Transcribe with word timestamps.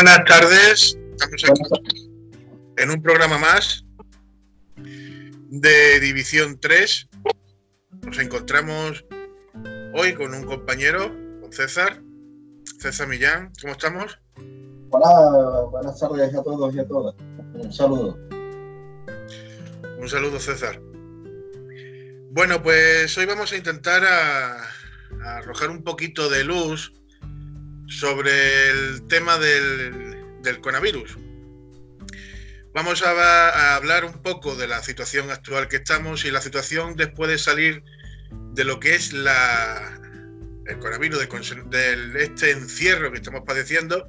Buenas 0.00 0.24
tardes, 0.26 0.96
estamos 1.36 1.72
aquí 1.76 2.08
en 2.76 2.90
un 2.90 3.02
programa 3.02 3.36
más 3.36 3.84
de 4.76 5.98
División 5.98 6.56
3. 6.60 7.08
Nos 8.06 8.18
encontramos 8.20 9.04
hoy 9.94 10.14
con 10.14 10.34
un 10.34 10.44
compañero, 10.44 11.12
con 11.40 11.52
César, 11.52 12.00
César 12.78 13.08
Millán. 13.08 13.50
¿Cómo 13.60 13.72
estamos? 13.72 14.20
Hola, 14.90 15.64
buenas 15.68 15.98
tardes 15.98 16.32
a 16.32 16.44
todos 16.44 16.72
y 16.76 16.78
a 16.78 16.86
todas. 16.86 17.16
Un 17.54 17.72
saludo. 17.72 18.16
Un 19.98 20.08
saludo, 20.08 20.38
César. 20.38 20.80
Bueno, 22.30 22.62
pues 22.62 23.18
hoy 23.18 23.26
vamos 23.26 23.50
a 23.52 23.56
intentar 23.56 24.04
arrojar 25.24 25.70
un 25.70 25.82
poquito 25.82 26.28
de 26.30 26.44
luz 26.44 26.92
sobre 27.88 28.70
el 28.70 29.06
tema 29.08 29.38
del, 29.38 30.16
coronavirus. 30.60 31.18
Vamos 32.72 33.02
a, 33.02 33.76
hablar 33.76 34.04
un 34.04 34.22
poco 34.22 34.54
de 34.56 34.68
la 34.68 34.82
situación 34.82 35.30
actual 35.30 35.68
que 35.68 35.76
estamos 35.76 36.24
y 36.24 36.30
la 36.30 36.40
situación 36.40 36.96
después 36.96 37.30
de 37.30 37.38
salir 37.38 37.82
de 38.52 38.64
lo 38.64 38.78
que 38.78 38.94
es 38.94 39.12
la, 39.12 40.00
el 40.66 40.78
coronavirus, 40.78 41.28
de, 41.70 42.22
este 42.22 42.50
encierro 42.50 43.10
que 43.10 43.18
estamos 43.18 43.42
padeciendo, 43.46 44.06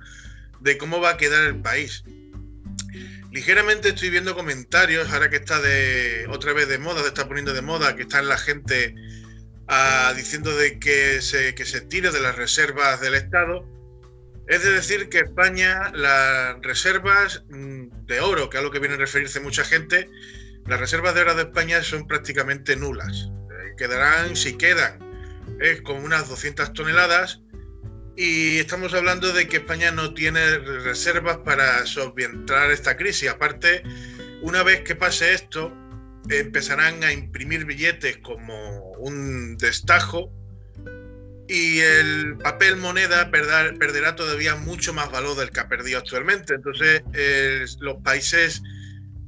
de 0.59 0.77
cómo 0.77 1.01
va 1.01 1.11
a 1.11 1.17
quedar 1.17 1.45
el 1.45 1.61
país. 1.61 2.03
Ligeramente 3.31 3.89
estoy 3.89 4.09
viendo 4.09 4.35
comentarios, 4.35 5.09
ahora 5.11 5.29
que 5.29 5.37
está 5.37 5.59
de 5.61 6.25
otra 6.29 6.53
vez 6.53 6.67
de 6.67 6.79
moda, 6.79 7.01
se 7.01 7.07
está 7.09 7.27
poniendo 7.27 7.53
de 7.53 7.61
moda, 7.61 7.95
que 7.95 8.03
está 8.03 8.21
la 8.21 8.37
gente 8.37 8.95
diciendo 10.15 10.55
de 10.55 10.79
que 10.79 11.21
se, 11.21 11.53
que 11.53 11.65
se 11.65 11.81
tire 11.81 12.11
de 12.11 12.19
las 12.19 12.35
reservas 12.35 13.01
del 13.01 13.15
Estado. 13.15 13.65
Es 14.47 14.63
decir, 14.63 15.09
que 15.09 15.19
España, 15.19 15.91
las 15.93 16.59
reservas 16.61 17.43
mm, 17.49 18.05
de 18.07 18.19
oro, 18.19 18.49
que 18.49 18.57
es 18.57 18.61
a 18.61 18.63
lo 18.63 18.71
que 18.71 18.79
viene 18.79 18.95
a 18.95 18.97
referirse 18.97 19.39
mucha 19.39 19.63
gente, 19.63 20.09
las 20.65 20.79
reservas 20.79 21.13
de 21.13 21.21
oro 21.21 21.35
de 21.35 21.43
España 21.43 21.83
son 21.83 22.07
prácticamente 22.07 22.75
nulas. 22.75 23.29
Eh, 23.51 23.75
quedarán, 23.77 24.35
si 24.35 24.57
quedan, 24.57 24.97
es 25.61 25.81
con 25.81 26.03
unas 26.03 26.27
200 26.29 26.73
toneladas. 26.73 27.41
Y 28.15 28.57
estamos 28.57 28.93
hablando 28.93 29.31
de 29.31 29.47
que 29.47 29.57
España 29.57 29.91
no 29.91 30.13
tiene 30.13 30.57
reservas 30.57 31.37
para 31.37 31.85
solventar 31.85 32.71
esta 32.71 32.97
crisis. 32.97 33.29
Aparte, 33.29 33.83
una 34.41 34.63
vez 34.63 34.81
que 34.81 34.95
pase 34.95 35.33
esto, 35.33 35.71
empezarán 36.29 37.03
a 37.03 37.11
imprimir 37.11 37.65
billetes 37.65 38.17
como 38.17 38.91
un 38.93 39.57
destajo 39.57 40.31
y 41.47 41.79
el 41.79 42.37
papel 42.37 42.77
moneda 42.77 43.31
perderá 43.31 44.15
todavía 44.15 44.55
mucho 44.55 44.93
más 44.93 45.11
valor 45.11 45.35
del 45.35 45.49
que 45.49 45.59
ha 45.59 45.67
perdido 45.67 45.97
actualmente. 45.97 46.53
Entonces, 46.53 47.01
los 47.79 47.97
países 48.03 48.61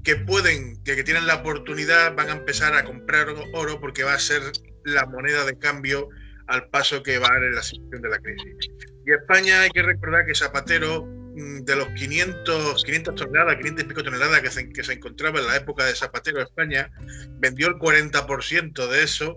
que 0.04 0.18
pueden, 0.18 0.82
que, 0.84 1.04
tienen 1.04 1.26
la 1.26 1.36
oportunidad, 1.36 2.16
van 2.16 2.30
a 2.30 2.34
empezar 2.34 2.76
a 2.76 2.84
comprar 2.84 3.28
oro 3.54 3.80
porque 3.80 4.04
va 4.04 4.14
a 4.14 4.20
ser 4.20 4.44
la 4.86 5.08
moneda 5.08 5.46
de 5.46 5.58
cambio 5.58 6.10
al 6.46 6.68
paso 6.70 7.02
que 7.02 7.18
va 7.18 7.30
en 7.38 7.56
la 7.56 7.64
situación 7.64 8.04
de 8.04 8.10
la 8.10 8.20
crisis. 8.20 8.70
Y 9.06 9.14
España 9.14 9.62
hay 9.62 9.72
que 9.72 9.82
recordar 9.82 10.28
que 10.28 10.36
Zapatero 10.36 11.21
de 11.34 11.76
los 11.76 11.88
500, 11.90 12.84
500 12.84 13.16
toneladas, 13.16 13.58
500 13.58 13.84
y 13.84 13.88
pico 13.88 14.04
toneladas 14.04 14.42
que 14.42 14.52
se, 14.52 14.70
que 14.70 14.84
se 14.84 14.94
encontraba 14.94 15.40
en 15.40 15.48
la 15.48 15.56
época 15.56 15.86
de 15.86 15.96
Zapatero 15.96 16.38
de 16.38 16.44
España, 16.44 16.92
vendió 17.40 17.68
el 17.68 17.76
40% 17.76 18.88
de 18.88 19.04
eso, 19.04 19.36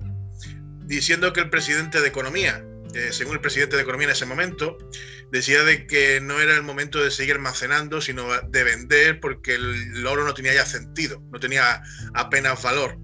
diciendo 0.85 1.33
que 1.33 1.41
el 1.41 1.51
presidente 1.51 2.01
de 2.01 2.09
Economía, 2.09 2.65
eh, 2.95 3.11
según 3.13 3.35
el 3.35 3.41
presidente 3.41 3.77
de 3.77 3.83
Economía 3.83 4.09
en 4.09 4.13
ese 4.13 4.27
momento, 4.27 4.77
decía 5.31 5.63
de 5.65 5.87
que 5.87 6.21
no 6.21 6.41
era 6.41 6.55
el 6.55 6.63
momento 6.63 7.03
de 7.03 7.11
seguir 7.11 7.35
almacenando, 7.35 8.01
sino 8.01 8.29
de 8.49 8.65
vender 8.65 9.21
porque 9.21 9.55
el 9.55 10.07
oro 10.07 10.25
no 10.25 10.35
tenía 10.35 10.55
ya 10.55 10.67
sentido, 10.67 11.23
no 11.31 11.41
tenía 11.41 11.83
apenas 12.15 12.63
valor. 12.63 12.99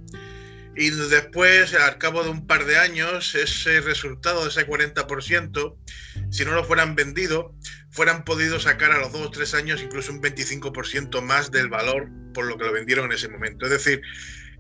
Y 0.77 0.91
después, 0.91 1.75
al 1.75 1.99
cabo 1.99 2.23
de 2.23 2.31
un 2.31 2.47
par 2.47 2.65
de 2.65 2.79
años, 2.79 3.35
ese 3.35 3.81
resultado 3.81 4.45
de 4.45 4.51
ese 4.51 4.67
40%, 4.67 5.77
si 6.31 6.45
no 6.45 6.53
lo 6.53 6.65
fueran 6.65 6.95
vendido, 6.95 7.55
fueran 7.91 8.25
podido 8.25 8.61
sacar 8.61 8.93
a 8.93 8.99
los 8.99 9.13
dos 9.13 9.27
o 9.27 9.31
tres 9.31 9.55
años 9.55 9.83
incluso 9.83 10.13
un 10.13 10.23
25% 10.23 11.21
más 11.23 11.51
del 11.51 11.69
valor 11.69 12.09
por 12.33 12.47
lo 12.47 12.57
que 12.57 12.65
lo 12.65 12.73
vendieron 12.73 13.07
en 13.07 13.13
ese 13.13 13.29
momento. 13.29 13.67
Es 13.67 13.73
decir, 13.73 14.01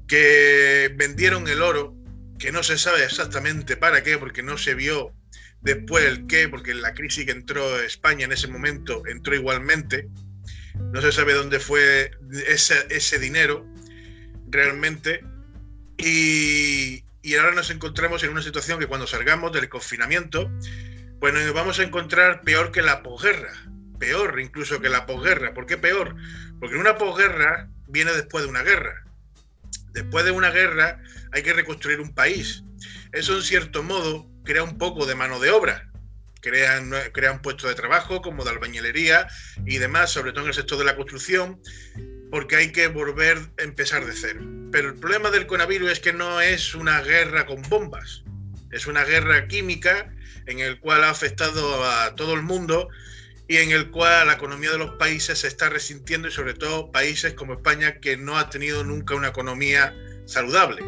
que 0.06 0.92
vendieron 0.97 1.47
el 1.48 1.62
oro, 1.62 1.94
que 2.38 2.53
no 2.53 2.62
se 2.62 2.76
sabe 2.76 3.04
exactamente 3.04 3.76
para 3.76 4.03
qué, 4.03 4.19
porque 4.19 4.42
no 4.42 4.58
se 4.58 4.75
vio 4.75 5.14
después 5.60 6.04
el 6.04 6.26
qué, 6.26 6.48
porque 6.48 6.75
la 6.75 6.94
crisis 6.94 7.26
que 7.26 7.32
entró 7.32 7.81
España 7.81 8.25
en 8.25 8.32
ese 8.32 8.48
momento 8.48 9.02
entró 9.06 9.34
igualmente. 9.34 10.08
No 10.92 11.00
se 11.00 11.12
sabe 11.12 11.34
dónde 11.34 11.60
fue 11.60 12.10
ese, 12.48 12.87
ese 12.91 13.19
dinero 13.19 13.64
realmente. 14.48 15.20
Y, 15.98 17.04
y 17.22 17.34
ahora 17.37 17.54
nos 17.54 17.70
encontramos 17.70 18.25
en 18.25 18.31
una 18.31 18.42
situación 18.42 18.81
que 18.81 18.87
cuando 18.87 19.06
salgamos 19.06 19.52
del 19.52 19.69
confinamiento, 19.69 20.50
pues 21.20 21.34
nos 21.34 21.53
vamos 21.53 21.78
a 21.78 21.82
encontrar 21.82 22.41
peor 22.41 22.72
que 22.72 22.81
la 22.81 23.03
posguerra, 23.03 23.53
peor 23.98 24.41
incluso 24.41 24.81
que 24.81 24.88
la 24.88 25.04
posguerra. 25.04 25.53
¿Por 25.53 25.66
qué 25.66 25.76
peor? 25.76 26.16
Porque 26.58 26.76
una 26.76 26.97
posguerra 26.97 27.69
viene 27.86 28.12
después 28.12 28.44
de 28.44 28.50
una 28.50 28.62
guerra. 28.62 29.04
Después 29.92 30.25
de 30.25 30.31
una 30.31 30.50
guerra 30.50 31.03
hay 31.32 31.42
que 31.42 31.53
reconstruir 31.53 32.00
un 32.00 32.14
país. 32.14 32.64
Eso 33.12 33.36
en 33.36 33.42
cierto 33.42 33.82
modo 33.82 34.26
crea 34.44 34.62
un 34.62 34.78
poco 34.78 35.04
de 35.04 35.14
mano 35.14 35.38
de 35.41 35.50
obra. 35.50 35.91
Crean, 36.41 36.91
crean 37.12 37.42
puestos 37.42 37.69
de 37.69 37.76
trabajo 37.76 38.22
como 38.22 38.42
de 38.42 38.50
albañilería 38.50 39.28
y 39.66 39.76
demás, 39.76 40.10
sobre 40.10 40.32
todo 40.32 40.44
en 40.44 40.48
el 40.48 40.54
sector 40.54 40.78
de 40.78 40.87
la 40.87 40.97
construcción, 40.97 41.60
porque 42.31 42.56
hay 42.56 42.72
que 42.72 42.87
volver 42.87 43.37
a 43.58 43.62
empezar 43.62 44.06
de 44.06 44.14
cero. 44.14 44.41
Pero 44.72 44.88
el 44.88 44.94
problema 44.94 45.31
del 45.31 45.47
coronavirus 45.47 45.91
es 45.91 46.00
que 46.00 46.14
no 46.14 46.41
es 46.41 46.75
una 46.75 47.02
guerra 47.02 47.44
con 47.44 47.60
bombas, 47.69 48.25
es 48.70 48.86
una 48.86 49.04
guerra 49.04 49.47
química 49.48 50.12
en 50.47 50.60
el 50.60 50.78
cual 50.81 51.04
ha 51.04 51.10
afectado 51.10 51.84
a 51.84 52.14
todo 52.14 52.34
el 52.34 52.42
mundo 52.42 52.88
y 53.48 53.56
en 53.56 53.72
el 53.72 53.91
cual 53.91 54.28
la 54.28 54.34
economía 54.34 54.70
de 54.70 54.78
los 54.78 54.92
países 54.92 55.41
se 55.41 55.48
está 55.48 55.69
resintiendo 55.69 56.28
y 56.28 56.31
sobre 56.31 56.54
todo 56.54 56.92
países 56.92 57.34
como 57.34 57.54
España 57.54 57.98
que 57.98 58.16
no 58.16 58.38
ha 58.38 58.48
tenido 58.48 58.84
nunca 58.84 59.14
una 59.14 59.28
economía 59.28 59.94
saludable. 60.26 60.84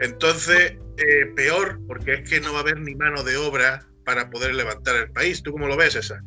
Entonces, 0.00 0.74
eh, 0.98 1.26
peor 1.34 1.80
porque 1.86 2.14
es 2.14 2.28
que 2.28 2.40
no 2.40 2.52
va 2.52 2.58
a 2.58 2.62
haber 2.62 2.80
ni 2.80 2.94
mano 2.94 3.22
de 3.22 3.36
obra 3.38 3.86
para 4.04 4.28
poder 4.30 4.54
levantar 4.54 4.96
el 4.96 5.10
país. 5.10 5.42
¿Tú 5.42 5.52
cómo 5.52 5.68
lo 5.68 5.76
ves, 5.76 5.94
esa? 5.94 6.22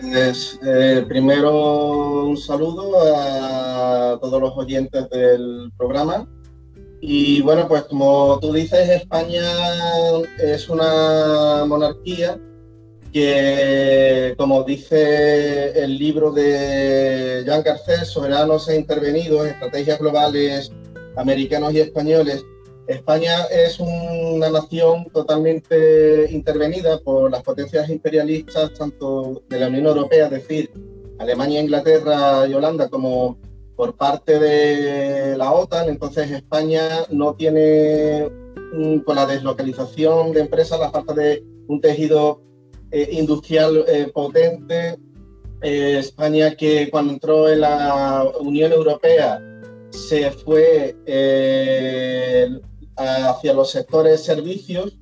Pues, 0.00 0.58
eh, 0.62 1.04
primero 1.08 2.24
un 2.24 2.36
saludo 2.36 2.92
a 3.16 4.18
todos 4.20 4.40
los 4.40 4.52
oyentes 4.56 5.08
del 5.10 5.72
programa 5.78 6.26
y 7.00 7.40
bueno, 7.40 7.66
pues 7.66 7.84
como 7.84 8.38
tú 8.40 8.52
dices, 8.52 8.88
España 8.88 9.42
es 10.38 10.68
una 10.68 11.64
monarquía 11.66 12.38
que, 13.12 14.34
como 14.36 14.62
dice 14.64 15.70
el 15.82 15.98
libro 15.98 16.30
de 16.30 17.42
Jean 17.46 17.62
Garcés, 17.62 18.08
Soberanos 18.08 18.68
e 18.68 18.76
Intervenidos, 18.76 19.46
Estrategias 19.46 19.98
Globales 19.98 20.70
Americanos 21.16 21.72
y 21.72 21.80
Españoles, 21.80 22.44
España 22.86 23.44
es 23.50 23.78
una 23.78 24.50
nación 24.50 25.06
totalmente 25.12 26.28
intervenida 26.30 26.98
por 26.98 27.30
las 27.30 27.42
potencias 27.42 27.88
imperialistas, 27.88 28.74
tanto 28.74 29.42
de 29.48 29.60
la 29.60 29.68
Unión 29.68 29.86
Europea, 29.86 30.24
es 30.26 30.32
decir, 30.32 30.70
Alemania, 31.18 31.60
Inglaterra 31.60 32.46
y 32.48 32.54
Holanda, 32.54 32.88
como 32.88 33.38
por 33.80 33.96
parte 33.96 34.38
de 34.38 35.38
la 35.38 35.52
OTAN, 35.52 35.88
entonces 35.88 36.30
España 36.30 37.06
no 37.08 37.34
tiene, 37.34 38.28
con 39.06 39.16
la 39.16 39.24
deslocalización 39.24 40.32
de 40.32 40.40
empresas, 40.40 40.78
la 40.78 40.90
falta 40.90 41.14
de 41.14 41.42
un 41.66 41.80
tejido 41.80 42.42
eh, 42.90 43.08
industrial 43.12 43.86
eh, 43.88 44.10
potente, 44.12 44.98
eh, 45.62 45.96
España 45.98 46.54
que 46.56 46.90
cuando 46.90 47.14
entró 47.14 47.48
en 47.48 47.62
la 47.62 48.30
Unión 48.40 48.70
Europea 48.70 49.42
se 49.88 50.30
fue 50.30 50.94
hacia 52.98 53.54
los 53.54 53.70
sectores 53.70 54.22
servicios 54.22 55.00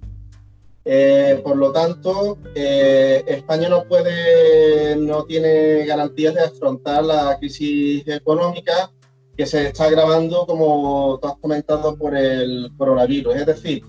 eh, 0.90 1.42
por 1.44 1.58
lo 1.58 1.70
tanto, 1.70 2.38
eh, 2.54 3.22
España 3.26 3.68
no 3.68 3.84
puede, 3.84 4.47
no 4.96 5.24
tiene 5.24 5.84
garantías 5.86 6.34
de 6.34 6.42
afrontar 6.42 7.04
la 7.04 7.38
crisis 7.38 8.06
económica 8.06 8.92
que 9.36 9.46
se 9.46 9.68
está 9.68 9.84
agravando, 9.84 10.46
como 10.46 11.18
tú 11.22 11.28
has 11.28 11.36
comentado, 11.38 11.96
por 11.96 12.16
el 12.16 12.70
coronavirus. 12.76 13.36
Es 13.36 13.46
decir, 13.46 13.84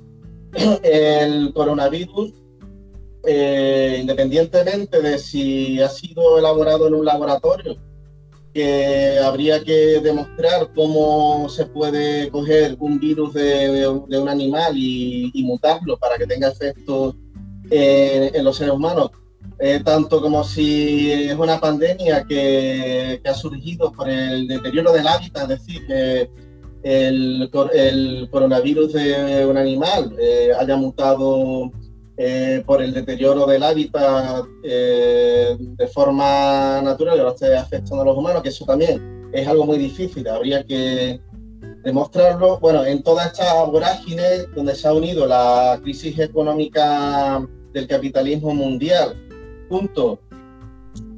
el 0.84 1.51
coronavirus, 1.54 2.34
eh, 3.25 3.98
independientemente 4.00 5.01
de 5.01 5.18
si 5.18 5.81
ha 5.81 5.90
sido 5.90 6.38
elaborado 6.38 6.88
en 6.88 6.94
un 6.94 7.06
laboratorio 7.06 7.78
que 8.54 9.19
habría 9.19 9.63
que 9.63 10.00
demostrar 10.01 10.72
cómo 10.74 11.48
se 11.50 11.66
puede 11.66 12.30
coger 12.30 12.75
un 12.80 13.00
virus 13.00 13.34
de, 13.34 13.88
un 13.88 14.30
animal 14.30 14.74
y, 14.75 15.31
mutarlo 15.44 15.98
para 15.98 16.18
que 16.18 16.28
tenga 16.28 16.50
efectos 16.50 17.16
en, 17.69 18.44
los 18.44 18.57
seres 18.57 18.74
humanos. 18.74 19.12
Eh, 19.61 19.81
tanto 19.83 20.21
como 20.21 20.41
si 20.45 21.11
es 21.11 21.35
una 21.35 21.59
pandemia 21.59 22.23
que, 22.23 23.21
ha 23.25 23.33
surgido 23.33 23.91
por 23.91 24.09
el 24.09 24.47
deterioro 24.47 24.94
del 24.94 25.06
hábitat, 25.06 25.51
es 25.51 25.59
decir, 25.59 25.85
que 25.85 26.29
el, 26.83 27.50
coronavirus 28.31 28.94
de 28.94 29.45
un 29.45 29.57
animal 29.57 30.15
eh, 30.17 30.51
haya 30.57 30.77
mutado 30.77 31.71
eh, 32.15 32.63
por 32.65 32.81
el 32.81 32.94
deterioro 32.94 33.45
del 33.45 33.63
hábitat 33.63 34.45
de 34.63 35.88
forma 35.94 36.81
natural 36.81 37.17
y 37.17 37.19
ahora 37.19 37.33
esté 37.33 37.57
afectando 37.57 38.03
a 38.03 38.05
los 38.05 38.17
humanos, 38.17 38.41
que 38.41 38.50
eso 38.50 38.63
también 38.63 39.29
es 39.33 39.45
algo 39.45 39.65
muy 39.65 39.77
difícil, 39.77 40.25
habría 40.29 40.63
que 40.63 41.19
demostrarlo. 41.83 42.59
Bueno, 42.59 42.85
en 42.85 43.03
toda 43.03 43.25
esta 43.25 43.62
vorágine 43.65 44.45
donde 44.55 44.73
se 44.73 44.88
ha 44.88 44.94
unido 44.94 45.27
la 45.27 45.77
crisis 45.83 46.17
económica 46.17 47.45
del 47.73 47.88
capitalismo 47.88 48.53
mundial 48.53 49.17
junto 49.69 50.19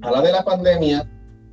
a 0.01 0.11
la 0.11 0.21
de 0.21 0.31
la 0.31 0.43
pandemia, 0.43 1.09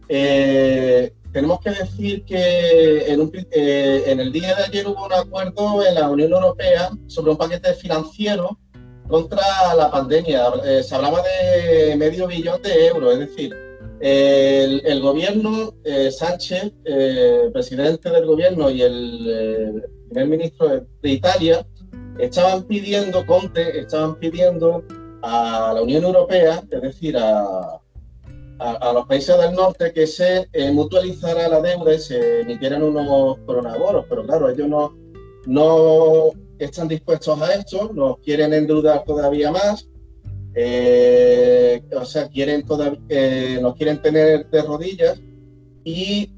eh, 0.09 1.13
tenemos 1.33 1.61
que 1.61 1.71
decir 1.71 2.25
que 2.25 2.39
eh, 2.39 4.03
en, 4.07 4.21
el 4.21 4.33
día 4.33 4.55
de 4.57 4.65
ayer 4.65 4.87
hubo 4.87 5.07
un 5.07 5.13
acuerdo 5.13 5.87
en 5.87 5.95
la 5.95 6.11
Unión 6.11 6.33
Europea 6.33 6.91
sobre 7.07 7.33
un 7.33 7.37
paquete 7.37 7.75
financiero 7.75 8.59
contra 9.07 9.43
la 9.77 9.91
pandemia. 9.91 10.49
Eh, 10.65 10.83
se 10.83 10.95
hablaba 10.95 11.23
de 11.23 11.97
medio 11.97 12.27
billón 12.27 12.61
de 12.63 12.87
euros, 12.87 13.15
es 13.15 13.19
decir, 13.21 13.55
el, 14.01 15.01
gobierno, 15.01 15.75
Sánchez, 16.11 16.73
presidente 17.53 18.11
del 18.11 18.27
gobierno 18.27 18.71
y 18.71 18.83
el 18.83 19.85
primer 20.09 20.29
ministro 20.29 20.87
de 21.03 21.11
Italia, 21.11 21.67
estaban 22.19 22.63
pidiendo, 22.63 23.27
Conte, 23.27 23.81
estaban 23.81 24.15
pidiendo 24.17 24.85
a 25.23 25.73
la 25.75 25.83
Unión 25.83 26.05
Europea, 26.05 26.63
es 26.71 26.83
decir, 26.83 27.17
a, 27.17 27.81
a, 28.59 28.93
los 28.93 29.07
países 29.07 29.39
del 29.39 29.55
norte, 29.55 29.93
que 29.93 30.07
se 30.07 30.49
eh, 30.53 30.71
mutualizara 30.73 31.49
la 31.49 31.61
deuda 31.61 31.95
y 31.95 31.99
se 31.99 32.41
emitieran 32.41 32.83
unos 32.83 33.39
coronaboros, 33.47 34.07
pero 34.09 34.27
claro, 34.27 34.51
ellos 34.51 34.69
no, 34.69 34.97
no 35.47 36.31
están 36.59 36.89
dispuestos 36.89 37.41
a 37.41 37.55
esto, 37.55 37.93
nos 37.95 38.19
quieren 38.19 38.53
endeudar 38.53 39.05
todavía 39.05 39.53
más, 39.53 39.89
eh, 40.55 41.83
o 41.95 42.05
sea, 42.05 42.29
quieren 42.29 42.65
eh, 43.09 43.59
nos 43.63 43.77
quieren 43.77 44.03
tener 44.03 44.49
de 44.51 44.63
rodillas. 44.63 45.21
Y 45.85 46.31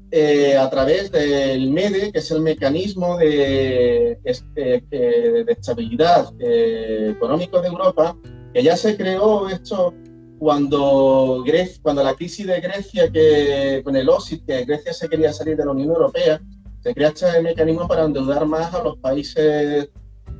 a 0.57 0.69
través 0.69 1.11
del 1.11 1.71
MEDE, 1.71 2.13
que 2.13 2.19
es 2.19 2.31
el 2.31 2.39
mecanismo 2.39 3.17
de, 3.17 4.17
de 4.23 5.45
estabilidad 5.49 6.31
económico 6.39 7.61
de 7.61 7.67
Europa, 7.67 8.15
que 8.53 8.63
ya 8.63 8.75
se 8.75 8.97
creó 8.97 9.49
esto 9.49 9.93
cuando, 10.39 11.43
cuando 11.81 12.03
la 12.03 12.15
crisis 12.15 12.47
de 12.47 12.59
Grecia, 12.59 13.11
que 13.11 13.81
con 13.83 13.95
el 13.95 14.09
OSIT, 14.09 14.45
que 14.45 14.65
Grecia 14.65 14.93
se 14.93 15.07
quería 15.07 15.31
salir 15.31 15.55
de 15.55 15.65
la 15.65 15.71
Unión 15.71 15.89
Europea, 15.89 16.41
se 16.81 16.93
crea 16.95 17.09
este 17.09 17.41
mecanismo 17.41 17.87
para 17.87 18.05
endeudar 18.05 18.45
más 18.45 18.73
a 18.73 18.83
los 18.83 18.97
países 18.97 19.89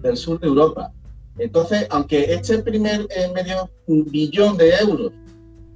del 0.02 0.18
sur 0.18 0.40
de 0.40 0.48
Europa. 0.48 0.92
Entonces, 1.38 1.86
aunque 1.92 2.34
este 2.34 2.60
primer 2.60 3.08
eh, 3.16 3.32
medio 3.34 3.70
billón 3.88 4.58
de 4.58 4.72
euros 4.72 5.12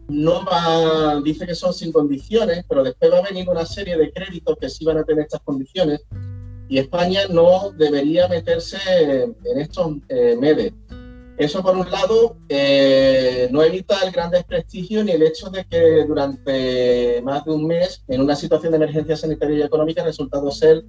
no 0.08 0.44
va, 0.46 1.22
dice 1.22 1.46
que 1.46 1.56
son 1.56 1.74
sin 1.74 1.92
condiciones, 1.92 2.66
pero 2.68 2.84
después 2.84 3.12
va 3.12 3.20
a 3.20 3.30
venir 3.30 3.48
una 3.48 3.66
serie 3.66 3.98
de 3.98 4.12
créditos 4.12 4.58
que 4.60 4.70
sí 4.70 4.86
van 4.86 4.98
a 4.98 5.04
tener 5.04 5.26
estas 5.26 5.42
condiciones 5.42 6.02
y 6.68 6.80
España 6.80 7.22
no 7.30 7.72
debería 7.78 8.28
meterse 8.28 8.78
en 9.24 9.60
estos 9.60 9.98
eh, 10.10 10.36
MEDES. 10.40 10.74
Eso 11.38 11.62
por 11.62 11.76
un 11.76 11.90
lado 11.92 12.38
eh, 12.48 13.50
no 13.52 13.62
evita 13.62 14.00
el 14.04 14.12
gran 14.12 14.32
desprestigio 14.32 15.04
ni 15.04 15.12
el 15.12 15.22
hecho 15.22 15.50
de 15.50 15.66
que 15.66 16.06
durante 16.06 17.22
más 17.24 17.44
de 17.44 17.52
un 17.52 17.68
mes, 17.68 18.04
en 18.08 18.22
una 18.22 18.38
situación 18.38 18.72
de 18.72 18.78
emergencia 18.78 19.18
sanitaria 19.18 19.58
y 19.60 19.62
económica, 19.64 20.02
ha 20.02 20.06
resultado 20.06 20.50
ser 20.50 20.86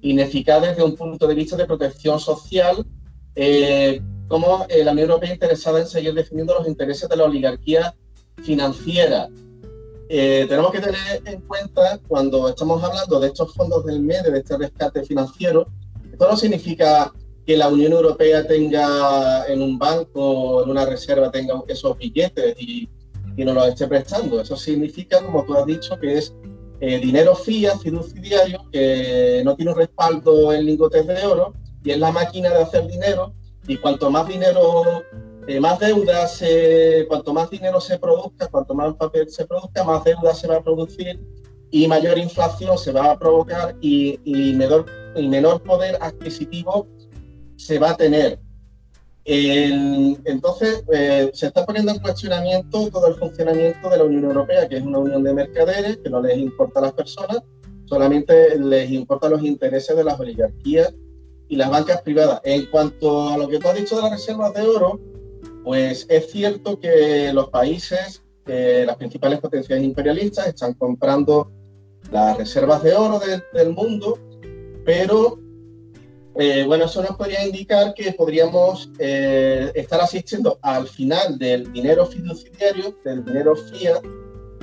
ineficaz 0.00 0.62
desde 0.62 0.82
un 0.82 0.96
punto 0.96 1.26
de 1.26 1.34
vista 1.34 1.54
de 1.56 1.66
protección 1.66 2.18
social, 2.18 2.86
eh, 3.34 4.00
como 4.28 4.64
eh, 4.70 4.82
la 4.84 4.92
Unión 4.92 5.10
Europea 5.10 5.34
interesada 5.34 5.80
en 5.80 5.86
seguir 5.86 6.14
defendiendo 6.14 6.54
los 6.54 6.66
intereses 6.66 7.06
de 7.06 7.16
la 7.16 7.24
oligarquía 7.24 7.94
financiera. 8.42 9.28
tenemos 10.08 10.72
que 10.72 10.80
tener 10.80 11.22
en 11.26 11.42
cuenta 11.42 12.00
cuando 12.08 12.48
estamos 12.48 12.82
hablando 12.82 13.20
de 13.20 13.26
estos 13.28 13.52
fondos 13.52 13.84
del 13.84 14.00
MEDE, 14.00 14.30
de 14.30 14.38
este 14.38 14.56
rescate 14.56 15.04
financiero, 15.04 15.66
esto 16.10 16.26
no 16.26 16.36
significa 16.36 17.12
que 17.46 17.56
la 17.56 17.68
Unión 17.68 17.92
Europea 17.92 18.46
tenga 18.46 19.46
en 19.46 19.62
un 19.62 19.78
banco, 19.78 20.62
en 20.62 20.70
una 20.70 20.84
reserva, 20.84 21.30
tenga 21.30 21.62
esos 21.68 21.96
billetes 21.98 22.54
y, 22.60 22.88
y 23.36 23.44
nos 23.44 23.54
los 23.54 23.68
esté 23.68 23.86
prestando. 23.86 24.40
Eso 24.40 24.56
significa, 24.56 25.24
como 25.24 25.44
tú 25.44 25.54
has 25.54 25.66
dicho, 25.66 25.98
que 25.98 26.18
es 26.18 26.34
eh, 26.80 26.98
dinero 26.98 27.34
fiat, 27.34 27.78
fiduciario, 27.78 28.64
que 28.72 29.42
no 29.44 29.54
tiene 29.56 29.72
un 29.72 29.78
respaldo 29.78 30.52
en 30.52 30.64
lingotes 30.64 31.06
de 31.06 31.26
oro 31.26 31.54
y 31.84 31.90
es 31.90 31.98
la 31.98 32.10
máquina 32.10 32.50
de 32.50 32.62
hacer 32.62 32.86
dinero. 32.86 33.34
Y 33.66 33.76
cuanto 33.76 34.10
más 34.10 34.26
dinero, 34.26 35.02
eh, 35.46 35.60
más 35.60 35.78
deuda, 35.78 36.26
se, 36.26 37.04
cuanto 37.08 37.32
más 37.32 37.50
dinero 37.50 37.80
se 37.80 37.98
produzca, 37.98 38.48
cuanto 38.48 38.74
más 38.74 38.94
papel 38.94 39.28
se 39.28 39.46
produzca, 39.46 39.84
más 39.84 40.04
deuda 40.04 40.34
se 40.34 40.46
va 40.46 40.56
a 40.56 40.62
producir 40.62 41.20
y 41.70 41.86
mayor 41.86 42.18
inflación 42.18 42.76
se 42.78 42.92
va 42.92 43.12
a 43.12 43.18
provocar 43.18 43.76
y, 43.80 44.18
y 44.24 44.54
menor, 44.54 44.86
y 45.14 45.28
menor 45.28 45.62
poder 45.62 45.98
adquisitivo 46.00 46.88
se 47.60 47.78
va 47.78 47.90
a 47.90 47.96
tener. 47.96 48.38
entonces, 49.24 50.82
eh, 50.92 51.30
se 51.32 51.46
está 51.46 51.64
poniendo 51.64 51.92
en 51.92 52.00
cuestionamiento 52.00 52.88
todo 52.90 53.06
el 53.06 53.14
funcionamiento 53.14 53.88
de 53.90 53.98
la 53.98 54.04
Unión 54.04 54.24
Europea, 54.24 54.66
que 54.66 54.78
es 54.78 54.82
una 54.82 54.98
unión 54.98 55.22
de 55.22 55.34
mercaderes, 55.34 55.98
que 55.98 56.10
no 56.10 56.20
les 56.22 56.38
importa 56.38 56.80
a 56.80 56.84
las 56.84 56.92
personas, 56.94 57.38
solamente 57.84 58.58
les 58.58 58.90
importan 58.90 59.32
los 59.32 59.42
intereses 59.42 59.94
de 59.94 60.04
las 60.04 60.18
oligarquías 60.18 60.92
y 61.48 61.56
las 61.56 61.70
bancas 61.70 62.00
privadas. 62.02 62.40
En 62.44 62.66
cuanto 62.66 63.28
a 63.28 63.36
lo 63.36 63.46
que 63.48 63.58
tú 63.58 63.68
has 63.68 63.76
dicho 63.76 63.96
de 63.96 64.02
las 64.02 64.12
reservas 64.12 64.54
de 64.54 64.62
oro, 64.62 64.98
pues 65.64 66.06
es 66.08 66.30
cierto 66.30 66.80
que 66.80 67.32
los 67.32 67.50
países, 67.50 68.22
las 68.46 68.96
principales 68.96 69.38
potencias 69.38 69.80
imperialistas, 69.82 70.48
están 70.48 70.74
comprando 70.74 71.52
las 72.10 72.38
reservas 72.38 72.82
de 72.82 72.94
oro 72.94 73.20
del 73.52 73.70
mundo, 73.70 74.18
pero 74.84 75.38
eh, 76.36 76.64
bueno, 76.64 76.84
eso 76.84 77.02
nos 77.02 77.16
podría 77.16 77.44
indicar 77.44 77.92
que 77.92 78.12
podríamos 78.12 78.90
eh, 78.98 79.72
estar 79.74 80.00
asistiendo 80.00 80.58
al 80.62 80.86
final 80.86 81.38
del 81.38 81.72
dinero 81.72 82.06
fiduciario, 82.06 82.96
del 83.04 83.24
dinero 83.24 83.56
fiat, 83.56 84.00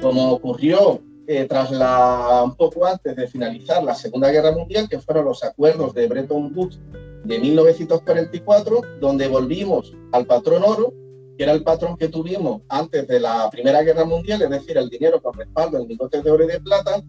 como 0.02 0.32
ocurrió 0.32 1.02
eh, 1.28 1.46
tras 1.46 1.72
la, 1.72 2.42
un 2.46 2.56
poco 2.56 2.86
antes 2.86 3.16
de 3.16 3.28
finalizar 3.28 3.84
la 3.84 3.96
Segunda 3.96 4.32
Guerra 4.32 4.54
Mundial, 4.54 4.88
que 4.88 5.00
fueron 5.00 5.26
los 5.26 5.44
acuerdos 5.44 5.94
de 5.94 6.08
Bretton 6.08 6.54
Woods 6.56 6.80
de 7.26 7.38
1944, 7.38 8.82
donde 9.02 9.28
volvimos 9.28 9.94
al 10.14 10.26
patrón 10.26 10.64
oro, 10.66 10.94
que 11.38 11.44
era 11.44 11.52
el 11.52 11.64
patrón 11.64 11.98
que 11.98 12.08
tuvimos 12.08 12.62
antes 12.70 13.08
de 13.08 13.20
la 13.20 13.50
Primera 13.52 13.84
Guerra 13.84 14.06
Mundial, 14.06 14.42
es 14.42 14.50
decir, 14.50 14.78
el 14.78 14.90
dinero 14.90 15.22
con 15.22 15.34
respaldo 15.34 15.78
en 15.78 15.88
lingotes 15.90 16.24
de 16.24 16.32
oro 16.32 16.46
y 16.46 16.48
de 16.48 16.62
plata, 16.62 17.04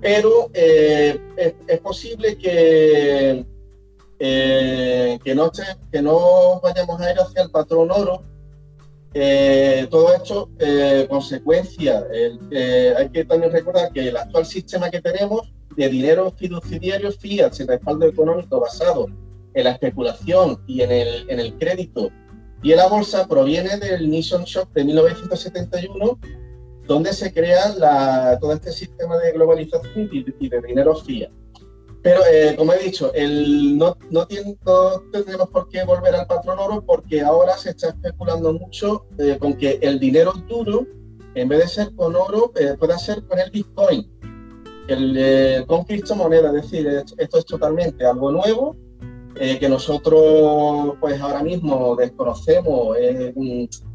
pero 0.00 0.50
es, 0.54 1.18
es 1.36 1.80
posible 1.80 2.36
que 2.38 3.44
eh, 4.18 5.18
que, 5.22 5.34
no 5.34 5.50
que 5.92 6.02
no 6.02 6.60
vayamos 6.60 7.00
a 7.00 7.10
ir 7.10 7.18
hacia 7.18 7.42
el 7.42 7.50
patrón 7.50 7.90
oro. 7.90 8.22
Eh, 9.14 9.86
todo 9.90 10.14
esto, 10.14 10.50
eh, 10.58 11.06
consecuencia, 11.08 12.06
hay 12.98 13.08
que 13.10 13.24
también 13.24 13.52
recordar 13.52 13.92
que 13.92 14.08
el 14.08 14.16
actual 14.16 14.44
sistema 14.44 14.90
que 14.90 15.00
tenemos 15.00 15.52
de 15.76 15.88
dinero 15.88 16.32
fiduciario 16.36 17.12
fiat 17.12 17.52
sin 17.52 17.66
respaldo 17.66 18.06
económico 18.06 18.60
basado 18.60 19.06
en 19.54 19.64
la 19.64 19.70
especulación 19.70 20.62
y 20.66 20.82
en 20.82 20.92
el, 20.92 21.30
en 21.30 21.40
el 21.40 21.54
crédito 21.54 22.10
y 22.62 22.72
en 22.72 22.78
la 22.78 22.88
bolsa 22.88 23.26
proviene 23.26 23.76
del 23.78 24.10
Nixon 24.10 24.44
Shock 24.44 24.72
de 24.72 24.84
1971, 24.84 26.18
donde 26.86 27.12
se 27.12 27.32
crea 27.32 27.74
la, 27.76 28.38
todo 28.40 28.52
este 28.52 28.72
sistema 28.72 29.16
de 29.18 29.32
globalización 29.32 30.08
y 30.12 30.48
de 30.48 30.62
dinero 30.62 30.96
fiat. 30.96 31.30
Pero 32.06 32.20
eh, 32.24 32.54
como 32.56 32.72
he 32.72 32.78
dicho, 32.78 33.12
el, 33.14 33.76
no, 33.76 33.96
no, 34.10 34.28
tendremos 34.28 35.48
por 35.48 35.68
qué 35.68 35.82
volver 35.82 36.14
al 36.14 36.28
patrón 36.28 36.56
oro 36.60 36.84
porque 36.86 37.20
ahora 37.20 37.56
se 37.58 37.70
está 37.70 37.88
especulando 37.88 38.52
mucho 38.52 39.06
eh, 39.18 39.36
con 39.40 39.54
que 39.54 39.80
el 39.82 39.98
dinero 39.98 40.32
duro, 40.48 40.86
en 41.34 41.48
vez 41.48 41.58
de 41.62 41.68
ser 41.68 41.94
con 41.96 42.14
oro, 42.14 42.52
eh, 42.60 42.76
pueda 42.78 42.96
ser 42.96 43.24
con 43.24 43.40
el 43.40 43.50
Bitcoin, 43.50 44.08
el, 44.86 45.64
con 45.66 45.82
criptomonedas. 45.82 46.54
Es 46.54 46.70
decir, 46.70 46.86
esto 47.18 47.38
es 47.38 47.44
totalmente 47.44 48.06
algo 48.06 48.30
nuevo 48.30 48.76
que 49.34 49.68
nosotros 49.68 50.94
pues 51.00 51.20
ahora 51.20 51.42
mismo 51.42 51.96
desconocemos 51.96 52.96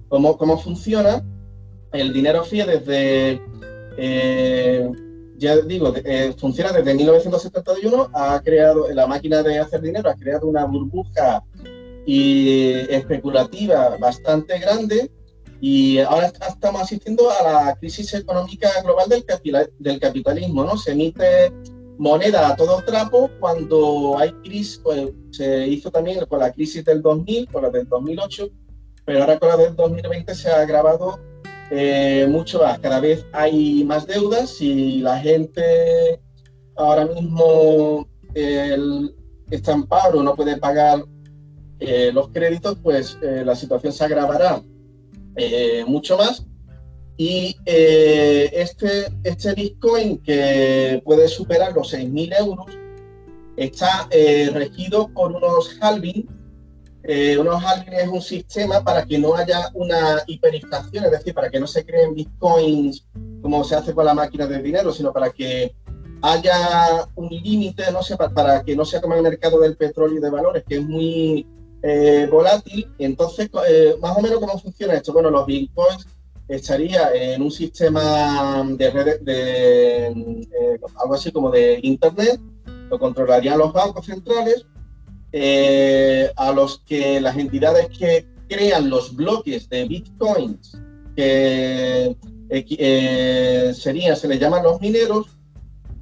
cómo, 0.10 0.38
cómo 0.38 0.58
funciona. 0.58 1.26
El 1.94 2.12
dinero 2.12 2.44
fiat 2.44 2.68
desde 2.68 3.42
ya 5.42 5.58
digo, 5.58 5.92
eh, 5.96 6.34
funciona 6.38 6.72
desde 6.72 6.94
1971, 6.94 8.12
ha 8.14 8.40
creado, 8.42 8.88
la 8.94 9.08
máquina 9.08 9.42
de 9.42 9.58
hacer 9.58 9.82
dinero 9.82 10.10
ha 10.10 10.16
creado 10.16 10.48
una 10.48 10.66
burbuja 10.66 11.44
y 12.06 12.72
especulativa 12.90 13.98
bastante 14.00 14.58
grande 14.60 15.12
Y 15.60 16.00
ahora 16.00 16.28
estamos 16.28 16.82
asistiendo 16.82 17.30
a 17.30 17.44
la 17.44 17.76
crisis 17.76 18.14
económica 18.16 18.70
global 18.84 19.08
del, 19.10 19.24
del 19.78 20.00
capitalismo, 20.00 20.64
¿no? 20.64 20.76
Se 20.76 20.92
emite 20.92 21.52
moneda 22.00 22.50
a 22.50 22.56
todo 22.56 22.84
trapo 22.84 23.30
cuando 23.40 24.18
hay 24.18 24.32
crisis, 24.44 24.80
pues, 24.84 25.12
se 25.32 25.68
hizo 25.68 25.92
también 25.92 26.26
con 26.26 26.40
la 26.40 26.52
crisis 26.52 26.84
del 26.84 27.02
2000, 27.02 27.48
con 27.52 27.62
la 27.62 27.70
del 27.70 27.88
2008, 27.88 28.50
pero 29.06 29.22
ahora 29.22 29.38
con 29.38 29.50
la 29.50 29.58
del 29.58 29.76
2020 29.76 30.34
se 30.34 30.50
ha 30.50 30.62
agravado 30.62 31.20
eh, 31.74 32.28
mucho 32.30 32.60
más. 32.60 32.80
Cada 32.80 33.00
vez 33.00 33.26
hay 33.32 33.86
más 33.86 34.06
deudas 34.06 34.60
y 34.60 35.00
la 35.00 35.18
gente 35.20 36.20
ahora 36.76 37.06
mismo 37.06 38.06
el, 38.34 39.16
está 39.50 39.72
en 39.72 39.84
paro, 39.84 40.22
no 40.22 40.36
puede 40.36 40.58
pagar 40.58 41.06
eh, 41.80 42.12
los 42.14 42.28
créditos, 42.30 42.78
pues 42.84 43.18
eh, 43.22 43.44
la 43.46 43.56
situación 43.56 43.94
se 43.94 44.04
agravará 44.04 44.62
mucho 45.88 46.18
más. 46.18 46.46
Y 47.16 47.56
este, 47.66 49.08
este 49.24 49.54
Bitcoin 49.54 50.18
que 50.18 51.02
puede 51.06 51.30
superar 51.30 51.74
los 51.74 51.94
6.000 51.94 52.40
euros 52.40 52.66
está 53.56 54.10
regido 54.54 55.08
por 55.14 55.32
unos 55.32 55.78
halving 55.80 56.28
eh, 57.04 57.38
unos 57.38 57.64
es 57.92 58.08
un 58.08 58.22
sistema 58.22 58.84
para 58.84 59.06
que 59.06 59.18
no 59.18 59.36
haya 59.36 59.70
una 59.74 60.22
hiperinflación, 60.28 61.06
es 61.06 61.12
decir, 61.12 61.34
para 61.34 61.50
que 61.50 61.60
no 61.60 61.66
se 61.66 61.84
creen 61.84 62.14
bitcoins 62.14 63.06
como 63.42 63.64
se 63.64 63.76
hace 63.76 63.94
con 63.94 64.06
la 64.06 64.14
máquina 64.14 64.46
de 64.46 64.62
dinero, 64.62 64.94
sino 64.94 65.12
para 65.12 65.32
que 65.32 65.74
haya 66.22 67.08
un 67.16 67.30
límite, 67.30 67.92
no 67.92 68.04
sé, 68.04 68.16
para, 68.16 68.64
que 68.64 68.76
no 68.76 68.86
sea 68.86 69.02
como 69.02 69.16
el 69.16 69.24
mercado 69.24 69.60
del 69.60 69.76
petróleo 69.76 70.18
y 70.18 70.22
de 70.22 70.30
valores, 70.30 70.64
que 70.68 70.76
es 70.76 70.86
muy 70.86 71.48
eh, 71.82 72.28
volátil. 72.30 72.88
Entonces, 73.00 73.50
eh, 73.68 73.96
más 74.00 74.16
o 74.16 74.22
menos 74.22 74.40
cómo 74.40 74.60
funciona 74.60 74.94
esto. 74.94 75.12
Bueno, 75.12 75.32
los 75.32 75.48
bitcoins 75.48 76.06
estaría 76.48 77.12
en 77.16 77.42
un 77.42 77.50
sistema 77.50 78.64
de 78.78 78.92
redes, 78.92 79.26
de, 79.26 80.80
algo 81.02 81.16
así 81.16 81.32
como 81.32 81.50
de 81.50 81.80
internet, 81.82 82.40
lo 82.90 83.00
controlarían 83.00 83.58
los 83.58 83.74
bancos 83.74 84.06
centrales 84.06 84.68
eh, 85.34 86.30
a 86.36 86.52
los 86.52 86.80
que 86.80 87.22
las 87.22 87.38
entidades 87.38 87.88
que 87.98 88.26
crean 88.50 88.90
los 88.90 89.16
bloques 89.16 89.70
de 89.70 89.86
bitcoins, 89.86 90.78
que 91.16 92.18
eh, 92.50 93.72
serían, 93.74 94.18
se 94.18 94.28
les 94.28 94.40
llaman 94.40 94.64
los 94.64 94.82
mineros, 94.82 95.28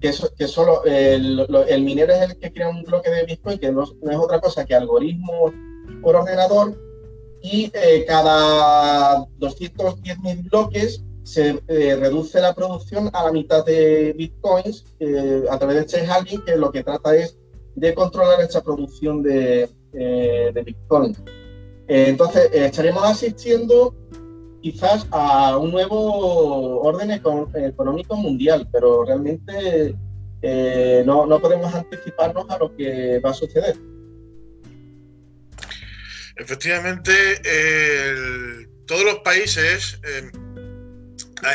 que, 0.02 0.12
que 0.36 0.48
solo 0.48 0.84
el, 0.86 1.46
el, 1.68 1.84
minero 1.84 2.14
es 2.14 2.22
el 2.22 2.40
que 2.40 2.52
crea 2.52 2.70
un 2.70 2.84
bloque 2.84 3.12
de 3.12 3.26
bitcoin, 3.26 3.60
que 3.60 3.72
no, 3.72 3.84
es 3.84 4.18
otra 4.18 4.40
cosa 4.40 4.66
que 4.66 4.74
algoritmo 4.74 5.54
por 6.02 6.16
ordenador, 6.16 6.80
y 7.44 7.72
eh, 7.74 8.06
cada 8.08 9.26
210.000 9.40 10.50
bloques 10.50 11.04
se 11.24 11.62
reduce 11.68 12.42
la 12.42 12.56
producción 12.56 13.12
a 13.14 13.26
la 13.26 13.32
mitad 13.32 13.64
de 13.64 14.14
bitcoins 14.14 14.84
a 15.52 15.60
través 15.60 15.76
de 15.76 15.82
este 15.82 16.08
halving, 16.08 16.44
que 16.44 16.56
lo 16.56 16.72
que 16.72 16.84
trata 16.84 17.16
es 17.16 17.39
de 17.80 17.94
controlar 17.94 18.42
esta 18.42 18.62
producción 18.62 19.24
de, 19.24 19.70
eh, 19.94 20.52
Bitcoin. 20.66 21.16
Eh, 21.88 22.06
entonces, 22.10 22.50
eh, 22.54 22.66
estaremos 22.66 23.04
asistiendo 23.04 23.96
quizás 24.62 25.08
a 25.12 25.58
un 25.58 25.72
nuevo 25.72 26.82
orden 26.82 27.12
económico 27.12 28.16
mundial, 28.18 28.68
pero 28.72 29.06
realmente 29.06 29.96
no, 31.06 31.26
no, 31.26 31.40
podemos 31.40 31.74
anticiparnos 31.74 32.50
a 32.50 32.58
lo 32.58 32.76
que 32.76 33.20
va 33.20 33.32
a 33.32 33.34
suceder. 33.34 33.76
Efectivamente, 36.36 37.12
todos 38.86 39.04
los 39.04 39.20
países 39.20 40.00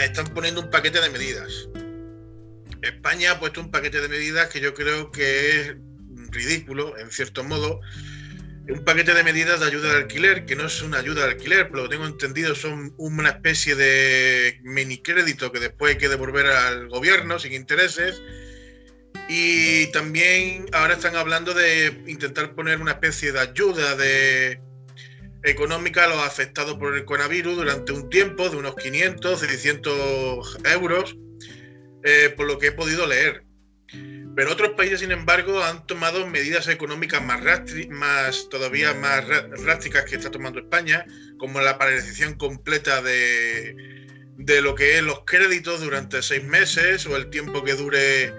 están 0.02 0.26
poniendo 0.35 0.62
un 0.62 0.71
paquete 0.71 1.00
de 1.00 1.11
medidas. 1.11 1.69
España 2.83 3.33
ha 3.33 3.40
puesto 3.40 3.61
un 3.61 3.71
paquete 3.71 4.00
de 4.00 4.09
medidas 4.09 4.49
que 4.49 4.61
yo 4.61 4.75
creo 4.75 5.11
que 5.11 5.61
es 5.61 5.76
ridículo, 6.35 6.99
en 6.99 7.11
cierto 7.11 7.45
modo, 7.45 7.81
un 8.69 8.85
paquete 8.85 9.12
de 9.12 9.23
medidas 9.23 9.61
de 9.61 9.67
ayuda 9.67 9.91
al 9.91 9.97
alquiler, 9.97 10.47
que 10.47 10.57
no 10.57 10.67
es 10.67 10.81
una 10.83 10.99
ayuda 10.99 11.25
al 11.25 11.31
alquiler, 11.31 11.69
pero 11.69 11.85
lo 11.85 11.88
tengo 11.88 12.07
entendido, 12.07 12.55
son 12.55 12.95
una 12.97 13.31
especie 13.31 13.75
de 13.75 14.59
mini 14.62 14.99
crédito 14.99 15.53
que 15.53 15.61
después 15.61 15.95
hay 15.95 15.99
que 15.99 16.09
devolver 16.09 16.47
al 16.47 16.88
gobierno 16.88 17.38
sin 17.38 17.53
intereses. 17.53 18.23
Y 19.29 19.87
también 19.93 20.67
ahora 20.73 20.95
están 20.95 21.17
hablando 21.17 21.55
de 21.55 22.03
intentar 22.07 22.55
poner 22.55 22.81
una 22.81 22.93
especie 22.93 23.33
de 23.33 23.41
ayuda 23.41 23.97
de 23.97 24.61
económica 25.45 26.05
a 26.05 26.09
los 26.09 26.19
afectados 26.19 26.76
por 26.79 26.97
el 26.97 27.05
coronavirus 27.05 27.57
durante 27.57 27.93
un 27.93 28.09
tiempo 28.09 28.49
de 28.49 28.57
unos 28.57 28.76
500, 28.76 29.41
600 29.41 30.59
euros, 30.73 31.17
eh, 32.03 32.33
por 32.35 32.47
lo 32.47 32.59
que 32.59 32.69
he 32.69 32.73
podido 32.73 33.07
leer. 33.07 33.44
Pero 34.37 34.50
otros 34.53 34.71
países, 34.71 35.00
sin 35.00 35.12
embargo, 35.12 35.62
han 35.62 35.87
tomado 35.87 36.26
medidas 36.26 36.67
económicas 36.69 37.23
más, 37.23 37.41
más 37.91 38.49
todavía 38.49 38.93
más 38.95 39.25
drásticas 39.62 40.05
que 40.05 40.17
está 40.17 40.31
tomando 40.31 40.59
España, 40.59 41.07
como 41.38 41.61
la 41.61 41.79
paralización 41.79 42.35
completa 42.35 43.00
de, 43.00 43.76
de, 44.37 44.61
lo 44.61 44.75
que 44.75 44.97
es 44.97 45.03
los 45.03 45.21
créditos 45.25 45.83
durante 45.83 46.21
seis 46.23 46.43
meses 46.43 47.07
o 47.07 47.17
el 47.17 47.31
tiempo 47.31 47.62
que 47.62 47.75
dure 47.75 48.33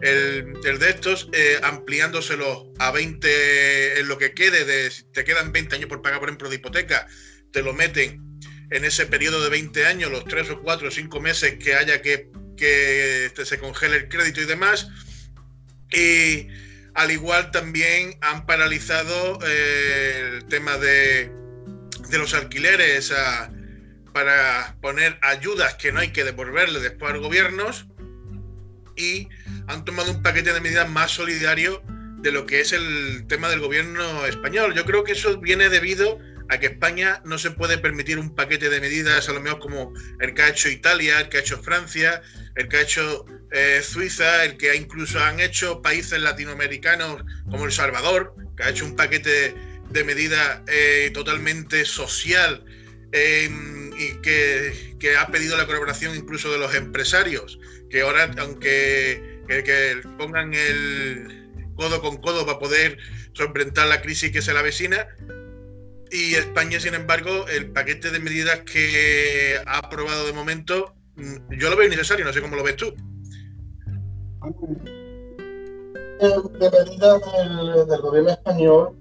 el, 0.00 0.54
de 0.62 0.88
estos, 0.88 1.28
eh, 1.32 1.60
ampliándoselos 1.62 2.68
a 2.78 2.90
20 2.90 4.00
en 4.00 4.08
lo 4.08 4.16
que 4.16 4.32
quede, 4.32 4.64
de, 4.64 4.90
si 4.90 5.04
te 5.12 5.24
quedan 5.24 5.52
20 5.52 5.76
años 5.76 5.88
por 5.88 6.00
pagar, 6.00 6.20
por 6.20 6.30
ejemplo, 6.30 6.48
de 6.48 6.56
hipoteca, 6.56 7.06
te 7.52 7.62
lo 7.62 7.74
meten 7.74 8.22
en 8.70 8.86
ese 8.86 9.04
periodo 9.04 9.44
de 9.44 9.50
20 9.50 9.84
años, 9.84 10.10
los 10.10 10.24
3 10.24 10.48
o 10.48 10.62
4 10.62 10.88
o 10.88 10.90
5 10.90 11.20
meses 11.20 11.58
que 11.62 11.74
haya 11.74 12.00
que, 12.00 12.30
que 12.56 13.30
se 13.44 13.58
congele 13.58 13.96
el 13.96 14.08
crédito 14.08 14.40
y 14.40 14.46
demás 14.46 14.88
y 15.92 16.48
al 16.94 17.10
igual 17.10 17.50
también 17.50 18.16
han 18.20 18.46
paralizado 18.46 19.38
eh, 19.46 20.30
el 20.34 20.44
tema 20.46 20.76
de, 20.78 21.30
los 22.12 22.34
alquileres 22.34 23.12
para 24.12 24.76
poner 24.82 25.18
ayudas 25.22 25.74
que 25.74 25.92
no 25.92 26.00
hay 26.00 26.12
que 26.12 26.24
devolverle 26.24 26.80
después 26.80 27.10
a 27.10 27.14
los 27.14 27.22
gobiernos 27.22 27.86
y 28.96 29.28
han 29.66 29.84
tomado 29.86 30.12
un 30.12 30.22
paquete 30.22 30.52
de 30.52 30.60
medidas 30.60 30.90
más 30.90 31.10
solidario 31.10 31.82
de 32.18 32.30
lo 32.30 32.44
que 32.44 32.60
es 32.60 32.72
el 32.72 33.26
tema 33.28 33.48
del 33.48 33.60
gobierno 33.60 34.26
español. 34.26 34.74
Yo 34.74 34.84
creo 34.84 35.04
que 35.04 35.12
eso 35.12 35.38
viene 35.38 35.70
debido 35.70 36.20
a 36.52 36.60
que 36.60 36.66
España 36.66 37.22
no 37.24 37.38
se 37.38 37.50
puede 37.50 37.78
permitir 37.78 38.18
un 38.18 38.34
paquete 38.34 38.68
de 38.68 38.78
medidas 38.78 39.26
a 39.26 39.32
lo 39.32 39.40
mejor 39.40 39.58
como 39.58 39.94
el 40.20 40.34
que 40.34 40.42
ha 40.42 40.48
hecho 40.50 40.68
Italia, 40.68 41.18
el 41.20 41.30
que 41.30 41.38
ha 41.38 41.40
hecho 41.40 41.62
Francia, 41.62 42.20
el 42.56 42.68
que 42.68 42.76
ha 42.76 42.82
hecho 42.82 43.24
eh, 43.52 43.80
Suiza, 43.82 44.44
el 44.44 44.58
que 44.58 44.76
incluso 44.76 45.18
han 45.18 45.40
hecho 45.40 45.80
países 45.80 46.20
latinoamericanos 46.20 47.22
como 47.50 47.64
El 47.64 47.72
Salvador, 47.72 48.34
que 48.54 48.64
ha 48.64 48.68
hecho 48.68 48.84
un 48.84 48.96
paquete 48.96 49.54
de 49.88 50.04
medidas 50.04 50.60
eh, 50.66 51.10
totalmente 51.14 51.86
social 51.86 52.62
em, 53.12 53.90
y 53.98 54.20
que, 54.20 55.16
ha 55.18 55.26
pedido 55.28 55.56
la 55.56 55.66
colaboración 55.66 56.14
incluso 56.14 56.52
de 56.52 56.58
los 56.58 56.74
empresarios, 56.74 57.58
que 57.88 58.02
ahora, 58.02 58.30
aunque 58.38 59.40
que, 59.48 60.02
pongan 60.18 60.52
el 60.52 61.48
codo 61.76 62.02
con 62.02 62.18
codo 62.18 62.44
para 62.44 62.58
poder 62.58 62.98
sorprentar 63.32 63.88
la 63.88 64.02
crisis 64.02 64.30
que 64.30 64.42
se 64.42 64.52
la 64.52 64.60
vecina, 64.60 65.08
y 66.12 66.34
España, 66.34 66.78
sin 66.78 66.94
embargo, 66.94 67.46
el 67.48 67.72
paquete 67.72 68.10
de 68.10 68.20
medidas 68.20 68.60
que 68.60 69.56
ha 69.64 69.78
aprobado 69.78 70.26
de 70.26 70.34
momento, 70.34 70.94
mm, 71.16 71.58
yo 71.58 71.70
lo 71.70 71.76
veo 71.76 71.86
innecesario, 71.86 72.24
no 72.24 72.32
sé 72.32 72.42
cómo 72.42 72.56
lo 72.56 72.62
ves 72.62 72.76
tú. 72.76 72.94
De 76.20 76.70
medidas 76.70 77.22
del, 77.88 78.00
gobierno 78.02 78.30
español, 78.30 78.94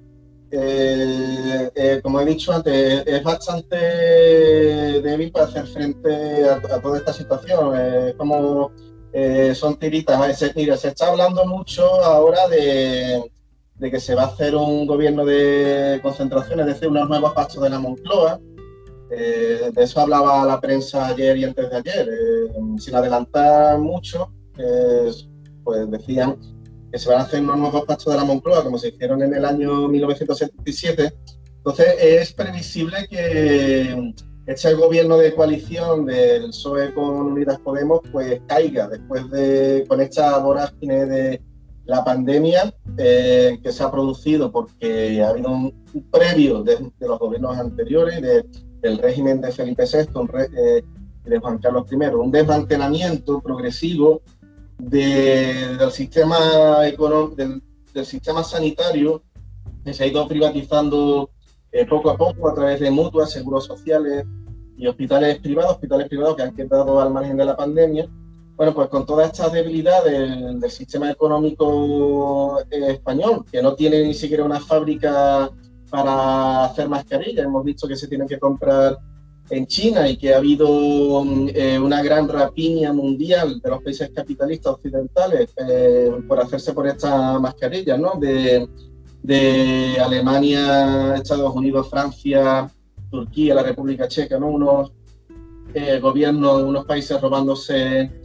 eh, 0.52 1.70
eh, 1.76 2.00
como 2.02 2.22
he 2.22 2.26
dicho 2.26 2.54
antes, 2.54 3.04
es 3.06 3.24
bastante 3.24 3.76
débil 3.76 5.32
para 5.32 5.46
hacer 5.46 5.68
frente 5.68 6.50
a, 6.50 6.82
toda 6.82 7.00
esta 7.00 7.14
situación. 7.14 7.76
Es 7.78 8.16
como 8.16 8.72
eh, 9.14 9.54
son 9.54 9.78
tiritas. 9.78 10.42
Mira, 10.56 10.78
se 10.78 10.90
está 10.90 11.08
hablando 11.08 11.46
mucho 11.46 11.86
ahora 12.04 12.48
de 12.48 13.22
de 13.82 13.90
que 13.90 14.00
se 14.00 14.14
va 14.14 14.24
a 14.24 14.28
hacer 14.28 14.56
un 14.56 14.86
gobierno 14.86 15.26
de 15.26 16.00
concentración, 16.04 16.60
es 16.60 16.68
decir, 16.68 16.88
unos 16.88 17.10
nuevos 17.10 17.34
pactos 17.34 17.64
de 17.64 17.70
la 17.72 17.80
Moncloa. 17.80 18.40
Eh, 19.10 19.72
de 19.74 19.84
eso 19.84 20.00
hablaba 20.00 20.46
la 20.46 20.62
prensa 20.62 21.08
ayer 21.08 21.36
y 21.38 21.46
antes 21.46 21.68
de 21.68 21.78
ayer. 21.78 22.08
Eh, 22.08 22.54
sin 22.78 22.94
adelantar 22.94 23.80
mucho, 23.80 24.32
pues 25.64 25.90
decían 25.90 26.38
que 26.92 27.00
se 27.00 27.10
van 27.10 27.22
a 27.22 27.24
hacer 27.24 27.42
unos 27.42 27.58
nuevos 27.58 27.84
pactos 27.86 28.14
de 28.14 28.20
la 28.20 28.24
Moncloa, 28.24 28.64
como 28.64 28.78
se 28.78 28.90
hicieron 28.90 29.24
en 29.24 29.34
el 29.34 29.46
año 29.46 29.88
1977. 29.88 31.12
Entonces, 31.58 31.88
es 32.00 32.34
previsible 32.34 33.08
que 33.10 34.14
este 34.46 34.76
gobierno 34.76 35.18
de 35.18 35.34
coalición 35.34 36.06
del 36.06 36.50
PSOE 36.50 36.94
con 36.94 37.16
Unidas 37.16 37.58
Podemos 37.60 38.02
pues 38.12 38.40
caiga 38.48 38.88
después 38.88 39.28
de 39.32 39.86
con 39.88 40.02
esta 40.02 40.38
vorágine 40.38 41.06
de 41.08 41.42
la 41.86 42.04
pandemia 42.04 42.74
eh, 42.98 43.60
que 43.62 43.72
se 43.72 43.84
ha 43.84 43.92
producido 43.92 44.52
porque 44.52 45.22
ha 45.24 45.30
habido 45.30 45.52
un, 45.52 45.74
previo 46.12 46.64
de, 46.64 46.92
los 47.00 47.20
gobiernos 47.20 47.58
anteriores, 47.58 48.22
de 48.22 48.46
del 48.82 48.98
régimen 48.98 49.42
de 49.42 49.52
Felipe 49.52 49.84
VI, 49.86 50.08
eh, 50.58 50.84
de 51.24 51.40
Juan 51.40 51.60
Carlos 51.60 51.86
I, 51.92 51.96
un 52.16 52.32
desmantelamiento 52.32 53.40
progresivo 53.42 54.22
del, 54.80 55.92
sistema 55.92 56.82
del, 56.82 57.62
del, 57.94 58.06
sistema 58.06 58.44
sanitario 58.44 59.22
que 59.86 59.94
se 59.94 60.04
ha 60.04 60.08
ido 60.08 60.28
privatizando 60.28 61.30
eh, 61.72 61.86
poco 61.86 62.10
a 62.10 62.18
poco 62.18 62.50
a 62.50 62.56
través 62.56 62.80
de 62.80 62.90
mutuas, 62.90 63.32
seguros 63.32 63.66
sociales 63.66 64.26
y 64.78 64.88
hospitales 64.88 65.40
privados, 65.40 65.74
hospitales 65.74 66.10
privados 66.10 66.36
que 66.36 66.42
han 66.42 66.56
quedado 66.56 67.00
al 67.00 67.14
margen 67.14 67.38
de 67.38 67.46
la 67.46 67.56
pandemia. 67.56 68.10
Bueno, 68.62 68.76
pues 68.76 68.90
con 68.90 69.08
toda 69.08 69.26
esta 69.26 69.50
debilidad 69.50 70.04
del, 70.04 70.60
del 70.60 70.70
sistema 70.70 71.10
económico 71.10 72.60
eh, 72.70 72.92
español, 72.92 73.44
que 73.52 73.60
no 73.60 73.74
tiene 73.74 74.04
ni 74.04 74.14
siquiera 74.14 74.44
una 74.44 74.60
fábrica 74.60 75.50
para 75.90 76.66
hacer 76.66 76.88
mascarillas, 76.88 77.44
hemos 77.44 77.66
visto 77.66 77.88
que 77.88 77.96
se 77.96 78.08
tienen 78.08 78.28
que 78.28 78.38
comprar 78.38 79.00
en 79.50 79.66
China 79.66 80.08
y 80.08 80.16
que 80.16 80.36
ha 80.36 80.38
habido 80.38 81.26
eh, 81.56 81.80
una 81.80 82.04
gran 82.04 82.30
rapiña 82.30 82.94
mundial 82.94 83.60
de 83.60 83.68
los 83.68 83.82
países 83.82 84.12
capitalistas 84.14 84.74
occidentales 84.74 85.50
eh, 85.68 86.12
por 86.28 86.40
hacerse 86.40 86.72
por 86.74 86.86
estas 86.86 87.42
mascarillas, 87.42 87.98
¿no? 87.98 88.14
De, 88.20 88.70
de, 89.24 89.98
Alemania, 90.00 91.16
Estados 91.16 91.56
Unidos, 91.56 91.90
Francia, 91.90 92.70
Turquía, 93.10 93.56
la 93.56 93.64
República 93.64 94.08
Checa, 94.08 94.38
¿no? 94.38 94.50
Unos 94.50 94.92
eh, 95.74 96.00
gobiernos, 96.00 96.62
unos 96.62 96.86
países 96.86 97.20
robándose 97.20 98.21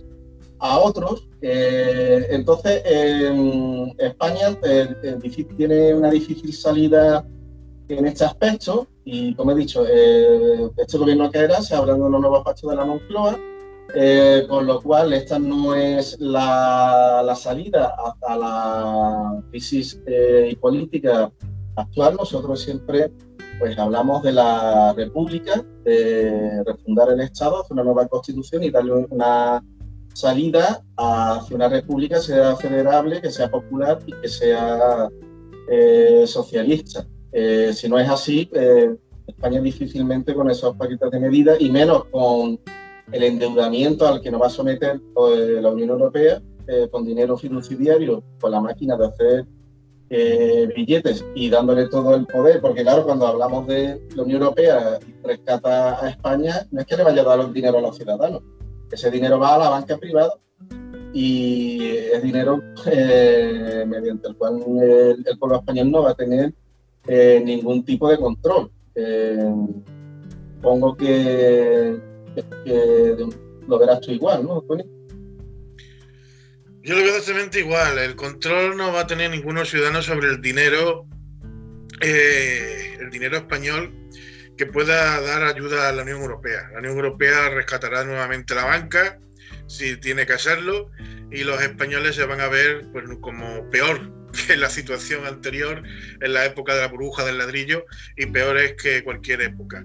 a 0.58 0.78
otros. 0.78 1.28
entonces, 1.40 2.82
España 3.98 4.58
tiene 5.56 5.94
una 5.94 6.10
difícil 6.10 6.52
salida 6.52 7.24
en 7.88 8.06
este 8.06 8.24
aspecto 8.24 8.86
y, 9.04 9.34
como 9.34 9.52
he 9.52 9.54
dicho, 9.54 9.84
eh, 9.88 10.68
este 10.76 10.98
gobierno 10.98 11.30
era 11.32 11.62
se 11.62 11.74
abren 11.74 12.02
unos 12.02 12.20
nuevos 12.20 12.42
pactos 12.44 12.70
de 12.70 12.76
la 12.76 12.84
Moncloa, 12.84 13.38
eh, 13.94 14.44
con 14.48 14.66
lo 14.66 14.82
cual 14.82 15.12
esta 15.12 15.38
no 15.38 15.74
es 15.74 16.18
la, 16.18 17.22
la 17.24 17.36
salida 17.36 17.94
hasta 18.04 18.36
la 18.36 19.42
crisis 19.50 20.00
eh, 20.06 20.56
política 20.60 21.30
actual. 21.76 22.16
Nosotros 22.18 22.60
siempre 22.60 23.12
pues 23.58 23.78
hablamos 23.78 24.22
de 24.22 24.32
la 24.32 24.92
República, 24.92 25.64
de 25.84 26.62
refundar 26.64 27.10
el 27.10 27.20
Estado, 27.20 27.62
hacer 27.62 27.72
una 27.72 27.84
nueva 27.84 28.06
constitución 28.06 28.64
y 28.64 28.70
darle 28.70 29.06
una 29.08 29.64
salida 30.16 30.82
hacia 30.96 31.56
una 31.56 31.68
república 31.68 32.16
que 32.16 32.22
sea 32.22 32.56
federable, 32.56 33.20
que 33.20 33.30
sea 33.30 33.50
popular 33.50 33.98
y 34.06 34.12
que 34.12 34.28
sea 34.28 35.10
eh, 35.70 36.24
socialista. 36.26 37.06
Eh, 37.32 37.72
si 37.74 37.86
no 37.86 37.98
es 37.98 38.08
así, 38.08 38.48
eh, 38.54 38.96
España 39.26 39.60
difícilmente 39.60 40.32
con 40.32 40.50
esos 40.50 40.74
paquetes 40.76 41.10
de 41.10 41.20
medidas 41.20 41.60
y 41.60 41.70
menos 41.70 42.06
con 42.06 42.58
el 43.12 43.22
endeudamiento 43.22 44.08
al 44.08 44.22
que 44.22 44.30
nos 44.30 44.40
va 44.40 44.46
a 44.46 44.50
someter 44.50 44.98
pues, 45.12 45.62
la 45.62 45.68
Unión 45.70 45.90
Europea 45.90 46.40
con 46.90 47.04
dinero 47.04 47.36
fiduciario, 47.36 48.24
con 48.40 48.50
la 48.50 48.60
máquina 48.60 48.96
de 48.96 49.06
hacer 49.06 49.46
billetes 50.74 51.24
y 51.36 51.48
dándole 51.48 51.88
todo 51.88 52.16
el 52.16 52.26
poder, 52.26 52.60
porque 52.60 52.82
claro, 52.82 53.04
cuando 53.04 53.24
hablamos 53.26 53.68
de 53.68 54.02
la 54.16 54.22
Unión 54.24 54.42
Europea 54.42 54.98
rescata 55.22 56.04
a 56.04 56.08
España, 56.08 56.66
no 56.72 56.80
es 56.80 56.86
que 56.86 56.96
le 56.96 57.04
vaya 57.04 57.22
a 57.22 57.24
dar 57.24 57.40
el 57.40 57.52
dinero 57.52 57.78
a 57.78 57.82
los 57.82 57.96
ciudadanos, 57.96 58.42
ese 58.90 59.10
dinero 59.10 59.38
va 59.38 59.54
a 59.54 59.58
la 59.58 59.68
banca 59.70 59.96
privada 59.98 60.32
y 61.12 61.86
es 62.12 62.22
dinero 62.22 62.62
mediante 63.86 64.28
el 64.28 64.36
cual 64.36 64.62
el 65.24 65.38
pueblo 65.38 65.58
español 65.58 65.90
no 65.90 66.02
va 66.02 66.10
a 66.10 66.14
tener 66.14 66.52
eh, 67.06 67.40
ningún 67.44 67.84
tipo 67.84 68.08
de 68.10 68.18
control. 68.18 68.70
Eh, 68.94 69.38
pongo 70.60 70.96
que, 70.96 71.96
lo 73.68 73.78
verás 73.78 74.00
tú 74.00 74.12
igual, 74.12 74.44
¿no, 74.44 74.60
Tony? 74.62 74.84
Yo 76.82 76.94
lo 76.94 77.02
veo 77.02 77.16
exactamente 77.16 77.60
igual. 77.60 77.98
El 77.98 78.16
control 78.16 78.76
no 78.76 78.92
va 78.92 79.00
a 79.00 79.06
tener 79.06 79.30
ninguno 79.30 79.64
ciudadano 79.64 80.02
sobre 80.02 80.28
el 80.28 80.40
dinero, 80.40 81.06
eh, 82.00 82.96
el 83.00 83.10
dinero 83.10 83.38
español 83.38 83.92
que 84.56 84.66
pueda 84.66 85.20
dar 85.20 85.44
ayuda 85.44 85.88
a 85.88 85.92
la 85.92 86.02
Unión 86.02 86.20
Europea. 86.22 86.70
La 86.72 86.78
Unión 86.78 86.96
Europea 86.96 87.50
rescatará 87.50 88.04
nuevamente 88.04 88.54
la 88.54 88.64
banca 88.64 89.18
si 89.66 89.96
tiene 89.96 90.26
que 90.26 90.32
hacerlo 90.32 90.90
y 91.30 91.44
los 91.44 91.60
españoles 91.60 92.16
se 92.16 92.24
van 92.24 92.40
a 92.40 92.48
ver 92.48 92.86
pues, 92.92 93.04
como 93.20 93.68
peor 93.70 94.12
que 94.46 94.56
la 94.56 94.70
situación 94.70 95.26
anterior 95.26 95.82
en 96.20 96.32
la 96.32 96.44
época 96.44 96.74
de 96.74 96.82
la 96.82 96.88
burbuja 96.88 97.24
del 97.24 97.38
ladrillo 97.38 97.84
y 98.16 98.26
peores 98.26 98.74
que 98.80 99.02
cualquier 99.02 99.42
época. 99.42 99.84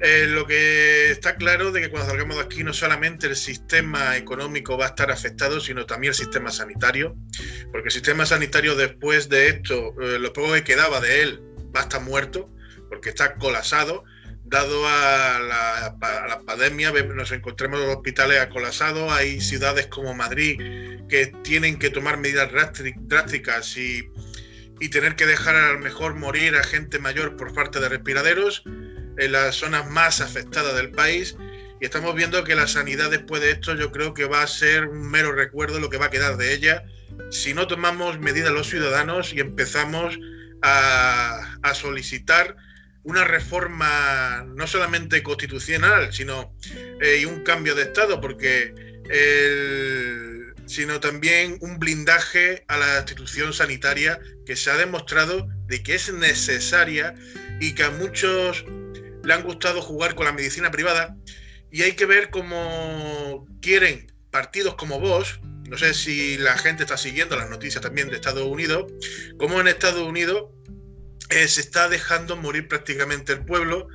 Eh, 0.00 0.26
lo 0.26 0.46
que 0.46 1.10
está 1.10 1.36
claro 1.36 1.70
de 1.70 1.80
que 1.80 1.90
cuando 1.90 2.08
salgamos 2.08 2.36
de 2.36 2.42
aquí 2.42 2.64
no 2.64 2.72
solamente 2.72 3.28
el 3.28 3.36
sistema 3.36 4.16
económico 4.16 4.76
va 4.76 4.86
a 4.86 4.88
estar 4.88 5.12
afectado, 5.12 5.60
sino 5.60 5.86
también 5.86 6.10
el 6.10 6.16
sistema 6.16 6.50
sanitario, 6.50 7.14
porque 7.70 7.88
el 7.88 7.92
sistema 7.92 8.26
sanitario 8.26 8.74
después 8.74 9.28
de 9.28 9.48
esto, 9.48 9.94
eh, 10.00 10.18
lo 10.18 10.32
poco 10.32 10.54
que 10.54 10.64
quedaba 10.64 11.00
de 11.00 11.22
él, 11.22 11.40
va 11.74 11.80
a 11.80 11.82
estar 11.84 12.00
muerto, 12.00 12.51
porque 12.92 13.08
está 13.08 13.36
colapsado 13.36 14.04
dado 14.44 14.86
a 14.86 15.38
la, 15.40 16.42
pandemia, 16.44 16.92
nos 16.92 17.32
encontramos 17.32 17.80
los 17.80 17.96
hospitales 17.96 18.38
acolasados, 18.38 19.10
hay 19.10 19.40
ciudades 19.40 19.86
como 19.86 20.12
Madrid 20.12 20.60
que 21.08 21.32
tienen 21.42 21.78
que 21.78 21.88
tomar 21.88 22.18
medidas 22.18 22.50
drásticas 22.52 23.78
y, 23.78 24.10
tener 24.90 25.16
que 25.16 25.24
dejar 25.24 25.56
a 25.56 25.72
lo 25.72 25.78
mejor 25.78 26.16
morir 26.16 26.54
a 26.54 26.64
gente 26.64 26.98
mayor 26.98 27.38
por 27.38 27.54
falta 27.54 27.80
de 27.80 27.88
respiraderos 27.88 28.62
en 28.66 29.32
las 29.32 29.54
zonas 29.54 29.88
más 29.88 30.20
afectadas 30.20 30.74
del 30.74 30.90
país. 30.90 31.34
Y 31.80 31.86
estamos 31.86 32.14
viendo 32.14 32.44
que 32.44 32.54
la 32.54 32.66
sanidad 32.66 33.10
después 33.10 33.40
de 33.40 33.52
esto 33.52 33.74
yo 33.74 33.90
creo 33.90 34.12
que 34.12 34.26
va 34.26 34.42
a 34.42 34.46
ser 34.46 34.86
un 34.86 35.10
mero 35.10 35.32
recuerdo 35.32 35.80
lo 35.80 35.88
que 35.88 35.96
va 35.96 36.06
a 36.06 36.10
quedar 36.10 36.36
de 36.36 36.52
ella 36.52 36.84
si 37.30 37.54
no 37.54 37.66
tomamos 37.66 38.18
medidas 38.18 38.52
los 38.52 38.68
ciudadanos 38.68 39.32
y 39.32 39.40
empezamos 39.40 40.18
a, 40.60 41.56
a 41.62 41.74
solicitar 41.74 42.56
una 43.04 43.24
reforma 43.24 44.44
no 44.54 44.66
solamente 44.66 45.22
constitucional, 45.22 46.12
sino 46.12 46.54
eh, 47.00 47.26
un 47.26 47.42
cambio 47.42 47.74
de 47.74 47.82
Estado, 47.82 48.20
porque 48.20 48.74
sino 50.66 51.00
también 51.00 51.58
un 51.60 51.78
blindaje 51.78 52.64
a 52.68 52.78
la 52.78 52.98
institución 52.98 53.52
sanitaria 53.52 54.20
que 54.46 54.56
se 54.56 54.70
ha 54.70 54.76
demostrado 54.76 55.46
de 55.66 55.82
que 55.82 55.94
es 55.94 56.12
necesaria 56.12 57.14
y 57.60 57.74
que 57.74 57.82
a 57.82 57.90
muchos 57.90 58.64
le 59.22 59.34
han 59.34 59.42
gustado 59.42 59.82
jugar 59.82 60.14
con 60.14 60.26
la 60.26 60.32
medicina 60.32 60.70
privada. 60.70 61.16
Y 61.70 61.82
hay 61.82 61.92
que 61.92 62.06
ver 62.06 62.30
cómo 62.30 63.46
quieren 63.60 64.12
partidos 64.30 64.74
como 64.76 64.98
vos, 64.98 65.40
no 65.68 65.78
sé 65.78 65.94
si 65.94 66.36
la 66.38 66.56
gente 66.58 66.82
está 66.82 66.96
siguiendo 66.96 67.36
las 67.36 67.48
noticias 67.48 67.82
también 67.82 68.08
de 68.08 68.16
Estados 68.16 68.46
Unidos, 68.46 68.92
como 69.38 69.60
en 69.60 69.68
Estados 69.68 70.02
Unidos 70.02 70.44
eh, 71.32 71.48
se 71.48 71.60
está 71.60 71.88
dejando 71.88 72.36
morir 72.36 72.68
prácticamente 72.68 73.32
el 73.32 73.44
pueblo. 73.44 73.88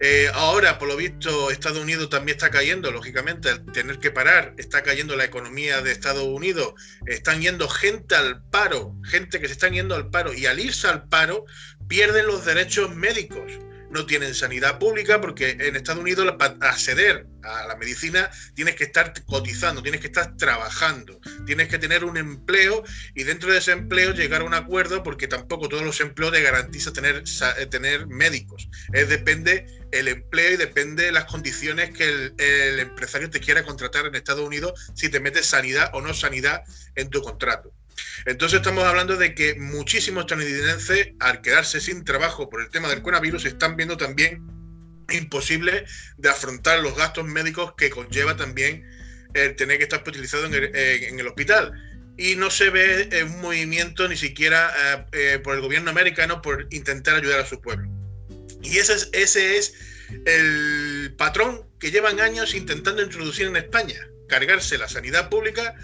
Eh, 0.00 0.28
ahora, 0.34 0.78
por 0.78 0.88
lo 0.88 0.96
visto, 0.96 1.50
Estados 1.50 1.78
Unidos 1.78 2.10
también 2.10 2.36
está 2.36 2.50
cayendo, 2.50 2.90
lógicamente, 2.90 3.48
al 3.48 3.64
tener 3.72 3.98
que 3.98 4.10
parar, 4.10 4.54
está 4.58 4.82
cayendo 4.82 5.16
la 5.16 5.24
economía 5.24 5.80
de 5.80 5.92
Estados 5.92 6.24
Unidos, 6.24 6.74
están 7.06 7.40
yendo 7.40 7.68
gente 7.68 8.14
al 8.14 8.42
paro, 8.50 8.94
gente 9.04 9.40
que 9.40 9.46
se 9.46 9.52
están 9.52 9.72
yendo 9.72 9.94
al 9.94 10.10
paro, 10.10 10.34
y 10.34 10.46
al 10.46 10.60
irse 10.60 10.88
al 10.88 11.08
paro 11.08 11.46
pierden 11.88 12.26
los 12.26 12.44
derechos 12.44 12.94
médicos 12.94 13.52
no 13.94 14.06
tienen 14.06 14.34
sanidad 14.34 14.78
pública 14.78 15.20
porque 15.20 15.50
en 15.50 15.76
Estados 15.76 16.02
Unidos 16.02 16.34
para 16.38 16.54
acceder 16.68 17.26
a 17.42 17.66
la 17.66 17.76
medicina 17.76 18.28
tienes 18.54 18.74
que 18.74 18.84
estar 18.84 19.14
cotizando, 19.24 19.82
tienes 19.82 20.00
que 20.00 20.08
estar 20.08 20.36
trabajando, 20.36 21.20
tienes 21.46 21.68
que 21.68 21.78
tener 21.78 22.04
un 22.04 22.16
empleo 22.16 22.82
y 23.14 23.22
dentro 23.22 23.52
de 23.52 23.58
ese 23.58 23.70
empleo 23.70 24.12
llegar 24.12 24.40
a 24.40 24.44
un 24.44 24.54
acuerdo 24.54 25.02
porque 25.04 25.28
tampoco 25.28 25.68
todos 25.68 25.84
los 25.84 26.00
empleos 26.00 26.32
te 26.32 26.42
garantizan 26.42 26.92
tener, 26.92 27.22
eh, 27.58 27.66
tener 27.66 28.08
médicos. 28.08 28.68
Es 28.92 29.08
depende 29.08 29.66
el 29.92 30.08
empleo 30.08 30.54
y 30.54 30.56
depende 30.56 31.12
las 31.12 31.26
condiciones 31.26 31.90
que 31.96 32.04
el, 32.04 32.34
el 32.38 32.80
empresario 32.80 33.30
te 33.30 33.38
quiera 33.38 33.62
contratar 33.62 34.06
en 34.06 34.16
Estados 34.16 34.44
Unidos 34.44 34.90
si 34.94 35.08
te 35.08 35.20
metes 35.20 35.46
sanidad 35.46 35.90
o 35.94 36.00
no 36.00 36.12
sanidad 36.14 36.62
en 36.96 37.10
tu 37.10 37.22
contrato. 37.22 37.72
Entonces 38.26 38.58
estamos 38.58 38.84
hablando 38.84 39.16
de 39.16 39.34
que 39.34 39.54
muchísimos 39.54 40.24
estadounidenses, 40.24 41.08
al 41.20 41.40
quedarse 41.40 41.80
sin 41.80 42.04
trabajo 42.04 42.48
por 42.48 42.62
el 42.62 42.70
tema 42.70 42.88
del 42.88 43.02
coronavirus, 43.02 43.44
están 43.46 43.76
viendo 43.76 43.96
también 43.96 44.42
imposible 45.12 45.84
de 46.16 46.28
afrontar 46.28 46.80
los 46.80 46.96
gastos 46.96 47.26
médicos 47.26 47.74
que 47.76 47.90
conlleva 47.90 48.36
también 48.36 48.84
el 49.34 49.56
tener 49.56 49.78
que 49.78 49.84
estar 49.84 49.98
hospitalizado 49.98 50.46
en 50.46 51.18
el, 51.18 51.26
hospital. 51.26 51.72
Y 52.16 52.36
no 52.36 52.50
se 52.50 52.70
ve 52.70 53.08
un 53.24 53.40
movimiento 53.40 54.08
ni 54.08 54.16
siquiera 54.16 54.72
eh, 54.78 55.04
eh, 55.12 55.38
por 55.40 55.56
el 55.56 55.60
gobierno 55.60 55.90
americano 55.90 56.40
por 56.40 56.68
intentar 56.70 57.16
ayudar 57.16 57.40
a 57.40 57.46
su 57.46 57.60
pueblo. 57.60 57.88
Y 58.62 58.78
ese 58.78 58.94
es, 58.94 59.10
ese 59.12 59.58
es 59.58 59.74
el 60.24 61.14
patrón 61.18 61.68
que 61.80 61.90
llevan 61.90 62.20
años 62.20 62.54
intentando 62.54 63.02
introducir 63.02 63.46
en 63.46 63.56
España, 63.56 64.08
cargarse 64.28 64.78
la 64.78 64.88
sanidad 64.88 65.28
pública 65.28 65.74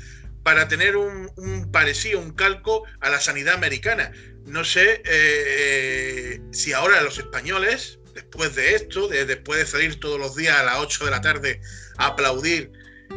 para 0.42 0.68
tener 0.68 0.96
un, 0.96 1.31
parecido, 1.72 2.20
un 2.20 2.33
calco 2.33 2.85
a 3.00 3.11
la 3.11 3.20
sanidad 3.20 3.55
americana. 3.55 4.12
No 4.46 4.64
sé 4.64 5.03
eh, 5.05 6.40
si 6.53 6.72
ahora 6.72 7.03
los 7.03 7.18
españoles 7.18 7.98
después 8.14 8.55
de 8.55 8.74
esto, 8.74 9.09
después 9.09 9.59
de 9.61 9.66
salir 9.66 10.00
todos 10.00 10.18
los 10.18 10.37
días 10.37 10.59
a 10.59 10.64
las 10.64 10.79
8 10.79 11.05
de 11.05 11.11
la 11.11 11.20
tarde 11.20 11.61
a 11.98 12.07
aplaudir 12.09 12.70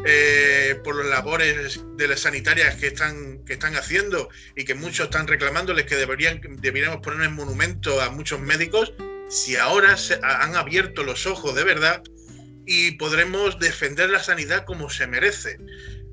eh, 0.06 0.80
por 0.84 0.96
las 0.96 1.08
labores 1.08 1.80
de 1.96 2.08
las 2.08 2.22
sanitarias 2.22 2.76
que 2.76 2.88
están, 2.88 3.44
que 3.46 3.54
están 3.54 3.76
haciendo 3.76 4.30
y 4.56 4.66
que 4.66 4.74
muchos 4.74 5.06
están 5.06 5.28
reclamándoles 5.28 5.86
que 5.86 5.96
deberían, 5.96 6.42
deberíamos 6.60 7.00
poner 7.02 7.28
en 7.28 7.34
monumento 7.34 8.02
a 8.02 8.10
muchos 8.10 8.40
médicos, 8.40 8.94
si 9.30 9.56
ahora 9.56 9.96
se 9.96 10.20
han 10.24 10.56
abierto 10.56 11.04
los 11.04 11.26
ojos 11.26 11.56
de 11.56 11.64
verdad 11.64 12.02
y 12.66 12.92
podremos 12.94 13.60
defender 13.60 14.10
la 14.10 14.22
sanidad 14.22 14.66
como 14.66 14.90
se 14.90 15.08
merece. 15.08 15.58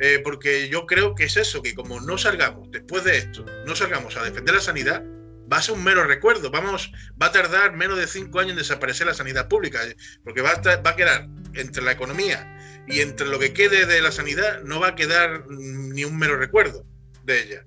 Eh, 0.00 0.20
porque 0.24 0.68
yo 0.70 0.86
creo 0.86 1.14
que 1.14 1.24
es 1.24 1.36
eso, 1.36 1.60
que 1.60 1.74
como 1.74 2.00
no 2.00 2.16
salgamos 2.16 2.70
después 2.70 3.04
de 3.04 3.18
esto, 3.18 3.44
no 3.66 3.76
salgamos 3.76 4.16
a 4.16 4.22
defender 4.22 4.54
la 4.54 4.60
sanidad, 4.62 5.04
va 5.52 5.58
a 5.58 5.62
ser 5.62 5.74
un 5.74 5.84
mero 5.84 6.04
recuerdo. 6.04 6.50
Vamos, 6.50 6.90
va 7.20 7.26
a 7.26 7.32
tardar 7.32 7.76
menos 7.76 7.98
de 7.98 8.06
cinco 8.06 8.40
años 8.40 8.52
en 8.52 8.58
desaparecer 8.58 9.06
la 9.06 9.14
sanidad 9.14 9.48
pública, 9.48 9.86
eh, 9.86 9.94
porque 10.24 10.40
va 10.40 10.52
a, 10.52 10.76
va 10.80 10.90
a 10.90 10.96
quedar 10.96 11.28
entre 11.54 11.82
la 11.82 11.92
economía 11.92 12.56
y 12.86 13.00
entre 13.00 13.26
lo 13.26 13.38
que 13.38 13.52
quede 13.52 13.84
de 13.84 14.00
la 14.00 14.10
sanidad, 14.10 14.62
no 14.62 14.80
va 14.80 14.88
a 14.88 14.94
quedar 14.94 15.44
ni 15.48 16.04
un 16.04 16.18
mero 16.18 16.38
recuerdo 16.38 16.84
de 17.24 17.42
ella. 17.42 17.66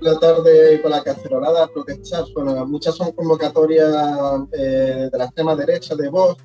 La 0.00 0.18
tarde 0.18 0.82
con 0.82 0.90
la 0.90 1.02
cacerolada 1.02 1.70
bueno, 2.34 2.66
muchas 2.66 2.94
son 2.94 3.12
convocatorias 3.12 3.90
eh, 4.52 5.08
de 5.10 5.18
la 5.18 5.24
extrema 5.24 5.56
derecha 5.56 5.94
de 5.94 6.10
Vox. 6.10 6.42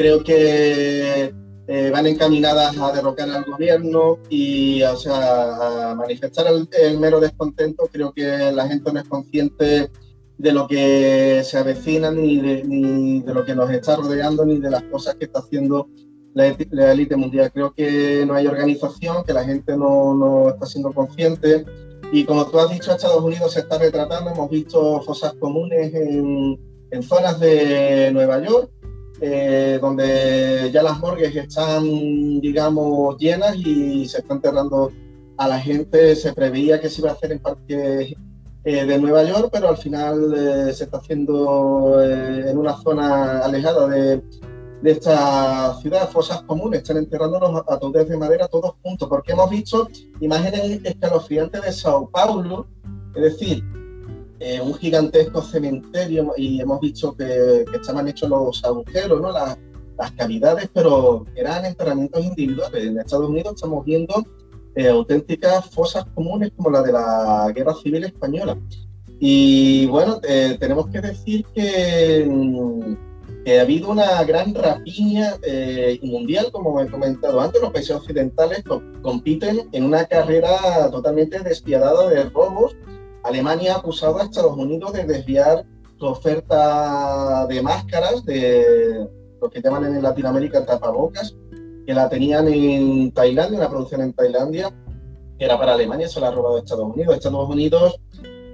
Creo 0.00 0.24
que 0.24 1.30
eh, 1.66 1.90
van 1.92 2.06
encaminadas 2.06 2.74
a 2.78 2.90
derrocar 2.90 3.28
al 3.28 3.44
gobierno 3.44 4.16
y 4.30 4.82
o 4.82 4.96
sea, 4.96 5.90
a 5.90 5.94
manifestar 5.94 6.46
el, 6.46 6.98
mero 6.98 7.20
descontento. 7.20 7.86
Creo 7.92 8.10
que 8.10 8.50
la 8.50 8.66
gente 8.66 8.90
no 8.94 9.00
es 9.00 9.06
consciente 9.06 9.90
de 10.38 10.52
lo 10.52 10.66
que 10.66 11.42
se 11.44 11.58
avecina, 11.58 12.10
ni 12.10 12.40
de, 12.40 12.64
ni 12.64 13.20
de 13.20 13.34
lo 13.34 13.44
que 13.44 13.54
nos 13.54 13.70
está 13.70 13.96
rodeando, 13.96 14.46
ni 14.46 14.58
de 14.58 14.70
las 14.70 14.84
cosas 14.84 15.16
que 15.16 15.26
está 15.26 15.40
haciendo 15.40 15.90
la, 16.32 16.46
élite 16.46 17.16
mundial. 17.16 17.50
Creo 17.52 17.74
que 17.74 18.24
no 18.26 18.32
hay 18.32 18.46
organización, 18.46 19.22
que 19.22 19.34
la 19.34 19.44
gente 19.44 19.76
no, 19.76 20.14
no, 20.14 20.48
está 20.48 20.64
siendo 20.64 20.94
consciente. 20.94 21.66
Y 22.10 22.24
como 22.24 22.46
tú 22.46 22.58
has 22.58 22.70
dicho, 22.70 22.90
Estados 22.90 23.22
Unidos 23.22 23.52
se 23.52 23.60
está 23.60 23.76
retratando. 23.76 24.30
Hemos 24.30 24.48
visto 24.48 25.02
fosas 25.02 25.34
comunes 25.34 25.92
en, 25.92 26.58
en 26.90 27.02
zonas 27.02 27.38
de 27.38 28.10
Nueva 28.14 28.42
York 28.42 28.70
eh, 29.20 29.78
donde 29.80 30.70
ya 30.72 30.82
las 30.82 30.98
morgues 30.98 31.34
están, 31.36 32.40
digamos, 32.40 33.18
llenas 33.18 33.54
y 33.56 34.06
se 34.06 34.18
está 34.18 34.34
enterrando 34.34 34.90
a 35.36 35.48
la 35.48 35.60
gente. 35.60 36.16
Se 36.16 36.32
preveía 36.32 36.80
que 36.80 36.88
se 36.88 37.00
iba 37.02 37.10
a 37.10 37.14
hacer 37.14 37.32
en 37.32 37.38
parques 37.38 38.14
eh, 38.64 38.84
de 38.84 38.98
Nueva 38.98 39.24
York, 39.24 39.50
pero 39.52 39.68
al 39.68 39.76
final 39.76 40.34
eh, 40.34 40.72
se 40.72 40.84
está 40.84 40.98
haciendo 40.98 42.02
en 42.02 42.56
una 42.56 42.76
zona 42.78 43.40
alejada 43.40 43.88
de, 43.88 44.22
de, 44.82 44.90
esta 44.90 45.74
ciudad, 45.80 46.10
fosas 46.10 46.42
comunes, 46.42 46.80
están 46.80 46.96
enterrándonos 46.96 47.62
a 47.68 47.78
todos 47.78 48.08
de 48.08 48.16
madera 48.16 48.48
todos 48.48 48.74
juntos, 48.82 49.08
porque 49.08 49.32
hemos 49.32 49.50
visto 49.50 49.88
imágenes 50.20 50.80
escalofriantes 50.84 51.62
de 51.62 51.72
Sao 51.72 52.08
Paulo, 52.10 52.66
es 53.14 53.22
decir, 53.22 53.62
eh, 54.42 54.58
un 54.58 54.72
gigantesco 54.72 55.42
cementerio 55.42 56.32
y 56.34 56.62
hemos 56.62 56.80
visto 56.80 57.14
que, 57.14 57.66
estaban 57.74 58.08
hechos 58.08 58.30
los 58.30 58.64
agujeros, 58.64 59.20
¿no? 59.20 59.30
las, 59.32 59.58
las 59.98 60.12
cavidades, 60.12 60.70
pero 60.72 61.26
eran 61.34 61.66
enterramientos 61.66 62.24
individuales. 62.24 62.86
En 62.86 62.98
Estados 62.98 63.28
Unidos 63.28 63.56
estamos 63.56 63.84
viendo 63.84 64.24
eh, 64.76 64.88
auténticas 64.88 65.68
fosas 65.68 66.06
comunes 66.14 66.52
como 66.56 66.70
la 66.70 66.80
de 66.80 66.90
la 66.90 67.52
Guerra 67.54 67.74
Civil 67.82 68.04
Española. 68.04 68.58
Y 69.18 69.84
bueno, 69.88 70.18
eh, 70.26 70.56
tenemos 70.58 70.88
que 70.88 71.02
decir 71.02 71.44
que, 71.54 72.26
mm, 72.26 73.44
que, 73.44 73.58
ha 73.58 73.62
habido 73.62 73.90
una 73.90 74.24
gran 74.24 74.54
rapiña 74.54 75.34
mundial, 76.00 76.48
como 76.50 76.80
he 76.80 76.90
comentado 76.90 77.42
antes. 77.42 77.60
Los 77.60 77.72
países 77.72 77.94
occidentales 77.94 78.64
compiten 79.02 79.68
en 79.72 79.84
una 79.84 80.06
carrera 80.06 80.88
totalmente 80.90 81.40
despiadada 81.40 82.08
de 82.08 82.24
robos 82.30 82.74
Alemania 83.24 83.74
ha 83.74 83.78
acusado 83.78 84.18
a 84.18 84.24
Estados 84.24 84.56
Unidos 84.56 84.92
de 84.92 85.04
desviar 85.04 85.64
su 85.98 86.06
oferta 86.06 87.46
de 87.46 87.62
máscaras, 87.62 88.24
de 88.24 89.06
lo 89.40 89.50
que 89.50 89.60
llaman 89.60 89.84
en 89.84 90.02
Latinoamérica 90.02 90.64
tapabocas, 90.64 91.36
que 91.86 91.94
la 91.94 92.08
tenían 92.08 92.48
en 92.48 93.12
Tailandia, 93.12 93.58
una 93.58 93.68
producción 93.68 94.02
en 94.02 94.12
Tailandia, 94.12 94.70
que 95.38 95.44
era 95.44 95.58
para 95.58 95.74
Alemania, 95.74 96.08
se 96.08 96.20
la 96.20 96.28
ha 96.28 96.32
robado 96.32 96.58
Estados 96.58 96.94
Unidos. 96.94 97.16
Estados 97.16 97.48
Unidos 97.48 98.00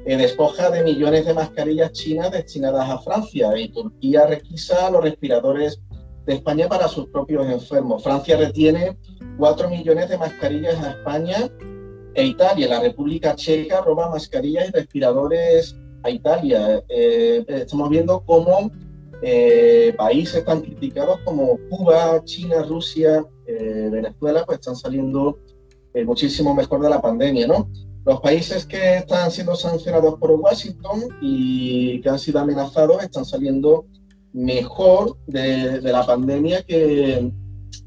eh, 0.07 0.17
despoja 0.17 0.71
de 0.71 0.85
millones 0.85 1.27
de 1.27 1.35
mascarillas 1.35 1.93
chinas 1.93 2.31
destinadas 2.31 2.89
a 2.89 2.99
Francia 2.99 3.57
y 3.59 3.69
Turquía 3.69 4.27
requisa 4.27 4.89
los 4.91 5.03
respiradores 5.03 5.81
de 6.27 6.35
España 6.35 6.69
para 6.69 6.89
sus 6.89 7.07
propios 7.09 7.47
enfermos. 7.49 8.05
Francia 8.05 8.37
retiene 8.37 8.97
4 9.39 9.69
millones 9.69 10.09
de 10.09 10.19
mascarillas 10.19 10.81
a 10.83 10.91
España 10.91 11.51
e 12.17 12.25
Italia. 12.25 12.69
La 12.69 12.81
República 12.81 13.37
Checa 13.37 13.83
roba 13.83 14.09
mascarillas 14.11 14.69
y 14.69 14.73
respiradores 14.73 15.77
a 16.03 16.11
Italia. 16.11 16.83
Eh, 16.89 17.45
estamos 17.47 17.91
viendo 17.91 18.25
cómo 18.25 18.71
eh, 19.23 19.95
países 19.97 20.45
tan 20.45 20.63
criticados 20.63 21.21
como 21.25 21.59
Cuba, 21.69 22.23
China, 22.25 22.63
Rusia, 22.63 23.25
eh, 23.47 23.89
Venezuela, 23.93 24.45
pues 24.45 24.61
están 24.61 24.77
saliendo 24.77 25.39
muchísimo 26.05 26.55
mejor 26.55 26.83
de 26.83 26.91
la 26.91 27.01
pandemia, 27.01 27.47
¿no? 27.47 27.71
Los 28.05 28.21
países 28.21 28.67
que 28.67 28.99
están 28.99 29.31
siendo 29.31 29.57
sancionados 29.57 30.19
por 30.19 30.31
Washington 30.33 31.05
y 31.23 32.03
que 32.03 32.11
han 32.11 32.19
sido 32.19 32.39
amenazados 32.39 33.03
están 33.03 33.25
saliendo 33.25 33.87
mejor 34.35 35.17
de, 35.27 35.81
la 35.81 36.05
pandemia 36.05 36.63
que 36.65 37.33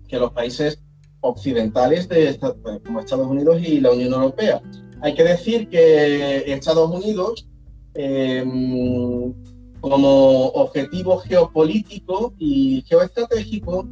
los 0.09 0.31
países 0.31 0.81
occidentales 1.21 2.07
de, 2.07 2.37
como 2.85 2.99
Estados 2.99 3.27
Unidos 3.27 3.61
y 3.61 3.79
la 3.79 3.91
Unión 3.91 4.13
Europea. 4.13 4.61
Hay 5.01 5.15
que 5.15 5.23
decir 5.23 5.69
que 5.69 6.51
Estados 6.51 6.89
Unidos, 6.91 7.47
em, 7.93 9.33
como 9.79 10.47
objetivo 10.47 11.17
geopolítico 11.19 12.33
y 12.37 12.83
geoestratégico, 12.87 13.87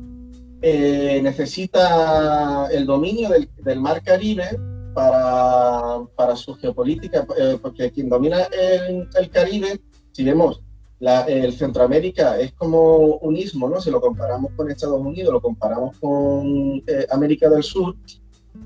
eh, 0.62 1.20
necesita 1.24 2.68
el 2.72 2.86
dominio 2.86 3.30
del, 3.30 3.80
mar 3.80 4.02
Caribe 4.04 4.46
para, 4.94 6.00
para 6.16 6.36
su 6.36 6.56
geopolítica, 6.56 7.26
eh, 7.38 7.58
porque 7.62 7.92
quien 7.92 8.10
domina 8.10 8.48
el, 8.52 9.08
el 9.18 9.30
Caribe, 9.30 9.80
si 10.12 10.24
vemos 10.24 10.62
el 11.00 11.54
Centroamérica 11.54 12.40
es 12.40 12.54
como 12.54 12.98
un 12.98 13.38
istmo, 13.38 13.70
¿no? 13.70 13.80
Si 13.80 13.92
lo 13.92 14.02
comparamos 14.02 14.52
con 14.56 14.70
Estados 14.70 15.00
Unidos, 15.00 15.32
lo 15.32 15.42
comparamos 15.42 15.98
con 16.00 16.82
eh, 16.88 17.06
América 17.12 17.50
del 17.50 17.64
Sur, 17.64 17.96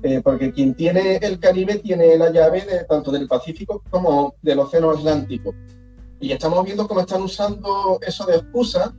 eh, 0.02 0.20
porque 0.22 0.52
quien 0.52 0.74
tiene 0.74 1.16
el 1.16 1.38
Caribe 1.38 1.78
tiene 1.78 2.16
la 2.16 2.30
llave 2.30 2.62
de, 2.62 2.84
tanto 2.84 3.10
del 3.10 3.28
Pacífico 3.28 3.82
como 3.90 4.34
del 4.40 4.60
Océano 4.60 4.90
Atlántico. 4.90 5.54
Y 6.20 6.32
estamos 6.32 6.64
viendo 6.64 6.88
cómo 6.88 7.00
están 7.00 7.22
usando 7.22 7.98
eso 8.06 8.24
de 8.24 8.36
excusa, 8.36 8.94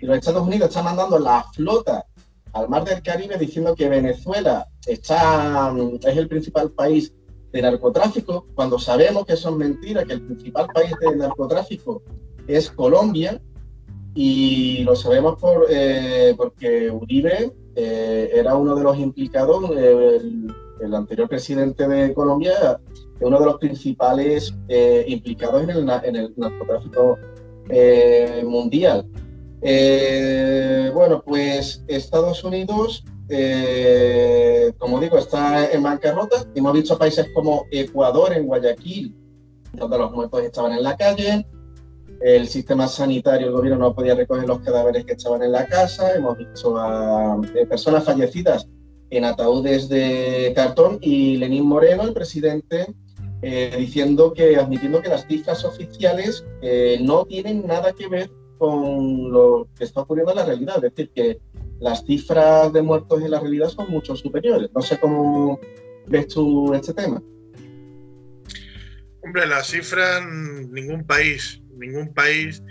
y 0.00 0.06
los 0.06 0.16
Estados 0.16 0.42
Unidos 0.42 0.70
están 0.70 0.86
mandando 0.86 1.18
la 1.18 1.44
flota 1.54 2.04
al 2.52 2.68
mar 2.68 2.84
del 2.84 3.02
Caribe 3.02 3.38
diciendo 3.38 3.74
que 3.74 3.88
Venezuela 3.88 4.66
está, 4.86 5.72
es 6.02 6.16
el 6.16 6.28
principal 6.28 6.72
país 6.72 7.14
de 7.52 7.62
narcotráfico, 7.62 8.46
cuando 8.54 8.78
sabemos 8.78 9.26
que 9.26 9.34
eso 9.34 9.50
es 9.50 9.56
mentira, 9.56 10.04
que 10.04 10.14
el 10.14 10.22
principal 10.22 10.66
país 10.74 10.92
de 11.00 11.16
narcotráfico 11.16 12.02
es 12.46 12.70
Colombia 12.70 13.40
y 14.14 14.82
lo 14.84 14.94
sabemos 14.94 15.40
por, 15.40 15.66
eh, 15.70 16.34
porque 16.36 16.90
Uribe 16.90 17.52
eh, 17.74 18.30
era 18.34 18.56
uno 18.56 18.74
de 18.74 18.82
los 18.82 18.98
implicados, 18.98 19.70
el, 19.70 20.54
anterior 20.94 21.28
presidente 21.28 21.86
de 21.86 22.12
Colombia, 22.12 22.80
uno 23.20 23.38
de 23.38 23.46
los 23.46 23.56
principales 23.58 24.52
eh, 24.68 25.04
implicados 25.06 25.62
en 25.62 25.70
el, 26.16 26.34
narcotráfico 26.36 27.18
mundial. 28.44 29.06
bueno, 30.92 31.22
pues 31.24 31.84
Estados 31.86 32.42
Unidos, 32.42 33.04
como 34.78 35.00
digo, 35.00 35.18
está 35.18 35.70
en 35.70 35.84
bancarrota. 35.84 36.44
Hemos 36.54 36.72
visto 36.72 36.98
países 36.98 37.28
como 37.32 37.64
Ecuador, 37.70 38.32
en 38.32 38.46
Guayaquil, 38.46 39.14
donde 39.72 39.98
los 39.98 40.10
muertos 40.10 40.42
estaban 40.42 40.72
en 40.72 40.82
la 40.82 40.96
calle, 40.96 41.46
el 42.22 42.46
sistema 42.48 42.86
sanitario, 42.86 43.48
el 43.48 43.52
gobierno 43.52 43.78
no 43.80 43.94
podía 43.94 44.14
recoger 44.14 44.46
los 44.46 44.60
cadáveres 44.60 45.04
que 45.04 45.12
estaban 45.12 45.42
en 45.42 45.52
la 45.52 45.66
casa, 45.66 46.14
hemos 46.14 46.38
visto 46.38 46.78
a 46.78 47.40
eh, 47.54 47.66
personas 47.66 48.04
fallecidas 48.04 48.68
en 49.10 49.24
ataúdes 49.24 49.88
de 49.88 50.52
cartón 50.54 50.98
y 51.00 51.36
Lenín 51.36 51.66
Moreno, 51.66 52.04
el 52.04 52.12
presidente, 52.14 52.86
eh, 53.42 53.74
diciendo 53.76 54.32
que, 54.32 54.56
admitiendo 54.56 55.02
que 55.02 55.08
las 55.08 55.26
cifras 55.26 55.64
oficiales 55.64 56.44
eh, 56.62 56.98
no 57.02 57.24
tienen 57.24 57.66
nada 57.66 57.92
que 57.92 58.08
ver 58.08 58.30
con 58.56 59.32
lo 59.32 59.68
que 59.76 59.84
está 59.84 60.02
ocurriendo 60.02 60.30
en 60.30 60.38
la 60.38 60.46
realidad, 60.46 60.76
es 60.76 60.94
decir, 60.94 61.10
que 61.12 61.40
las 61.80 62.04
cifras 62.04 62.72
de 62.72 62.82
muertos 62.82 63.20
en 63.20 63.32
la 63.32 63.40
realidad 63.40 63.68
son 63.68 63.90
mucho 63.90 64.14
superiores. 64.14 64.70
No 64.72 64.80
sé 64.80 65.00
cómo 65.00 65.58
ves 66.06 66.28
tú 66.28 66.72
este 66.72 66.94
tema. 66.94 67.20
Hombre, 69.24 69.46
las 69.46 69.66
cifras, 69.66 70.22
ningún 70.70 71.04
país 71.04 71.61
ningún 71.82 72.14
país, 72.14 72.62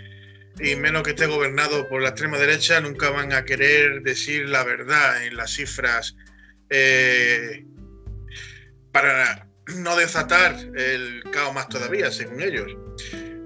y 0.60 0.76
menos 0.76 1.02
que 1.02 1.10
esté 1.10 1.26
gobernado 1.26 1.88
por 1.88 2.02
la 2.02 2.10
extrema 2.10 2.38
derecha, 2.38 2.80
nunca 2.80 3.10
van 3.10 3.32
a 3.32 3.44
querer 3.44 4.02
decir 4.02 4.48
la 4.48 4.64
verdad 4.64 5.24
en 5.24 5.36
las 5.36 5.52
cifras 5.52 6.16
eh, 6.70 7.64
para 8.92 9.48
no 9.76 9.96
desatar 9.96 10.56
el 10.76 11.22
caos 11.30 11.54
más 11.54 11.68
todavía, 11.68 12.10
según 12.10 12.40
ellos. 12.42 12.76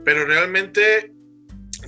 Pero 0.05 0.25
realmente, 0.25 1.13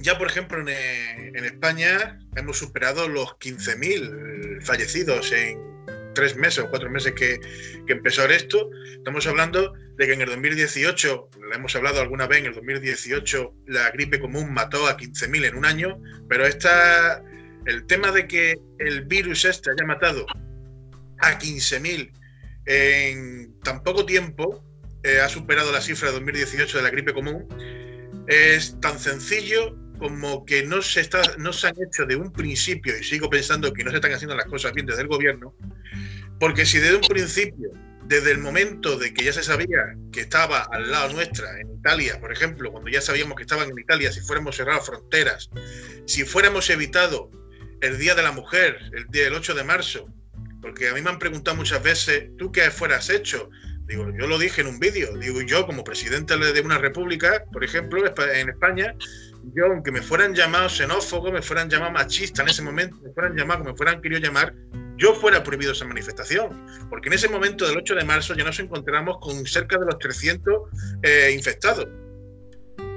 ya 0.01 0.19
por 0.19 0.29
ejemplo 0.29 0.61
en, 0.61 1.45
España 1.45 2.19
hemos 2.37 2.59
superado 2.59 3.09
los 3.09 3.29
15.000 3.39 4.63
fallecidos 4.63 5.33
en 5.33 5.68
tres 6.19 6.35
meses 6.35 6.65
o 6.65 6.69
cuatro 6.69 6.91
meses 6.91 7.13
que, 7.13 7.39
que, 7.87 7.93
empezó 7.93 8.25
esto. 8.25 8.71
Estamos 8.91 9.25
hablando 9.29 9.73
de 9.97 10.05
que 10.05 10.15
en 10.15 10.21
el 10.21 10.29
2018, 10.29 11.31
lo 11.41 11.55
hemos 11.55 11.77
hablado 11.77 12.01
alguna 12.01 12.27
vez, 12.27 12.41
en 12.41 12.47
el 12.47 12.55
2018 12.55 13.55
la 13.69 13.91
gripe 13.93 14.19
común 14.19 14.53
mató 14.53 14.89
a 14.89 14.97
15.000 14.97 15.45
en 15.47 15.57
un 15.57 15.65
año, 15.65 16.03
pero 16.29 16.45
esta, 16.45 17.23
el 17.67 17.87
tema 17.87 18.11
de 18.11 18.27
que 18.27 18.57
el 18.81 19.05
virus 19.05 19.45
este 19.45 19.71
haya 19.71 19.87
matado 19.87 20.27
a 21.21 21.39
15.000 21.39 22.11
en 22.67 23.61
tan 23.61 23.85
poco 23.85 24.05
tiempo, 24.05 24.65
eh, 25.05 25.21
ha 25.21 25.29
superado 25.29 25.71
la 25.71 25.81
cifra 25.81 26.09
de 26.09 26.15
2018 26.15 26.79
de 26.79 26.83
la 26.83 26.91
gripe 26.91 27.15
común, 27.15 27.47
es 28.27 28.77
tan 28.81 28.99
sencillo 28.99 29.79
como 29.99 30.45
que 30.45 30.63
no 30.63 30.81
se, 30.83 31.01
está, 31.01 31.21
no 31.39 31.53
se 31.53 31.69
han 31.69 31.75
hecho 31.83 32.07
de 32.07 32.17
un 32.17 32.33
principio, 32.33 32.97
y 32.99 33.05
sigo 33.05 33.29
pensando 33.29 33.73
que 33.73 33.85
no 33.85 33.91
se 33.91 33.97
están 33.97 34.13
haciendo 34.13 34.37
las 34.37 34.47
cosas 34.47 34.73
bien 34.73 34.87
desde 34.87 35.03
el 35.03 35.09
gobierno, 35.09 35.55
porque 36.41 36.65
si 36.65 36.79
desde 36.79 36.97
un 36.97 37.03
principio, 37.03 37.71
desde 38.05 38.33
el 38.33 38.39
momento 38.39 38.97
de 38.97 39.13
que 39.13 39.25
ya 39.25 39.33
se 39.33 39.43
sabía 39.43 39.97
que 40.13 40.21
estaba 40.21 40.63
al 40.73 40.91
lado 40.91 41.13
nuestra, 41.13 41.61
en 41.61 41.75
Italia, 41.75 42.19
por 42.21 42.33
ejemplo, 42.33 42.73
cuando 42.73 42.91
ya 42.91 43.01
sabíamos 43.01 43.37
que 43.37 43.43
estaban 43.43 43.69
en 43.69 43.79
Italia, 43.79 44.11
si 44.13 44.21
fuéramos 44.21 44.57
cerrado 44.57 44.81
fronteras, 44.81 45.51
si 46.07 46.25
fuéramos 46.25 46.71
evitado 46.71 47.31
el 47.81 47.99
Día 47.99 48.15
de 48.15 48.23
la 48.23 48.33
Mujer, 48.33 48.79
el 48.93 49.07
día 49.09 49.25
del 49.25 49.35
8 49.35 49.55
de 49.55 49.65
marzo, 49.65 50.09
porque 50.63 50.89
a 50.89 50.95
mí 50.95 51.03
me 51.03 51.11
han 51.11 51.19
preguntado 51.19 51.57
muchas 51.57 51.83
veces, 51.83 52.31
¿tú 52.39 52.51
qué 52.51 52.71
fueras 52.71 53.11
hecho? 53.11 53.51
Digo, 53.87 54.07
yo 54.19 54.27
lo 54.27 54.39
dije 54.39 54.61
en 54.61 54.67
un 54.67 54.79
vídeo, 54.79 55.17
digo, 55.17 55.41
yo 55.43 55.67
como 55.67 55.85
presidente 55.85 56.37
de 56.37 56.61
una 56.61 56.79
república, 56.79 57.45
por 57.53 57.65
ejemplo, 57.65 58.03
en 58.07 58.49
España, 58.49 58.95
yo 59.55 59.67
aunque 59.67 59.93
me 59.93 60.03
fueran 60.03 60.35
llamados 60.35 60.77
xenófobo, 60.77 61.33
me 61.33 61.43
fueran 61.43 61.69
llamados 61.69 61.95
machista 61.95 62.43
en 62.43 62.49
ese 62.49 62.63
momento, 62.63 62.97
me 63.03 63.13
fueran 63.13 63.37
llamados 63.37 63.63
como 63.63 63.73
me 63.73 63.77
fueran 63.77 64.01
querido 64.01 64.21
llamar, 64.21 64.55
yo 64.97 65.15
fuera 65.15 65.43
prohibido 65.43 65.73
esa 65.73 65.85
manifestación. 65.85 66.67
Porque 66.91 67.09
en 67.09 67.15
ese 67.15 67.29
momento 67.29 67.67
del 67.67 67.77
8 67.79 67.95
de 67.95 68.05
marzo 68.05 68.35
ya 68.35 68.45
nos 68.45 68.59
encontramos 68.59 69.19
con 69.21 69.47
cerca 69.47 69.79
de 69.79 69.87
los 69.87 69.99
300 69.99 70.55
eh, 71.03 71.33
infectados. 71.35 71.87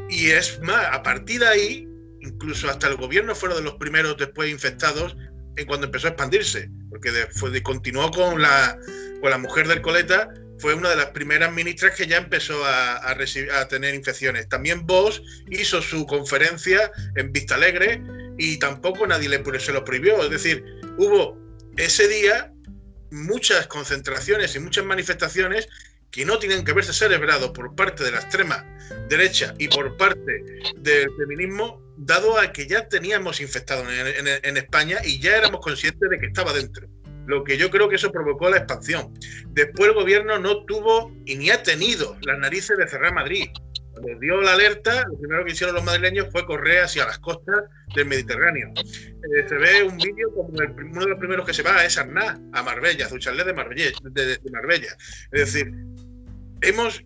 Y 0.09 0.31
es 0.31 0.59
más, 0.61 0.87
a 0.91 1.03
partir 1.03 1.39
de 1.39 1.47
ahí, 1.47 1.87
incluso 2.21 2.69
hasta 2.69 2.87
el 2.87 2.97
gobierno 2.97 3.35
fueron 3.35 3.59
de 3.59 3.63
los 3.63 3.75
primeros 3.75 4.17
después 4.17 4.49
infectados 4.49 5.15
en 5.55 5.65
cuando 5.65 5.85
empezó 5.85 6.07
a 6.07 6.11
expandirse 6.11 6.69
porque 6.91 7.09
después 7.11 7.59
continuó 7.61 8.11
con 8.11 8.41
la, 8.41 8.77
con 9.21 9.31
la 9.31 9.37
mujer 9.37 9.67
del 9.67 9.81
coleta, 9.81 10.29
fue 10.61 10.75
una 10.75 10.91
de 10.91 10.95
las 10.95 11.07
primeras 11.07 11.51
ministras 11.51 11.95
que 11.95 12.05
ya 12.05 12.17
empezó 12.17 12.63
a, 12.63 13.13
recibir, 13.15 13.51
a 13.51 13.67
tener 13.67 13.95
infecciones. 13.95 14.47
También 14.47 14.85
Voss 14.85 15.21
hizo 15.49 15.81
su 15.81 16.05
conferencia 16.05 16.91
en 17.15 17.33
Vista 17.33 17.55
Alegre 17.55 18.01
y 18.37 18.59
tampoco 18.59 19.07
nadie 19.07 19.27
le, 19.27 19.59
se 19.59 19.73
lo 19.73 19.83
prohibió. 19.83 20.21
Es 20.23 20.29
decir, 20.29 20.63
hubo 20.97 21.35
ese 21.77 22.07
día 22.07 22.53
muchas 23.09 23.65
concentraciones 23.67 24.55
y 24.55 24.59
muchas 24.59 24.85
manifestaciones 24.85 25.67
que 26.11 26.25
no 26.25 26.37
tienen 26.37 26.63
que 26.63 26.73
verse 26.73 26.93
celebrados 26.93 27.51
por 27.51 27.73
parte 27.75 28.03
de 28.03 28.11
la 28.11 28.19
extrema 28.19 28.63
derecha 29.09 29.55
y 29.57 29.67
por 29.67 29.97
parte 29.97 30.43
del 30.77 31.09
feminismo, 31.17 31.81
dado 31.97 32.37
a 32.37 32.51
que 32.51 32.67
ya 32.67 32.87
teníamos 32.87 33.41
infectado 33.41 33.83
en, 33.89 34.57
España 34.57 34.99
y 35.03 35.19
ya 35.19 35.37
éramos 35.37 35.61
conscientes 35.61 36.09
de 36.09 36.19
que 36.19 36.27
estaba 36.27 36.53
dentro. 36.53 36.87
Lo 37.31 37.45
que 37.45 37.57
yo 37.57 37.69
creo 37.69 37.87
que 37.87 37.95
eso 37.95 38.11
provocó 38.11 38.49
la 38.49 38.57
expansión. 38.57 39.13
Después 39.51 39.87
el 39.87 39.95
gobierno 39.95 40.37
no 40.37 40.65
tuvo 40.65 41.15
y 41.25 41.37
ni 41.37 41.49
ha 41.49 41.63
tenido 41.63 42.17
las 42.23 42.37
narices 42.37 42.77
de 42.77 42.89
cerrar 42.89 43.13
Madrid. 43.13 43.47
Cuando 43.93 44.19
dio 44.19 44.41
la 44.41 44.51
alerta, 44.51 45.05
lo 45.07 45.17
primero 45.17 45.45
que 45.45 45.53
hicieron 45.53 45.75
los 45.75 45.83
madrileños 45.85 46.27
fue 46.29 46.45
correr 46.45 46.83
hacia 46.83 47.05
las 47.05 47.19
costas 47.19 47.63
del 47.95 48.07
Mediterráneo. 48.07 48.73
Eh, 48.75 49.47
se 49.47 49.55
ve 49.55 49.83
un 49.83 49.95
vídeo 49.95 50.29
como 50.35 50.49
uno 50.49 51.03
de 51.05 51.09
los 51.09 51.19
primeros 51.19 51.45
que 51.45 51.53
se 51.53 51.63
va 51.63 51.85
es 51.85 51.97
Arnaz, 51.97 52.37
a 52.51 52.63
Marbella, 52.63 53.05
a 53.05 53.09
su 53.09 53.15
de 53.15 53.53
Marbella, 53.53 53.91
de 54.03 54.51
Marbella. 54.51 54.97
Es 55.31 55.53
decir, 55.53 55.71
hemos 56.61 57.01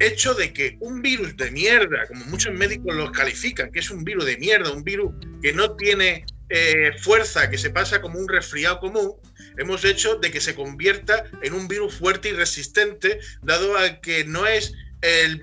hecho 0.00 0.34
de 0.34 0.52
que 0.52 0.76
un 0.80 1.02
virus 1.02 1.36
de 1.36 1.52
mierda, 1.52 2.04
como 2.08 2.24
muchos 2.24 2.52
médicos 2.52 2.96
lo 2.96 3.12
califican, 3.12 3.70
que 3.70 3.78
es 3.78 3.90
un 3.90 4.02
virus 4.02 4.26
de 4.26 4.38
mierda, 4.38 4.72
un 4.72 4.82
virus 4.82 5.12
que 5.40 5.52
no 5.52 5.76
tiene 5.76 6.24
eh, 6.48 6.92
fuerza, 7.00 7.50
que 7.50 7.58
se 7.58 7.70
pasa 7.70 8.00
como 8.00 8.18
un 8.18 8.26
resfriado 8.26 8.80
común, 8.80 9.12
hemos 9.58 9.84
hecho 9.84 10.16
de 10.16 10.30
que 10.30 10.40
se 10.40 10.54
convierta 10.54 11.24
en 11.42 11.52
un 11.52 11.68
virus 11.68 11.94
fuerte 11.96 12.30
y 12.30 12.32
resistente, 12.32 13.20
dado 13.42 13.76
a 13.76 14.00
que 14.00 14.24
no 14.24 14.46
es 14.46 14.74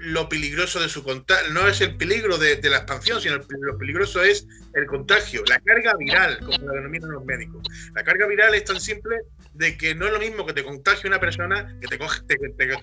lo 0.01 0.28
peligroso 0.28 0.82
de 0.82 0.89
su 0.89 1.04
no 1.51 1.67
es 1.67 1.80
el 1.80 1.95
peligro 1.95 2.38
de, 2.38 2.60
la 2.69 2.78
expansión, 2.78 3.21
sino 3.21 3.38
lo 3.38 3.78
peligroso 3.78 4.21
es 4.21 4.45
el 4.73 4.86
contagio, 4.86 5.43
la 5.47 5.60
carga 5.60 5.95
viral, 5.97 6.39
como 6.39 6.67
la 6.67 6.73
denominan 6.73 7.12
los 7.12 7.25
médicos. 7.25 7.65
La 7.93 8.04
carga 8.04 8.28
viral 8.28 8.54
es 8.54 8.65
tan 8.65 8.82
simple 8.82 9.17
de 9.54 9.78
que 9.78 9.95
no 9.95 10.08
es 10.08 10.12
lo 10.12 10.19
mismo 10.19 10.45
que 10.45 10.54
te 10.54 10.63
contagie 10.63 11.08
una 11.08 11.19
persona 11.19 11.78
que 11.80 11.88
te, 11.88 11.97
te, 11.97 12.78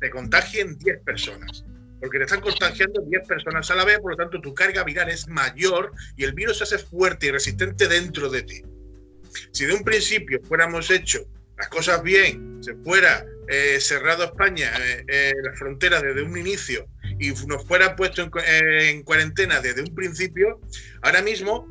te, 0.00 0.10
contagien 0.10 0.76
10 0.78 1.00
personas. 1.04 1.64
Porque 2.00 2.18
te 2.18 2.24
están 2.24 2.40
contagiando 2.40 3.00
10 3.00 3.26
personas 3.26 3.70
a 3.70 3.74
la 3.74 3.84
vez, 3.84 3.98
por 4.00 4.12
lo 4.12 4.16
tanto 4.16 4.40
tu 4.40 4.54
carga 4.54 4.84
viral 4.84 5.08
es 5.08 5.28
mayor 5.28 5.92
y 6.16 6.24
el 6.24 6.32
virus 6.32 6.58
se 6.58 6.64
hace 6.64 6.78
fuerte 6.78 7.26
y 7.26 7.30
resistente 7.30 7.86
dentro 7.86 8.28
de 8.28 8.42
ti. 8.42 8.62
Si 9.50 9.66
de 9.66 9.74
un 9.74 9.82
principio 9.82 10.40
fuéramos 10.42 10.90
hecho 10.90 11.26
las 11.58 11.68
cosas 11.68 12.02
bien, 12.02 12.62
se 12.62 12.74
fuera 12.76 13.24
eh, 13.48 13.80
cerrado 13.80 14.24
España, 14.24 14.70
eh, 14.78 15.04
eh, 15.08 15.32
las 15.42 15.58
fronteras 15.58 16.02
desde 16.02 16.22
un 16.22 16.36
inicio 16.36 16.86
y 17.18 17.30
nos 17.46 17.64
fuera 17.66 17.96
puesto 17.96 18.22
en, 18.22 18.30
en, 18.44 19.02
cuarentena 19.02 19.60
desde 19.60 19.82
un 19.82 19.94
principio, 19.94 20.60
ahora 21.02 21.22
mismo 21.22 21.66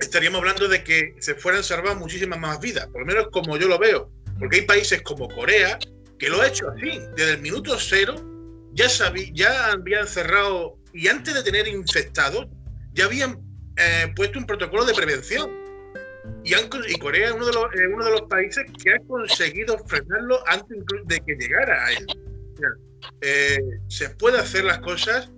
estaríamos 0.00 0.40
hablando 0.40 0.68
de 0.68 0.82
que 0.82 1.14
se 1.20 1.34
fueran 1.34 1.62
salvadas 1.62 1.98
muchísimas 1.98 2.38
más 2.40 2.58
vidas, 2.60 2.86
por 2.86 3.02
lo 3.02 3.06
menos 3.06 3.28
como 3.30 3.56
yo 3.56 3.68
lo 3.68 3.78
veo, 3.78 4.10
porque 4.38 4.60
hay 4.60 4.62
países 4.62 5.02
como 5.02 5.28
Corea 5.28 5.78
que 6.18 6.28
lo 6.28 6.40
ha 6.40 6.48
hecho 6.48 6.70
así, 6.70 7.00
desde 7.14 7.32
el 7.32 7.42
minuto 7.42 7.78
cero 7.78 8.16
ya, 8.72 8.86
ya 9.34 9.72
habían 9.72 10.08
cerrado 10.08 10.78
y 10.94 11.08
antes 11.08 11.34
de 11.34 11.42
tener 11.42 11.68
infectados 11.68 12.46
ya 12.92 13.04
habían 13.04 13.38
puesto 14.16 14.38
un 14.38 14.46
protocolo 14.46 14.84
de 14.84 14.94
prevención 14.94 15.61
y, 16.44 16.98
Corea 16.98 17.28
es 17.28 17.34
uno, 17.34 17.46
de 17.46 18.10
los, 18.10 18.22
países 18.28 18.64
que 18.82 18.94
ha 18.94 18.98
conseguido 19.00 19.78
frenarlo 19.86 20.42
antes 20.48 20.78
de 21.04 21.20
que 21.20 21.34
llegara 21.34 21.84
a 21.84 21.92
él. 21.92 22.06
Eh, 23.20 23.58
se 23.88 24.10
puede 24.10 24.38
hacer 24.38 24.64
las 24.64 24.78
cosas 24.78 25.30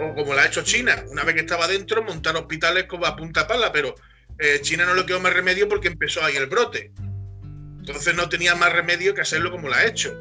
o 0.00 0.14
como 0.14 0.34
la 0.34 0.42
ha 0.42 0.46
hecho 0.46 0.62
China, 0.62 1.04
una 1.08 1.24
vez 1.24 1.34
que 1.34 1.40
estaba 1.42 1.66
dentro, 1.68 2.02
montar 2.02 2.36
hospitales 2.36 2.84
como 2.84 3.06
a 3.06 3.16
punta 3.16 3.46
pala, 3.46 3.72
pero 3.72 3.94
eh, 4.38 4.58
China 4.62 4.84
no 4.84 4.94
le 4.94 5.06
quedó 5.06 5.20
más 5.20 5.32
remedio 5.32 5.68
porque 5.68 5.88
empezó 5.88 6.22
ahí 6.24 6.36
el 6.36 6.46
brote. 6.46 6.92
Entonces 7.78 8.14
no 8.14 8.28
tenía 8.28 8.54
más 8.54 8.72
remedio 8.72 9.14
que 9.14 9.22
hacerlo 9.22 9.50
como 9.50 9.68
lo 9.68 9.74
ha 9.74 9.84
hecho. 9.84 10.14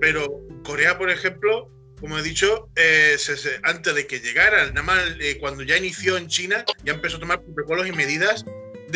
Pero 0.00 0.40
Corea, 0.64 0.98
por 0.98 1.10
ejemplo, 1.10 1.70
como 2.00 2.18
he 2.18 2.22
dicho, 2.22 2.68
eh, 2.76 3.16
antes 3.62 3.94
de 3.94 4.06
que 4.06 4.20
llegara, 4.20 4.66
nada 4.66 4.82
más 4.82 5.02
cuando 5.40 5.62
ya 5.62 5.76
inició 5.76 6.16
en 6.16 6.28
China, 6.28 6.64
ya 6.84 6.94
empezó 6.94 7.16
a 7.16 7.20
tomar 7.20 7.42
protocolos 7.42 7.86
y 7.86 7.92
medidas 7.92 8.44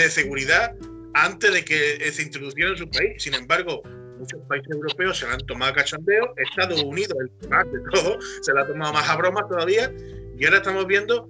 de 0.02 0.10
seguridad 0.10 0.74
antes 1.14 1.52
de 1.52 1.64
que 1.64 2.10
se 2.12 2.22
introduciera 2.22 2.70
en 2.70 2.76
su 2.76 2.88
país. 2.90 3.22
Sin 3.22 3.34
embargo, 3.34 3.82
muchos 4.18 4.40
países 4.48 4.70
europeos 4.70 5.18
se 5.18 5.26
la 5.26 5.34
han 5.34 5.46
tomado 5.46 5.72
a 5.72 5.74
cachondeo, 5.74 6.34
Estados 6.36 6.82
Unidos, 6.82 7.16
el 7.20 7.48
más 7.48 7.64
de 7.70 7.80
todo, 7.92 8.18
se 8.42 8.52
la 8.52 8.62
ha 8.62 8.66
tomado 8.66 8.92
más 8.92 9.08
a 9.08 9.16
broma 9.16 9.46
todavía, 9.48 9.92
y 10.38 10.44
ahora 10.44 10.58
estamos 10.58 10.86
viendo 10.86 11.28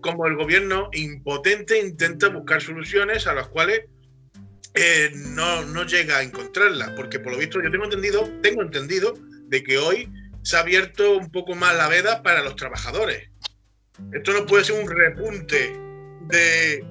como 0.00 0.26
el 0.26 0.36
gobierno 0.36 0.88
impotente 0.92 1.78
intenta 1.78 2.28
buscar 2.28 2.62
soluciones 2.62 3.26
a 3.26 3.34
las 3.34 3.48
cuales 3.48 3.82
eh, 4.74 5.10
no, 5.14 5.62
no, 5.66 5.84
llega 5.84 6.18
a 6.18 6.22
encontrarlas, 6.22 6.90
porque 6.90 7.18
por 7.18 7.32
lo 7.32 7.38
visto 7.38 7.60
yo 7.62 7.70
tengo 7.70 7.84
entendido, 7.84 8.28
tengo 8.42 8.62
entendido 8.62 9.14
de 9.48 9.62
que 9.62 9.78
hoy 9.78 10.08
se 10.42 10.56
ha 10.56 10.60
abierto 10.60 11.18
un 11.18 11.30
poco 11.30 11.54
más 11.54 11.76
la 11.76 11.88
veda 11.88 12.22
para 12.22 12.42
los 12.42 12.56
trabajadores. 12.56 13.30
Esto 14.12 14.32
no 14.32 14.46
puede 14.46 14.64
ser 14.64 14.80
un 14.80 14.88
repunte 14.88 15.76
de, 16.28 16.84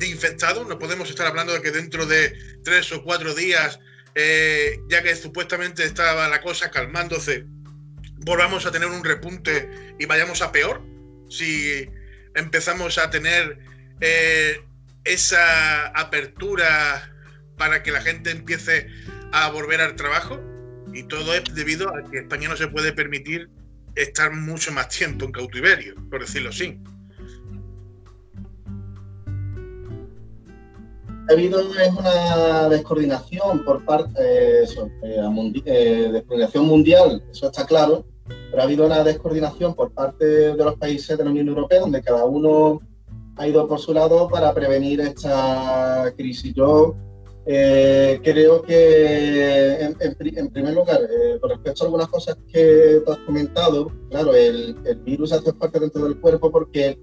infectados. 0.00 0.66
No 0.66 0.78
podemos 0.78 1.08
estar 1.10 1.26
hablando 1.26 1.52
de 1.52 1.62
que 1.62 1.70
dentro 1.70 2.06
de 2.06 2.36
tres 2.64 2.92
o 2.92 3.02
cuatro 3.02 3.34
días, 3.34 3.78
eh, 4.14 4.78
ya 4.88 5.02
que 5.02 5.14
supuestamente 5.16 5.84
estaba 5.84 6.28
la 6.28 6.40
cosa 6.40 6.70
calmándose, 6.70 7.44
volvamos 8.18 8.66
a 8.66 8.72
tener 8.72 8.88
un 8.88 9.04
repunte 9.04 9.68
y 9.98 10.06
vayamos 10.06 10.42
a 10.42 10.52
peor. 10.52 10.82
Si 11.28 11.88
empezamos 12.34 12.98
a 12.98 13.10
tener 13.10 13.58
eh, 14.00 14.60
esa 15.04 15.86
apertura 15.88 17.10
para 17.56 17.82
que 17.82 17.92
la 17.92 18.00
gente 18.00 18.30
empiece 18.30 18.88
a 19.32 19.50
volver 19.50 19.80
al 19.80 19.96
trabajo. 19.96 20.40
Y 20.92 21.04
todo 21.04 21.34
es 21.34 21.44
debido 21.54 21.88
a 21.88 22.10
que 22.10 22.18
España 22.18 22.48
no 22.48 22.56
se 22.56 22.68
puede 22.68 22.92
permitir 22.92 23.48
estar 23.94 24.32
mucho 24.32 24.72
más 24.72 24.88
tiempo 24.88 25.24
en 25.24 25.32
cautiverio, 25.32 25.94
por 26.10 26.20
decirlo 26.20 26.50
así. 26.50 26.78
Ha 31.28 31.32
habido 31.32 31.60
es 31.60 31.92
una 31.92 32.68
descoordinación 32.68 33.64
por 33.64 33.84
parte 33.84 34.12
eh, 34.18 34.64
eh, 35.02 35.52
eh, 35.64 36.08
descoordinación 36.12 36.66
mundial, 36.66 37.22
eso 37.30 37.46
está 37.46 37.64
claro, 37.64 38.04
pero 38.50 38.62
ha 38.62 38.64
habido 38.64 38.86
una 38.86 39.04
descoordinación 39.04 39.74
por 39.74 39.92
parte 39.92 40.24
de 40.24 40.64
los 40.64 40.76
países 40.76 41.16
de 41.16 41.24
la 41.24 41.30
Unión 41.30 41.48
Europea, 41.48 41.80
donde 41.80 42.02
cada 42.02 42.24
uno 42.24 42.80
ha 43.36 43.46
ido 43.46 43.66
por 43.66 43.78
su 43.78 43.94
lado 43.94 44.28
para 44.28 44.52
prevenir 44.52 45.00
esta 45.00 46.12
crisis. 46.16 46.52
Yo 46.54 46.96
eh, 47.44 48.20
creo 48.22 48.62
que, 48.62 49.80
en, 49.80 50.50
primer 50.50 50.74
lugar, 50.74 51.00
eh, 51.02 51.38
con 51.40 51.50
respecto 51.50 51.82
a 51.82 51.86
algunas 51.86 52.08
cosas 52.08 52.36
que 52.52 53.02
tú 53.04 53.12
has 53.12 53.18
comentado, 53.18 53.90
claro, 54.10 54.34
el, 54.34 54.76
virus 55.04 55.32
hace 55.32 55.52
parte 55.52 55.80
dentro 55.80 56.04
del 56.04 56.20
cuerpo 56.20 56.52
porque 56.52 56.98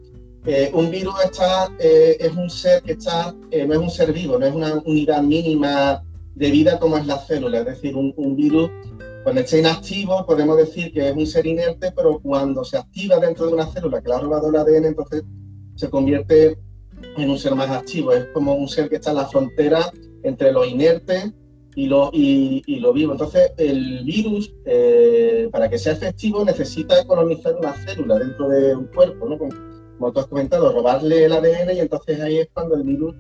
eh, 0.46 0.72
un 0.74 0.90
virus 0.90 1.16
está, 1.24 1.70
es 1.80 2.32
un 2.36 2.50
ser 2.50 2.82
que 2.84 2.94
está, 2.94 3.34
no 3.34 3.74
es 3.74 3.80
un 3.80 3.90
ser 3.90 4.14
vivo, 4.14 4.40
no 4.40 4.46
es 4.46 4.54
una 4.54 4.76
unidad 4.86 5.22
mínima 5.22 6.04
de 6.36 6.52
vida 6.52 6.80
como 6.80 6.98
es 6.98 7.06
la 7.06 7.18
célula, 7.18 7.60
es 7.60 7.66
decir, 7.66 7.96
un, 7.96 8.14
un 8.16 8.36
virus 8.36 8.70
cuando 9.24 9.42
está 9.42 9.58
inactivo 9.58 10.26
podemos 10.26 10.58
decir 10.58 10.94
que 10.94 11.10
es 11.10 11.16
un 11.16 11.28
ser 11.28 11.46
inerte, 11.46 11.92
pero 11.92 12.20
cuando 12.20 12.64
se 12.64 12.78
activa 12.78 13.20
dentro 13.20 13.48
de 13.48 13.54
una 13.54 13.68
célula 13.68 14.02
que 14.02 14.10
le 14.10 14.16
ha 14.16 14.20
robado 14.20 14.50
el 14.50 14.56
ADN, 14.56 14.86
entonces 14.86 15.24
se 15.76 15.90
convierte 15.90 16.58
en 17.18 17.30
un 17.30 17.38
ser 17.38 17.56
más 17.56 17.70
activo. 17.70 18.14
Es 18.14 18.26
como 18.34 18.56
un 18.56 18.68
ser 18.68 18.90
que 18.90 18.96
está 18.96 19.12
en 19.12 19.18
la 19.18 19.28
frontera 19.28 19.92
entre 20.24 20.52
lo 20.52 20.66
inerte 20.66 21.34
y 21.76 21.88
lo, 21.88 22.10
y, 22.14 22.80
lo 22.80 22.94
vivo. 22.94 23.12
Entonces, 23.12 23.52
el 23.58 24.04
virus, 24.04 24.54
eh, 24.66 25.50
para 25.52 25.70
que 25.70 25.78
sea 25.78 25.94
efectivo, 25.94 26.44
necesita 26.44 27.06
colonizar 27.06 27.56
una 27.56 27.74
célula 27.74 28.20
dentro 28.20 28.50
de 28.50 28.76
un 28.76 28.86
cuerpo, 28.88 29.30
¿no? 29.30 29.38
Como, 30.00 30.14
tú 30.14 30.22
has 30.22 30.28
comentado, 30.28 30.72
robarle 30.72 31.26
el 31.26 31.34
ADN 31.34 31.76
y 31.76 31.80
entonces 31.80 32.20
ahí 32.22 32.38
es 32.38 32.48
cuando 32.54 32.76
el 32.76 32.84
virus 32.84 33.16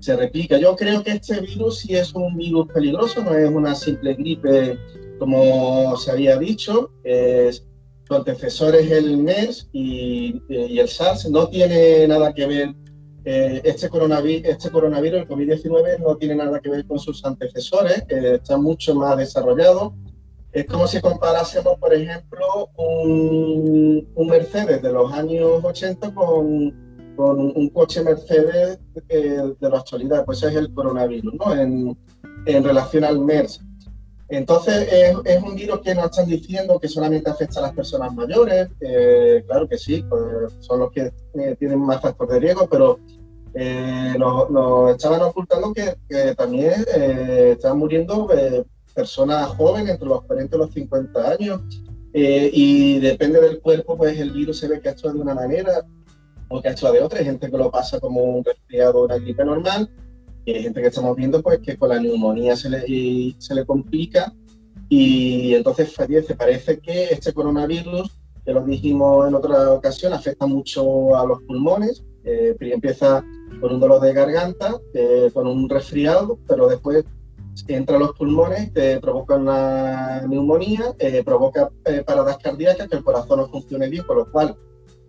se 0.00 0.16
replica. 0.16 0.56
Yo 0.58 0.74
creo 0.76 1.02
que 1.02 1.12
este 1.12 1.40
virus 1.40 1.80
sí 1.80 1.94
es 1.94 2.14
un 2.14 2.36
virus 2.36 2.68
peligroso, 2.72 3.22
no 3.22 3.34
es 3.34 3.50
una 3.50 3.74
simple 3.74 4.14
gripe 4.14 4.78
como 5.18 5.96
se 5.96 6.10
había 6.10 6.38
dicho. 6.38 6.90
Es, 7.04 7.64
su 8.08 8.14
antecesor 8.14 8.74
es 8.74 8.90
el 8.90 9.16
MERS 9.18 9.68
y, 9.72 10.42
el 10.48 10.88
SARS. 10.88 11.30
No 11.30 11.48
tiene 11.48 12.06
nada 12.08 12.32
que 12.32 12.46
ver 12.46 12.74
eh, 13.24 13.60
este, 13.64 13.88
coronavirus, 13.88 14.48
este 14.48 14.70
coronavirus, 14.70 15.20
el 15.20 15.28
COVID-19, 15.28 16.00
no 16.00 16.16
tiene 16.16 16.34
nada 16.34 16.60
que 16.60 16.70
ver 16.70 16.86
con 16.86 16.98
sus 16.98 17.24
antecesores, 17.24 18.02
que 18.08 18.34
están 18.34 18.62
mucho 18.62 18.94
más 18.94 19.16
desarrollados. 19.16 19.92
Es 20.52 20.66
como 20.66 20.86
si 20.86 21.00
comparásemos, 21.00 21.78
por 21.78 21.94
ejemplo, 21.94 22.68
un, 22.76 24.06
Mercedes 24.26 24.80
de 24.80 24.92
los 24.92 25.12
años 25.12 25.62
80 25.62 26.14
con, 26.14 27.14
con 27.16 27.38
un 27.40 27.68
coche 27.70 28.02
Mercedes 28.02 28.78
de, 29.08 29.54
la 29.60 29.78
actualidad. 29.78 30.24
Pues 30.24 30.42
es 30.42 30.54
el 30.54 30.72
coronavirus, 30.72 31.34
¿no? 31.34 31.54
En, 31.54 31.96
en 32.46 32.64
relación 32.64 33.04
al 33.04 33.18
MERS. 33.18 33.60
Entonces, 34.28 34.88
es, 34.90 35.42
un 35.42 35.54
virus 35.54 35.80
que 35.80 35.94
nos 35.94 36.06
están 36.06 36.26
diciendo 36.26 36.80
que 36.80 36.88
solamente 36.88 37.28
afecta 37.28 37.60
a 37.60 37.64
las 37.64 37.72
personas 37.72 38.14
mayores. 38.14 38.68
claro 39.46 39.68
que 39.68 39.76
sí, 39.76 40.02
pues, 40.08 40.54
son 40.60 40.80
los 40.80 40.90
que 40.90 41.12
eh, 41.34 41.56
tienen 41.58 41.78
más 41.78 42.00
factor 42.00 42.28
de 42.28 42.40
riesgo, 42.40 42.66
pero 42.66 42.98
eh, 43.54 44.14
nos, 44.18 44.90
estaban 44.90 45.20
ocultando 45.20 45.74
que, 45.74 46.34
también 46.34 46.82
eh, 46.96 47.50
estaban 47.56 47.78
muriendo 47.78 48.26
personas 48.92 49.48
jóvenes 49.48 49.90
entre 49.90 50.08
los 50.08 50.22
40 50.24 50.56
y 50.56 50.58
los 50.58 50.72
50 50.72 51.30
años. 51.30 51.60
y 52.14 52.98
depende 53.00 53.40
del 53.40 53.60
cuerpo, 53.60 53.96
pues 53.96 54.18
el 54.18 54.30
virus 54.32 54.58
se 54.58 54.68
ve 54.68 54.80
que 54.80 54.90
actúa 54.90 55.12
de 55.12 55.20
una 55.20 55.34
manera 55.34 55.84
o 56.48 56.60
que 56.60 56.68
actúa 56.68 56.92
de 56.92 57.00
otra. 57.00 57.18
Hay 57.18 57.24
gente 57.24 57.50
que 57.50 57.56
lo 57.56 57.70
pasa 57.70 57.98
como 58.00 58.22
un 58.22 58.44
resfriado 58.44 59.00
o 59.00 59.04
una 59.06 59.16
gripe 59.16 59.44
normal 59.44 59.90
y 60.44 60.52
hay 60.52 60.62
gente 60.62 60.80
que 60.80 60.88
estamos 60.88 61.16
viendo 61.16 61.42
pues 61.42 61.60
que 61.60 61.76
con 61.76 61.90
la 61.90 62.00
neumonía 62.00 62.56
se 62.56 62.68
le, 62.68 63.34
se 63.38 63.54
le 63.54 63.64
complica 63.64 64.32
y 64.88 65.54
entonces 65.54 65.94
fallece. 65.94 66.34
Parece 66.34 66.78
que 66.78 67.04
este 67.04 67.32
coronavirus, 67.32 68.10
que 68.44 68.52
lo 68.52 68.62
dijimos 68.64 69.26
en 69.28 69.34
otra 69.34 69.72
ocasión, 69.72 70.12
afecta 70.12 70.46
mucho 70.46 71.16
a 71.16 71.24
los 71.24 71.40
pulmones. 71.42 72.04
Eh, 72.24 72.54
empieza 72.60 73.24
con 73.60 73.72
un 73.72 73.80
dolor 73.80 74.00
de 74.00 74.12
garganta, 74.12 74.78
eh, 74.94 75.30
con 75.32 75.46
un 75.46 75.68
resfriado, 75.68 76.38
pero 76.46 76.68
después 76.68 77.04
entra 77.68 77.96
a 77.96 78.00
los 78.00 78.12
pulmones, 78.12 78.72
te 78.72 79.00
provoca 79.00 79.36
una 79.36 80.22
neumonía, 80.26 80.94
eh, 80.98 81.22
provoca 81.24 81.70
paradas 82.06 82.38
cardíacas, 82.38 82.88
que 82.88 82.96
el 82.96 83.04
corazón 83.04 83.40
no 83.40 83.48
funcione 83.48 83.88
bien, 83.88 84.04
con 84.04 84.18
lo 84.18 84.30
cual 84.30 84.56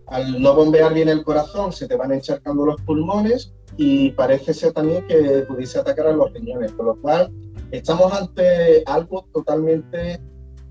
al 0.07 0.41
no 0.41 0.53
bombear 0.53 0.93
bien 0.93 1.09
el 1.09 1.23
corazón 1.23 1.71
se 1.71 1.87
te 1.87 1.95
van 1.95 2.11
encharcando 2.11 2.65
los 2.65 2.81
pulmones 2.81 3.53
y 3.77 4.11
parece 4.11 4.53
ser 4.53 4.73
también 4.73 5.07
que 5.07 5.45
pudiese 5.47 5.79
atacar 5.79 6.07
a 6.07 6.13
los 6.13 6.31
riñones, 6.33 6.71
con 6.73 6.87
lo 6.87 6.95
cual 7.01 7.31
estamos 7.71 8.13
ante 8.13 8.83
algo 8.85 9.25
totalmente 9.33 10.19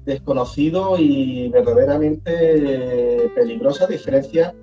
desconocido 0.05 0.97
y 0.99 1.49
verdaderamente 1.49 3.31
peligroso 3.35 3.85
a 3.85 3.87
diferencia 3.87 4.55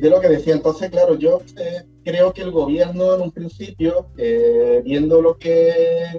de 0.00 0.10
lo 0.10 0.20
que 0.20 0.28
decía. 0.28 0.54
Entonces, 0.54 0.90
claro, 0.90 1.14
yo 1.14 1.40
eh, 1.56 1.82
creo 2.04 2.32
que 2.32 2.42
el 2.42 2.50
gobierno 2.50 3.14
en 3.14 3.22
un 3.22 3.32
principio, 3.32 4.06
eh, 4.16 4.82
viendo 4.84 5.20
lo 5.22 5.36
que 5.38 6.18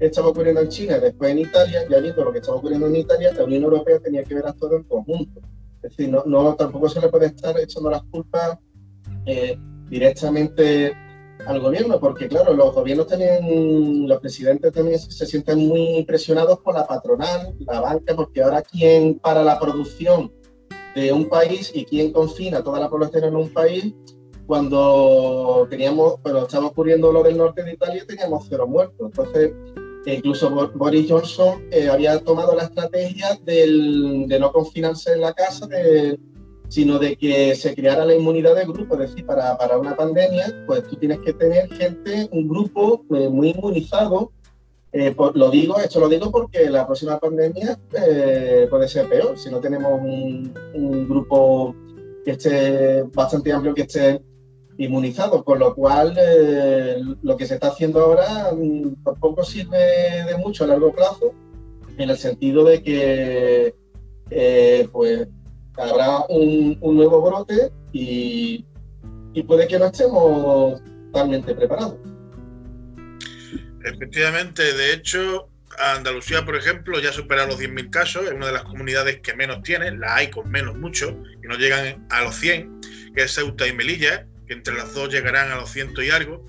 estaba 0.00 0.28
ocurriendo 0.28 0.62
en 0.62 0.68
China 0.68 0.98
después 0.98 1.30
en 1.30 1.40
Italia, 1.40 1.86
ya 1.88 2.00
viendo 2.00 2.24
lo 2.24 2.32
que 2.32 2.38
estaba 2.38 2.56
ocurriendo 2.56 2.86
en 2.86 2.96
Italia, 2.96 3.32
la 3.32 3.44
Unión 3.44 3.64
Europea 3.64 3.98
tenía 4.00 4.24
que 4.24 4.34
ver 4.34 4.46
a 4.46 4.52
todo 4.54 4.76
en 4.76 4.84
conjunto. 4.84 5.40
Es 5.82 5.96
decir, 5.96 6.08
no, 6.08 6.22
no 6.26 6.54
tampoco 6.56 6.88
se 6.88 7.00
le 7.00 7.08
puede 7.08 7.26
estar 7.26 7.58
echando 7.58 7.90
las 7.90 8.02
culpas 8.04 8.58
eh, 9.26 9.58
directamente 9.88 10.92
al 11.46 11.60
gobierno, 11.60 11.98
porque 12.00 12.28
claro, 12.28 12.52
los 12.54 12.74
gobiernos 12.74 13.06
tienen, 13.06 14.08
los 14.08 14.20
presidentes 14.20 14.72
también 14.72 14.98
se 14.98 15.26
sienten 15.26 15.58
muy 15.66 15.98
impresionados 15.98 16.58
por 16.60 16.74
la 16.74 16.86
patronal, 16.86 17.54
la 17.60 17.80
banca, 17.80 18.14
porque 18.14 18.42
ahora 18.42 18.62
quién 18.62 19.18
para 19.18 19.42
la 19.42 19.58
producción 19.58 20.32
de 20.94 21.12
un 21.12 21.28
país 21.28 21.72
y 21.74 21.84
quién 21.84 22.12
confina 22.12 22.62
toda 22.62 22.80
la 22.80 22.90
población 22.90 23.24
en 23.24 23.36
un 23.36 23.48
país, 23.50 23.94
cuando 24.46 25.66
teníamos, 25.70 26.18
cuando 26.22 26.42
estaba 26.42 26.66
ocurriendo 26.66 27.12
lo 27.12 27.22
del 27.22 27.38
norte 27.38 27.62
de 27.62 27.74
Italia, 27.74 28.04
teníamos 28.06 28.46
cero 28.48 28.66
muertos. 28.66 28.98
Entonces, 29.00 29.52
incluso 30.06 30.50
Boris 30.74 31.10
Johnson 31.10 31.62
eh, 31.70 31.88
había 31.88 32.18
tomado 32.20 32.54
la 32.54 32.64
estrategia 32.64 33.38
del, 33.44 34.26
de 34.28 34.40
no 34.40 34.52
confinarse 34.52 35.12
en 35.12 35.20
la 35.20 35.32
casa, 35.32 35.66
de 35.66 36.18
sino 36.70 37.00
de 37.00 37.16
que 37.16 37.54
se 37.56 37.74
creara 37.74 38.04
la 38.04 38.14
inmunidad 38.14 38.54
de 38.54 38.64
grupo. 38.64 38.94
Es 38.94 39.10
decir, 39.10 39.26
para, 39.26 39.58
para 39.58 39.76
una 39.76 39.96
pandemia, 39.96 40.64
pues 40.66 40.84
tú 40.84 40.96
tienes 40.96 41.18
que 41.18 41.32
tener 41.32 41.68
gente, 41.74 42.28
un 42.30 42.48
grupo 42.48 43.04
eh, 43.10 43.28
muy 43.28 43.50
inmunizado. 43.50 44.32
Eh, 44.92 45.14
lo 45.34 45.50
digo, 45.50 45.78
esto 45.78 46.00
lo 46.00 46.08
digo 46.08 46.30
porque 46.30 46.70
la 46.70 46.86
próxima 46.86 47.18
pandemia 47.18 47.78
eh, 47.92 48.66
puede 48.70 48.88
ser 48.88 49.08
peor 49.08 49.38
si 49.38 49.50
no 49.50 49.60
tenemos 49.60 50.00
un, 50.00 50.52
un, 50.74 51.08
grupo 51.08 51.74
que 52.24 52.32
esté 52.32 53.02
bastante 53.14 53.52
amplio, 53.52 53.74
que 53.74 53.82
esté 53.82 54.20
inmunizado, 54.80 55.44
con 55.44 55.58
lo 55.58 55.74
cual 55.74 56.16
lo 57.22 57.36
que 57.36 57.46
se 57.46 57.54
está 57.54 57.68
haciendo 57.68 58.00
ahora 58.00 58.50
mm, 58.52 59.04
tampoco 59.04 59.44
sirve 59.44 60.24
de 60.26 60.36
mucho 60.38 60.64
a 60.64 60.68
largo 60.68 60.92
plazo, 60.92 61.34
en 61.98 62.08
el 62.08 62.16
sentido 62.16 62.64
de 62.64 62.82
que 62.82 63.74
pues 64.90 65.28
habrá 65.76 66.24
un, 66.28 66.78
nuevo 66.80 67.20
brote 67.20 67.70
y, 67.92 68.64
puede 69.46 69.68
que 69.68 69.78
no 69.78 69.86
estemos 69.86 70.80
totalmente 71.12 71.54
preparados. 71.54 71.96
Efectivamente, 73.84 74.62
de 74.62 74.92
hecho, 74.94 75.48
Andalucía, 75.78 76.44
por 76.44 76.56
ejemplo, 76.56 77.00
ya 77.00 77.12
supera 77.12 77.46
los 77.46 77.58
10.000 77.58 77.90
casos, 77.90 78.24
es 78.24 78.32
una 78.32 78.46
de 78.46 78.52
las 78.52 78.64
comunidades 78.64 79.20
que 79.20 79.34
menos 79.34 79.62
tiene, 79.62 79.90
la 79.92 80.16
hay 80.16 80.30
con 80.30 80.50
menos 80.50 80.76
mucho, 80.76 81.16
y 81.42 81.46
no 81.46 81.56
llegan 81.56 82.06
a 82.10 82.22
los 82.22 82.34
100, 82.36 82.80
que 83.14 83.22
es 83.22 83.34
Ceuta 83.34 83.66
y 83.66 83.72
Melilla, 83.72 84.26
entre 84.54 84.74
las 84.74 84.94
dos 84.94 85.12
llegarán 85.12 85.50
a 85.50 85.56
los 85.56 85.70
ciento 85.70 86.02
y 86.02 86.10
algo. 86.10 86.44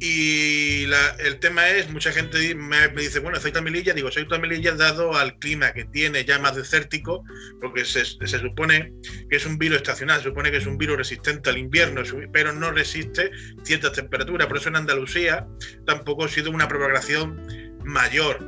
Y 0.00 0.84
el 1.20 1.38
tema 1.38 1.68
es, 1.70 1.88
mucha 1.88 2.12
gente 2.12 2.54
me, 2.54 2.88
dice, 2.88 3.20
bueno, 3.20 3.38
Ceuta 3.38 3.62
Melilla, 3.62 3.94
digo, 3.94 4.10
Ceuta 4.10 4.38
Melilla 4.38 4.74
dado 4.74 5.16
al 5.16 5.38
clima 5.38 5.72
que 5.72 5.84
tiene 5.84 6.24
ya 6.24 6.38
más 6.38 6.56
desértico, 6.56 7.24
porque 7.60 7.84
se, 7.84 8.04
supone 8.04 8.92
que 9.30 9.36
es 9.36 9.46
un 9.46 9.56
virus 9.56 9.78
estacional, 9.78 10.18
se 10.18 10.28
supone 10.28 10.50
que 10.50 10.58
es 10.58 10.66
un 10.66 10.76
virus 10.76 10.98
resistente 10.98 11.48
al 11.48 11.58
invierno, 11.58 12.02
pero 12.32 12.52
no 12.52 12.70
resiste 12.72 13.30
ciertas 13.62 13.92
temperaturas. 13.92 14.46
Por 14.46 14.58
eso 14.58 14.68
en 14.68 14.76
Andalucía 14.76 15.46
tampoco 15.86 16.24
ha 16.24 16.28
sido 16.28 16.50
una 16.50 16.68
propagación 16.68 17.78
mayor. 17.84 18.40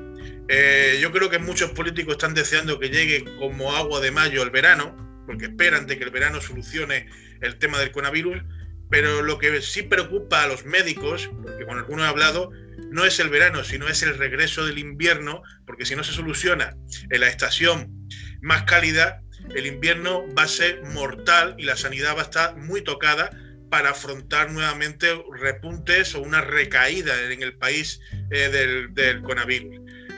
Eh, 0.48 0.98
yo 1.00 1.10
creo 1.10 1.30
que 1.30 1.38
muchos 1.38 1.70
políticos 1.70 2.16
están 2.16 2.34
deseando 2.34 2.78
que 2.78 2.90
llegue 2.90 3.24
como 3.38 3.74
agua 3.74 4.00
de 4.00 4.10
mayo 4.10 4.42
el 4.42 4.50
verano, 4.50 4.94
porque 5.26 5.46
esperan 5.46 5.86
de 5.86 5.96
que 5.96 6.04
el 6.04 6.10
verano 6.10 6.40
solucione 6.40 7.08
el 7.40 7.58
tema 7.58 7.78
del 7.78 7.92
coronavirus 7.92 8.42
pero 8.91 9.22
lo 9.22 9.39
que 9.39 9.61
sí 9.62 9.82
preocupa 9.82 10.43
a 10.43 10.47
los 10.47 10.64
médicos, 10.64 11.30
porque 11.43 11.66
con 11.66 11.78
algunos 11.78 12.07
he 12.07 12.09
hablado, 12.09 12.51
no 12.91 13.05
es 13.05 13.18
el 13.20 13.28
verano, 13.28 13.64
sino 13.64 13.89
es 13.89 14.03
el 14.03 14.16
regreso 14.16 14.64
del 14.64 14.78
invierno, 14.78 15.43
porque 15.66 15.84
si 15.84 15.97
no 15.97 16.05
se 16.05 16.12
soluciona 16.12 16.76
en 17.11 17.20
la 17.20 17.28
estación 17.28 18.09
más 18.41 18.62
cálida, 18.64 19.22
el 19.55 19.66
invierno 19.66 20.24
va 20.34 20.45
a 20.45 20.49
ser 20.49 20.82
mortal 20.84 21.55
y 21.59 21.64
la 21.64 21.76
sanidad 21.76 22.16
va 22.16 22.20
a 22.20 22.24
estar 22.24 22.57
muy 22.57 22.82
tocada 22.82 23.30
para 23.70 23.91
afrontar 23.91 24.53
nuevamente 24.53 25.09
repuntes 25.32 26.14
o 26.14 26.20
una 26.20 26.41
recaída 26.41 27.30
en 27.30 27.43
el 27.43 27.57
país 27.57 28.01
eh, 28.30 28.49
del, 28.49 28.95
del. 28.95 29.22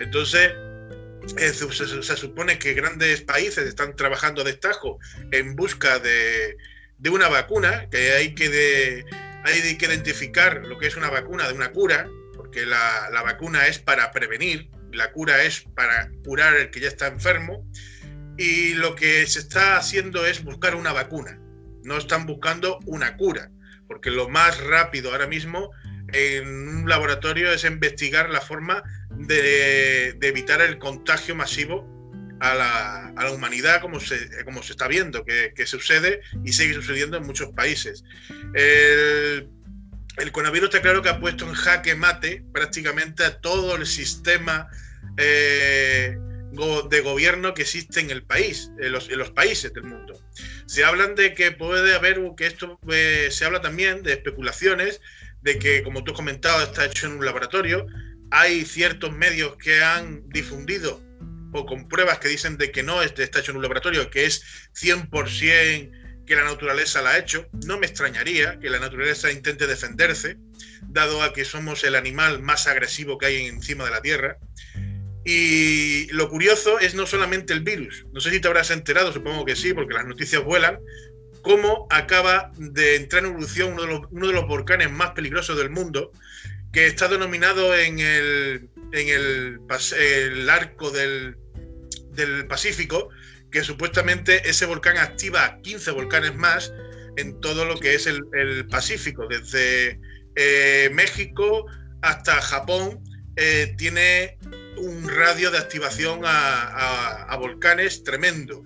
Entonces, 0.00 0.52
eh, 1.36 1.52
se, 1.52 2.16
supone 2.16 2.58
que 2.58 2.74
grandes 2.74 3.22
países 3.22 3.66
están 3.66 3.96
trabajando 3.96 4.42
a 4.42 4.44
destajo 4.44 4.98
en 5.32 5.56
busca 5.56 5.98
de, 5.98 6.56
de 6.98 7.10
una 7.10 7.28
vacuna, 7.28 7.88
que 7.90 8.12
hay 8.12 8.34
que, 8.34 9.04
hay 9.44 9.78
que 9.78 9.86
identificar 9.86 10.66
lo 10.66 10.78
que 10.78 10.86
es 10.86 10.96
una 10.96 11.10
vacuna 11.10 11.46
de 11.48 11.54
una 11.54 11.72
cura, 11.72 12.08
porque 12.34 12.66
la, 12.66 13.08
la 13.12 13.22
vacuna 13.22 13.66
es 13.66 13.78
para 13.78 14.10
prevenir, 14.10 14.68
la 14.92 15.12
cura 15.12 15.42
es 15.42 15.60
para 15.74 16.10
curar 16.24 16.56
el 16.56 16.70
que 16.70 16.80
ya 16.80 16.88
está 16.88 17.06
enfermo, 17.06 17.64
y 18.36 18.74
lo 18.74 18.94
que 18.94 19.26
se 19.26 19.40
está 19.40 19.76
haciendo 19.76 20.24
es 20.24 20.44
buscar 20.44 20.76
una 20.76 20.92
vacuna. 20.92 21.38
No 21.82 21.96
están 21.96 22.26
buscando 22.26 22.78
una 22.86 23.16
cura, 23.16 23.50
porque 23.86 24.10
lo 24.10 24.28
más 24.28 24.58
rápido 24.60 25.10
ahora 25.10 25.26
mismo 25.26 25.70
en 26.12 26.68
un 26.68 26.88
laboratorio 26.88 27.52
es 27.52 27.64
investigar 27.64 28.30
la 28.30 28.40
forma 28.40 28.82
de, 29.10 30.16
evitar 30.20 30.60
el 30.60 30.78
contagio 30.78 31.34
masivo 31.34 31.97
a 32.40 32.54
la, 32.54 33.30
humanidad 33.32 33.80
como 33.80 34.00
se, 34.00 34.44
como 34.44 34.62
se 34.62 34.72
está 34.72 34.88
viendo, 34.88 35.24
que, 35.24 35.66
sucede 35.66 36.20
y 36.44 36.52
sigue 36.52 36.74
sucediendo 36.74 37.16
en 37.16 37.24
muchos 37.24 37.50
países. 37.52 38.04
El, 38.54 39.48
coronavirus 40.32 40.68
está 40.68 40.82
claro 40.82 41.02
que 41.02 41.08
ha 41.08 41.20
puesto 41.20 41.46
en 41.46 41.54
jaque 41.54 41.94
mate 41.94 42.44
prácticamente 42.52 43.24
a 43.24 43.40
todo 43.40 43.76
el 43.76 43.86
sistema 43.86 44.68
eh, 45.16 46.16
de 46.90 47.00
gobierno 47.00 47.54
que 47.54 47.62
existe 47.62 48.00
en 48.00 48.10
el 48.10 48.24
país, 48.24 48.70
en 48.80 48.92
los, 48.92 49.08
en 49.08 49.18
los 49.18 49.30
países 49.30 49.72
del 49.72 49.84
mundo. 49.84 50.20
Se 50.66 50.84
hablan 50.84 51.14
de 51.14 51.34
que 51.34 51.52
puede 51.52 51.94
haber, 51.94 52.20
que 52.36 52.46
esto 52.46 52.78
eh, 52.90 53.28
se 53.30 53.44
habla 53.44 53.60
también 53.60 54.02
de 54.02 54.14
especulaciones, 54.14 55.00
de 55.42 55.58
que, 55.58 55.82
como 55.82 56.02
tú 56.02 56.12
has 56.12 56.16
comentado, 56.16 56.62
está 56.62 56.86
hecho 56.86 57.06
en 57.06 57.12
un 57.12 57.24
laboratorio. 57.24 57.86
Hay 58.30 58.64
ciertos 58.64 59.12
medios 59.12 59.56
que 59.56 59.82
han 59.82 60.28
difundido 60.28 61.07
con 61.66 61.88
pruebas 61.88 62.18
que 62.18 62.28
dicen 62.28 62.56
de 62.56 62.70
que 62.70 62.82
no 62.82 63.02
está 63.02 63.22
hecho 63.40 63.50
en 63.50 63.56
un 63.56 63.62
laboratorio, 63.62 64.10
que 64.10 64.24
es 64.26 64.42
100% 64.74 65.90
que 66.28 66.36
la 66.36 66.44
naturaleza 66.44 67.02
la 67.02 67.10
ha 67.10 67.18
hecho. 67.18 67.48
No 67.66 67.78
me 67.78 67.86
extrañaría 67.86 68.60
que 68.60 68.70
la 68.70 68.78
naturaleza 68.78 69.32
intente 69.32 69.66
defenderse, 69.66 70.36
dado 70.82 71.22
a 71.22 71.32
que 71.32 71.44
somos 71.44 71.82
el 71.84 71.96
animal 71.96 72.40
más 72.42 72.66
agresivo 72.66 73.18
que 73.18 73.26
hay 73.26 73.46
encima 73.46 73.84
de 73.86 73.90
la 73.90 74.02
Tierra. 74.02 74.36
Y 75.24 76.06
lo 76.12 76.28
curioso 76.28 76.78
es 76.78 76.94
no 76.94 77.06
solamente 77.06 77.52
el 77.52 77.60
virus, 77.60 78.06
no 78.12 78.20
sé 78.20 78.30
si 78.30 78.40
te 78.40 78.48
habrás 78.48 78.70
enterado, 78.70 79.12
supongo 79.12 79.44
que 79.44 79.56
sí, 79.56 79.74
porque 79.74 79.92
las 79.92 80.06
noticias 80.06 80.42
vuelan, 80.42 80.78
cómo 81.42 81.86
acaba 81.90 82.50
de 82.56 82.96
entrar 82.96 83.24
en 83.24 83.32
erupción 83.32 83.72
uno 83.74 84.26
de 84.26 84.32
los, 84.32 84.46
volcanes 84.46 84.90
más 84.90 85.10
peligrosos 85.10 85.58
del 85.58 85.70
mundo, 85.70 86.12
que 86.72 86.86
está 86.86 87.08
denominado 87.08 87.74
en 87.76 87.98
el, 87.98 88.68
en 88.92 89.08
el 89.08 90.50
arco 90.50 90.90
del, 90.90 91.36
del, 92.18 92.46
Pacífico, 92.46 93.08
que 93.50 93.64
supuestamente 93.64 94.48
ese 94.48 94.66
volcán 94.66 94.98
activa 94.98 95.58
15 95.62 95.90
volcanes 95.92 96.34
más 96.34 96.72
en 97.16 97.40
todo 97.40 97.64
lo 97.64 97.78
que 97.78 97.94
es 97.94 98.06
el, 98.06 98.20
el 98.34 98.66
Pacífico, 98.66 99.26
desde 99.26 99.98
eh, 100.36 100.90
México 100.92 101.66
hasta 102.02 102.40
Japón, 102.40 103.02
eh, 103.36 103.74
tiene 103.76 104.38
un 104.76 105.08
radio 105.08 105.50
de 105.50 105.58
activación 105.58 106.22
a, 106.24 107.36
volcanes 107.40 108.02
tremendos. 108.02 108.60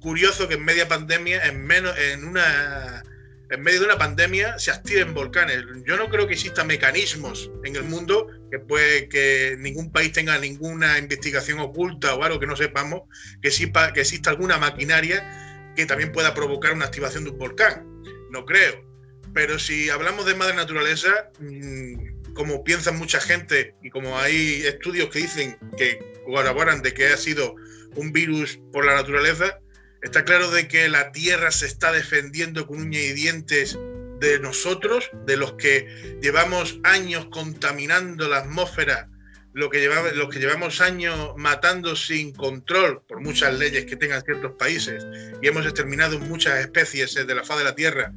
Curioso 0.00 0.48
que 0.48 0.54
en 0.54 0.64
media 0.64 0.88
pandemia, 0.88 1.44
en 1.44 1.66
menos, 1.66 1.96
en 1.98 2.24
una 2.24 3.02
en 3.50 3.62
medio 3.62 3.80
de 3.80 3.86
una 3.86 3.98
pandemia 3.98 4.58
se 4.58 4.70
activen 4.70 5.12
volcanes. 5.12 5.64
Yo 5.84 5.96
no 5.96 6.08
creo 6.08 6.26
que 6.28 6.34
existan 6.34 6.68
mecanismos 6.68 7.50
en 7.64 7.74
el 7.74 7.82
mundo 7.82 8.28
que 8.50 8.60
puede 8.60 9.08
que 9.08 9.56
ningún 9.58 9.90
país 9.90 10.12
tenga 10.12 10.38
ninguna 10.38 10.98
investigación 10.98 11.58
oculta 11.58 12.14
o 12.14 12.22
algo 12.22 12.38
que 12.38 12.46
no 12.46 12.56
sepamos, 12.56 13.02
que, 13.42 13.50
que 13.50 14.00
exista 14.00 14.30
alguna 14.30 14.58
maquinaria 14.58 15.72
que 15.74 15.84
también 15.86 16.12
pueda 16.12 16.32
provocar 16.32 16.72
una 16.72 16.84
activación 16.84 17.24
de 17.24 17.30
un 17.30 17.38
volcán. 17.38 17.84
No 18.30 18.44
creo. 18.44 18.88
Pero 19.34 19.58
si 19.58 19.90
hablamos 19.90 20.26
de 20.26 20.34
madre 20.36 20.54
naturaleza, 20.54 21.30
mm, 21.40 22.32
como 22.34 22.62
piensa 22.62 22.92
mucha 22.92 23.20
gente 23.20 23.74
y 23.82 23.90
como 23.90 24.16
hay 24.18 24.62
estudios 24.64 25.08
que 25.10 25.20
dicen 25.20 25.58
que 25.76 25.98
colaboran 26.24 26.82
de 26.82 26.94
que 26.94 27.08
ha 27.08 27.16
sido 27.16 27.56
un 27.96 28.12
virus 28.12 28.60
por 28.72 28.84
la 28.84 28.94
naturaleza, 28.94 29.58
está 30.02 30.24
claro 30.24 30.50
de 30.50 30.68
que 30.68 30.88
la 30.88 31.12
Tierra 31.12 31.50
se 31.50 31.66
está 31.66 31.92
defendiendo 31.92 32.66
con 32.66 32.80
uñas 32.80 33.02
y 33.02 33.12
dientes 33.12 33.78
de 34.20 34.38
nosotros, 34.38 35.10
de 35.26 35.36
los 35.36 35.54
que 35.54 36.18
llevamos 36.22 36.78
años 36.84 37.26
contaminando 37.30 38.28
la 38.28 38.38
atmósfera, 38.38 39.08
lo 39.52 39.68
que 39.70 39.80
llevamos, 39.80 40.14
los 40.14 40.28
que 40.28 40.38
llevamos 40.38 40.80
años 40.80 41.32
matando 41.36 41.96
sin 41.96 42.32
control 42.32 43.02
por 43.08 43.20
muchas 43.20 43.58
leyes 43.58 43.86
que 43.86 43.96
tengan 43.96 44.22
ciertos 44.22 44.52
países. 44.52 45.04
Y 45.42 45.48
hemos 45.48 45.64
exterminado 45.64 46.18
muchas 46.18 46.60
especies 46.60 47.14
de 47.14 47.34
la 47.34 47.42
faz 47.42 47.58
de 47.58 47.64
la 47.64 47.74
Tierra. 47.74 48.12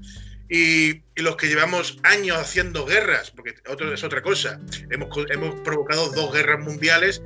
Y, 0.49 1.01
los 1.15 1.37
que 1.37 1.47
llevamos 1.47 1.97
años 2.03 2.37
haciendo 2.37 2.85
guerras, 2.85 3.31
porque 3.31 3.55
otro, 3.69 3.93
es 3.93 4.03
otra 4.03 4.21
cosa, 4.21 4.59
hemos, 4.89 5.09
hemos 5.29 5.55
provocado 5.61 6.11
dos 6.11 6.33
guerras 6.33 6.59
mundiales 6.59 7.21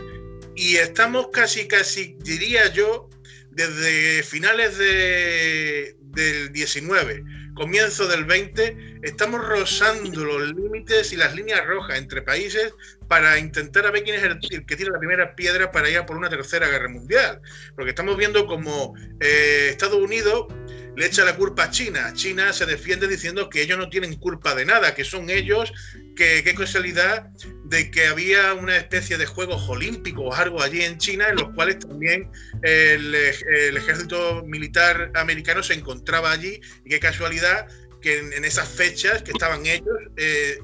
y 0.55 0.77
estamos 0.77 1.29
casi, 1.31 1.67
casi, 1.67 2.15
diría 2.21 2.71
yo, 2.73 3.09
desde 3.57 4.21
finales 4.21 4.77
de, 4.77 5.95
del 5.99 6.53
19, 6.53 7.23
comienzo 7.55 8.07
del 8.07 8.23
20, 8.23 8.99
estamos 9.01 9.43
rozando 9.43 10.23
los 10.23 10.55
límites 10.55 11.11
y 11.11 11.15
las 11.15 11.35
líneas 11.35 11.65
rojas 11.65 11.97
entre 11.97 12.21
países 12.21 12.71
para 13.07 13.39
intentar 13.39 13.87
a 13.87 13.91
ver 13.91 14.03
quién 14.03 14.15
es 14.17 14.23
el, 14.23 14.39
que 14.39 14.75
tiene 14.75 14.91
la 14.91 14.99
primera 14.99 15.35
piedra 15.35 15.71
para 15.71 15.89
ir 15.89 15.97
a 15.97 16.05
por 16.05 16.17
una 16.17 16.29
tercera 16.29 16.67
guerra 16.67 16.87
mundial. 16.87 17.41
Porque 17.75 17.89
estamos 17.89 18.15
viendo 18.15 18.45
como 18.45 18.93
eh, 19.21 19.69
Estados 19.71 19.97
Unidos 19.97 20.53
le 20.97 21.05
echa 21.05 21.23
la 21.23 21.35
culpa 21.35 21.65
a 21.65 21.69
China. 21.69 22.11
China 22.15 22.51
se 22.51 22.65
defiende 22.65 23.07
diciendo 23.07 23.51
que 23.51 23.61
ellos 23.61 23.77
no 23.77 23.87
tienen 23.87 24.15
culpa 24.15 24.55
de 24.55 24.65
nada, 24.65 24.95
que 24.95 25.03
son 25.03 25.29
ellos, 25.29 25.71
que 26.15 26.43
qué 26.43 26.55
casualidad 26.55 27.29
de 27.65 27.91
que 27.91 28.07
había 28.07 28.55
una 28.55 28.75
especie 28.77 29.19
de 29.19 29.27
Juegos 29.27 29.69
Olímpicos 29.69 30.25
o 30.25 30.33
algo 30.33 30.59
allí 30.59 30.81
en 30.81 30.97
China, 30.97 31.27
en 31.29 31.35
los 31.35 31.53
cuales 31.53 31.77
también 31.77 32.31
el, 32.63 33.13
ejército 33.13 34.43
militar 34.43 35.11
americano 35.13 35.61
se 35.61 35.75
encontraba 35.75 36.31
allí, 36.31 36.59
y 36.83 36.89
qué 36.89 36.99
casualidad 36.99 37.67
que 38.01 38.17
en, 38.17 38.43
esas 38.43 38.67
fechas 38.67 39.21
que 39.21 39.33
estaban 39.33 39.67
ellos 39.67 39.97
eh, 40.17 40.57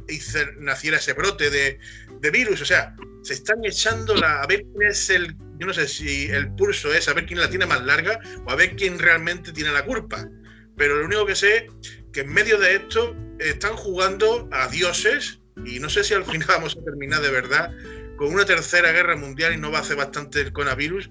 naciera 0.58 0.98
ese 0.98 1.14
brote 1.14 1.52
de, 1.52 1.78
de 2.22 2.32
virus. 2.32 2.60
O 2.60 2.66
sea, 2.66 2.96
se 3.24 3.34
están 3.34 3.64
echando 3.64 4.16
la, 4.16 4.42
a 4.42 4.48
ver 4.48 4.64
quién 4.64 4.90
es 4.90 5.10
el, 5.10 5.36
yo 5.60 5.68
no 5.68 5.74
sé 5.74 5.88
si 5.88 6.30
el 6.30 6.54
pulso 6.56 6.94
es 6.94 7.08
a 7.08 7.14
ver 7.14 7.26
quién 7.26 7.40
la 7.40 7.50
tiene 7.50 7.66
más 7.66 7.82
larga 7.84 8.20
o 8.46 8.52
a 8.52 8.56
ver 8.56 8.76
quién 8.76 9.00
realmente 9.00 9.52
tiene 9.54 9.72
la 9.72 9.86
culpa. 9.86 10.28
Pero 10.76 10.98
lo 10.98 11.06
único 11.06 11.26
que 11.26 11.36
sé 11.36 11.68
que 12.12 12.22
en 12.22 12.34
medio 12.34 12.60
de 12.60 12.76
esto 12.76 13.16
están 13.40 13.76
jugando 13.76 14.48
a 14.52 14.68
dioses 14.68 15.40
y 15.66 15.80
no 15.80 15.90
sé 15.90 16.04
si 16.04 16.14
al 16.14 16.26
final 16.26 16.48
vamos 16.50 16.78
a 16.78 16.84
terminar 16.84 17.22
de 17.22 17.32
verdad 17.32 17.72
con 18.18 18.34
una 18.34 18.46
tercera 18.46 18.92
guerra 18.92 19.16
mundial 19.16 19.54
y 19.54 19.58
no 19.58 19.72
va 19.72 19.80
a 19.80 19.82
hacer 19.82 19.96
bastante 19.96 20.42
el 20.42 20.52
coronavirus, 20.52 21.10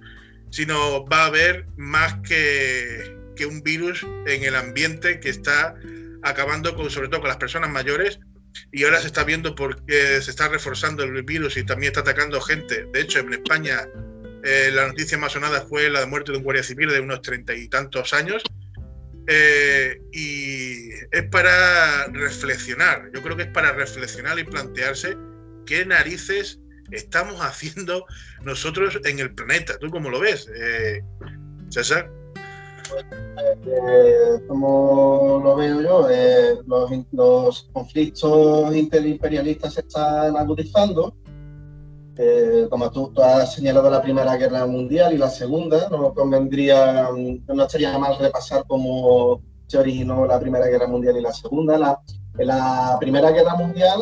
sino 0.51 1.07
va 1.07 1.25
a 1.25 1.27
haber 1.27 1.67
más 1.77 2.15
que, 2.29 3.17
que 3.37 3.47
un 3.47 3.63
virus 3.63 4.07
en 4.27 4.45
el 4.45 4.55
ambiente 4.55 5.19
que 5.19 5.31
está 5.31 5.75
acabando 6.23 6.77
con, 6.77 6.91
sobre 6.91 7.09
todo 7.09 7.21
con 7.21 7.29
las 7.29 7.39
personas 7.39 7.71
mayores 7.71 8.21
y 8.73 8.85
ahora 8.85 9.01
se 9.01 9.09
está 9.09 9.25
viendo 9.25 9.55
por 9.55 9.85
qué 9.85 10.21
se 10.21 10.31
está 10.31 10.49
reforzando 10.49 11.05
el 11.05 11.23
virus 11.23 11.57
y 11.57 11.65
también 11.65 11.91
está 11.91 12.01
atacando 12.01 12.41
gente. 12.41 12.87
De 12.93 13.01
hecho, 13.01 13.21
en 13.21 13.33
España 13.33 13.89
eh, 14.45 14.71
la 14.73 14.89
noticia 14.89 15.19
más 15.19 15.33
sonada 15.33 15.63
fue 15.67 15.89
la 15.89 16.05
muerte 16.07 16.33
de 16.33 16.39
un 16.39 16.45
guardia 16.45 16.63
civil 16.63 16.89
de 16.91 17.01
unos 17.01 17.23
treinta 17.23 17.55
y 17.55 17.69
tantos 17.69 18.13
años. 18.13 18.43
Eh, 19.29 20.01
y 20.13 20.91
es 21.13 21.23
para 21.31 22.09
reflexionar, 22.09 23.09
yo 23.15 23.23
creo 23.23 23.37
que 23.37 23.45
es 23.45 23.51
para 23.51 23.71
reflexionar 23.71 24.37
y 24.41 24.45
plantearse 24.45 25.17
qué 25.65 25.87
narices 25.87 26.59
estamos 26.91 27.37
haciendo 27.41 28.05
nosotros 28.43 28.99
en 29.05 29.21
el 29.21 29.33
planeta. 29.35 29.79
¿Tú 29.79 29.91
cómo 29.91 30.11
lo 30.11 30.21
ves, 30.21 30.49
eh, 30.55 31.03
César? 31.71 32.11
Eh, 33.65 34.45
como 34.49 35.41
lo 35.43 35.57
veo 35.57 35.83
yo, 35.83 36.11
eh, 36.11 36.59
los, 36.67 37.69
conflictos 37.73 38.75
interimperialistas 38.75 39.75
se 39.75 39.81
están 39.81 40.37
agudizando. 40.37 41.15
Eh, 42.17 42.67
como 42.71 42.91
tú, 42.91 43.13
has 43.23 43.55
señalado 43.55 43.89
la 43.89 44.03
Primera 44.03 44.37
Guerra 44.37 44.67
Mundial 44.67 45.15
y 45.15 45.19
la 45.19 45.31
Segunda, 45.31 45.89
no 45.91 46.13
convendría, 46.13 47.09
no 47.49 47.63
estaría 47.63 47.97
mal 47.99 48.19
repasar 48.19 48.65
cómo 48.67 49.41
se 49.67 49.79
originó 49.79 50.27
la 50.27 50.39
Primera 50.39 50.67
Guerra 50.67 50.87
Mundial 50.87 51.17
y 51.17 51.23
la 51.23 51.33
Segunda. 51.33 51.79
La, 51.79 51.99
en 52.39 52.47
la 52.47 52.97
Primera 53.01 53.31
Guerra 53.31 53.55
Mundial 53.55 54.01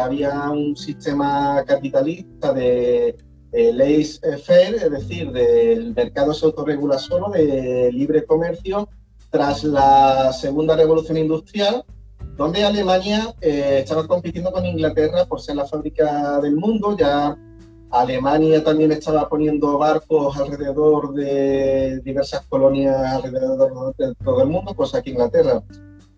había 0.00 0.50
un 0.50 0.76
sistema 0.76 1.62
capitalista 1.64 2.52
de 2.52 3.16
laissez-faire, 3.54 4.74
es 4.74 4.90
decir, 4.90 5.30
del 5.30 5.94
mercado 5.94 6.34
se 6.34 6.46
autorregula 6.46 6.98
solo, 6.98 7.30
de 7.30 7.90
libre 7.92 8.24
comercio, 8.24 8.88
tras 9.30 9.64
la 9.64 10.32
segunda 10.32 10.76
revolución 10.76 11.16
industrial, 11.16 11.84
donde 12.36 12.64
Alemania 12.64 13.34
eh, 13.40 13.80
estaba 13.82 14.06
compitiendo 14.06 14.50
con 14.50 14.66
Inglaterra 14.66 15.24
por 15.24 15.40
ser 15.40 15.56
la 15.56 15.66
fábrica 15.66 16.40
del 16.40 16.56
mundo, 16.56 16.96
ya 16.96 17.36
Alemania 17.90 18.62
también 18.64 18.90
estaba 18.90 19.28
poniendo 19.28 19.78
barcos 19.78 20.36
alrededor 20.36 21.14
de 21.14 22.00
diversas 22.00 22.44
colonias 22.46 22.96
alrededor 23.12 23.94
de 23.96 24.14
todo 24.16 24.42
el 24.42 24.48
mundo, 24.48 24.74
cosa 24.74 25.00
que 25.00 25.10
Inglaterra 25.10 25.62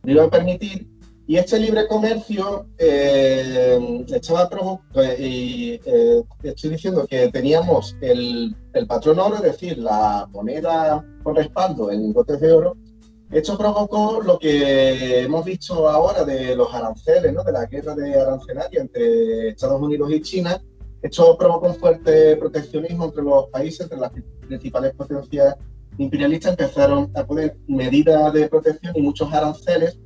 no 0.02 0.12
iba 0.12 0.24
a 0.24 0.30
permitir. 0.30 0.95
Y 1.28 1.36
este 1.36 1.58
libre 1.58 1.88
comercio 1.88 2.66
eh, 2.78 4.04
estaba 4.08 4.48
pues, 4.92 5.18
y 5.18 5.80
eh, 5.84 6.22
estoy 6.44 6.70
diciendo 6.70 7.04
que 7.04 7.28
teníamos 7.32 7.96
el, 8.00 8.54
el, 8.74 8.86
patrón 8.86 9.18
oro, 9.18 9.36
es 9.36 9.42
decir, 9.42 9.78
la 9.78 10.28
moneda 10.30 11.04
con 11.24 11.34
respaldo 11.34 11.90
en 11.90 12.02
lingotes 12.02 12.40
de 12.40 12.52
oro. 12.52 12.76
Esto 13.32 13.58
provocó 13.58 14.20
lo 14.22 14.38
que 14.38 15.22
hemos 15.22 15.44
visto 15.44 15.88
ahora 15.88 16.24
de 16.24 16.54
los 16.54 16.72
aranceles, 16.72 17.32
¿no? 17.32 17.42
de 17.42 17.50
la 17.50 17.66
guerra 17.66 17.96
de 17.96 18.20
arancelaria 18.20 18.80
entre 18.82 19.48
Estados 19.48 19.82
Unidos 19.82 20.12
y 20.12 20.22
China. 20.22 20.62
Esto 21.02 21.36
provocó 21.36 21.66
un 21.66 21.74
fuerte 21.74 22.36
proteccionismo 22.36 23.06
entre 23.06 23.24
los 23.24 23.48
países, 23.48 23.80
entre 23.80 23.98
las 23.98 24.12
principales 24.46 24.94
potencias 24.94 25.56
imperialistas 25.98 26.52
empezaron 26.52 27.10
a 27.14 27.24
poner 27.24 27.56
medidas 27.66 28.32
de 28.32 28.48
protección 28.48 28.92
y 28.96 29.02
muchos 29.02 29.32
aranceles 29.32 29.98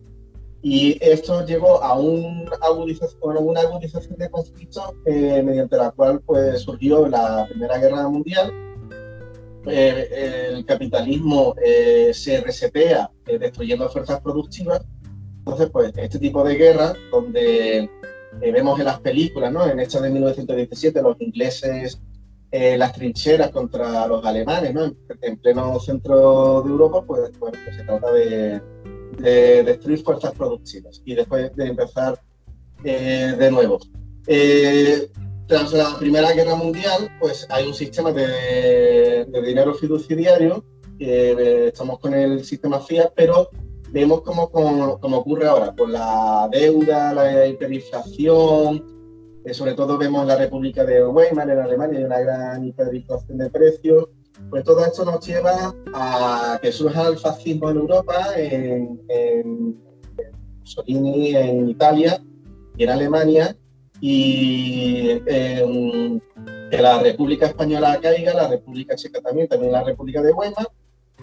y 0.63 0.99
esto 1.01 1.45
llevó 1.47 1.83
a 1.83 1.99
un 1.99 2.49
agudización, 2.61 3.37
una 3.39 3.61
agudización 3.61 4.17
de 4.19 4.31
conflicto 4.31 4.95
eh, 5.07 5.43
mediante 5.43 5.77
la 5.77 5.91
cual 5.91 6.21
pues, 6.21 6.61
surgió 6.61 7.09
la 7.09 7.47
Primera 7.49 7.79
Guerra 7.79 8.09
Mundial. 8.09 8.53
Eh, 9.67 10.49
el 10.51 10.65
capitalismo 10.67 11.55
eh, 11.65 12.11
se 12.13 12.41
resetea 12.41 13.11
destruyendo 13.25 13.89
fuerzas 13.89 14.21
productivas. 14.21 14.85
Entonces, 15.39 15.71
pues 15.71 15.93
este 15.97 16.19
tipo 16.19 16.45
de 16.45 16.55
guerra, 16.57 16.93
donde 17.11 17.89
vemos 18.41 18.79
en 18.79 18.85
las 18.85 19.01
películas, 19.01 19.51
¿no? 19.51 19.67
en 19.67 19.81
esta 19.81 20.01
de 20.01 20.11
1917, 20.11 21.03
los 21.03 21.21
ingleses 21.21 22.01
las 22.53 22.93
trincheras 22.93 23.51
contra 23.51 24.09
los 24.09 24.25
alemanes, 24.27 24.75
¿no? 24.75 24.93
en, 25.23 25.37
pleno 25.39 25.79
centro 25.79 26.63
de 26.63 26.69
Europa, 26.69 27.05
pues, 27.07 27.31
pues 27.39 27.55
se 27.77 27.85
trata 27.85 28.13
de, 28.13 28.61
de 29.19 29.63
destruir 29.65 30.03
fuerzas 30.03 30.33
productivas 30.33 31.03
y 31.05 31.15
después 31.15 31.55
de 31.57 31.67
empezar 31.67 32.21
eh, 32.85 33.35
de 33.39 33.51
nuevo. 33.51 33.79
Eh, 34.27 35.11
tras 35.47 35.73
la 35.73 35.97
Primera 35.99 36.33
Guerra 36.33 36.55
Mundial, 36.55 37.11
pues 37.19 37.47
hay 37.51 37.67
un 37.67 37.75
sistema 37.75 38.13
de, 38.13 39.27
dinero 39.45 39.75
fiduciario, 39.75 40.65
eh, 40.99 41.67
estamos 41.73 41.99
con 41.99 42.15
el 42.15 42.45
sistema 42.45 42.81
FIAT, 42.81 43.13
pero 43.15 43.51
vemos 43.91 44.23
cómo, 44.23 44.51
como, 44.51 45.17
ocurre 45.19 45.47
ahora, 45.47 45.75
con 45.77 45.93
la 45.93 46.49
deuda, 46.53 47.13
la 47.13 47.47
hiperinflación, 47.47 48.85
sobre 49.53 49.75
todo 49.75 49.99
vemos 49.99 50.27
la 50.27 50.37
República 50.37 50.85
de 50.85 51.05
Weimar 51.05 51.51
en 51.51 51.59
Alemania, 51.59 51.99
hay 51.99 52.05
una 52.05 52.21
gran 52.21 52.65
hiperinflación 52.65 53.39
de 53.39 53.51
precios, 53.51 54.09
pues 54.49 54.65
todo 54.65 54.85
esto 54.85 55.05
nos 55.05 55.27
lleva 55.27 55.75
a 55.95 56.59
que 56.63 56.73
surja 56.73 57.09
el 57.09 57.19
fascismo 57.19 57.71
en 57.71 57.77
Europa, 57.77 58.29
en, 58.37 59.01
en 59.09 59.81
Mussolini 60.61 61.37
en 61.37 61.69
Italia 61.69 62.23
y 62.77 62.85
en 62.85 62.91
Alemania, 62.91 63.57
y 64.01 65.21
que 66.71 66.79
la 66.81 67.01
República 67.01 67.47
Española 67.47 67.99
caiga, 68.01 68.33
la 68.33 68.49
República 68.49 68.95
Checa 68.95 69.21
también, 69.21 69.49
también 69.49 69.73
la 69.73 69.85
República 69.85 70.23
de 70.23 70.33
Weimar, 70.33 70.69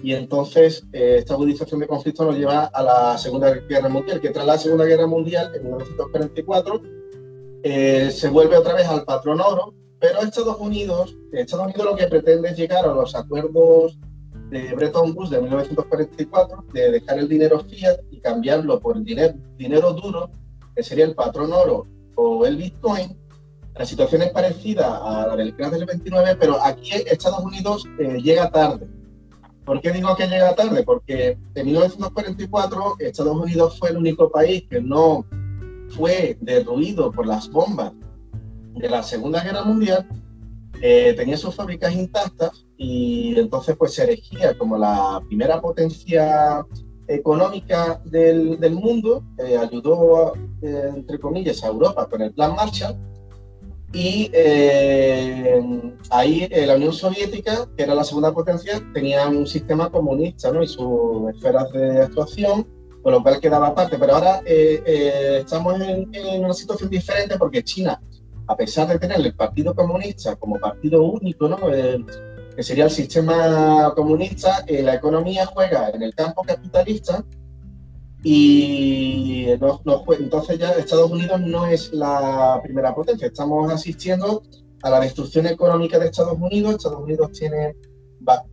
y 0.04 0.14
entonces 0.14 0.86
eh, 0.94 1.16
esta 1.20 1.34
agudización 1.34 1.80
de 1.80 1.88
conflicto 1.88 2.26
nos 2.26 2.38
lleva 2.38 2.66
a 2.66 2.84
la 2.84 3.18
Segunda 3.18 3.52
Guerra 3.52 3.90
Mundial, 3.90 4.22
que 4.22 4.30
tras 4.30 4.46
la 4.46 4.58
Segunda 4.58 4.86
Guerra 4.86 5.08
Mundial, 5.08 5.52
en 5.56 5.64
1944, 5.64 6.82
eh, 7.64 8.12
se 8.12 8.30
vuelve 8.30 8.58
otra 8.58 8.76
vez 8.76 8.88
al 8.88 9.06
patrón 9.06 9.42
oro, 9.42 9.74
pero 10.00 10.22
Estados 10.22 10.60
Unidos, 10.60 11.16
Estados 11.32 11.66
Unidos 11.66 11.86
lo 11.86 11.96
que 11.96 12.08
pretende 12.08 12.50
es 12.50 12.58
llegar 12.58 12.86
a 12.86 12.94
los 12.94 13.16
acuerdos 13.16 13.98
de 14.50 14.74
Bretton 14.76 15.14
Woods 15.16 15.30
de 15.30 15.42
1944, 15.42 16.66
de 16.74 16.92
dejar 16.92 17.20
el 17.20 17.28
dinero 17.28 17.60
fiat 17.60 18.00
y 18.12 18.20
cambiarlo 18.20 18.80
por 18.80 18.98
el 18.98 19.04
dinero, 19.04 19.34
dinero 19.58 19.94
duro, 19.94 20.30
que 20.76 20.84
sería 20.84 21.06
el 21.06 21.16
patrón 21.16 21.52
oro 21.52 21.88
o 22.16 22.46
el 22.46 22.58
Bitcoin. 22.58 23.18
La 23.76 23.86
situación 23.86 24.22
es 24.22 24.32
parecida 24.32 24.98
a 24.98 25.28
la 25.28 25.36
del 25.36 25.56
crash 25.56 25.72
del 25.72 25.86
29, 25.86 26.38
pero 26.40 26.64
aquí 26.64 26.92
Estados 26.94 27.44
Unidos 27.44 27.84
eh, 28.00 28.20
llega 28.22 28.50
tarde. 28.50 28.88
¿Por 29.66 29.82
qué 29.82 29.92
digo 29.92 30.16
que 30.16 30.28
llega 30.28 30.56
tarde? 30.56 30.84
Porque 30.84 31.38
en 31.54 31.66
1944 31.66 32.96
Estados 33.00 33.38
Unidos 33.38 33.78
fue 33.78 33.90
el 33.90 33.98
único 33.98 34.32
país 34.32 34.64
que 34.70 34.82
no 34.82 35.26
fue 35.90 36.38
derruido 36.40 37.12
por 37.12 37.28
las 37.28 37.50
bombas 37.50 37.92
de 38.78 38.90
la 38.90 39.04
Segunda 39.04 39.44
Guerra 39.44 39.64
Mundial 39.64 40.08
eh, 40.82 41.14
tenía 41.18 41.38
sus 41.38 41.56
fábricas 41.56 41.94
intactas 41.94 42.66
y 42.78 43.38
entonces 43.40 43.76
pues 43.76 43.96
se 43.96 44.04
erigía 44.04 44.56
como 44.58 44.78
la 44.78 45.20
primera 45.28 45.60
potencia 45.60 46.64
económica 47.08 48.00
del, 48.06 48.60
del 48.60 48.74
mundo, 48.76 49.24
eh, 49.40 49.58
ayudó 49.58 50.34
eh, 50.62 50.92
entre 50.96 51.20
comillas 51.20 51.64
a 51.64 51.68
Europa 51.68 52.08
con 52.08 52.22
el 52.22 52.34
Plan 52.34 52.56
Marshall 52.56 52.96
y 53.94 54.30
ahí 56.10 56.48
la 56.52 56.76
Unión 56.76 56.92
Soviética, 56.92 57.68
que 57.76 57.84
era 57.84 57.96
la 57.96 58.04
segunda 58.04 58.34
potencia, 58.34 58.84
tenía 58.94 59.28
un 59.28 59.48
sistema 59.48 59.90
comunista 59.90 60.52
¿no? 60.52 60.62
y 60.62 60.68
sus 60.68 61.34
esferas 61.34 61.72
de 61.72 62.02
actuación, 62.02 62.68
con 63.02 63.14
lo 63.14 63.24
cual 63.24 63.40
quedaba 63.40 63.68
aparte. 63.68 63.98
Pero 63.98 64.16
ahora 64.16 64.42
estamos 64.46 65.80
en, 65.80 66.14
en 66.14 66.44
una 66.44 66.54
situación 66.54 66.90
diferente 66.90 67.38
porque 67.40 67.64
China 67.64 68.00
a 68.48 68.56
pesar 68.56 68.88
de 68.88 69.00
tener 69.00 69.20
el 69.20 69.36
Partido 69.36 69.76
Comunista 69.76 70.36
como 70.36 70.60
partido 70.60 71.04
único, 71.04 71.48
¿no? 71.48 71.58
que 71.58 72.64
sería 72.64 72.86
el 72.86 72.92
sistema 72.92 73.94
comunista, 73.96 74.64
eh, 74.66 74.82
la 74.82 74.96
economía 74.96 75.46
juega 75.46 75.90
en 75.90 76.02
el 76.02 76.16
campo 76.16 76.42
capitalista 76.42 77.24
y 78.24 79.46
entonces 79.48 80.58
ya 80.58 80.72
Estados 80.72 81.12
Unidos 81.12 81.40
no 81.42 81.68
es 81.68 81.94
la 81.94 82.60
primera 82.64 82.96
potencia. 82.96 83.28
Estamos 83.28 83.72
asistiendo 83.72 84.42
a 84.82 84.90
la 84.90 85.00
destrucción 85.00 85.46
económica 85.46 86.00
de 86.00 86.08
Estados 86.08 86.38
Unidos. 86.40 86.76
Estados 86.76 87.04
Unidos 87.04 87.32
tiene 87.34 87.76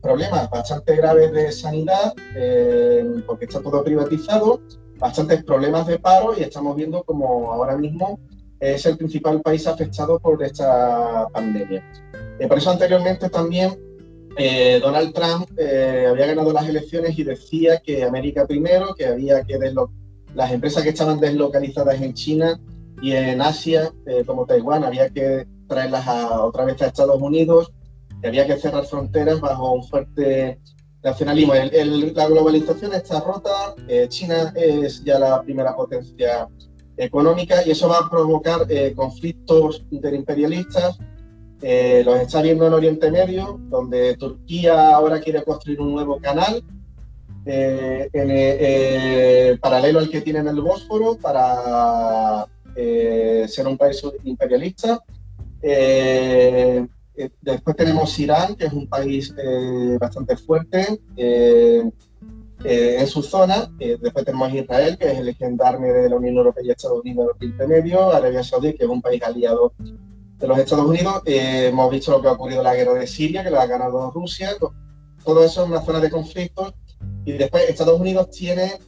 problemas 0.02 0.50
bastante 0.50 0.96
graves 0.96 1.32
de 1.32 1.50
sanidad 1.50 2.12
eh, 2.36 3.22
porque 3.26 3.46
está 3.46 3.62
todo 3.62 3.82
privatizado, 3.82 4.60
bastantes 4.98 5.42
problemas 5.44 5.86
de 5.86 5.98
paro 5.98 6.38
y 6.38 6.42
estamos 6.42 6.76
viendo 6.76 7.02
como 7.04 7.50
ahora 7.50 7.76
mismo 7.76 8.20
es 8.72 8.86
el 8.86 8.96
principal 8.96 9.42
país 9.42 9.66
afectado 9.66 10.18
por 10.18 10.42
esta 10.42 11.28
pandemia. 11.32 11.84
Eh, 12.38 12.48
por 12.48 12.58
eso 12.58 12.70
anteriormente 12.70 13.28
también 13.28 13.78
eh, 14.36 14.80
Donald 14.82 15.12
Trump 15.12 15.46
eh, 15.58 16.06
había 16.08 16.26
ganado 16.26 16.52
las 16.52 16.66
elecciones 16.66 17.18
y 17.18 17.24
decía 17.24 17.78
que 17.78 18.02
América 18.02 18.46
primero, 18.46 18.94
que 18.94 19.06
había 19.06 19.42
que 19.44 19.58
las 20.34 20.50
empresas 20.50 20.82
que 20.82 20.88
estaban 20.88 21.20
deslocalizadas 21.20 22.00
en 22.00 22.14
China 22.14 22.58
y 23.02 23.12
en 23.12 23.42
Asia, 23.42 23.92
como 24.26 24.46
Taiwán, 24.46 24.82
había 24.82 25.10
que 25.10 25.46
traerlas 25.68 26.06
a, 26.08 26.42
otra 26.42 26.64
vez 26.64 26.80
a 26.80 26.86
Estados 26.86 27.20
Unidos, 27.20 27.72
que 28.22 28.28
había 28.28 28.46
que 28.46 28.56
cerrar 28.56 28.86
fronteras 28.86 29.40
bajo 29.40 29.72
un 29.72 29.84
fuerte 29.84 30.58
nacionalismo. 31.02 31.52
la 31.54 32.26
globalización 32.28 32.94
está 32.94 33.20
rota, 33.20 33.74
China 34.08 34.52
es 34.56 35.04
ya 35.04 35.18
la 35.18 35.42
primera 35.42 35.76
potencia 35.76 36.48
económica 36.96 37.66
y 37.66 37.70
eso 37.70 37.88
va 37.88 37.98
a 37.98 38.10
provocar 38.10 38.66
eh, 38.68 38.92
conflictos 38.94 39.84
interimperialistas. 39.90 40.98
Eh, 41.62 42.02
los 42.04 42.20
está 42.20 42.42
viendo 42.42 42.66
en 42.66 42.74
Oriente 42.74 43.10
Medio, 43.10 43.58
donde 43.68 44.16
Turquía 44.16 44.94
ahora 44.94 45.20
quiere 45.20 45.42
construir 45.42 45.80
un 45.80 45.92
nuevo 45.92 46.20
canal 46.20 46.62
eh, 47.46 48.08
paralelo 49.60 49.98
al 49.98 50.10
que 50.10 50.20
tiene 50.20 50.40
en 50.40 50.48
el 50.48 50.60
Bósforo 50.60 51.16
para 51.16 52.46
ser 52.74 53.66
un 53.66 53.78
país 53.78 54.02
imperialista. 54.24 55.00
después 57.40 57.76
tenemos 57.76 58.18
Irán, 58.18 58.56
que 58.56 58.66
es 58.66 58.72
un 58.72 58.88
país 58.88 59.34
bastante 60.00 60.36
fuerte 60.36 61.00
eh, 62.64 62.96
en 62.98 63.06
su 63.06 63.22
zona. 63.22 63.70
Eh, 63.78 63.98
después 64.00 64.24
tenemos 64.24 64.52
Israel, 64.52 64.96
que 64.98 65.12
es 65.12 65.18
el 65.18 65.34
gendarme 65.34 65.92
de 65.92 66.08
la 66.08 66.16
Unión 66.16 66.36
Europea 66.36 66.64
y 66.64 66.70
Estados 66.70 67.00
Unidos 67.00 67.26
del 67.26 67.36
Oriente 67.36 67.66
Medio, 67.66 68.10
Arabia 68.10 68.42
Saudí, 68.42 68.74
que 68.74 68.84
es 68.84 68.90
un 68.90 69.02
país 69.02 69.22
aliado 69.22 69.74
de 69.78 70.48
los 70.48 70.58
Estados 70.58 70.86
Unidos. 70.86 71.22
Eh, 71.26 71.68
hemos 71.68 71.90
visto 71.90 72.10
lo 72.10 72.22
que 72.22 72.28
ha 72.28 72.32
ocurrido 72.32 72.60
en 72.60 72.64
la 72.64 72.74
guerra 72.74 72.94
de 72.94 73.06
Siria, 73.06 73.44
que 73.44 73.50
la 73.50 73.62
ha 73.62 73.66
ganado 73.66 74.10
Rusia. 74.10 74.56
Todo 75.24 75.44
eso 75.44 75.62
es 75.62 75.68
una 75.68 75.82
zona 75.82 76.00
de 76.00 76.10
conflictos. 76.10 76.74
Y 77.24 77.32
después 77.32 77.68
Estados 77.68 78.00
Unidos 78.00 78.30
tiene 78.30 78.78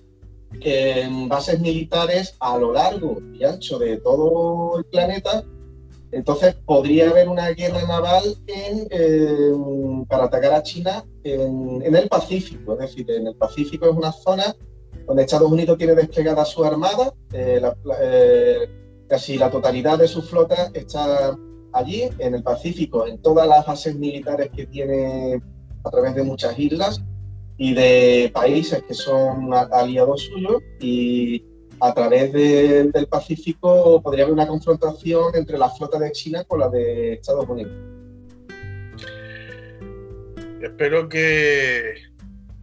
bases 1.29 1.61
militares 1.61 2.35
a 2.41 2.57
lo 2.57 2.73
largo 2.73 3.19
y 3.35 3.45
ancho 3.45 3.79
de 3.79 3.99
todo 3.99 4.79
el 4.79 4.85
planeta 4.87 5.45
Entonces 6.13 6.55
podría 6.67 7.11
haber 7.11 7.29
una 7.29 7.49
guerra 7.51 7.83
naval 7.87 8.23
para 10.09 10.25
atacar 10.25 10.55
a 10.55 10.63
China 10.63 11.05
en, 11.25 11.95
el 11.95 12.09
Pacífico. 12.09 12.75
Es 12.75 12.79
decir, 12.79 13.11
en 13.11 13.27
el 13.27 13.35
Pacífico 13.37 13.87
es 13.87 13.97
una 13.97 14.13
zona 14.13 14.55
donde 15.07 15.23
Estados 15.23 15.51
Unidos 15.51 15.79
tiene 15.79 15.95
desplegada 15.95 16.45
su 16.45 16.65
armada, 16.65 17.13
eh, 17.33 17.61
eh, 18.01 18.69
casi 19.09 19.39
la 19.39 19.51
totalidad 19.51 19.99
de 19.99 20.09
su 20.09 20.23
flota 20.23 20.71
está 20.75 21.37
allí, 21.73 22.09
en 22.19 22.35
el 22.35 22.43
Pacífico, 22.43 23.07
en 23.07 23.19
todas 23.19 23.47
las 23.47 23.67
bases 23.67 23.95
militares 23.97 24.51
que 24.55 24.67
tiene 24.67 25.41
a 25.85 25.91
través 25.91 26.15
de 26.15 26.23
muchas 26.25 26.59
islas 26.59 27.03
y 27.57 27.75
de 27.75 28.31
países 28.35 28.83
que 28.83 28.95
son 28.95 29.53
aliados 29.55 30.23
suyos 30.23 30.63
y 30.81 31.45
a 31.81 31.95
través 31.95 32.33
del 32.33 33.07
Pacífico 33.09 34.01
podría 34.03 34.25
haber 34.25 34.35
una 34.35 34.47
confrontación 34.47 35.35
entre 35.35 35.59
la 35.59 35.71
flota 35.71 35.99
de 35.99 36.13
China 36.13 36.45
con 36.45 36.61
la 36.61 36.69
de 36.69 37.15
Estados 37.15 37.49
Unidos. 37.49 37.73
Espero 40.63 41.09
que, 41.09 41.95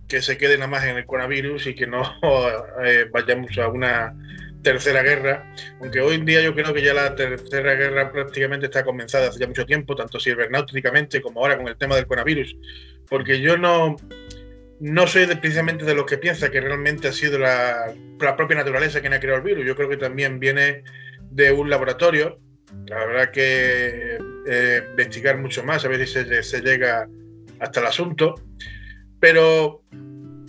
que 0.07 0.22
se 0.22 0.38
quede 0.38 0.57
nada 0.57 0.70
más 0.70 0.84
en 0.86 0.97
el 0.97 1.05
coronavirus 1.05 1.68
y 1.68 1.76
que 1.76 1.88
no 1.88 2.01
eh, 2.84 3.05
vayamos 3.11 3.57
a 3.57 3.68
una 3.68 4.16
tercera 4.64 5.03
guerra, 5.03 5.53
aunque 5.82 5.99
hoy 5.99 6.16
en 6.16 6.26
día 6.26 6.41
yo 6.41 6.55
creo 6.55 6.74
que 6.74 6.82
ya 6.82 6.93
la 6.93 7.16
tercera 7.16 7.76
guerra 7.76 8.11
prácticamente 8.11 8.68
está 8.68 8.84
comenzada 8.84 9.28
hace 9.28 9.39
ya 9.39 9.47
mucho 9.47 9.66
tiempo, 9.66 9.95
tanto 9.95 10.20
cibernáuticamente 10.20 11.22
como 11.22 11.41
ahora 11.41 11.57
con 11.57 11.68
el 11.68 11.76
tema 11.76 11.97
del 11.97 12.07
coronavirus, 12.07 12.55
porque 13.09 13.41
yo 13.41 13.57
no, 13.57 13.97
no 14.84 15.08
soy 15.08 15.28
precisamente 15.28 15.86
de 15.86 15.96
los 15.96 16.06
que 16.06 16.18
piensa 16.18 16.52
que 16.52 16.60
realmente 16.60 17.08
ha 17.08 17.14
sido 17.14 17.40
la, 17.40 17.94
propia 18.36 18.58
naturaleza 18.58 19.00
quien 19.00 19.14
ha 19.14 19.20
creado 19.22 19.38
el 19.38 19.46
virus. 19.46 19.66
Yo 19.66 19.78
creo 19.78 19.88
que 19.88 19.96
también 19.96 20.42
viene 20.42 20.84
de 21.32 21.54
un 21.54 21.70
laboratorio. 21.70 22.42
La 22.88 23.06
verdad 23.06 23.32
que 23.32 24.18
eh, 24.46 24.84
investigar 24.90 25.38
mucho 25.38 25.64
más, 25.64 25.86
a 25.86 25.88
ver 25.88 26.06
si 26.06 26.14
se, 26.14 26.44
se, 26.44 26.62
llega 26.62 27.08
hasta 27.60 27.80
el 27.80 27.86
asunto. 27.86 28.36
Pero 29.22 29.86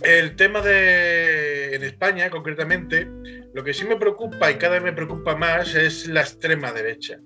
el 0.01 0.35
tema 0.35 0.59
de 0.59 1.73
en 1.73 1.83
España, 1.83 2.29
concretamente, 2.29 3.07
lo 3.53 3.63
que 3.63 3.73
sí 3.73 3.85
me 3.85 3.95
preocupa 3.95 4.51
y 4.51 4.55
cada 4.55 4.73
vez 4.73 4.83
me 4.83 4.91
preocupa 4.91 5.37
más 5.37 5.75
es 5.75 6.07
la 6.07 6.19
extrema 6.19 6.73
derecha. 6.73 7.19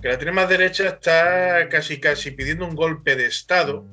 Que 0.00 0.08
la 0.08 0.14
extrema 0.14 0.46
derecha 0.46 0.88
está 0.88 1.68
casi 1.68 2.00
casi 2.00 2.30
pidiendo 2.30 2.64
un 2.64 2.74
golpe 2.74 3.14
de 3.14 3.26
Estado 3.26 3.86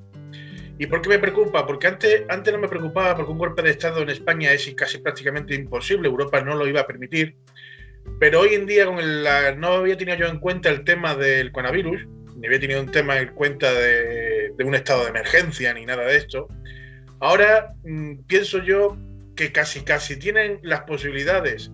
¿Y 0.84 0.88
por 0.88 1.02
qué 1.02 1.08
me 1.08 1.20
preocupa? 1.20 1.66
Porque 1.66 1.88
antes, 1.88 2.24
antes 2.28 2.54
no 2.54 2.60
me 2.60 2.68
preocupaba 2.68 3.16
porque 3.16 3.32
un 3.32 3.38
golpe 3.38 3.62
de 3.62 3.70
Estado 3.70 4.02
en 4.02 4.10
España 4.10 4.52
es 4.52 4.70
casi 4.76 4.98
prácticamente 4.98 5.56
imposible, 5.56 6.10
Europa 6.10 6.42
no 6.42 6.56
lo 6.56 6.68
iba 6.68 6.82
a 6.82 6.86
permitir. 6.86 7.38
Pero 8.20 8.42
hoy 8.42 8.54
en 8.54 8.66
día 8.66 8.86
con 8.86 9.24
la, 9.24 9.56
no 9.56 9.68
había 9.68 9.98
tenido 9.98 10.18
yo 10.18 10.28
en 10.28 10.40
cuenta 10.40 10.70
el 10.70 10.84
tema 10.84 11.16
del 11.16 11.54
coronavirus, 11.54 12.06
ni 12.36 12.48
había 12.48 12.60
tenido 12.60 12.82
un 12.82 12.92
tema 12.92 13.18
en 13.18 13.30
cuenta 13.30 13.74
de, 13.74 14.54
un 14.62 14.76
estado 14.76 15.04
de 15.04 15.12
emergencia, 15.12 15.74
ni 15.74 15.86
nada 15.86 16.04
de 16.04 16.18
esto. 16.18 16.50
Ahora 17.22 17.74
mm, 17.86 18.26
pienso 18.28 18.62
yo 18.62 18.98
que 19.38 19.54
casi 19.54 19.86
casi 19.86 20.20
tienen 20.20 20.60
las 20.64 20.82
posibilidades 20.82 21.72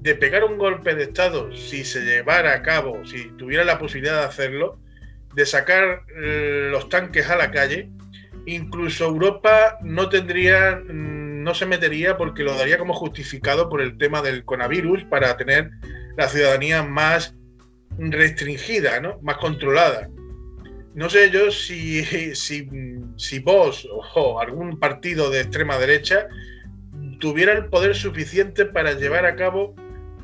de 0.00 0.14
pegar 0.14 0.44
un 0.44 0.56
golpe 0.56 0.94
de 0.94 1.02
Estado 1.02 1.54
si 1.54 1.84
se 1.84 2.06
llevara 2.06 2.54
a 2.54 2.62
cabo, 2.62 3.04
si 3.04 3.28
tuviera 3.32 3.64
la 3.64 3.78
posibilidad 3.78 4.20
de 4.20 4.26
hacerlo, 4.28 4.80
de 5.34 5.44
sacar 5.44 6.04
eh, 6.16 6.68
los 6.70 6.88
tanques 6.88 7.28
a 7.28 7.36
la 7.36 7.50
calle 7.50 7.90
incluso 8.46 9.04
Europa 9.04 9.78
no 9.82 10.08
tendría, 10.08 10.76
mm, 10.76 11.42
no 11.42 11.54
se 11.54 11.66
metería 11.66 12.16
porque 12.16 12.44
lo 12.44 12.56
daría 12.56 12.78
como 12.78 12.94
justificado 12.94 13.68
por 13.68 13.82
el 13.82 13.98
tema 13.98 14.22
del 14.22 14.44
coronavirus 14.44 15.04
para 15.04 15.36
tener 15.36 15.70
la 16.16 16.28
ciudadanía 16.28 16.82
más 16.82 17.34
restringida, 17.98 19.00
¿no? 19.00 19.18
más 19.22 19.36
controlada. 19.38 20.08
No 20.94 21.10
sé 21.10 21.30
yo 21.30 21.50
si, 21.50 22.04
si, 22.34 23.38
vos 23.40 23.86
o 24.14 24.40
algún 24.40 24.78
partido 24.78 25.30
de 25.30 25.40
extrema 25.40 25.78
derecha 25.78 26.26
tuviera 27.20 27.52
el 27.52 27.66
poder 27.66 27.94
suficiente 27.94 28.64
para 28.64 28.92
llevar 28.92 29.26
a 29.26 29.36
cabo 29.36 29.74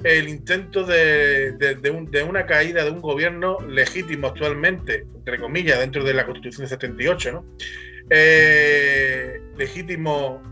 el 0.04 0.28
intento 0.28 0.84
de, 0.84 1.52
de, 1.52 2.22
una 2.22 2.46
caída 2.46 2.84
de 2.84 2.90
un 2.90 3.00
gobierno 3.00 3.58
legítimo 3.68 4.28
actualmente, 4.28 5.06
entre 5.14 5.38
comillas, 5.38 5.78
dentro 5.78 6.02
de 6.02 6.14
la 6.14 6.26
Constitución 6.26 6.64
de 6.64 6.70
78, 6.70 7.32
¿no? 7.32 7.44
Legítimo 9.56 10.42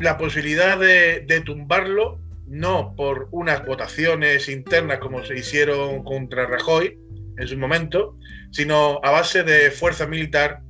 la 0.00 0.18
posibilidad 0.18 0.78
de, 0.78 1.42
tumbarlo, 1.44 2.20
no 2.46 2.94
por 2.96 3.28
unas 3.32 3.64
votaciones 3.64 4.48
internas 4.48 4.98
como 4.98 5.24
se 5.24 5.36
hicieron 5.38 6.04
contra 6.04 6.46
Rajoy 6.46 6.98
en 7.38 7.48
su 7.48 7.56
momento, 7.56 8.16
sino 8.50 9.00
a 9.02 9.10
base 9.10 9.42
de 9.42 9.70
fuerza 9.70 10.06
militar, 10.06 10.60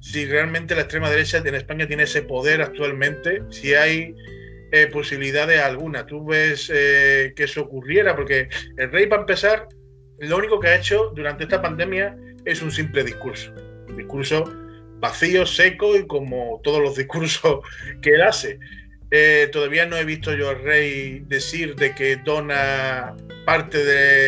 si 0.00 0.26
realmente 0.26 0.74
la 0.74 0.82
extrema 0.82 1.08
derecha 1.08 1.38
en 1.38 1.54
España 1.54 1.86
tiene 1.86 2.02
ese 2.02 2.22
poder 2.22 2.60
actualmente, 2.62 3.42
si 3.50 3.74
hay 3.74 4.14
eh, 4.72 4.86
posibilidades 4.88 5.60
alguna. 5.60 6.06
Tú 6.06 6.26
ves 6.26 6.70
eh, 6.72 7.32
que 7.34 7.44
eso 7.44 7.62
ocurriera, 7.62 8.14
porque 8.14 8.48
el 8.76 8.90
rey, 8.92 9.06
para 9.06 9.22
empezar, 9.22 9.68
lo 10.18 10.36
único 10.36 10.60
que 10.60 10.68
ha 10.68 10.76
hecho 10.76 11.10
durante 11.14 11.44
esta 11.44 11.62
pandemia 11.62 12.16
es 12.44 12.60
un 12.60 12.70
simple 12.70 13.02
discurso. 13.02 13.52
Discurso 13.96 14.44
vacío, 15.00 15.46
seco 15.46 15.96
y 15.96 16.06
como 16.06 16.60
todos 16.62 16.80
los 16.80 16.96
discursos 16.96 17.60
que 18.02 18.10
él 18.10 18.22
hace. 18.22 18.58
Eh, 19.10 19.48
todavía 19.52 19.86
no 19.86 19.96
he 19.96 20.04
visto 20.04 20.34
yo 20.34 20.50
al 20.50 20.62
rey 20.62 21.20
decir 21.28 21.76
de 21.76 21.94
que 21.94 22.16
dona 22.16 23.14
parte 23.44 23.84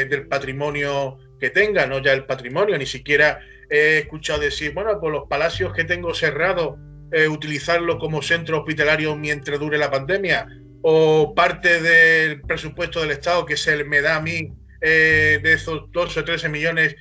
del 0.06 0.28
patrimonio 0.28 1.18
que 1.40 1.50
tenga, 1.50 1.86
no 1.86 2.00
ya 2.00 2.12
el 2.12 2.24
patrimonio, 2.24 2.78
ni 2.78 2.86
siquiera 2.86 3.40
he 3.68 3.98
escuchado 3.98 4.40
decir, 4.40 4.72
bueno, 4.74 4.98
pues 5.00 5.12
los 5.12 5.28
palacios 5.28 5.72
que 5.72 5.84
tengo 5.84 6.14
cerrados, 6.14 6.78
eh, 7.12 7.28
utilizarlo 7.28 7.98
como 7.98 8.22
centro 8.22 8.58
hospitalario 8.58 9.16
mientras 9.16 9.58
dure 9.58 9.78
la 9.78 9.90
pandemia, 9.90 10.46
o 10.82 11.34
parte 11.34 11.80
del 11.82 12.42
presupuesto 12.42 13.00
del 13.00 13.10
Estado 13.10 13.44
que 13.44 13.56
se 13.56 13.82
me 13.82 14.00
da 14.00 14.16
a 14.16 14.20
mí 14.20 14.52
eh, 14.80 15.40
de 15.42 15.52
esos 15.52 15.90
12 15.90 16.20
o 16.20 16.24
13 16.24 16.48
millones 16.48 16.94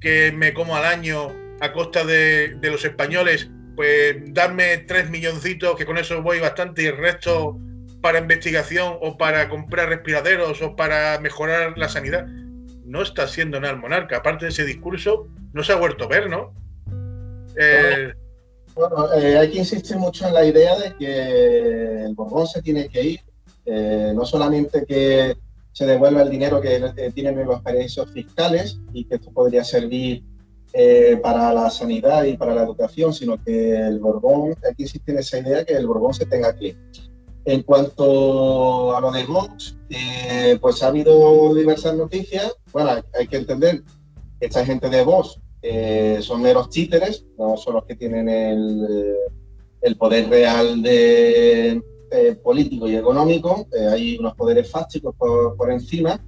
que 0.00 0.32
me 0.32 0.52
como 0.54 0.76
al 0.76 0.84
año 0.84 1.32
a 1.62 1.72
costa 1.72 2.04
de, 2.04 2.58
los 2.60 2.84
españoles, 2.84 3.48
pues 3.76 4.16
darme 4.34 4.78
tres 4.78 5.08
milloncitos, 5.08 5.76
que 5.76 5.86
con 5.86 5.96
eso 5.96 6.20
voy 6.20 6.40
bastante, 6.40 6.82
y 6.82 6.86
el 6.86 6.96
resto 6.96 7.56
para 8.00 8.18
investigación 8.18 8.96
o 9.00 9.16
para 9.16 9.48
comprar 9.48 9.88
respiraderos 9.88 10.60
o 10.60 10.74
para 10.74 11.20
mejorar 11.20 11.78
la 11.78 11.88
sanidad. 11.88 12.26
No 12.84 13.02
está 13.02 13.28
siendo 13.28 13.60
nada 13.60 13.74
el 13.74 13.78
monarca. 13.78 14.16
Aparte 14.16 14.46
de 14.46 14.50
ese 14.50 14.64
discurso, 14.64 15.28
no 15.52 15.62
se 15.62 15.72
ha 15.72 15.76
vuelto 15.76 16.04
a 16.04 16.08
ver, 16.08 16.28
¿no? 16.28 16.52
Eh, 17.56 18.12
bueno, 18.74 19.12
eh, 19.14 19.38
hay 19.38 19.50
que 19.52 19.58
insistir 19.58 19.96
mucho 19.98 20.26
en 20.26 20.34
la 20.34 20.44
idea 20.44 20.76
de 20.76 20.96
que 20.96 22.04
el 22.06 22.14
Borbón 22.16 22.48
se 22.48 22.60
tiene 22.60 22.88
que 22.88 23.02
ir. 23.04 23.20
Eh, 23.66 24.10
no 24.16 24.24
solamente 24.24 24.84
que 24.84 25.36
se 25.70 25.86
devuelva 25.86 26.22
el 26.22 26.30
dinero 26.30 26.60
que 26.60 27.12
tienen 27.14 27.46
los 27.46 27.62
paraísos 27.62 28.10
fiscales 28.10 28.80
y 28.92 29.04
que 29.04 29.14
esto 29.14 29.30
podría 29.30 29.62
servir 29.62 30.24
eh, 30.74 31.18
para 31.22 31.52
la 31.52 31.68
sanidad 31.68 32.24
y 32.24 32.36
para 32.38 32.54
la 32.54 32.62
educación, 32.62 33.12
sino 33.12 33.42
que 33.42 33.76
el 33.76 33.98
Borbón, 33.98 34.54
aquí 34.70 34.84
existe 34.84 35.18
esa 35.18 35.38
idea 35.38 35.64
que 35.66 35.74
el 35.74 35.86
Borbón 35.86 36.14
se 36.14 36.24
tenga 36.24 36.56
que 36.56 36.74
En 37.44 37.62
cuanto 37.62 38.96
a 38.96 39.00
lo 39.00 39.10
de 39.12 39.24
Vox, 39.24 39.76
eh, 39.90 40.56
pues 40.62 40.82
ha 40.82 40.86
habido 40.86 41.54
diversas 41.54 41.94
noticias. 41.94 42.54
Bueno, 42.72 42.90
hay 43.12 43.26
que 43.26 43.36
entender 43.36 43.82
que 44.40 44.46
esta 44.46 44.64
gente 44.64 44.88
de 44.88 45.04
Vox 45.04 45.38
eh, 45.60 46.20
son 46.22 46.40
meros 46.40 46.70
títeres, 46.70 47.26
no 47.36 47.56
son 47.58 47.74
los 47.74 47.84
que 47.84 47.96
tienen 47.96 48.30
el, 48.30 49.16
el 49.82 49.96
poder 49.96 50.30
real 50.30 50.80
de, 50.80 51.82
político 52.42 52.88
y 52.88 52.96
económico. 52.96 53.66
hay 53.90 54.16
unos 54.16 54.34
poderes 54.36 54.70
fácticos 54.70 55.14
por, 55.16 55.56
por 55.56 55.70
encima 55.70 56.18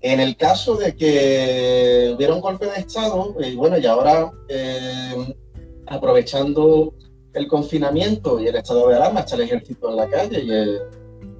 en 0.00 0.20
el 0.20 0.36
caso 0.36 0.76
de 0.76 0.94
que 0.94 2.12
hubiera 2.14 2.34
un 2.34 2.40
golpe 2.40 2.66
de 2.66 2.76
Estado, 2.76 3.34
y 3.40 3.56
bueno, 3.56 3.78
y 3.78 3.86
ahora 3.86 4.30
eh, 4.48 5.34
aprovechando 5.86 6.94
el 7.32 7.48
confinamiento 7.48 8.38
y 8.38 8.46
el 8.46 8.56
estado 8.56 8.88
de 8.88 8.96
alarma, 8.96 9.20
está 9.20 9.34
el 9.36 9.42
ejército 9.42 9.90
en 9.90 9.96
la 9.96 10.08
calle 10.08 10.44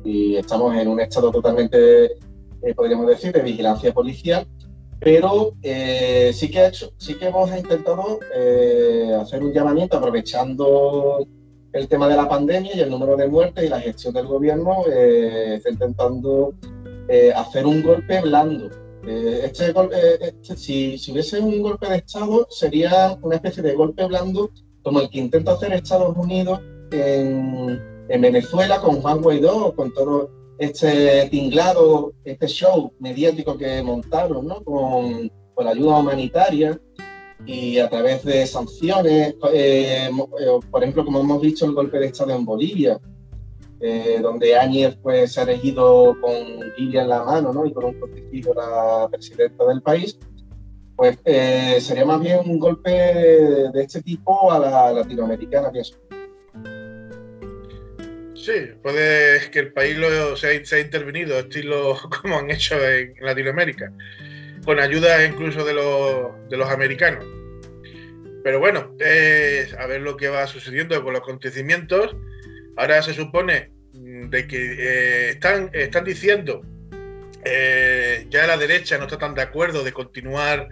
y, 0.04 0.36
estamos 0.36 0.74
en 0.74 0.88
un 0.88 1.00
estado 1.00 1.30
totalmente, 1.30 2.06
eh, 2.06 2.74
podríamos 2.74 3.06
decir, 3.06 3.30
de 3.30 3.42
vigilancia 3.42 3.92
policial, 3.92 4.46
pero 5.00 5.52
eh, 5.62 6.32
sí, 6.34 6.50
que 6.50 6.66
hecho, 6.66 6.92
sí 6.96 7.14
que 7.14 7.26
hemos 7.26 7.54
intentado 7.54 8.18
hacer 9.20 9.42
un 9.42 9.52
llamamiento 9.52 9.98
aprovechando 9.98 11.26
el 11.72 11.88
tema 11.88 12.08
de 12.08 12.16
la 12.16 12.28
pandemia 12.28 12.74
y 12.74 12.80
el 12.80 12.90
número 12.90 13.16
de 13.16 13.28
muertes 13.28 13.64
y 13.64 13.68
la 13.68 13.80
gestión 13.80 14.14
del 14.14 14.26
gobierno, 14.26 14.86
está 14.86 15.68
intentando 15.68 16.54
eh, 17.08 17.32
hacer 17.34 17.66
un 17.66 17.82
golpe 17.82 18.20
blando. 18.20 18.70
Eh, 19.06 19.42
este, 19.44 19.70
eh, 19.70 20.18
este, 20.20 20.56
si, 20.56 20.98
si, 20.98 21.12
hubiese 21.12 21.40
un 21.40 21.62
golpe 21.62 21.88
de 21.88 21.96
Estado, 21.96 22.46
sería 22.50 23.18
una 23.22 23.36
especie 23.36 23.62
de 23.62 23.74
golpe 23.74 24.04
blando 24.04 24.50
como 24.82 25.00
el 25.00 25.10
que 25.10 25.18
intenta 25.18 25.52
hacer 25.52 25.72
Estados 25.72 26.16
Unidos 26.16 26.60
en, 26.92 27.80
en 28.08 28.20
Venezuela 28.20 28.80
con 28.80 29.00
Juan 29.00 29.22
Guaidó, 29.22 29.74
con 29.74 29.92
todo 29.92 30.30
este 30.58 31.28
tinglado, 31.30 32.12
este 32.24 32.48
show 32.48 32.92
mediático 32.98 33.56
que 33.56 33.82
montaron, 33.82 34.46
¿no? 34.46 34.62
Con, 34.64 35.30
con 35.54 35.64
la 35.64 35.70
ayuda 35.70 35.98
humanitaria 35.98 36.80
y 37.46 37.78
a 37.78 37.88
través 37.88 38.24
de 38.24 38.46
sanciones, 38.46 39.34
eh, 39.52 40.10
eh, 40.10 40.10
por 40.70 40.82
ejemplo, 40.82 41.04
como 41.04 41.20
hemos 41.20 41.40
visto 41.40 41.64
el 41.64 41.72
golpe 41.72 41.98
de 41.98 42.06
Estado 42.06 42.34
en 42.34 42.44
Bolivia, 42.44 43.00
eh, 43.80 44.18
donde 44.20 44.56
Áñez 44.56 44.96
pues, 45.02 45.32
se 45.32 45.40
ha 45.40 45.44
elegido 45.44 46.16
con 46.20 46.34
Libia 46.76 47.02
en 47.02 47.08
la 47.08 47.24
mano 47.24 47.52
¿no? 47.52 47.66
y 47.66 47.72
con 47.72 47.84
un 47.84 47.98
protegido 47.98 48.54
la 48.54 49.08
presidenta 49.10 49.64
del 49.66 49.82
país, 49.82 50.18
pues 50.96 51.16
sería 51.24 52.04
más 52.04 52.20
bien 52.20 52.40
un 52.44 52.58
golpe 52.58 52.90
de, 52.90 53.82
este 53.82 54.02
tipo 54.02 54.50
a 54.50 54.58
la 54.58 54.92
latinoamericana, 54.92 55.70
pienso. 55.70 55.96
Sí, 58.34 58.52
puede 58.82 59.48
que 59.50 59.60
el 59.60 59.72
país 59.72 59.96
lo, 59.96 60.36
se, 60.36 60.56
ha, 60.56 60.64
se 60.64 60.76
ha 60.76 60.80
intervenido, 60.80 61.38
estilo 61.38 61.96
como 62.22 62.38
han 62.38 62.50
hecho 62.50 62.74
en 62.84 63.14
Latinoamérica 63.20 63.92
con 64.68 64.80
ayuda 64.80 65.24
incluso 65.24 65.64
de 65.64 65.72
los, 65.72 66.50
de 66.50 66.58
los 66.58 66.68
americanos. 66.68 67.24
Pero 68.44 68.60
bueno, 68.60 68.94
a 69.78 69.86
ver 69.86 70.02
lo 70.02 70.18
que 70.18 70.28
va 70.28 70.46
sucediendo 70.46 71.02
con 71.02 71.14
los 71.14 71.22
acontecimientos. 71.22 72.14
Ahora 72.78 73.02
se 73.02 73.12
supone 73.12 73.72
mm, 73.92 74.30
de 74.30 74.46
que 74.46 74.56
eh, 74.56 75.30
están, 75.30 75.68
están 75.72 76.04
diciendo, 76.04 76.62
eh, 77.44 78.26
ya 78.30 78.46
la 78.46 78.56
derecha 78.56 78.96
no 78.98 79.04
está 79.04 79.18
tan 79.18 79.34
de 79.34 79.42
acuerdo 79.42 79.82
de 79.82 79.92
continuar 79.92 80.68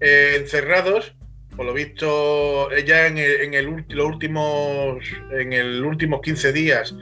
eh, 0.00 0.36
encerrados. 0.40 1.14
Por 1.54 1.66
lo 1.66 1.74
visto, 1.74 2.70
ya 2.84 3.06
en, 3.06 3.18
el, 3.18 3.40
en 3.42 3.54
el, 3.54 3.84
los 3.88 4.06
últimos, 4.06 5.02
en 5.30 5.52
el 5.52 5.84
últimos 5.84 6.20
15 6.22 6.52
días 6.52 6.94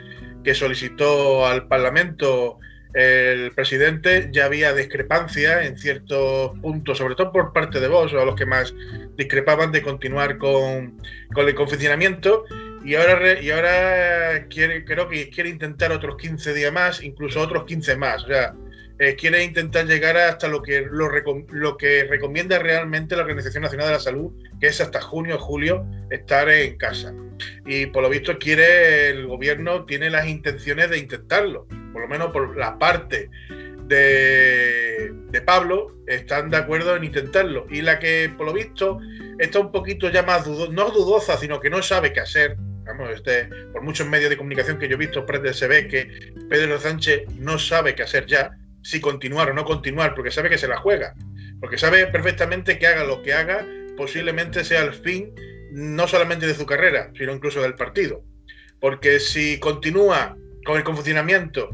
que 0.45 0.55
solicitó 0.55 1.47
al 1.47 1.67
Parlamento 1.67 2.59
el 2.95 3.51
presidente 3.51 4.29
ya 4.31 4.45
había 4.45 4.73
discrepancia 4.73 5.65
en 5.65 5.77
ciertos 5.77 6.57
puntos, 6.61 6.99
sobre 6.99 7.17
todo 7.17 7.33
por 7.33 7.53
parte 7.53 7.81
de 7.81 7.89
vos, 7.89 8.13
o 8.13 8.25
los 8.25 8.37
que 8.37 8.47
más 8.47 8.73
discrepaban 9.17 9.73
de 9.73 9.83
continuar 9.83 10.39
con, 10.39 11.01
el 11.37 11.55
confinamiento. 11.57 12.45
Y 12.85 12.95
ahora, 12.97 13.41
y 13.41 13.51
ahora 13.51 14.47
creo 14.49 15.09
que 15.09 15.31
quiere 15.31 15.49
intentar 15.49 15.91
otros 15.93 16.17
15 16.17 16.53
días 16.53 16.73
más, 16.73 17.03
incluso 17.03 17.41
otros 17.41 17.65
15 17.65 17.97
más. 17.97 18.25
O 18.25 18.27
sea, 18.27 18.55
eh, 18.99 19.17
quiere 19.17 19.43
intentar 19.43 19.87
llegar 19.87 20.17
hasta 20.17 20.49
lo 20.49 20.63
que, 20.63 20.87
lo, 20.91 21.77
que 21.77 22.05
recomienda 22.05 22.59
realmente 22.59 23.17
la 23.17 23.23
Organización 23.23 23.63
Nacional 23.63 23.87
de 23.87 23.93
la 23.95 24.01
Salud, 24.01 24.33
que 24.61 24.67
es 24.69 24.81
hasta 24.81 25.01
junio 25.01 25.37
o 25.37 25.39
julio 25.39 25.85
estar 26.11 26.49
en 26.49 26.77
casa. 26.77 27.15
Y 27.67 27.87
por 27.87 28.03
lo 28.03 28.11
visto 28.11 28.39
quiere, 28.39 29.09
el 29.09 29.27
gobierno 29.27 29.87
tiene 29.87 30.11
las 30.11 30.29
intenciones 30.29 30.91
de 30.91 30.99
intentarlo 30.99 31.67
por 31.95 32.03
lo 32.03 32.09
menos 32.09 32.33
por 32.33 32.57
la 32.57 32.77
parte 32.77 33.31
de, 33.87 35.15
Pablo, 35.47 35.95
están 36.07 36.51
de 36.51 36.57
acuerdo 36.57 36.97
en 36.97 37.05
intentarlo. 37.05 37.67
Y 37.71 37.83
la 37.83 37.99
que, 38.01 38.31
por 38.37 38.47
lo 38.47 38.53
visto, 38.53 38.99
está 39.39 39.61
un 39.61 39.71
poquito 39.71 40.11
ya 40.11 40.25
más 40.25 40.45
dudosa, 40.45 40.73
no 40.73 40.91
dudosa, 40.91 41.37
sino 41.37 41.61
que 41.61 41.71
no 41.71 41.83
sabe 41.83 42.13
qué 42.13 42.21
hacer. 42.21 42.57
Vamos, 42.87 43.11
este, 43.11 43.49
por 43.73 43.83
muchos 43.83 44.07
medios 44.07 44.31
de 44.31 44.37
comunicación 44.37 44.79
que 44.79 44.89
yo 44.89 44.95
he 44.95 44.99
visto, 44.99 45.27
se 45.53 45.67
ve 45.67 45.89
que 45.89 46.33
Pedro 46.49 46.79
Sánchez 46.79 47.29
no 47.39 47.59
sabe 47.59 47.95
qué 47.95 48.03
hacer 48.03 48.27
ya, 48.27 48.51
si 48.83 49.01
continuar 49.01 49.51
o 49.51 49.55
no 49.55 49.65
continuar, 49.65 50.15
porque 50.15 50.31
sabe 50.31 50.51
que 50.51 50.59
se 50.59 50.69
la 50.69 50.77
juega. 50.77 51.15
Porque 51.61 51.79
sabe 51.79 52.07
perfectamente 52.09 52.79
que 52.79 52.87
haga 52.87 53.05
lo 53.05 53.23
que 53.23 53.33
haga, 53.33 53.67
posiblemente 53.97 54.65
sea 54.65 54.83
el 54.83 54.93
fin 54.93 55.35
no 55.73 56.07
solamente 56.07 56.47
de 56.47 56.55
su 56.55 56.67
carrera, 56.67 57.11
sino 57.17 57.33
incluso 57.33 57.63
del 57.63 57.75
partido. 57.75 58.23
Porque 58.81 59.19
si 59.19 59.59
continúa 59.59 60.37
con 60.65 60.77
el 60.77 60.85
confinamiento 60.85 61.71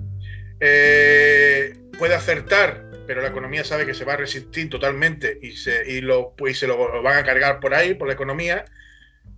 eh, 0.61 1.75
puede 1.99 2.15
acertar, 2.15 2.85
pero 3.07 3.23
la 3.23 3.29
economía 3.29 3.65
sabe 3.65 3.87
que 3.87 3.95
se 3.95 4.05
va 4.05 4.13
a 4.13 4.17
resistir 4.17 4.71
totalmente 4.71 5.39
y 5.43 5.53
se, 5.53 5.91
y 5.91 6.01
lo, 6.01 6.35
pues, 6.37 6.59
se 6.59 6.67
lo 6.67 7.03
van 7.03 7.19
a 7.19 7.25
cargar 7.25 7.61
por 7.61 7.75
ahí, 7.75 7.95
por 7.95 8.09
la 8.09 8.15
economía. 8.15 8.65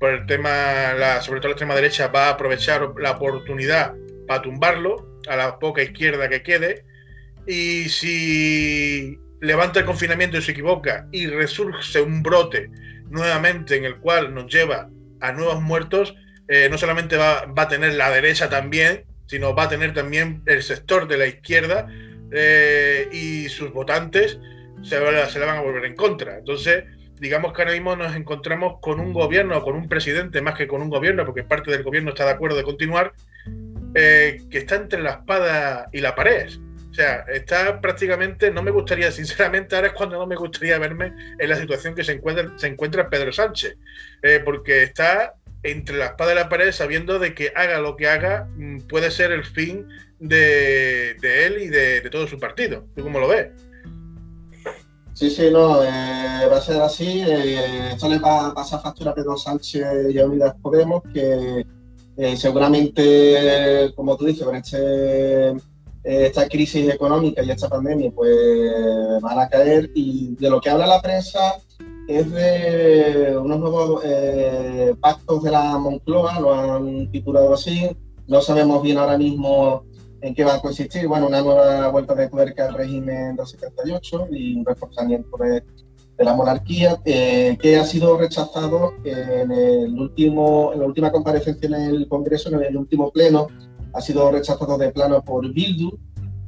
Por 0.02 0.14
el 0.14 0.26
tema, 0.26 0.94
la, 0.94 1.22
sobre 1.22 1.38
todo 1.38 1.50
la 1.50 1.52
extrema 1.52 1.76
derecha 1.76 2.08
va 2.08 2.26
a 2.26 2.30
aprovechar 2.30 2.92
la 2.98 3.12
oportunidad 3.12 3.94
para 4.26 4.42
tumbarlo 4.42 5.20
a 5.28 5.36
la 5.36 5.60
poca 5.60 5.80
izquierda 5.80 6.28
que 6.28 6.42
quede. 6.42 6.84
Y 7.46 7.88
si 7.88 9.16
levanta 9.40 9.78
el 9.78 9.86
confinamiento 9.86 10.38
y 10.38 10.42
se 10.42 10.50
equivoca 10.50 11.06
y 11.12 11.28
resurge 11.28 12.00
un 12.00 12.20
brote 12.20 12.68
nuevamente 13.10 13.76
en 13.76 13.84
el 13.84 13.98
cual 13.98 14.34
nos 14.34 14.52
lleva 14.52 14.90
a 15.20 15.30
nuevos 15.30 15.62
muertos, 15.62 16.16
eh, 16.48 16.66
no 16.68 16.78
solamente 16.78 17.16
va, 17.16 17.44
va, 17.46 17.62
a 17.62 17.68
tener 17.68 17.94
la 17.94 18.10
derecha 18.10 18.50
también 18.50 19.04
sino 19.26 19.54
va 19.54 19.62
a 19.62 19.68
tener 19.68 19.94
también 19.94 20.42
el 20.46 20.64
sector 20.64 21.06
de 21.06 21.16
la 21.16 21.26
izquierda 21.28 21.88
eh, 22.32 23.08
y 23.12 23.48
sus 23.48 23.72
votantes 23.72 24.36
se, 24.82 24.98
se 25.30 25.38
le 25.38 25.46
van 25.46 25.58
a 25.58 25.60
volver 25.60 25.84
en 25.84 25.94
contra. 25.94 26.38
Entonces, 26.38 26.82
digamos 27.22 27.52
que 27.52 27.62
ahora 27.62 27.74
mismo 27.74 27.94
nos 27.94 28.16
encontramos 28.16 28.80
con 28.80 28.98
un 28.98 29.12
gobierno, 29.12 29.62
con 29.62 29.76
un 29.76 29.88
presidente 29.88 30.42
más 30.42 30.56
que 30.56 30.66
con 30.66 30.82
un 30.82 30.90
gobierno, 30.90 31.24
porque 31.24 31.44
parte 31.44 31.70
del 31.70 31.84
gobierno 31.84 32.10
está 32.10 32.24
de 32.24 32.32
acuerdo 32.32 32.56
de 32.56 32.64
continuar, 32.64 33.12
eh, 33.94 34.42
que 34.50 34.58
está 34.58 34.74
entre 34.74 35.00
la 35.00 35.10
espada 35.10 35.88
y 35.92 36.00
la 36.00 36.16
pared. 36.16 36.50
O 36.90 36.94
sea, 36.94 37.24
está 37.32 37.80
prácticamente, 37.80 38.50
no 38.50 38.60
me 38.60 38.72
gustaría, 38.72 39.12
sinceramente, 39.12 39.76
ahora 39.76 39.86
es 39.86 39.92
cuando 39.92 40.18
no 40.18 40.26
me 40.26 40.34
gustaría 40.34 40.76
verme 40.80 41.12
en 41.38 41.48
la 41.48 41.54
situación 41.54 41.94
que 41.94 42.02
se 42.02 42.10
encuentra, 42.10 42.52
se 42.56 42.66
encuentra 42.66 43.08
Pedro 43.08 43.32
Sánchez, 43.32 43.76
eh, 44.22 44.42
porque 44.44 44.82
está 44.82 45.34
entre 45.62 45.98
la 45.98 46.06
espada 46.06 46.32
y 46.32 46.34
la 46.34 46.48
pared 46.48 46.72
sabiendo 46.72 47.20
de 47.20 47.34
que 47.34 47.52
haga 47.54 47.78
lo 47.78 47.96
que 47.96 48.08
haga 48.08 48.48
mm, 48.56 48.88
puede 48.88 49.12
ser 49.12 49.30
el 49.30 49.44
fin 49.44 49.86
de, 50.18 51.12
él 51.22 51.62
y 51.62 51.68
de, 51.68 52.00
todo 52.10 52.26
su 52.26 52.40
partido. 52.40 52.84
¿Tú 52.96 53.04
cómo 53.04 53.20
lo 53.20 53.28
ves? 53.28 53.48
Sí, 55.14 55.30
sí, 55.30 55.50
no, 55.52 55.82
eh, 55.82 56.46
va 56.50 56.56
a 56.56 56.60
ser 56.60 56.80
así. 56.80 57.20
Eh, 57.20 57.90
esto 57.92 58.08
le 58.08 58.18
va 58.18 58.48
a 58.48 58.54
pasar 58.54 58.80
factura 58.82 59.10
a 59.10 59.14
Pedro 59.14 59.36
Sánchez 59.36 59.84
y 60.10 60.18
a 60.18 60.26
Unidas 60.26 60.56
Podemos, 60.62 61.02
que 61.12 61.66
eh, 62.16 62.36
seguramente, 62.36 63.92
como 63.94 64.16
tú 64.16 64.24
dices, 64.24 64.44
con 64.44 64.56
este, 64.56 65.54
esta 66.02 66.48
crisis 66.48 66.92
económica 66.92 67.42
y 67.42 67.50
esta 67.50 67.68
pandemia, 67.68 68.10
pues 68.10 69.20
van 69.20 69.38
a 69.38 69.48
caer. 69.48 69.90
Y 69.94 70.34
de 70.36 70.50
lo 70.50 70.60
que 70.60 70.70
habla 70.70 70.86
la 70.86 71.02
prensa, 71.02 71.56
es 72.08 72.30
de 72.32 73.36
unos 73.38 73.60
nuevos 73.60 74.02
eh, 74.04 74.94
pactos 75.00 75.42
de 75.42 75.50
la 75.50 75.78
Moncloa, 75.78 76.40
lo 76.40 76.54
han 76.54 77.10
titulado 77.10 77.54
así. 77.54 77.90
No 78.26 78.40
sabemos 78.40 78.82
bien 78.82 78.98
ahora 78.98 79.18
mismo 79.18 79.84
en 80.22 80.34
qué 80.34 80.44
va 80.44 80.54
a 80.54 80.60
consistir. 80.60 81.06
Bueno, 81.06 81.26
una 81.26 81.42
nueva 81.42 81.88
vuelta 81.88 82.14
de 82.14 82.28
tuerca 82.28 82.68
al 82.68 82.74
régimen 82.74 83.36
del 83.36 83.46
78 83.46 84.28
y 84.30 84.54
un 84.54 84.64
reforzamiento 84.64 85.36
de, 85.36 85.62
la 86.18 86.34
monarquía, 86.34 87.00
eh, 87.04 87.58
que 87.60 87.76
ha 87.76 87.84
sido 87.84 88.16
rechazado 88.16 88.92
en, 89.02 89.50
el 89.50 89.98
último, 89.98 90.72
en 90.72 90.78
la 90.78 90.86
última 90.86 91.10
comparecencia 91.10 91.66
en 91.66 91.74
el 91.74 92.08
Congreso, 92.08 92.48
en 92.50 92.62
el 92.62 92.76
último 92.76 93.10
pleno, 93.10 93.48
ha 93.92 94.00
sido 94.00 94.30
rechazado 94.30 94.78
de 94.78 94.92
plano 94.92 95.20
por 95.24 95.52
Bildu, 95.52 95.98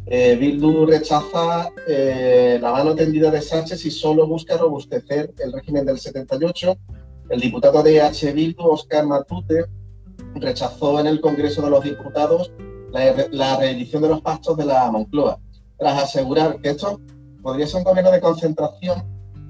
eh, 0.07 0.37
Bildu 0.37 0.87
rechaza 0.87 1.71
eh, 1.89 2.59
la 2.61 2.71
mano 2.71 2.95
tendida 2.95 3.31
de 3.31 3.41
Sánchez 3.41 3.85
y 3.87 3.91
solo 3.91 4.29
busca 4.29 4.57
robustecer 4.57 5.33
el 5.39 5.53
régimen 5.53 5.87
del 5.87 5.99
78. 5.99 6.77
El 7.31 7.41
diputado 7.41 7.83
de 7.83 8.03
H. 8.03 8.33
Bildu, 8.33 8.65
Oscar 8.65 9.07
Matute, 9.07 9.65
rechazó 10.35 11.01
en 11.01 11.07
el 11.07 11.21
Congreso 11.21 11.63
de 11.63 11.71
los 11.71 11.83
Diputados 11.83 12.53
la, 13.31 13.57
reedición 13.57 14.03
de 14.03 14.09
los 14.09 14.21
pactos 14.21 14.57
de 14.57 14.65
la 14.65 14.91
Moncloa, 14.91 15.39
tras 15.79 16.03
asegurar 16.05 16.61
que 16.61 16.71
esto 16.71 17.01
podría 17.43 17.67
ser 17.67 17.79
un 17.79 17.85
gobierno 17.85 18.13
de 18.13 18.21
concentración 18.21 19.03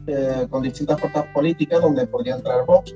eh, 0.06 0.46
con 0.50 0.62
distintas 0.62 1.00
fuerzas 1.00 1.26
políticas 1.34 1.80
donde 1.80 2.06
podría 2.06 2.36
entrar 2.36 2.64
Vox, 2.66 2.94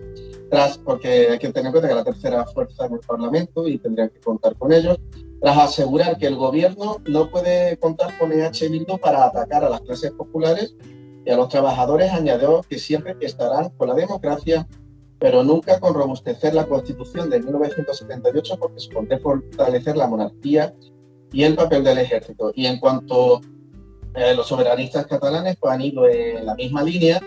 tras, 0.50 0.78
porque 0.78 1.28
hay 1.30 1.38
que 1.38 1.52
tener 1.52 1.66
en 1.66 1.72
cuenta 1.72 1.88
que 1.88 1.94
la 1.94 2.04
tercera 2.04 2.46
fuerza 2.46 2.86
en 2.86 2.94
el 2.94 3.00
Parlamento 3.00 3.68
y 3.68 3.78
tendrían 3.78 4.08
que 4.08 4.20
contar 4.20 4.56
con 4.56 4.72
ellos, 4.72 4.98
tras 5.40 5.58
asegurar 5.58 6.16
que 6.16 6.26
el 6.26 6.36
gobierno 6.36 6.96
no 7.06 7.30
puede 7.30 7.76
contar 7.76 8.16
con 8.18 8.32
EH 8.32 8.68
Bildu 8.70 8.98
para 8.98 9.26
atacar 9.26 9.64
a 9.64 9.68
las 9.68 9.82
clases 9.82 10.10
populares 10.12 10.74
y 11.24 11.30
a 11.30 11.36
los 11.36 11.48
trabajadores, 11.48 12.10
añadió 12.10 12.62
que 12.68 12.78
siempre 12.78 13.14
estarán 13.20 13.68
con 13.70 13.88
la 13.88 13.94
democracia, 13.94 14.66
pero 15.18 15.42
nunca 15.42 15.80
con 15.80 15.94
robustecer 15.94 16.54
la 16.54 16.66
Constitución 16.66 17.30
de 17.30 17.40
1978 17.40 18.56
porque 18.58 18.80
supone 18.80 19.18
fortalecer 19.18 19.96
la 19.96 20.06
monarquía 20.06 20.74
y 21.32 21.42
el 21.42 21.54
papel 21.54 21.84
del 21.84 21.98
ejército. 21.98 22.52
Y 22.54 22.66
en 22.66 22.78
cuanto 22.78 23.40
eh, 24.14 24.34
los 24.34 24.46
soberanistas 24.46 25.06
catalanes, 25.06 25.56
pues 25.60 25.72
han 25.72 25.80
ido 25.80 26.08
en 26.08 26.46
la 26.46 26.54
misma 26.54 26.82
línea, 26.82 27.20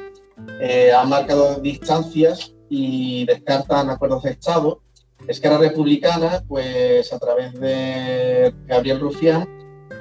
eh, 0.60 0.92
han 0.92 1.10
marcado 1.10 1.56
distancias 1.56 2.54
y 2.70 3.26
descartan 3.26 3.89
acuerdos 3.89 4.24
de 4.24 4.32
Estado 4.32 4.82
Esquerra 5.28 5.58
Republicana, 5.60 6.44
pues 6.48 7.14
a 7.14 7.20
través 7.20 7.54
de 7.54 8.54
Gabriel 8.66 9.00
Rufián, 9.00 9.48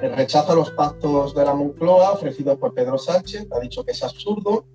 eh, 0.01 0.09
rechaza 0.09 0.55
los 0.55 0.71
pactos 0.71 1.35
de 1.35 1.45
la 1.45 1.53
Moncloa 1.53 2.13
ofrecidos 2.13 2.57
por 2.57 2.73
Pedro 2.73 2.97
Sánchez, 2.97 3.47
ha 3.51 3.59
dicho 3.59 3.83
que 3.83 3.91
es 3.91 4.03
absurdo. 4.03 4.65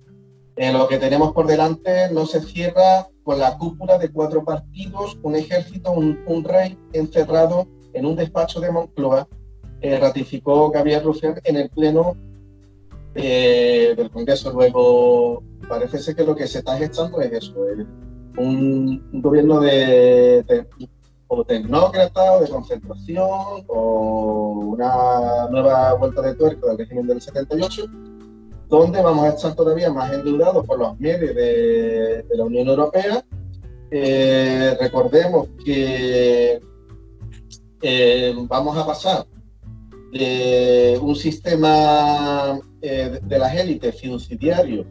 Eh, 0.57 0.73
lo 0.73 0.87
que 0.87 0.97
tenemos 0.97 1.33
por 1.33 1.45
delante 1.45 2.11
no 2.11 2.25
se 2.25 2.41
cierra 2.41 3.07
con 3.23 3.37
la 3.37 3.59
cúpula 3.59 3.99
de 3.99 4.09
cuatro 4.09 4.43
partidos, 4.43 5.19
un 5.21 5.35
ejército, 5.35 5.91
un, 5.91 6.43
rey 6.43 6.75
encerrado 6.93 7.67
en 7.93 8.07
un 8.07 8.15
despacho 8.15 8.59
de 8.59 8.71
Moncloa, 8.71 9.27
eh, 9.81 9.99
ratificó 9.99 10.71
Gabriel 10.71 11.03
Rufián 11.03 11.39
en 11.43 11.57
el 11.57 11.69
pleno 11.69 12.17
eh, 13.13 13.93
del 13.95 14.09
Congreso. 14.09 14.51
Luego, 14.51 15.43
parece 15.69 15.99
ser 15.99 16.15
que 16.15 16.23
lo 16.23 16.35
que 16.35 16.47
se 16.47 16.59
está 16.59 16.75
gestando 16.75 17.21
es 17.21 17.31
eso, 17.31 17.53
un, 18.37 19.21
gobierno 19.21 19.59
de, 19.59 20.43
o 21.27 21.43
tecnócrata 21.43 22.33
o 22.33 22.41
de 22.41 22.49
concentración 22.49 23.63
o 23.67 24.73
una 24.73 25.49
nueva 25.51 25.93
vuelta 25.93 26.23
de 26.23 26.33
tuerca 26.33 26.67
del 26.67 26.79
régimen 26.79 27.05
del 27.05 27.21
78 27.21 27.85
donde 28.69 29.01
vamos 29.01 29.25
a 29.25 29.29
estar 29.29 29.55
todavía 29.55 29.91
más 29.91 30.11
endeudados 30.13 30.65
por 30.65 30.79
los 30.79 30.99
medios 30.99 31.33
de, 31.35 32.25
la 32.29 32.43
Unión 32.43 32.67
Europea. 32.67 33.23
Eh, 33.91 34.75
recordemos 34.79 35.47
que 35.63 36.59
eh, 37.81 38.35
vamos 38.47 38.77
a 38.77 38.85
pasar 38.85 39.25
de 40.11 40.99
un 41.01 41.15
sistema 41.15 42.59
eh, 42.81 43.19
de 43.21 43.39
las 43.39 43.55
élites 43.55 43.95
fiduciario 43.99 44.85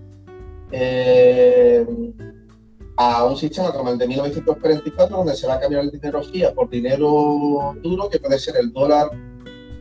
a 2.98 3.24
un 3.24 3.36
sistema 3.36 3.72
como 3.72 3.90
el 3.90 3.98
de 3.98 4.08
1944, 4.08 5.16
donde 5.18 5.36
se 5.36 5.46
va 5.46 5.54
a 5.54 5.60
cambiar 5.60 5.84
el 5.84 5.90
dinero 5.90 6.22
por 6.54 6.70
dinero 6.70 7.76
duro, 7.82 8.08
que 8.08 8.18
puede 8.18 8.38
ser 8.38 8.56
el 8.56 8.72
dólar 8.72 9.10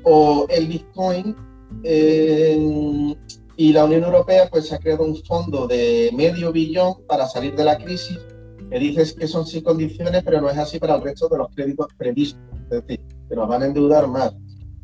o 0.03 0.45
el 0.49 0.67
bitcoin. 0.67 1.35
Y 3.57 3.73
la 3.73 3.85
Unión 3.85 4.03
Europea 4.03 4.49
pues 4.49 4.71
ha 4.73 4.79
creado 4.79 5.03
un 5.03 5.15
fondo 5.23 5.67
de 5.67 6.11
medio 6.13 6.51
billón 6.51 7.05
para 7.07 7.27
salir 7.27 7.55
de 7.55 7.63
la 7.63 7.77
crisis, 7.77 8.19
que 8.69 8.79
dices 8.79 9.13
que 9.13 9.27
son 9.27 9.45
sin 9.45 9.63
condiciones, 9.63 10.23
pero 10.23 10.41
no 10.41 10.49
es 10.49 10.57
así 10.57 10.79
para 10.79 10.95
el 10.95 11.01
resto 11.01 11.29
de 11.29 11.37
los 11.37 11.47
créditos 11.55 11.87
previstos, 11.97 12.41
es 12.63 12.69
decir, 12.69 13.01
que 13.29 13.35
nos 13.35 13.47
van 13.47 13.63
a 13.63 13.65
endeudar 13.67 14.07
más. 14.07 14.33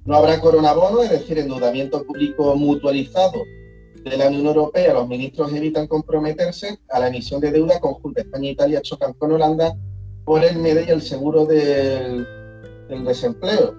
No 0.06 0.16
habrá 0.16 0.40
coronabono, 0.40 1.04
es 1.04 1.12
decir, 1.12 1.38
endeudamiento 1.38 2.04
público 2.04 2.56
mutualizado 2.56 3.44
de 4.04 4.18
la 4.18 4.28
Unión 4.28 4.48
Europea, 4.48 4.94
los 4.94 5.08
ministros 5.08 5.54
evitan 5.54 5.88
comprometerse 5.88 6.80
a 6.90 7.00
la 7.00 7.08
emisión 7.08 7.40
de 7.40 7.52
deuda 7.52 7.80
conjunta. 7.80 8.22
España 8.22 8.50
e 8.50 8.52
Italia 8.54 8.82
chocan 8.82 9.14
con 9.14 9.32
Holanda 9.32 9.78
por 10.26 10.44
el 10.44 10.58
MEDE 10.58 10.86
y 10.88 10.92
el 10.92 11.02
seguro 11.02 11.46
del, 11.46 12.26
desempleo. 13.06 13.76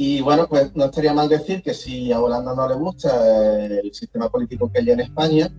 Y 0.00 0.20
bueno, 0.20 0.46
pues 0.48 0.76
no 0.76 0.84
estaría 0.84 1.12
mal 1.12 1.28
decir 1.28 1.60
que 1.60 1.74
si 1.74 2.12
a 2.12 2.20
Holanda 2.20 2.54
no 2.54 2.68
le 2.68 2.76
gusta 2.76 3.66
eh, 3.66 3.80
el 3.82 3.92
sistema 3.92 4.28
político 4.28 4.70
que 4.70 4.78
hay 4.78 4.90
en 4.90 5.00
España, 5.00 5.50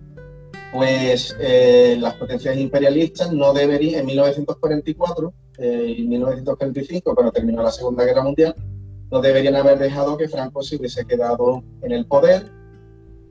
pues 0.72 1.36
eh, 1.38 1.98
las 2.00 2.14
potencias 2.14 2.56
imperialistas 2.56 3.34
no 3.34 3.52
deberían, 3.52 4.00
en 4.00 4.06
1944 4.06 5.34
eh, 5.58 5.94
y 5.98 6.08
1945, 6.08 7.14
cuando 7.14 7.32
terminó 7.32 7.62
la 7.62 7.70
Segunda 7.70 8.02
Guerra 8.02 8.22
Mundial, 8.22 8.54
no 9.10 9.20
deberían 9.20 9.56
haber 9.56 9.78
dejado 9.78 10.16
que 10.16 10.26
Franco 10.26 10.62
se 10.62 10.76
hubiese 10.76 11.04
quedado 11.04 11.62
en 11.82 11.92
el 11.92 12.06
poder 12.06 12.50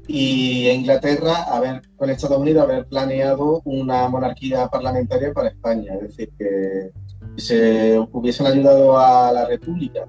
y 0.07 0.69
Inglaterra 0.69 1.41
haber, 1.51 1.81
con 1.97 2.11
Estados 2.11 2.37
Unidos 2.37 2.61
haber 2.61 2.85
planeado 2.85 3.63
una 3.65 4.07
monarquía 4.09 4.67
parlamentaria 4.67 5.33
para 5.33 5.49
España, 5.49 5.95
es 5.95 6.01
decir, 6.01 6.29
que 6.37 6.91
se 7.37 7.97
hubiesen 8.11 8.45
ayudado 8.45 8.95
a 8.99 9.31
la 9.31 9.47
República 9.47 10.05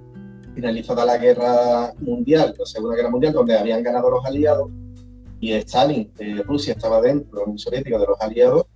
finalizada 0.60 1.06
la 1.06 1.16
guerra 1.16 1.94
mundial, 2.00 2.54
la 2.58 2.66
Segunda 2.66 2.94
Guerra 2.94 3.10
Mundial, 3.10 3.32
donde 3.32 3.56
habían 3.56 3.82
ganado 3.82 4.10
los 4.10 4.24
aliados, 4.24 4.70
y 5.40 5.52
Stalin, 5.52 6.12
eh, 6.18 6.42
Rusia 6.46 6.74
estaba 6.74 7.00
dentro, 7.00 7.38
la 7.38 7.44
Unión 7.44 7.58
Soviética, 7.58 7.98
de 7.98 8.06
los 8.06 8.20
aliados, 8.20 8.66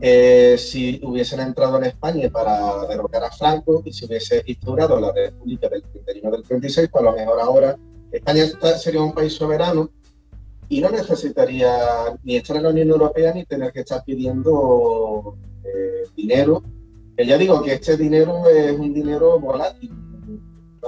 eh, 0.00 0.56
si 0.58 1.00
hubiesen 1.04 1.40
entrado 1.40 1.76
en 1.76 1.84
España 1.84 2.30
para 2.30 2.86
derrocar 2.86 3.24
a 3.24 3.30
Franco 3.30 3.82
y 3.84 3.92
si 3.92 4.06
hubiese 4.06 4.42
instaurado 4.46 4.98
la 4.98 5.12
República 5.12 5.68
del 5.68 5.82
31 5.82 6.30
del 6.30 6.42
36, 6.44 6.88
pues 6.90 7.02
a 7.02 7.10
lo 7.10 7.16
mejor 7.16 7.40
ahora 7.40 7.76
España 8.10 8.44
sería 8.78 9.02
un 9.02 9.12
país 9.12 9.34
soberano 9.34 9.90
y 10.68 10.80
no 10.80 10.88
necesitaría 10.90 11.70
ni 12.22 12.36
estar 12.36 12.56
en 12.56 12.62
la 12.62 12.68
Unión 12.70 12.88
Europea 12.88 13.34
ni 13.34 13.44
tener 13.44 13.72
que 13.72 13.80
estar 13.80 14.02
pidiendo 14.04 15.36
eh, 15.64 16.08
dinero. 16.16 16.62
Ya 17.18 17.36
digo 17.36 17.60
que 17.62 17.74
este 17.74 17.96
dinero 17.96 18.48
es 18.48 18.78
un 18.78 18.94
dinero 18.94 19.40
volátil. 19.40 20.07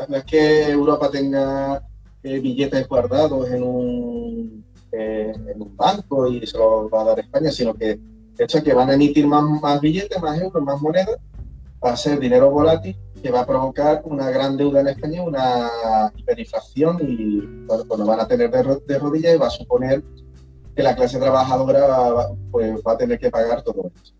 No 0.08 0.16
es 0.16 0.24
que 0.24 0.70
Europa 0.70 1.10
tenga 1.10 1.82
eh, 2.22 2.38
billetes 2.38 2.88
guardados 2.88 3.48
en 3.50 3.62
un, 3.62 4.64
eh, 4.92 5.32
en 5.34 5.62
un 5.62 5.76
banco 5.76 6.26
y 6.28 6.46
se 6.46 6.58
los 6.58 6.92
va 6.92 7.02
a 7.02 7.04
dar 7.04 7.20
España, 7.20 7.50
sino 7.50 7.74
que 7.74 7.98
es 8.38 8.62
que 8.62 8.72
van 8.72 8.90
a 8.90 8.94
emitir 8.94 9.26
más, 9.26 9.42
más 9.42 9.80
billetes, 9.80 10.20
más 10.20 10.40
euros, 10.40 10.62
más 10.62 10.80
monedas, 10.80 11.16
va 11.84 11.92
a 11.92 11.96
ser 11.96 12.18
dinero 12.18 12.50
volátil 12.50 12.96
que 13.22 13.30
va 13.30 13.40
a 13.40 13.46
provocar 13.46 14.02
una 14.04 14.30
gran 14.30 14.56
deuda 14.56 14.80
en 14.80 14.88
España, 14.88 15.22
una 15.22 15.70
hiperinflación 16.16 16.98
y 17.02 17.40
bueno, 17.66 17.84
pues 17.86 18.00
van 18.00 18.20
a 18.20 18.26
tener 18.26 18.50
de, 18.50 18.98
rodillas 18.98 19.34
y 19.34 19.38
va 19.38 19.48
a 19.48 19.50
suponer 19.50 20.02
que 20.74 20.82
la 20.82 20.96
clase 20.96 21.18
trabajadora 21.18 22.28
pues, 22.50 22.80
va 22.86 22.92
a 22.92 22.98
tener 22.98 23.18
que 23.18 23.30
pagar 23.30 23.62
todo 23.62 23.90
esto. 23.94 24.19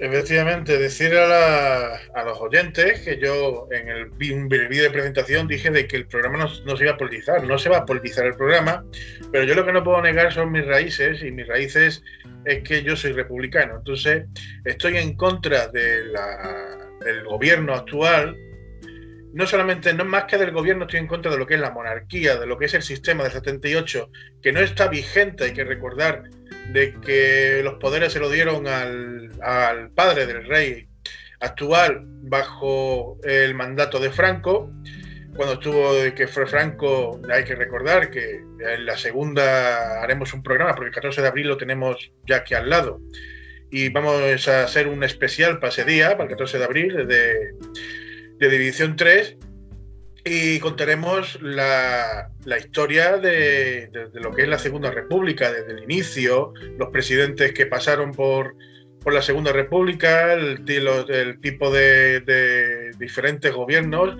Efectivamente, 0.00 0.78
decir 0.78 1.12
a, 1.16 1.98
los 2.24 2.40
oyentes 2.40 3.00
que 3.00 3.18
yo 3.18 3.66
en 3.72 3.88
el 3.88 4.04
un 4.32 4.48
vídeo 4.48 4.84
de 4.84 4.90
presentación 4.90 5.48
dije 5.48 5.70
de 5.70 5.88
que 5.88 5.96
el 5.96 6.06
programa 6.06 6.48
no, 6.64 6.76
se 6.76 6.84
iba 6.84 6.92
a 6.92 6.96
politizar, 6.96 7.42
no 7.42 7.58
se 7.58 7.68
va 7.68 7.78
a 7.78 7.84
politizar 7.84 8.26
el 8.26 8.36
programa, 8.36 8.84
pero 9.32 9.42
yo 9.42 9.56
lo 9.56 9.66
que 9.66 9.72
no 9.72 9.82
puedo 9.82 10.00
negar 10.00 10.32
son 10.32 10.52
mis 10.52 10.64
raíces 10.64 11.20
y 11.24 11.32
mis 11.32 11.48
raíces 11.48 12.04
es 12.44 12.62
que 12.62 12.84
yo 12.84 12.94
soy 12.94 13.10
republicano, 13.10 13.78
entonces 13.78 14.26
estoy 14.64 14.98
en 14.98 15.16
contra 15.16 15.66
de 15.66 16.04
del 17.04 17.24
gobierno 17.24 17.74
actual, 17.74 18.36
no 19.32 19.46
solamente, 19.46 19.92
no 19.94 20.04
más 20.04 20.24
que 20.24 20.38
del 20.38 20.52
gobierno, 20.52 20.84
estoy 20.84 21.00
en 21.00 21.06
contra 21.08 21.32
de 21.32 21.38
lo 21.38 21.46
que 21.46 21.54
es 21.54 21.60
la 21.60 21.70
monarquía, 21.70 22.36
de 22.36 22.46
lo 22.46 22.56
que 22.56 22.66
es 22.66 22.74
el 22.74 22.82
sistema 22.82 23.24
del 23.24 23.32
78, 23.32 24.10
que 24.42 24.52
no 24.52 24.60
está 24.60 24.88
vigente, 24.88 25.44
hay 25.44 25.52
que 25.52 25.64
recordar 25.64 26.22
de 26.72 26.94
que 27.00 27.60
los 27.62 27.74
poderes 27.74 28.12
se 28.12 28.20
lo 28.20 28.30
dieron 28.30 28.66
al, 28.66 29.30
al 29.42 29.90
padre 29.90 30.26
del 30.26 30.44
rey 30.46 30.88
actual 31.40 32.02
bajo 32.04 33.18
el 33.24 33.54
mandato 33.54 33.98
de 33.98 34.10
Franco. 34.10 34.70
Cuando 35.36 35.54
estuvo 35.54 35.92
que 36.14 36.26
fue 36.26 36.46
Franco, 36.46 37.20
hay 37.32 37.44
que 37.44 37.54
recordar 37.54 38.10
que 38.10 38.36
en 38.60 38.86
la 38.86 38.96
segunda 38.96 40.02
haremos 40.02 40.34
un 40.34 40.42
programa, 40.42 40.74
porque 40.74 40.88
el 40.88 40.94
14 40.94 41.22
de 41.22 41.28
abril 41.28 41.48
lo 41.48 41.56
tenemos 41.56 42.10
ya 42.26 42.36
aquí 42.36 42.54
al 42.54 42.68
lado. 42.68 43.00
Y 43.70 43.90
vamos 43.90 44.48
a 44.48 44.64
hacer 44.64 44.88
un 44.88 45.04
especial 45.04 45.60
para 45.60 45.70
ese 45.70 45.84
día, 45.84 46.12
para 46.12 46.24
el 46.24 46.30
14 46.30 46.58
de 46.58 46.64
abril, 46.64 47.06
de, 47.06 47.52
de 48.38 48.48
División 48.48 48.96
3, 48.96 49.36
y 50.30 50.58
contaremos 50.60 51.40
la, 51.40 52.30
historia 52.58 53.16
de, 53.16 53.90
lo 54.14 54.32
que 54.32 54.42
es 54.42 54.48
la 54.48 54.58
Segunda 54.58 54.90
República, 54.90 55.50
desde 55.52 55.72
el 55.72 55.82
inicio, 55.84 56.52
los 56.76 56.90
presidentes 56.90 57.52
que 57.52 57.66
pasaron 57.66 58.12
por, 58.12 58.54
la 59.06 59.22
Segunda 59.22 59.52
República, 59.52 60.34
el, 60.34 60.64
tipo 61.40 61.70
de, 61.70 62.92
diferentes 62.98 63.52
gobiernos. 63.52 64.16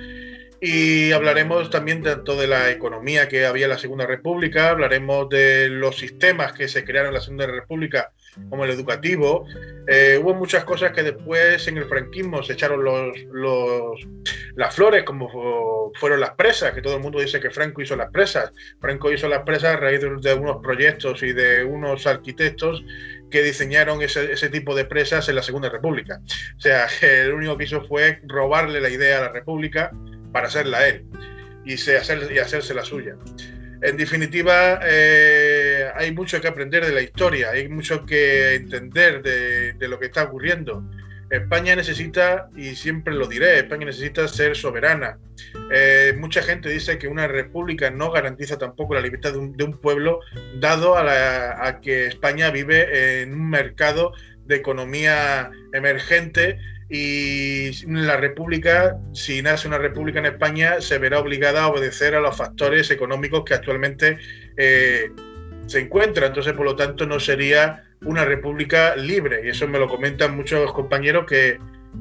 Y 0.60 1.12
hablaremos 1.12 1.70
también 1.70 2.02
tanto 2.02 2.36
de 2.36 2.48
la 2.48 2.70
economía 2.70 3.28
que 3.28 3.46
había 3.46 3.66
en 3.66 3.70
la 3.70 3.78
Segunda 3.78 4.06
República, 4.06 4.70
hablaremos 4.70 5.28
de 5.28 5.68
los 5.68 5.98
sistemas 5.98 6.52
que 6.52 6.66
se 6.66 6.84
crearon 6.84 7.08
en 7.08 7.14
la 7.14 7.20
Segunda 7.20 7.46
República 7.46 8.12
como 8.48 8.64
el 8.64 8.70
educativo. 8.70 9.46
Eh, 9.86 10.20
hubo 10.22 10.34
muchas 10.34 10.64
cosas 10.64 10.92
que 10.92 11.02
después 11.02 11.66
en 11.68 11.78
el 11.78 11.86
franquismo 11.86 12.42
se 12.42 12.52
echaron 12.52 12.84
los, 12.84 14.06
las 14.54 14.74
flores, 14.74 15.04
como 15.04 15.92
fueron 15.94 16.20
las 16.20 16.30
presas, 16.32 16.72
que 16.72 16.82
todo 16.82 16.96
el 16.96 17.02
mundo 17.02 17.20
dice 17.20 17.40
que 17.40 17.50
Franco 17.50 17.80
hizo 17.80 17.96
las 17.96 18.10
presas. 18.10 18.52
Franco 18.80 19.12
hizo 19.12 19.28
las 19.28 19.42
presas 19.44 19.74
a 19.74 19.76
raíz 19.76 20.00
de, 20.00 20.34
unos 20.34 20.62
proyectos 20.62 21.22
y 21.22 21.32
de 21.32 21.64
unos 21.64 22.06
arquitectos 22.06 22.84
que 23.30 23.42
diseñaron 23.42 24.02
ese, 24.02 24.32
ese, 24.32 24.48
tipo 24.48 24.74
de 24.74 24.84
presas 24.84 25.28
en 25.28 25.36
la 25.36 25.42
Segunda 25.42 25.68
República. 25.68 26.20
O 26.56 26.60
sea, 26.60 26.86
el 27.02 27.32
único 27.32 27.56
que 27.56 27.64
hizo 27.64 27.86
fue 27.86 28.20
robarle 28.26 28.80
la 28.80 28.90
idea 28.90 29.18
a 29.18 29.22
la 29.22 29.28
República 29.28 29.90
para 30.32 30.48
hacerla 30.48 30.86
él 30.86 31.06
y, 31.64 31.76
se 31.76 31.96
hacer, 31.96 32.30
y 32.32 32.38
hacerse 32.38 32.74
la 32.74 32.84
suya. 32.84 33.16
En 33.80 33.96
definitiva, 33.96 34.80
eh, 34.84 35.90
hay 35.94 36.12
mucho 36.12 36.40
que 36.40 36.48
aprender 36.48 36.84
de 36.84 36.92
la 36.92 37.00
historia, 37.00 37.50
hay 37.50 37.68
mucho 37.68 38.04
que 38.04 38.54
entender 38.54 39.22
de, 39.22 39.88
lo 39.88 39.98
que 40.00 40.06
está 40.06 40.24
ocurriendo. 40.24 40.82
España 41.30 41.76
necesita, 41.76 42.48
y 42.56 42.74
siempre 42.74 43.14
lo 43.14 43.26
diré, 43.26 43.58
España 43.58 43.86
necesita 43.86 44.26
ser 44.26 44.56
soberana. 44.56 45.18
Eh, 45.70 46.14
mucha 46.18 46.42
gente 46.42 46.70
dice 46.70 46.98
que 46.98 47.06
una 47.06 47.28
república 47.28 47.90
no 47.90 48.10
garantiza 48.10 48.58
tampoco 48.58 48.94
la 48.94 49.00
libertad 49.00 49.34
de 49.34 49.64
un, 49.64 49.78
pueblo, 49.78 50.20
dado 50.58 50.96
a, 50.96 51.80
que 51.80 52.06
España 52.06 52.50
vive 52.50 53.22
en 53.22 53.34
un 53.34 53.48
mercado 53.48 54.12
de 54.46 54.56
economía 54.56 55.50
emergente 55.72 56.58
y 56.90 57.70
la 57.86 58.16
República, 58.16 58.96
si 59.12 59.42
nace 59.42 59.68
una 59.68 59.78
República 59.78 60.20
en 60.20 60.26
España, 60.26 60.80
se 60.80 60.98
verá 60.98 61.18
obligada 61.18 61.64
a 61.64 61.68
obedecer 61.68 62.14
a 62.14 62.20
los 62.20 62.36
factores 62.36 62.90
económicos 62.90 63.44
que 63.44 63.54
actualmente 63.54 64.18
eh, 64.56 65.10
se 65.66 65.80
encuentran. 65.80 66.28
Entonces, 66.28 66.54
por 66.54 66.64
lo 66.64 66.76
tanto, 66.76 67.06
no 67.06 67.20
sería 67.20 67.84
una 68.06 68.24
República 68.24 68.96
libre. 68.96 69.42
Y 69.44 69.50
eso 69.50 69.68
me 69.68 69.78
lo 69.78 69.86
comentan 69.86 70.34
muchos 70.34 70.72
compañeros 70.72 71.26
que, 71.26 71.58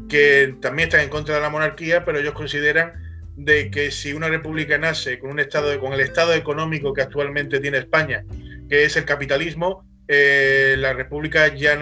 que 0.07 0.55
también 0.61 0.87
están 0.87 1.01
en 1.01 1.09
contra 1.09 1.35
de 1.35 1.41
la 1.41 1.49
monarquía, 1.49 2.05
pero 2.05 2.19
ellos 2.19 2.33
consideran 2.33 2.93
de 3.35 3.69
que 3.69 3.91
si 3.91 4.13
una 4.13 4.29
república 4.29 4.79
nace 4.79 5.19
con 5.19 5.29
un 5.29 5.39
estado 5.39 5.79
con 5.79 5.93
el 5.93 5.99
estado 5.99 6.33
económico 6.33 6.91
que 6.91 7.03
actualmente 7.03 7.59
tiene 7.59 7.77
España, 7.77 8.25
que 8.67 8.83
es 8.83 8.97
el 8.97 9.05
capitalismo, 9.05 9.85
eh, 10.07 10.75
la 10.77 10.93
república 10.93 11.53
ya 11.53 11.77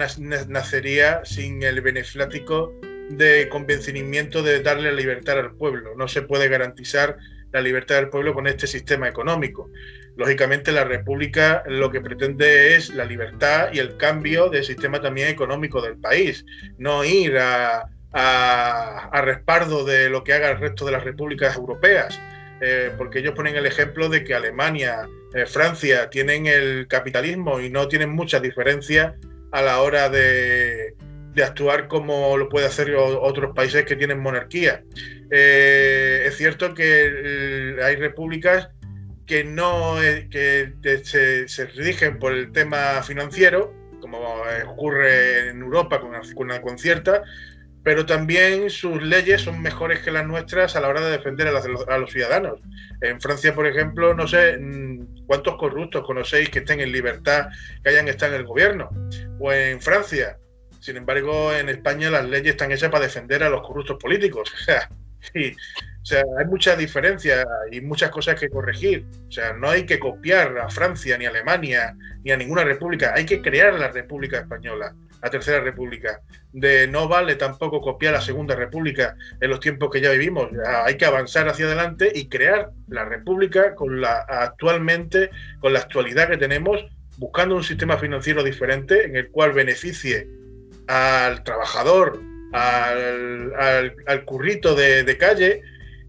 nacería 0.48 1.24
sin 1.24 1.62
el 1.62 1.80
beneflático 1.80 2.74
de 3.10 3.48
convencimiento 3.48 4.42
de 4.42 4.62
darle 4.62 4.92
libertad 4.92 5.38
al 5.38 5.54
pueblo. 5.54 5.94
No 5.96 6.08
se 6.08 6.22
puede 6.22 6.48
garantizar 6.48 7.16
la 7.52 7.60
libertad 7.60 7.96
del 7.96 8.08
pueblo 8.08 8.34
con 8.34 8.46
este 8.46 8.66
sistema 8.66 9.08
económico. 9.08 9.70
Lógicamente 10.16 10.72
la 10.72 10.84
República 10.84 11.62
lo 11.66 11.90
que 11.90 12.00
pretende 12.00 12.74
es 12.74 12.94
la 12.94 13.04
libertad 13.04 13.68
y 13.72 13.78
el 13.78 13.96
cambio 13.96 14.48
del 14.48 14.64
sistema 14.64 15.00
también 15.00 15.28
económico 15.28 15.80
del 15.82 15.98
país, 15.98 16.44
no 16.78 17.04
ir 17.04 17.36
a, 17.38 17.88
a, 18.12 19.20
respaldo 19.22 19.84
de 19.84 20.08
lo 20.08 20.24
que 20.24 20.32
haga 20.32 20.50
el 20.50 20.58
resto 20.58 20.86
de 20.86 20.92
las 20.92 21.04
repúblicas 21.04 21.56
europeas. 21.56 22.18
Eh, 22.62 22.90
porque 22.96 23.18
ellos 23.18 23.34
ponen 23.34 23.54
el 23.56 23.66
ejemplo 23.66 24.08
de 24.08 24.24
que 24.24 24.34
Alemania, 24.34 25.06
eh, 25.34 25.44
Francia 25.44 26.08
tienen 26.08 26.46
el 26.46 26.88
capitalismo 26.88 27.60
y 27.60 27.68
no 27.68 27.86
tienen 27.86 28.10
mucha 28.10 28.40
diferencia 28.40 29.14
a 29.52 29.60
la 29.60 29.82
hora 29.82 30.08
de, 30.08 30.94
de 31.36 31.44
actuar 31.44 31.86
como 31.86 32.38
lo 32.38 32.48
puede 32.48 32.66
hacer 32.66 32.96
otros 32.96 33.54
países 33.54 33.84
que 33.84 33.94
tienen 33.94 34.20
monarquía. 34.20 34.82
Eh, 35.30 36.24
es 36.26 36.36
cierto 36.38 36.72
que 36.72 37.76
hay 37.84 37.96
repúblicas 37.96 38.70
que 39.26 39.44
no 39.44 39.96
que 40.30 40.72
se, 41.04 41.46
se, 41.46 41.66
rigen 41.66 42.18
por 42.18 42.32
el 42.32 42.52
tema 42.52 43.02
financiero, 43.02 43.74
como 44.00 44.18
ocurre 44.66 45.50
en 45.50 45.60
Europa 45.60 46.00
con, 46.00 46.12
una 46.36 46.62
concierta, 46.62 47.22
pero 47.82 48.06
también 48.06 48.70
sus 48.70 49.02
leyes 49.02 49.42
son 49.42 49.60
mejores 49.60 49.98
que 49.98 50.12
las 50.12 50.26
nuestras 50.26 50.74
a 50.74 50.80
la 50.80 50.88
hora 50.88 51.02
de 51.02 51.10
defender 51.10 51.48
a 51.48 51.98
los, 51.98 52.10
ciudadanos. 52.10 52.62
En 53.02 53.20
Francia, 53.20 53.54
por 53.54 53.66
ejemplo, 53.66 54.14
no 54.14 54.26
sé 54.26 54.56
mm, 54.58 55.26
cuántos 55.26 55.56
corruptos 55.56 56.02
conocéis 56.06 56.48
que 56.48 56.60
estén 56.60 56.80
en 56.80 56.92
libertad, 56.92 57.48
que 57.84 57.90
hayan 57.90 58.08
estado 58.08 58.34
en 58.34 58.40
el 58.40 58.46
gobierno. 58.46 58.88
O 59.38 59.52
en 59.52 59.82
Francia, 59.82 60.38
sin 60.86 60.96
embargo, 60.98 61.52
en 61.52 61.68
España 61.68 62.10
las 62.10 62.24
leyes 62.24 62.52
están 62.52 62.70
hechas 62.70 62.90
para 62.90 63.06
defender 63.06 63.42
a 63.42 63.50
los 63.50 63.66
corruptos 63.66 63.98
políticos. 64.00 64.52
O 64.54 64.64
sea, 64.64 64.88
hay 66.38 66.44
muchas 66.46 66.78
diferencias 66.78 67.44
y 67.72 67.80
muchas 67.80 68.10
cosas 68.10 68.38
que 68.38 68.48
corregir. 68.48 69.04
O 69.28 69.32
sea, 69.32 69.52
no 69.54 69.68
hay 69.68 69.84
que 69.84 69.98
copiar 69.98 70.56
a 70.58 70.70
Francia, 70.70 71.18
ni 71.18 71.26
a 71.26 71.30
Alemania, 71.30 71.96
ni 72.22 72.30
a 72.30 72.36
ninguna 72.36 72.62
república. 72.62 73.12
Hay 73.16 73.26
que 73.26 73.42
crear 73.42 73.74
la 73.74 73.88
República 73.88 74.38
Española, 74.38 74.94
la 75.20 75.28
Tercera 75.28 75.58
República. 75.58 76.20
De 76.52 76.86
no 76.86 77.08
vale 77.08 77.34
tampoco 77.34 77.80
copiar 77.80 78.12
la 78.12 78.20
Segunda 78.20 78.54
República 78.54 79.16
en 79.40 79.50
los 79.50 79.58
tiempos 79.58 79.90
que 79.90 80.00
ya 80.00 80.12
vivimos. 80.12 80.50
Hay 80.84 80.96
que 80.96 81.04
avanzar 81.04 81.48
hacia 81.48 81.66
adelante 81.66 82.12
y 82.14 82.28
crear 82.28 82.70
la 82.86 83.04
República 83.04 83.74
con 83.74 84.00
la 84.00 84.20
actualmente, 84.20 85.30
con 85.58 85.72
la 85.72 85.80
actualidad 85.80 86.28
que 86.28 86.36
tenemos, 86.36 86.86
buscando 87.16 87.56
un 87.56 87.64
sistema 87.64 87.98
financiero 87.98 88.44
diferente 88.44 89.04
en 89.04 89.16
el 89.16 89.30
cual 89.32 89.52
beneficie 89.52 90.45
al 90.88 91.42
trabajador, 91.44 92.20
al, 92.52 94.24
currito 94.24 94.74
de, 94.74 95.16
calle 95.18 95.62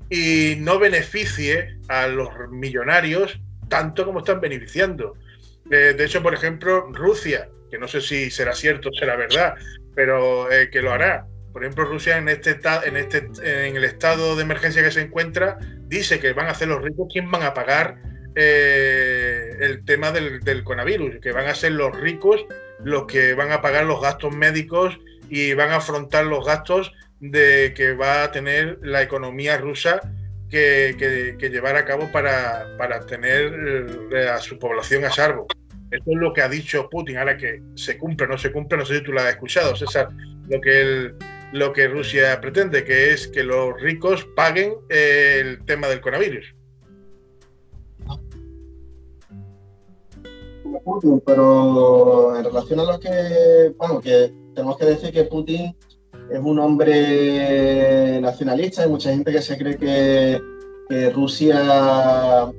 y 0.09 0.55
no 0.59 0.79
beneficie 0.79 1.77
a 1.89 2.07
los 2.07 2.29
millonarios 2.51 3.39
tanto 3.69 4.05
como 4.05 4.19
están 4.19 4.39
beneficiando. 4.39 5.15
Eh, 5.69 5.93
de 5.97 6.05
hecho, 6.05 6.23
por 6.23 6.33
ejemplo, 6.33 6.87
Rusia, 6.93 7.49
que 7.69 7.77
no 7.77 7.87
sé 7.87 7.99
si 7.99 8.31
será 8.31 8.53
cierto 8.53 8.89
o 8.89 8.93
será 8.93 9.15
verdad, 9.17 9.55
pero 9.95 10.49
eh, 10.51 10.69
que 10.69 10.81
lo 10.81 10.93
hará. 10.93 11.25
Por 11.51 11.63
ejemplo, 11.63 11.85
Rusia 11.85 12.17
en 12.17 12.29
este, 12.29 12.59
en 12.85 12.97
este 12.97 13.17
en 13.67 13.75
el 13.75 13.83
estado 13.83 14.35
de 14.35 14.43
emergencia 14.43 14.83
que 14.83 14.91
se 14.91 15.01
encuentra 15.01 15.57
dice 15.87 16.19
que 16.19 16.33
van 16.33 16.47
a 16.47 16.51
hacer 16.51 16.67
los 16.67 16.81
ricos 16.81 17.07
quién 17.11 17.31
van 17.31 17.43
a 17.43 17.53
pagar 17.53 17.97
eh, 18.35 19.57
el 19.59 19.83
tema 19.83 20.11
del, 20.11 20.39
del, 20.41 20.63
coronavirus, 20.63 21.19
que 21.19 21.31
van 21.31 21.47
a 21.47 21.55
ser 21.55 21.71
los 21.71 21.99
ricos 21.99 22.45
los 22.83 23.05
que 23.05 23.33
van 23.33 23.51
a 23.51 23.61
pagar 23.61 23.85
los 23.85 24.01
gastos 24.01 24.35
médicos 24.35 24.99
y 25.29 25.53
van 25.53 25.71
a 25.71 25.77
afrontar 25.77 26.25
los 26.25 26.45
gastos 26.45 26.93
de 27.19 27.73
que 27.75 27.93
va 27.93 28.23
a 28.23 28.31
tener 28.31 28.79
la 28.81 29.01
economía 29.01 29.57
rusa 29.57 30.01
que, 30.49 31.35
llevar 31.51 31.75
a 31.75 31.85
cabo 31.85 32.09
para, 32.11 33.05
tener 33.07 33.53
eh, 34.11 34.29
a 34.29 34.37
su 34.39 34.57
población 34.59 35.05
a 35.05 35.11
salvo. 35.11 35.47
Esto 35.91 36.11
es 36.11 36.17
lo 36.17 36.33
que 36.33 36.41
ha 36.41 36.49
dicho 36.49 36.89
Putin. 36.89 37.17
Ahora 37.17 37.37
que 37.37 37.61
se 37.75 37.97
cumple 37.97 38.25
o 38.25 38.29
no 38.29 38.37
se 38.37 38.51
cumple, 38.51 38.77
no 38.77 38.85
sé 38.85 38.97
si 38.97 39.03
tú 39.03 39.13
lo 39.13 39.21
has 39.21 39.29
escuchado, 39.29 39.75
César, 39.75 40.09
lo 40.49 40.59
que, 40.61 41.13
lo 41.53 41.73
que 41.73 41.87
Rusia 41.87 42.39
pretende, 42.41 42.83
que 42.83 43.11
es 43.11 43.27
que 43.27 43.43
los 43.43 43.79
ricos 43.81 44.27
paguen 44.35 44.75
el 44.89 45.63
tema 45.65 45.87
del 45.87 46.01
coronavirus. 46.01 46.56
Putin, 50.83 51.21
pero 51.25 52.37
en 52.37 52.43
relación 52.43 52.79
a 52.79 52.83
lo 52.83 52.99
que, 52.99 53.73
bueno, 53.77 53.99
que 53.99 54.33
tenemos 54.53 54.77
que 54.77 54.85
decir 54.85 55.11
que 55.11 55.23
Putin 55.25 55.75
es 56.31 56.39
un 56.39 56.59
hombre 56.59 58.19
nacionalista, 58.21 58.83
hay 58.83 58.89
mucha 58.89 59.11
gente 59.11 59.31
que 59.31 59.41
se 59.41 59.57
cree 59.57 59.77
que, 59.77 60.41
Rusia, 61.13 62.49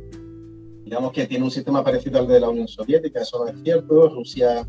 digamos 0.84 1.12
que 1.12 1.26
tiene 1.26 1.44
un 1.44 1.50
sistema 1.50 1.82
parecido 1.82 2.18
al 2.18 2.28
de 2.28 2.40
la 2.40 2.50
Unión 2.50 2.68
Soviética, 2.68 3.22
eso 3.22 3.44
no 3.44 3.50
es 3.50 3.56
cierto, 3.62 4.10
Rusia 4.10 4.68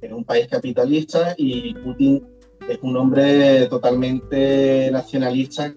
es 0.00 0.12
un 0.12 0.24
país 0.24 0.46
capitalista 0.46 1.34
y 1.38 1.74
Putin 1.74 2.22
es 2.68 2.78
un 2.82 2.96
hombre 2.96 3.66
totalmente 3.66 4.90
nacionalista 4.92 5.74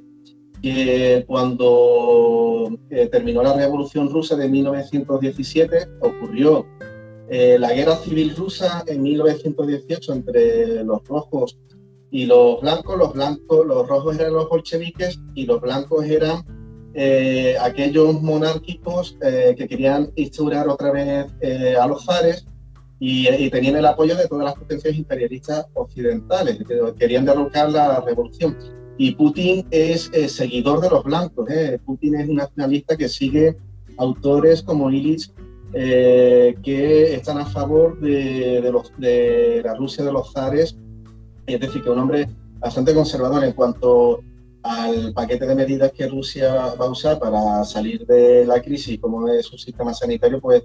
que 0.62 1.24
cuando 1.28 2.70
eh, 2.90 3.08
terminó 3.08 3.42
la 3.42 3.54
Revolución 3.54 4.10
Rusa 4.10 4.36
de 4.36 4.48
1917 4.48 5.88
ocurrió 6.02 6.66
eh, 7.34 7.58
la 7.58 7.72
guerra 7.72 7.96
civil 7.96 8.36
rusa 8.36 8.84
en 8.88 9.04
1918 9.04 10.12
entre 10.12 10.84
los 10.84 11.02
rojos 11.08 11.58
y 12.12 12.26
los 12.26 12.60
blancos, 12.60 12.98
los 12.98 13.14
blancos, 13.14 13.66
los 13.66 13.88
rojos 13.88 14.20
eran 14.20 14.34
los 14.34 14.50
bolcheviques 14.50 15.18
y 15.34 15.46
los 15.46 15.62
blancos 15.62 16.04
eran 16.04 16.44
eh, 16.94 17.56
aquellos 17.62 18.22
monárquicos 18.22 19.18
eh, 19.22 19.56
que 19.58 19.66
querían 19.66 20.12
instaurar 20.16 20.68
otra 20.68 20.92
vez 20.92 21.28
a 21.80 21.88
los 21.88 22.04
zares 22.04 22.46
y, 23.00 23.50
tenían 23.50 23.78
el 23.78 23.86
apoyo 23.86 24.18
de 24.18 24.28
todas 24.28 24.44
las 24.44 24.56
potencias 24.56 24.94
imperialistas 24.94 25.68
occidentales, 25.74 26.58
que 26.68 26.82
querían 27.00 27.24
derrocar 27.24 27.72
la 27.72 28.02
revolución. 28.02 28.58
Y 28.98 29.16
Putin 29.16 29.66
es 29.72 30.12
seguidor 30.28 30.82
de 30.82 30.90
los 30.90 31.06
blancos, 31.06 31.48
Putin 31.86 32.16
es 32.16 32.28
un 32.28 32.36
nacionalista 32.36 32.98
que 32.98 33.08
sigue 33.08 33.56
autores 33.98 34.62
como 34.64 34.92
Illich 34.92 35.32
eh, 35.74 36.56
que 36.64 37.16
están 37.16 37.38
a 37.38 37.46
favor 37.46 38.00
de, 38.00 38.70
los, 38.72 38.92
de 38.98 39.62
la 39.64 39.76
Rusia 39.76 40.04
de 40.04 40.12
los 40.12 40.32
zares, 40.34 40.76
es 41.46 41.60
decir, 41.60 41.84
que 41.84 41.90
un 41.90 42.00
hombre 42.00 42.28
bastante 42.60 42.94
conservador 42.94 43.44
en 43.44 43.54
cuanto 43.54 44.22
al 44.64 45.14
paquete 45.14 45.48
de 45.48 45.56
medidas 45.56 45.92
que 45.92 46.08
Rusia 46.08 46.54
va 46.80 46.86
a 46.86 46.90
usar 46.90 47.20
para 47.20 47.64
salir 47.64 48.06
de 48.06 48.46
la 48.46 48.62
crisis, 48.62 49.00
como 49.00 49.28
es 49.28 49.46
su 49.46 49.58
sistema 49.58 49.94
sanitario, 49.94 50.40
pues 50.40 50.64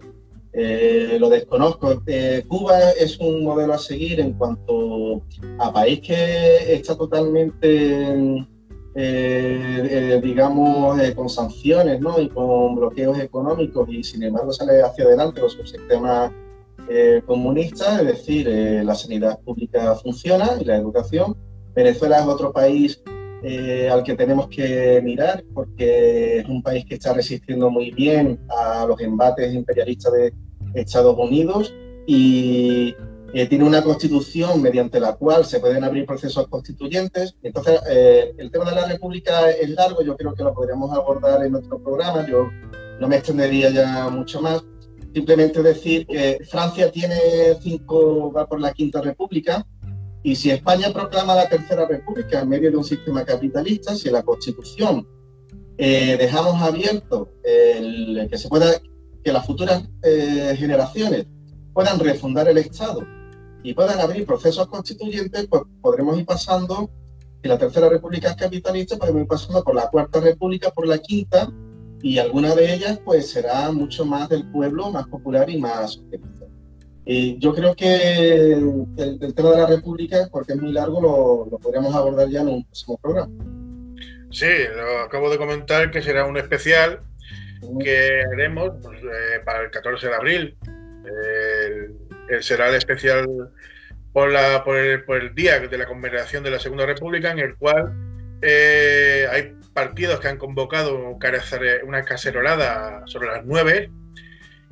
eh, 0.52 1.16
lo 1.20 1.28
desconozco. 1.28 2.02
Eh, 2.06 2.44
Cuba 2.48 2.90
es 2.98 3.18
un 3.18 3.44
modelo 3.44 3.74
a 3.74 3.78
seguir 3.78 4.20
en 4.20 4.32
cuanto 4.32 5.22
a 5.58 5.72
país 5.72 6.00
que 6.00 6.74
está 6.74 6.96
totalmente 6.96 8.46
eh, 8.98 9.88
eh, 9.90 10.20
digamos, 10.22 10.98
eh, 10.98 11.14
con 11.14 11.28
sanciones 11.28 12.00
¿no? 12.00 12.18
y 12.18 12.30
con 12.30 12.76
bloqueos 12.76 13.18
económicos 13.18 13.86
y 13.90 14.02
sin 14.02 14.22
embargo 14.22 14.54
sale 14.54 14.80
hacia 14.80 15.04
adelante 15.04 15.42
con 15.42 15.50
su 15.50 15.66
sistema 15.66 16.32
comunista, 17.26 18.00
es 18.00 18.06
decir, 18.06 18.48
la 18.84 18.94
sanidad 18.94 19.40
pública 19.40 19.96
funciona 19.96 20.50
y 20.60 20.64
la 20.64 20.76
educación. 20.76 21.36
Venezuela 21.74 22.20
es 22.20 22.26
otro 22.26 22.52
país 22.52 23.02
al 23.90 24.04
que 24.04 24.14
tenemos 24.14 24.46
que 24.46 25.00
mirar 25.02 25.42
porque 25.52 26.38
es 26.38 26.48
un 26.48 26.62
país 26.62 26.84
que 26.84 26.94
está 26.94 27.12
resistiendo 27.12 27.70
muy 27.70 27.90
bien 27.90 28.38
a 28.48 28.86
los 28.86 29.00
embates 29.00 29.52
imperialistas 29.52 30.12
de 30.12 30.32
Estados 30.74 31.18
Unidos 31.18 31.74
y 32.06 32.94
eh, 33.36 33.46
tiene 33.48 33.64
una 33.64 33.82
constitución 33.82 34.62
mediante 34.62 34.98
la 34.98 35.14
cual 35.14 35.44
se 35.44 35.60
pueden 35.60 35.84
abrir 35.84 36.06
procesos 36.06 36.48
constituyentes. 36.48 37.36
Entonces, 37.42 37.82
eh, 37.86 38.34
el 38.38 38.50
tema 38.50 38.64
de 38.70 38.76
la 38.76 38.86
República 38.86 39.50
es 39.50 39.68
largo, 39.68 40.02
yo 40.02 40.16
creo 40.16 40.32
que 40.34 40.42
lo 40.42 40.54
podríamos 40.54 40.90
abordar 40.90 41.44
en 41.44 41.54
otro 41.54 41.78
programa, 41.78 42.26
yo 42.26 42.48
no 42.98 43.06
me 43.06 43.16
extendería 43.16 43.68
ya 43.68 44.08
mucho 44.08 44.40
más. 44.40 44.64
Simplemente 45.12 45.62
decir 45.62 46.06
que 46.06 46.38
Francia 46.48 46.90
tiene 46.90 47.18
cinco, 47.60 48.32
va 48.32 48.46
por 48.46 48.58
la 48.58 48.72
quinta 48.72 49.02
república, 49.02 49.66
y 50.22 50.34
si 50.34 50.50
España 50.50 50.90
proclama 50.90 51.34
la 51.34 51.46
tercera 51.46 51.86
república 51.86 52.40
en 52.40 52.48
medio 52.48 52.70
de 52.70 52.78
un 52.78 52.84
sistema 52.84 53.22
capitalista, 53.22 53.94
si 53.94 54.08
la 54.08 54.22
constitución 54.22 55.06
eh, 55.76 56.16
dejamos 56.18 56.62
abierto 56.62 57.30
que 57.44 58.38
se 58.38 58.48
pueda, 58.48 58.80
que 59.22 59.30
las 59.30 59.44
futuras 59.44 59.82
generaciones 60.02 61.26
puedan 61.74 61.98
refundar 61.98 62.48
el 62.48 62.56
Estado 62.56 63.15
y 63.66 63.74
puedan 63.74 63.98
abrir 63.98 64.24
procesos 64.24 64.68
constituyentes, 64.68 65.48
pues 65.48 65.62
podremos 65.82 66.16
ir 66.16 66.24
pasando 66.24 66.88
si 67.42 67.48
la 67.48 67.58
tercera 67.58 67.88
república 67.88 68.30
es 68.30 68.36
capitalista, 68.36 68.96
podemos 68.96 69.22
ir 69.22 69.26
pasando 69.26 69.64
por 69.64 69.74
la 69.74 69.88
cuarta 69.88 70.20
república, 70.20 70.70
por 70.70 70.86
la 70.86 70.98
quinta, 70.98 71.48
y 72.00 72.18
alguna 72.18 72.54
de 72.54 72.74
ellas 72.74 73.00
pues 73.04 73.28
será 73.28 73.72
mucho 73.72 74.04
más 74.04 74.28
del 74.28 74.48
pueblo, 74.52 74.92
más 74.92 75.08
popular 75.08 75.50
y 75.50 75.58
más 75.58 75.94
socialista. 75.94 76.46
Yo 77.38 77.54
creo 77.54 77.74
que 77.74 78.52
el, 78.52 79.34
tema 79.34 79.50
de 79.50 79.56
la 79.56 79.66
república, 79.66 80.28
porque 80.30 80.52
es 80.52 80.62
muy 80.62 80.70
largo, 80.70 81.00
lo, 81.00 81.48
lo 81.50 81.58
podríamos 81.58 81.92
abordar 81.92 82.28
ya 82.28 82.42
en 82.42 82.48
un 82.48 82.64
próximo 82.66 82.98
programa. 82.98 83.32
Sí, 84.30 84.46
lo 84.76 85.00
acabo 85.00 85.28
de 85.28 85.38
comentar 85.38 85.90
que 85.90 86.02
será 86.02 86.24
un 86.24 86.36
especial 86.36 87.00
que 87.80 88.22
haremos 88.32 88.74
pues, 88.80 89.00
eh, 89.02 89.40
para 89.44 89.64
el 89.64 89.72
14 89.72 90.06
de 90.06 90.14
abril. 90.14 90.56
Será 92.40 92.68
el 92.68 92.74
especial 92.76 93.26
por, 94.12 94.30
la, 94.30 94.64
por, 94.64 94.76
el, 94.78 95.34
día 95.34 95.60
de 95.60 95.78
la 95.78 95.86
conmemoración 95.86 96.42
de 96.42 96.50
la 96.50 96.58
Segunda 96.58 96.86
República, 96.86 97.30
en 97.30 97.38
el 97.38 97.56
cual 97.56 97.92
eh, 98.42 99.26
hay 99.30 99.54
partidos 99.74 100.20
que 100.20 100.28
han 100.28 100.38
convocado 100.38 101.18
una 101.84 102.02
cacerolada 102.02 103.02
sobre 103.06 103.28
las 103.28 103.44
9 103.44 103.90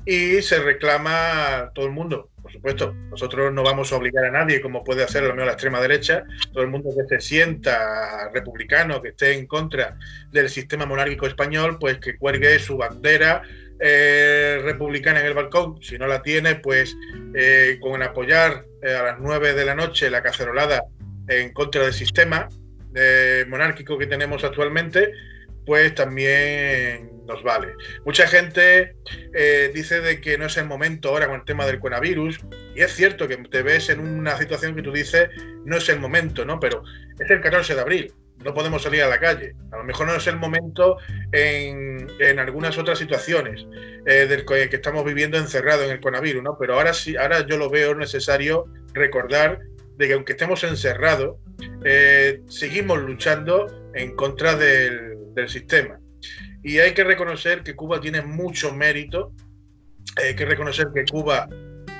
y 0.06 0.42
se 0.42 0.60
reclama 0.60 1.70
todo 1.74 1.86
el 1.86 1.92
mundo. 1.92 2.30
Por 2.42 2.52
supuesto, 2.52 2.94
nosotros 3.10 3.52
no 3.52 3.62
vamos 3.62 3.92
a 3.92 3.96
obligar 3.96 4.24
a 4.26 4.30
nadie, 4.30 4.60
como 4.60 4.84
puede 4.84 5.02
hacer 5.02 5.22
lo 5.22 5.34
mío 5.34 5.46
la 5.46 5.52
extrema 5.52 5.80
derecha, 5.80 6.24
todo 6.52 6.62
el 6.62 6.70
mundo 6.70 6.90
que 6.96 7.06
se 7.06 7.26
sienta 7.26 8.30
republicano, 8.34 9.00
que 9.00 9.08
esté 9.10 9.32
en 9.32 9.46
contra 9.46 9.96
del 10.30 10.50
sistema 10.50 10.84
monárquico 10.84 11.26
español, 11.26 11.78
pues 11.78 11.98
que 11.98 12.18
cuelgue 12.18 12.58
su 12.58 12.76
bandera 12.76 13.42
eh, 13.80 14.60
republicana 14.62 15.20
en 15.20 15.26
el 15.26 15.34
balcón. 15.34 15.82
Si 15.82 15.98
no 15.98 16.06
la 16.06 16.22
tiene, 16.22 16.56
pues 16.56 16.96
eh, 17.34 17.78
con 17.80 18.02
apoyar 18.02 18.64
eh, 18.82 18.94
a 18.94 19.02
las 19.02 19.20
9 19.20 19.54
de 19.54 19.64
la 19.64 19.74
noche 19.74 20.10
la 20.10 20.22
cacerolada 20.22 20.82
en 21.28 21.52
contra 21.52 21.82
del 21.82 21.94
sistema 21.94 22.48
monárquico 23.48 23.98
que 23.98 24.06
tenemos 24.06 24.44
actualmente, 24.44 25.12
pues 25.66 25.94
también 25.94 27.10
nos 27.26 27.42
vale. 27.42 27.74
Mucha 28.04 28.26
gente 28.26 28.96
eh, 29.32 29.70
dice 29.74 30.00
de 30.00 30.20
que 30.20 30.36
no 30.38 30.46
es 30.46 30.56
el 30.56 30.66
momento 30.66 31.08
ahora 31.08 31.26
con 31.26 31.36
el 31.36 31.44
tema 31.44 31.66
del 31.66 31.80
coronavirus, 31.80 32.38
y 32.74 32.82
es 32.82 32.92
cierto 32.92 33.28
que 33.28 33.36
te 33.36 33.62
ves 33.62 33.88
en 33.88 34.00
una 34.00 34.36
situación 34.38 34.74
que 34.74 34.82
tú 34.82 34.92
dices 34.92 35.28
no 35.64 35.76
es 35.76 35.88
el 35.88 36.00
momento, 36.00 36.44
¿no? 36.44 36.60
Pero 36.60 36.82
es 37.18 37.30
el 37.30 37.40
14 37.40 37.74
de 37.74 37.80
abril, 37.80 38.12
no 38.44 38.54
podemos 38.54 38.82
salir 38.82 39.02
a 39.02 39.08
la 39.08 39.18
calle. 39.18 39.54
A 39.72 39.78
lo 39.78 39.84
mejor 39.84 40.06
no 40.06 40.14
es 40.14 40.26
el 40.26 40.36
momento 40.36 40.98
en, 41.32 42.38
algunas 42.38 42.76
otras 42.78 42.98
situaciones 42.98 43.66
eh, 44.06 44.26
del 44.26 44.44
que, 44.44 44.76
estamos 44.76 45.04
viviendo 45.04 45.38
encerrado 45.38 45.84
en 45.84 45.90
el 45.90 46.00
coronavirus, 46.00 46.42
¿no? 46.42 46.56
Pero 46.58 46.74
ahora 46.74 46.92
sí, 46.92 47.16
ahora 47.16 47.46
yo 47.46 47.56
lo 47.56 47.70
veo 47.70 47.94
necesario 47.94 48.66
recordar 48.92 49.60
de 49.96 50.08
que 50.08 50.14
aunque 50.14 50.32
estemos 50.32 50.62
encerrados, 50.64 51.38
eh, 51.84 52.40
seguimos 52.48 52.98
luchando 52.98 53.66
en 53.94 54.14
contra 54.14 54.54
del, 54.54 55.34
del 55.34 55.48
sistema. 55.48 55.98
Y 56.62 56.78
hay 56.78 56.92
que 56.92 57.04
reconocer 57.04 57.62
que 57.62 57.74
Cuba 57.74 58.00
tiene 58.00 58.22
mucho 58.22 58.74
mérito, 58.74 59.32
hay 60.16 60.34
que 60.34 60.44
reconocer 60.44 60.88
que 60.94 61.04
Cuba 61.04 61.48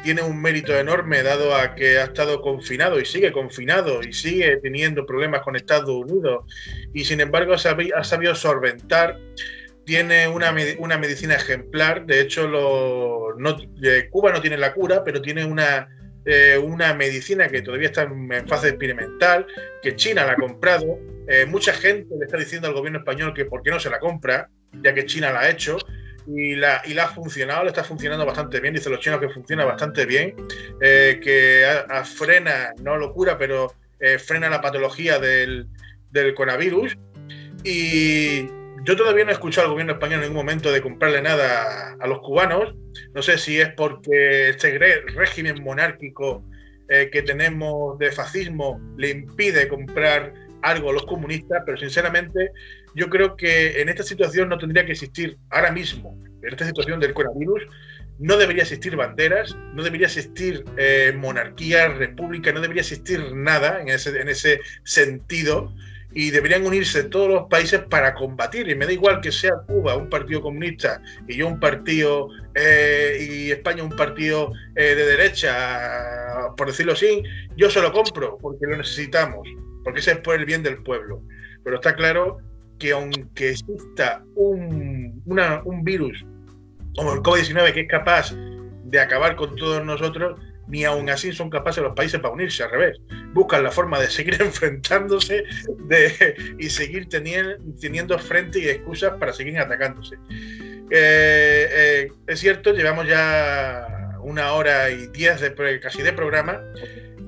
tiene 0.05 0.23
un 0.23 0.41
mérito 0.41 0.79
enorme 0.79 1.23
dado 1.23 1.57
a 1.57 1.75
que 1.75 1.99
ha 1.99 2.05
estado 2.05 2.43
confinado 2.43 3.01
y 3.01 3.07
sigue 3.07 3.33
confinado 3.33 4.03
y 4.03 4.13
sigue 4.13 4.59
teniendo 4.59 5.07
problemas 5.07 5.41
con 5.41 5.57
Estados 5.57 5.89
Unidos 5.89 6.45
y 6.93 7.05
sin 7.05 7.21
embargo 7.21 7.55
ha 7.55 8.05
sabido, 8.05 8.35
solventar, 8.35 9.19
tiene 9.87 10.29
una, 10.29 10.55
una, 10.79 10.99
medicina 10.99 11.35
ejemplar, 11.35 12.05
de 12.05 12.21
hecho 12.21 12.47
lo, 12.47 13.35
no, 13.39 13.57
eh, 13.83 14.09
Cuba 14.11 14.31
no 14.31 14.43
tiene 14.43 14.59
la 14.59 14.75
cura, 14.75 15.03
pero 15.03 15.23
tiene 15.23 15.45
una, 15.45 15.89
eh, 16.27 16.59
una 16.59 16.93
medicina 16.95 17.49
que 17.49 17.63
todavía 17.63 17.89
está 17.89 18.03
en 18.03 18.47
fase 18.47 18.69
experimental, 18.69 19.47
que 19.83 19.97
China 19.97 20.27
la 20.27 20.33
ha 20.33 20.37
comprado. 20.37 20.99
Eh, 21.29 21.47
mucha 21.47 21.73
gente 21.73 22.15
le 22.19 22.27
está 22.27 22.37
diciendo 22.37 22.69
al 22.69 22.75
gobierno 22.75 22.99
español 22.99 23.33
que 23.35 23.47
por 23.47 23.63
qué 23.63 23.71
no 23.71 23.81
se 23.81 23.89
la 23.89 23.99
compra, 23.99 24.51
ya 24.83 24.93
que 24.93 25.07
China 25.07 25.33
la 25.33 25.41
ha 25.41 25.51
hecho. 25.51 25.79
Y 26.27 26.57
la, 26.57 26.83
y 26.85 26.95
la 26.95 27.05
ha 27.05 27.09
funcionado, 27.09 27.65
le 27.65 27.69
está 27.69 27.85
funcionando 27.85 28.25
bastante 28.25 28.61
bien. 28.61 28.75
Dicen 28.75 28.93
los 28.93 29.01
chinos 29.01 29.21
que 29.21 29.29
funciona 29.29 29.65
bastante 29.65 30.07
bien, 30.07 30.35
eh, 30.81 31.21
que 31.23 31.65
frena, 32.05 32.73
no 32.83 32.97
locura, 32.97 33.37
pero 33.39 33.75
frena 34.19 34.51
la 34.51 34.61
patología 34.61 35.19
del, 35.19 35.67
del 36.11 36.35
coronavirus. 36.35 36.97
Y, 37.65 38.47
yo 38.85 38.97
todavía 38.97 39.25
no 39.25 39.31
he 39.31 39.35
escuchado 39.35 39.67
al 39.67 39.73
gobierno 39.73 39.95
español 39.95 40.17
en 40.17 40.29
ningún 40.29 40.45
momento 40.45 40.71
de 40.71 40.83
comprarle 40.83 41.23
nada 41.23 41.97
a 41.99 42.07
los 42.07 42.21
cubanos. 42.21 42.75
No 43.15 43.23
sé 43.23 43.39
si 43.39 43.59
es 43.59 43.71
porque 43.71 44.51
este 44.51 44.79
régimen 45.17 45.63
monárquico 45.65 46.45
eh, 46.91 47.09
que 47.11 47.23
tenemos 47.23 47.99
de 47.99 48.13
fascismo 48.13 48.79
le 48.99 49.09
impide 49.11 49.69
comprar 49.69 50.35
algo 50.61 50.91
a 50.91 50.93
los 50.93 51.07
comunistas, 51.07 51.63
pero 51.65 51.79
sinceramente 51.79 52.51
yo 52.95 53.09
creo 53.11 53.37
que 53.37 53.81
en 53.81 53.89
esta 53.89 54.03
situación 54.03 54.49
no 54.49 54.59
tendría 54.59 54.87
que 54.87 54.93
existir 54.93 55.39
ahora 55.51 55.73
mismo, 55.73 56.19
en 56.43 56.51
esta 56.51 56.67
situación 56.67 57.01
del 57.01 57.15
coronavirus, 57.15 57.63
no 58.19 58.37
debería 58.37 58.63
existir 58.63 58.95
banderas, 58.97 59.57
no 59.75 59.83
debería 59.83 60.07
existir 60.07 60.65
eh, 60.77 61.13
monarquía, 61.17 61.89
república, 61.89 62.53
no 62.53 62.61
debería 62.61 62.83
existir 62.83 63.35
nada 63.35 63.81
en 63.81 63.89
ese, 63.89 64.21
en 64.21 64.29
ese 64.29 64.61
sentido 64.85 65.73
y 66.13 66.31
deberían 66.31 66.65
unirse 66.65 67.03
todos 67.05 67.29
los 67.29 67.49
países 67.49 67.81
para 67.91 68.15
combatir. 68.15 68.69
Y 68.69 68.77
me 68.77 68.87
da 68.87 68.93
igual 68.93 69.21
que 69.21 69.33
sea 69.33 69.53
Cuba 69.67 69.97
un 69.97 70.09
partido 70.09 70.43
comunista 70.43 71.03
y 71.27 71.37
yo 71.37 71.49
un 71.49 71.59
partido, 71.59 72.29
eh, 72.55 73.19
y 73.21 73.51
España 73.51 73.83
un 73.83 73.91
partido 73.91 74.53
eh, 74.77 74.95
de 74.95 75.07
derecha, 75.07 76.53
por 76.57 76.69
decirlo 76.69 76.93
así, 76.93 77.23
yo 77.57 77.69
se 77.69 77.83
lo 77.83 77.93
compro 77.93 78.39
porque 78.41 78.67
lo 78.67 78.77
necesitamos, 78.77 79.49
porque 79.83 79.99
ese 79.99 80.13
es 80.13 80.19
por 80.19 80.37
el 80.37 80.45
bien 80.45 80.63
del 80.63 80.83
pueblo. 80.85 81.21
Pero 81.65 81.77
está 81.77 81.97
claro 81.97 82.39
que 82.79 82.93
aunque 82.93 83.51
exista 83.51 84.23
un, 84.35 85.23
un 85.27 85.85
virus 85.85 86.25
como 86.97 87.13
el 87.13 87.21
COVID-19 87.21 87.73
que 87.73 87.81
es 87.81 87.89
capaz 87.89 88.35
de 88.85 89.01
acabar 89.01 89.37
con 89.37 89.57
todos 89.57 89.85
nosotros, 89.85 90.39
ni 90.69 90.85
aún 90.85 91.11
así 91.11 91.33
son 91.33 91.51
capaces 91.51 91.83
los 91.83 91.95
países 91.95 92.21
para 92.21 92.35
unirse, 92.35 92.63
al 92.63 92.71
revés. 92.71 92.99
Buscan 93.33 93.65
la 93.65 93.71
forma 93.71 94.01
de 94.01 94.09
seguir 94.09 94.37
enfrentándose 94.41 95.45
y 96.59 96.71
seguir 96.71 97.09
teniendo, 97.09 97.57
teniendo 97.81 98.19
frente 98.19 98.61
y 98.61 98.69
excusas 98.69 99.15
para 99.19 99.33
seguir 99.33 99.59
atacándose. 99.59 100.17
Eh, 100.91 101.69
eh, 101.71 102.13
es 102.27 102.41
cierto, 102.41 102.73
llevamos 102.73 103.07
ya 103.07 104.19
una 104.23 104.53
hora 104.53 104.91
y 104.91 105.07
diez 105.09 105.41
de, 105.41 105.81
casi 105.81 106.03
de 106.03 106.13
programa. 106.13 106.61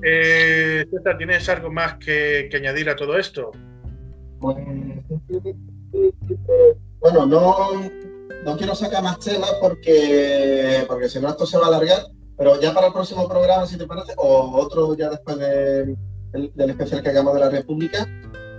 Eh, 0.03 0.85
¿tienes 1.17 1.49
algo 1.49 1.71
más 1.71 1.95
que, 1.95 2.49
añadir 2.53 2.89
a 2.89 2.95
todo 2.95 3.17
esto? 3.17 3.51
Pues, 4.39 4.57
bueno, 6.99 7.25
no, 7.25 7.55
no 8.43 8.57
quiero 8.57 8.75
sacar 8.75 9.03
más 9.03 9.19
temas 9.19 9.53
porque, 9.61 10.85
porque 10.87 11.09
si 11.09 11.19
no 11.19 11.29
esto 11.29 11.45
se 11.45 11.57
va 11.57 11.65
a 11.65 11.67
alargar 11.67 12.17
pero 12.37 12.59
ya 12.61 12.73
para 12.73 12.87
el 12.87 12.93
próximo 12.93 13.27
programa, 13.27 13.65
si 13.65 13.77
te 13.77 13.87
parece, 13.87 14.13
o 14.17 14.51
otro 14.55 14.95
ya 14.95 15.09
después 15.09 15.37
del 15.39 15.97
especial 16.69 17.01
que 17.01 17.09
hagamos 17.09 17.33
de 17.33 17.39
la 17.39 17.49
República, 17.49 18.07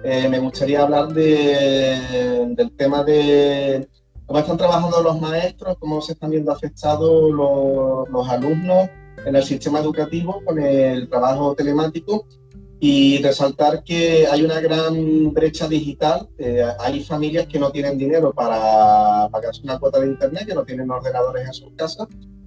eh, 0.03 0.29
me 0.29 0.41
gustaría 0.41 0.83
hablar 0.83 1.09
del 1.09 2.73
tema 2.77 3.05
de 3.05 3.89
cómo 4.27 4.41
están 4.41 4.57
trabajando 4.57 5.01
los 5.01 5.21
maestros, 5.21 5.77
cómo 5.79 6.01
se 6.01 6.13
están 6.13 6.31
viendo 6.31 6.51
afectados 6.51 7.31
los, 7.31 8.29
alumnos 8.29 8.91
en 9.25 9.37
el 9.37 9.45
sistema 9.45 9.79
educativo 9.79 10.43
con 10.45 10.59
el 10.61 11.09
trabajo 11.09 11.55
telemático 11.55 12.27
y 12.81 13.21
resaltar 13.23 13.83
que 13.83 14.27
hay 14.31 14.43
una 14.43 14.61
gran 14.61 15.33
brecha 15.33 15.67
digital. 15.67 16.29
Eh, 16.39 16.65
hay 16.79 17.03
familias 17.03 17.47
que 17.47 17.59
no 17.59 17.71
tienen 17.71 17.99
dinero 17.99 18.33
para 18.33 19.29
pagarse 19.31 19.63
una 19.65 19.79
cuota 19.79 20.01
de 20.01 20.07
internet, 20.07 20.47
que 20.47 20.55
no 20.55 20.65
tienen 20.65 20.91
ordenadores 20.91 21.47
en 21.47 21.55
sus 21.55 21.73
casas 21.73 22.07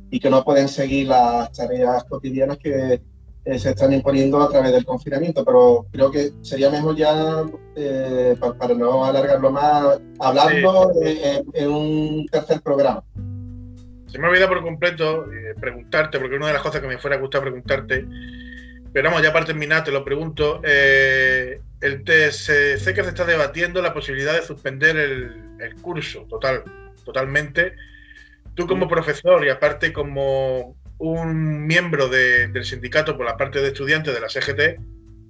y 0.10 0.20
que 0.20 0.30
no 0.30 0.44
pueden 0.44 0.68
seguir 0.68 1.08
las 1.08 1.52
tareas 1.52 2.04
cotidianas 2.06 2.58
que 2.58 3.02
eh, 3.44 3.58
se 3.58 3.72
están 3.72 3.92
imponiendo 3.92 4.40
a 4.42 4.50
través 4.50 4.72
del 4.72 4.86
confinamiento. 4.86 5.44
Pero 5.44 5.88
creo 5.92 6.12
que 6.12 6.32
sería 6.42 6.70
mejor 6.70 6.96
ya, 6.96 7.46
eh, 7.76 8.36
para, 8.40 8.74
no 8.74 9.04
alargarlo 9.04 9.52
más, 9.52 10.00
hablarlo 10.20 10.92
en, 11.02 11.70
un 11.70 12.26
tercer 12.28 12.62
programa. 12.62 13.04
Se 14.08 14.20
me 14.20 14.28
ha 14.28 14.30
olvidado 14.30 14.50
por 14.50 14.64
completo 14.64 15.26
eh, 15.32 15.56
preguntarte, 15.60 16.20
porque 16.20 16.36
una 16.36 16.48
de 16.48 16.54
las 16.54 16.62
cosas 16.62 16.82
que 16.82 16.88
me 16.88 16.98
fuera 16.98 17.16
a 17.16 17.20
gustar 17.20 17.42
preguntarte, 17.42 18.06
pero 18.94 19.10
vamos, 19.10 19.24
ya 19.24 19.32
para 19.32 19.46
terminar, 19.46 19.84
te 19.84 19.92
lo 19.92 20.04
pregunto. 20.04 20.62
el 20.64 22.04
sé 22.32 22.94
que 22.94 23.04
se 23.04 23.10
está 23.10 23.26
debatiendo 23.26 23.82
la 23.82 23.94
posibilidad 23.94 24.34
de 24.34 24.42
suspender 24.42 24.98
el, 24.98 25.32
el 25.60 25.76
curso 25.76 26.26
total, 26.30 26.64
totalmente 27.04 27.74
Tú 28.54 28.68
como 28.68 28.88
profesor 28.88 29.46
y 29.46 29.50
aparte 29.50 29.94
como 29.94 30.76
un 30.98 31.66
miembro 31.66 32.10
del 32.10 32.64
sindicato 32.66 33.16
por 33.16 33.26
la 33.26 33.38
parte 33.38 33.62
de 33.62 33.70
estudiantes 33.70 34.14
de 34.14 34.20
la 34.20 34.30
CGT, 34.30 34.82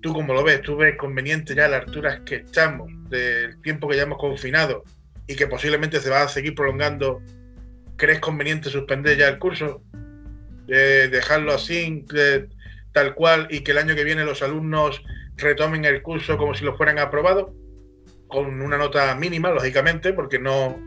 ¿tú 0.01 0.13
cómo 0.13 0.33
lo 0.33 0.43
ves? 0.43 0.61
¿Tú 0.61 0.75
ves 0.75 0.97
conveniente 0.97 1.53
ya 1.53 1.65
a 1.65 1.69
las 1.69 1.85
alturas 1.85 2.21
que 2.25 2.37
estamos, 2.37 2.89
del 3.09 3.61
tiempo 3.61 3.87
que 3.87 3.97
ya 3.97 4.03
hemos 4.03 4.17
confinado 4.17 4.83
y 5.27 5.35
que 5.35 5.47
posiblemente 5.47 5.99
se 5.99 6.09
va 6.09 6.23
a 6.23 6.27
seguir 6.27 6.55
prolongando? 6.55 7.21
¿Crees 7.95 8.19
conveniente 8.19 8.69
suspender 8.69 9.17
ya 9.17 9.27
el 9.27 9.39
curso? 9.39 9.81
dejarlo 10.67 11.53
así, 11.53 12.05
tal 12.93 13.15
cual, 13.15 13.47
y 13.49 13.61
que 13.61 13.71
el 13.71 13.77
año 13.77 13.95
que 13.95 14.03
viene 14.03 14.25
los 14.25 14.41
alumnos 14.41 15.01
retomen 15.37 15.85
el 15.85 16.01
curso 16.01 16.37
como 16.37 16.53
si 16.53 16.63
lo 16.63 16.75
fueran 16.75 16.99
aprobado, 16.99 17.53
con 18.27 18.61
una 18.61 18.77
nota 18.77 19.13
mínima, 19.15 19.51
lógicamente, 19.51 20.13
porque 20.13 20.39
no. 20.39 20.79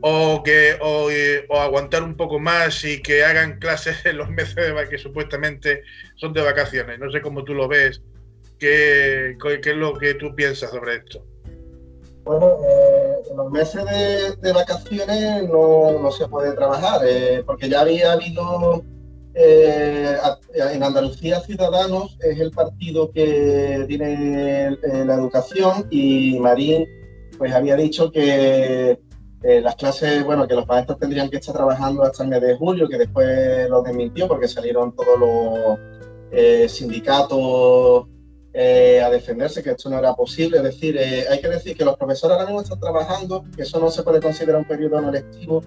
O, 0.00 0.44
que, 0.44 0.78
o, 0.80 1.10
aguantar 1.58 2.04
un 2.04 2.16
poco 2.16 2.38
más 2.38 2.84
y 2.84 3.02
que 3.02 3.24
hagan 3.24 3.58
clases 3.58 4.06
en 4.06 4.18
los 4.18 4.30
meses 4.30 4.54
de, 4.54 4.88
que 4.88 4.96
supuestamente 4.96 5.82
son 6.14 6.32
de 6.32 6.42
vacaciones. 6.42 7.00
No 7.00 7.10
sé 7.10 7.20
cómo 7.20 7.42
tú 7.42 7.52
lo 7.52 7.66
ves. 7.66 8.00
¿Qué, 8.60 9.36
qué 9.40 9.70
es 9.70 9.76
lo 9.76 9.94
que 9.94 10.14
tú 10.14 10.36
piensas 10.36 10.70
sobre 10.70 10.96
esto? 10.96 11.24
Bueno, 12.28 12.58
eh, 12.68 13.14
en 13.30 13.36
los 13.38 13.50
meses 13.50 13.84
de, 14.42 14.52
vacaciones 14.52 15.48
no, 15.48 16.10
se 16.12 16.28
puede 16.28 16.52
trabajar, 16.52 17.00
eh, 17.04 17.42
porque 17.46 17.70
ya 17.70 17.80
había 17.80 18.12
habido 18.12 18.84
eh, 19.38 20.16
en 20.54 20.82
Andalucía 20.82 21.40
Ciudadanos, 21.40 22.18
es 22.20 22.38
el 22.40 22.50
partido 22.50 23.10
que 23.10 23.84
tiene 23.88 24.76
la 25.04 25.14
educación 25.14 25.86
y 25.90 26.38
Marín 26.40 26.86
pues 27.38 27.52
había 27.52 27.76
dicho 27.76 28.10
que 28.10 28.98
las 29.42 29.76
clases, 29.76 30.24
bueno, 30.24 30.48
que 30.48 30.54
los 30.54 30.66
maestros 30.66 30.98
tendrían 30.98 31.30
que 31.30 31.36
estar 31.36 31.54
trabajando 31.54 32.02
hasta 32.02 32.24
el 32.24 32.30
mes 32.30 32.40
de 32.40 32.56
julio, 32.56 32.88
que 32.88 32.98
después 32.98 33.70
lo 33.70 33.82
desmintió 33.82 34.26
porque 34.26 34.48
salieron 34.48 34.94
todos 34.96 35.18
los 35.20 36.70
sindicatos 36.72 38.06
eh, 38.60 39.00
a 39.00 39.08
defenderse, 39.08 39.62
que 39.62 39.70
esto 39.70 39.88
no 39.88 39.98
era 39.98 40.14
posible. 40.14 40.56
Es 40.56 40.62
decir, 40.64 40.96
eh, 40.96 41.26
hay 41.30 41.40
que 41.40 41.48
decir 41.48 41.76
que 41.76 41.84
los 41.84 41.96
profesores 41.96 42.34
ahora 42.34 42.46
mismo 42.46 42.62
están 42.62 42.80
trabajando, 42.80 43.44
que 43.54 43.62
eso 43.62 43.78
no 43.78 43.88
se 43.90 44.02
puede 44.02 44.20
considerar 44.20 44.60
un 44.60 44.66
periodo 44.66 45.00
no 45.00 45.12
lectivo, 45.12 45.62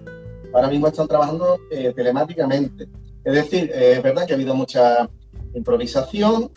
ahora 0.53 0.67
mismo 0.67 0.87
están 0.87 1.07
trabajando 1.07 1.57
eh, 1.71 1.93
telemáticamente. 1.95 2.89
Es 3.23 3.33
decir, 3.33 3.71
es 3.73 4.01
verdad 4.01 4.25
que 4.25 4.33
ha 4.33 4.35
habido 4.35 4.55
mucha 4.55 5.09
improvisación, 5.53 6.51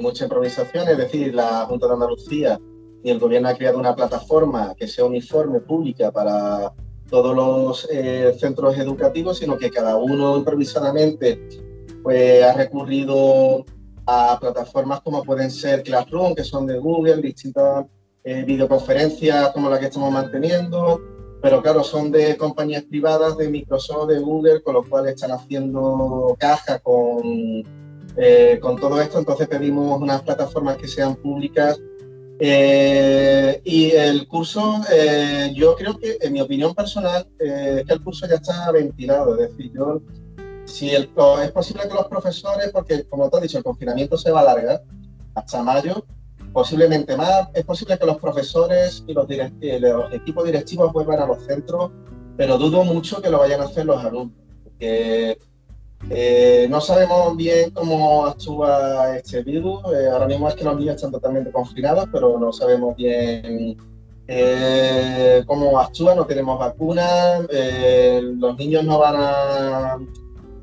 mucha 0.00 0.24
improvisación, 0.24 0.88
es 0.88 0.98
decir, 0.98 1.34
la 1.34 1.66
Junta 1.66 1.86
de 1.86 1.92
Andalucía 1.92 2.60
y 3.02 3.10
el 3.10 3.18
gobierno 3.18 3.48
ha 3.48 3.54
creado 3.54 3.78
una 3.78 3.94
plataforma 3.94 4.74
que 4.74 4.88
sea 4.88 5.04
uniforme, 5.04 5.60
pública 5.60 6.10
para 6.10 6.72
todos 7.10 7.36
los 7.36 7.88
centros 8.40 8.78
educativos, 8.78 9.38
sino 9.38 9.58
que 9.58 9.70
cada 9.70 9.96
uno 9.96 10.38
improvisadamente 10.38 11.38
pues, 12.02 12.42
ha 12.42 12.54
recurrido 12.54 13.64
a 14.06 14.38
plataformas 14.38 15.00
como 15.00 15.22
pueden 15.24 15.50
ser 15.50 15.82
Classroom, 15.82 16.34
que 16.34 16.44
son 16.44 16.66
de 16.66 16.78
Google, 16.78 17.22
distintas 17.22 17.86
eh, 18.22 18.44
videoconferencias 18.44 19.50
como 19.50 19.70
la 19.70 19.78
que 19.78 19.86
estamos 19.86 20.12
manteniendo, 20.12 21.00
pero 21.44 21.60
claro, 21.60 21.84
son 21.84 22.10
de 22.10 22.38
compañías 22.38 22.84
privadas, 22.84 23.36
de 23.36 23.50
Microsoft, 23.50 24.08
de 24.08 24.18
Google, 24.18 24.62
con 24.62 24.72
lo 24.72 24.82
cual 24.82 25.06
están 25.08 25.30
haciendo 25.30 26.34
caja 26.38 26.78
con, 26.78 27.20
eh, 28.16 28.58
con 28.62 28.80
todo 28.80 28.98
esto, 28.98 29.18
entonces 29.18 29.46
pedimos 29.46 30.00
unas 30.00 30.22
plataformas 30.22 30.78
que 30.78 30.88
sean 30.88 31.16
públicas. 31.16 31.78
Eh, 32.40 33.60
y 33.62 33.90
el 33.90 34.26
curso, 34.26 34.80
yo 35.52 35.74
creo 35.76 35.98
que, 35.98 36.16
en 36.18 36.32
mi 36.32 36.40
opinión 36.40 36.74
personal, 36.74 37.28
es 37.38 37.84
que 37.84 37.92
el 37.92 38.02
curso 38.02 38.26
ya 38.26 38.36
está 38.36 38.72
ventilado, 38.72 39.38
es 39.38 39.50
decir, 39.50 39.70
yo 39.74 40.00
si 40.64 40.94
es 40.94 41.06
posible 41.52 41.82
que 41.86 41.94
los 41.94 42.06
profesores, 42.06 42.70
porque 42.72 43.04
como 43.04 43.28
te 43.28 43.36
has 43.36 43.42
dicho, 43.42 43.58
el 43.58 43.64
confinamiento 43.64 44.16
se 44.16 44.30
va 44.30 44.40
a 44.40 44.42
alargar 44.44 44.82
hasta 45.34 45.62
mayo, 45.62 46.06
posiblemente 46.54 47.16
más, 47.16 47.48
es 47.52 47.64
posible 47.64 47.98
que 47.98 48.06
los 48.06 48.16
profesores 48.18 49.04
y 49.08 49.12
los, 49.12 49.26
equipos 50.12 50.44
directivos 50.44 50.92
vuelvan 50.92 51.18
a 51.18 51.26
los 51.26 51.44
centros, 51.44 51.90
pero 52.36 52.56
dudo 52.56 52.84
mucho 52.84 53.20
que 53.20 53.28
lo 53.28 53.40
vayan 53.40 53.60
a 53.60 53.64
hacer 53.64 53.84
los 53.84 54.02
alumnos, 54.02 54.38
porque 54.62 55.36
eh, 56.10 56.68
no 56.70 56.80
sabemos 56.80 57.36
bien 57.36 57.70
cómo 57.70 58.26
actúa 58.26 59.16
este 59.16 59.42
virus. 59.42 59.80
Eh, 59.92 60.08
ahora 60.08 60.26
mismo 60.26 60.48
es 60.48 60.54
que 60.54 60.62
los 60.64 60.78
niños 60.78 60.94
están 60.94 61.10
totalmente 61.10 61.50
confinados, 61.50 62.08
pero 62.12 62.38
no 62.38 62.52
sabemos 62.52 62.94
bien 62.94 63.76
eh, 64.28 65.42
cómo 65.46 65.80
actúa, 65.80 66.14
no 66.14 66.24
tenemos 66.24 66.56
vacunas, 66.56 67.48
los 68.22 68.56
niños 68.56 68.84
no 68.84 68.98
van 69.00 69.14
a 69.18 69.98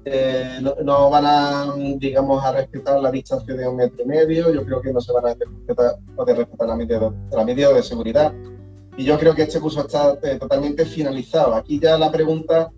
eh, 0.06 0.60
no, 0.84 1.10
van 1.10 1.26
a, 1.26 1.74
digamos, 1.98 2.44
a 2.44 2.54
respetar 2.54 3.00
la 3.00 3.12
distancia 3.12 3.54
de 3.54 3.68
un 3.68 3.76
metro 3.76 4.04
y 4.04 4.08
medio, 4.08 4.52
yo 4.52 4.66
creo 4.66 4.82
que 4.82 4.92
no 4.92 5.00
se 5.00 5.14
van 5.14 5.26
a 5.26 5.36
respetar, 5.36 5.96
respetar 6.26 6.68
la 6.68 7.46
medida, 7.46 7.74
de 7.74 7.84
seguridad. 7.84 8.34
Y 8.98 9.04
yo 9.04 9.18
creo 9.20 9.36
que 9.36 9.44
este 9.44 9.60
curso 9.60 9.82
está 9.82 10.18
eh, 10.24 10.38
totalmente 10.40 10.86
finalizado. 10.86 11.56
Aquí 11.56 11.80
ya 11.80 11.98
la 11.98 12.12
pregunta, 12.12 12.72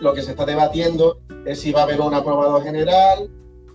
lo 0.00 0.14
que 0.14 0.22
se 0.22 0.30
está 0.30 0.46
debatiendo 0.46 1.18
es 1.44 1.60
si 1.60 1.72
va 1.72 1.80
a 1.80 1.84
haber 1.84 2.00
un 2.00 2.14
aprobado 2.14 2.60
general, 2.62 3.30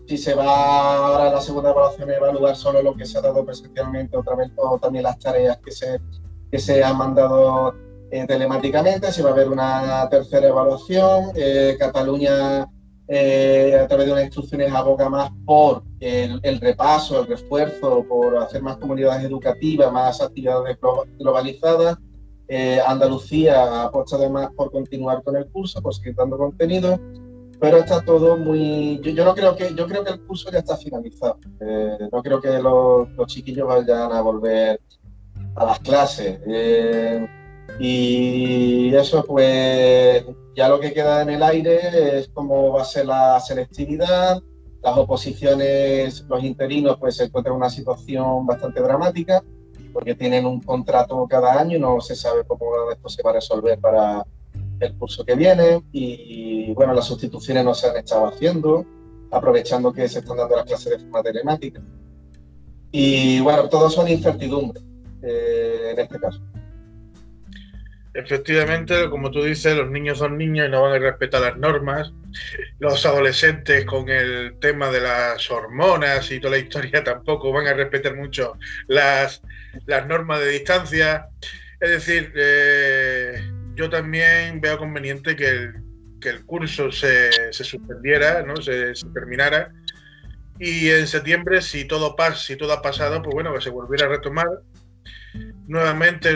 si 0.08 0.18
se 0.18 0.34
va 0.34 0.96
ahora 0.96 1.32
la 1.32 1.42
segunda 1.42 1.70
evaluación 1.70 2.10
a 2.10 2.16
evaluar 2.16 2.56
solo 2.56 2.82
lo 2.82 2.96
que 2.96 3.06
se 3.06 3.18
ha 3.18 3.22
dado 3.22 3.46
presencialmente 3.46 4.18
o 4.18 4.80
también 4.80 5.04
las 5.04 5.20
tareas 5.20 5.58
que 5.58 5.72
se, 5.72 6.02
que 6.50 6.58
se 6.58 6.84
han 6.84 6.98
mandado 6.98 7.76
eh, 8.12 8.26
telemáticamente, 8.26 9.12
si 9.12 9.22
va 9.22 9.30
a 9.30 9.34
haber 9.34 9.50
una 9.50 10.10
tercera 10.10 10.48
evaluación. 10.48 11.32
Eh, 11.36 11.76
Cataluña, 11.78 12.68
eh, 13.08 13.80
a 13.80 13.88
través 13.88 14.08
de 14.08 14.14
unas 14.14 14.24
instrucciones, 14.26 14.72
aboga 14.74 15.10
más 15.10 15.30
por 15.46 15.84
el, 16.00 16.60
repaso, 16.60 17.22
el 17.22 17.28
refuerzo, 17.28 18.04
por 18.08 18.36
hacer 18.38 18.64
más 18.64 18.78
comunidades 18.78 19.24
educativas, 19.26 19.92
más 19.92 20.22
actividades 20.22 20.78
globalizadas. 21.20 21.98
Andalucía 22.88 23.84
apuesta 23.84 24.16
además 24.16 24.50
por 24.56 24.72
continuar 24.72 25.22
con 25.22 25.36
el 25.36 25.46
curso, 25.52 25.80
por 25.84 25.94
seguir 25.94 26.16
dando 26.16 26.36
contenido, 26.36 27.00
pero 27.60 27.78
está 27.78 28.02
todo 28.02 28.38
muy. 28.38 29.00
Yo, 29.04 29.24
no 29.24 29.36
creo 29.36 29.56
que 29.56 29.76
yo 29.76 29.86
creo 29.86 30.04
que 30.04 30.14
el 30.14 30.22
curso 30.22 30.50
ya 30.50 30.58
está 30.58 30.76
finalizado. 30.76 31.38
no 32.12 32.24
creo 32.24 32.42
que 32.42 32.58
los, 32.58 33.08
los, 33.12 33.28
chiquillos 33.28 33.68
vayan 33.68 34.12
a 34.12 34.22
volver 34.22 34.82
a 35.58 35.66
las 35.66 35.80
clases. 35.82 36.40
Y 37.78 38.94
eso, 38.96 39.24
pues 39.26 40.26
ya 40.56 40.68
lo 40.68 40.80
que 40.80 40.94
queda 40.94 41.22
en 41.22 41.30
el 41.30 41.44
aire 41.44 42.20
es 42.20 42.30
cómo 42.30 42.74
va 42.74 42.82
a 42.82 42.86
ser 42.86 43.06
la 43.06 43.40
selectividad. 43.40 44.42
Las 44.82 44.98
oposiciones, 44.98 46.26
los 46.30 46.44
interinos, 46.44 46.98
pues 47.00 47.18
se 47.18 47.26
encuentran 47.26 47.54
en 47.54 47.58
una 47.58 47.70
situación 47.70 48.46
bastante 48.46 48.82
dramática 48.82 49.44
porque 49.94 50.16
tienen 50.16 50.46
un 50.46 50.62
contrato 50.62 51.26
cada 51.30 51.60
año 51.60 51.78
y 51.78 51.80
no 51.80 52.00
se 52.00 52.16
sabe 52.16 52.44
cómo 52.46 52.92
esto 52.92 53.10
se 53.10 53.22
va 53.24 53.32
a 53.32 53.34
resolver 53.34 53.80
para 53.80 54.26
el 54.80 54.98
curso 54.98 55.26
que 55.26 55.36
viene. 55.36 55.84
Y 55.92 56.74
bueno, 56.74 56.94
las 56.94 57.06
sustituciones 57.06 57.66
no 57.66 57.74
se 57.74 57.90
han 57.90 57.98
estado 57.98 58.28
haciendo, 58.28 58.86
aprovechando 59.32 59.92
que 59.92 60.08
se 60.08 60.20
están 60.20 60.38
dando 60.38 60.56
las 60.56 60.66
clases 60.66 60.92
de 60.92 61.00
forma 61.00 61.24
telemática. 61.24 61.82
Y 62.92 63.40
bueno, 63.42 63.70
todos 63.70 63.94
son 63.94 64.08
incertidumbres 64.08 64.84
eh, 65.22 65.92
en 65.92 66.00
este 66.00 66.20
caso. 66.20 66.42
Efectivamente, 68.14 69.08
como 69.10 69.30
tú 69.30 69.44
dices, 69.44 69.78
los 69.78 69.90
niños 69.92 70.18
son 70.18 70.38
niños 70.38 70.68
y 70.68 70.72
no 70.72 70.82
van 70.82 70.94
a 70.94 71.00
respetar 71.00 71.42
las 71.42 71.58
normas. 71.58 72.12
Los 72.80 73.06
adolescentes 73.06 73.86
con 73.86 74.10
el 74.10 74.58
tema 74.60 74.90
de 74.90 75.02
las 75.02 75.50
hormonas 75.52 76.32
y 76.32 76.40
toda 76.40 76.56
la 76.56 76.58
historia 76.58 77.04
tampoco 77.04 77.52
van 77.52 77.68
a 77.68 77.74
respetar 77.74 78.16
mucho 78.16 78.58
las, 78.88 79.44
las 79.86 80.08
normas 80.08 80.40
de 80.40 80.50
distancia. 80.50 81.28
Es 81.80 81.90
decir, 81.92 82.34
eh, 82.36 83.42
yo 83.76 83.90
también 83.92 84.60
veo 84.60 84.80
conveniente 84.80 85.36
que 85.36 85.48
el, 85.48 85.74
que 86.20 86.30
el 86.30 86.46
curso 86.46 86.92
se, 86.92 87.54
se 87.54 87.64
suspendiera, 87.64 88.42
¿no? 88.42 88.56
se, 88.58 88.96
se, 88.96 89.08
terminara. 89.10 89.72
Y 90.58 90.90
en 90.90 91.08
septiembre, 91.08 91.62
si 91.62 91.86
todo, 91.86 92.16
pasa, 92.16 92.36
si 92.38 92.56
todo 92.56 92.74
ha 92.74 92.82
pasado, 92.82 93.22
pues 93.22 93.34
bueno, 93.34 93.54
que 93.54 93.62
se 93.62 93.70
volviera 93.70 94.08
a 94.08 94.10
retomar 94.10 94.48
nuevamente 95.68 96.30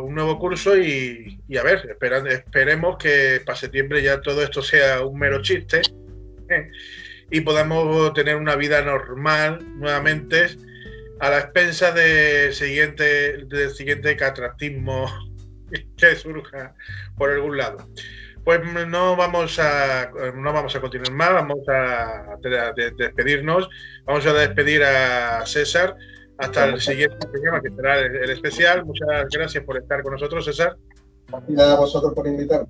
un 0.00 0.14
nuevo 0.14 0.38
curso 0.38 0.76
y, 0.76 1.38
a 1.58 1.62
ver, 1.62 1.96
esperemos 2.28 2.96
que 2.96 3.42
para 3.44 3.56
septiembre 3.56 4.02
ya 4.02 4.20
todo 4.20 4.42
esto 4.42 4.62
sea 4.62 5.04
un 5.04 5.18
mero 5.18 5.42
chiste 5.42 5.82
¿eh? 6.48 6.70
y 7.30 7.40
podamos 7.42 8.12
tener 8.14 8.36
una 8.36 8.56
vida 8.56 8.82
normal 8.82 9.58
nuevamente 9.76 10.56
a 11.20 11.30
la 11.30 11.38
expensa 11.40 11.92
del 11.92 12.52
siguiente, 12.52 13.44
del 13.46 13.70
siguiente 13.70 14.16
catratismo 14.16 15.06
que 15.96 16.16
surja 16.16 16.74
por 17.16 17.30
algún 17.30 17.56
lado. 17.58 17.88
Pues 18.44 18.60
no 18.88 19.14
vamos 19.14 19.60
a 19.60 20.10
no 20.34 20.52
vamos 20.52 20.74
a 20.74 20.80
continuar 20.80 21.12
más, 21.12 21.32
vamos 21.32 21.60
a 21.68 22.36
despedirnos, 22.96 23.68
vamos 24.04 24.26
a 24.26 24.32
despedir 24.32 24.82
a 24.82 25.46
César 25.46 25.94
hasta 26.38 26.64
el 26.66 26.80
siguiente 26.80 27.26
programa, 27.28 27.60
que 27.60 27.70
será 27.70 28.00
el, 28.00 28.30
especial. 28.30 28.84
Muchas 28.84 29.26
gracias 29.30 29.64
por 29.64 29.78
estar 29.78 30.02
con 30.02 30.12
nosotros, 30.12 30.44
César. 30.44 30.76
Gracias 31.28 31.60
a 31.60 31.76
vosotros 31.76 32.12
por 32.14 32.26
invitarme. 32.26 32.68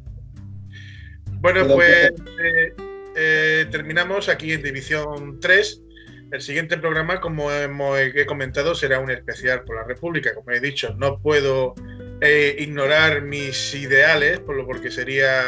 Bueno, 1.41 1.67
pues 1.67 2.13
eh, 2.43 2.75
eh, 3.17 3.67
terminamos 3.71 4.29
aquí 4.29 4.53
en 4.53 4.63
División 4.63 5.41
3. 5.41 5.83
El 6.31 6.41
siguiente 6.41 6.79
programa, 6.79 7.21
como 7.21 7.51
hemos, 7.51 7.99
he 7.99 8.25
comentado, 8.25 8.75
será 8.75 9.01
un 9.01 9.11
especial 9.11 9.65
por 9.65 9.77
la 9.77 9.85
República. 9.85 10.35
Como 10.35 10.51
he 10.51 10.61
dicho, 10.61 10.95
no 10.97 11.21
puedo 11.21 11.75
eh, 12.21 12.57
ignorar 12.59 13.23
mis 13.23 13.75
ideales, 13.75 14.41
por 14.41 14.57
lo 14.57 14.67
porque 14.67 14.91
sería 14.91 15.43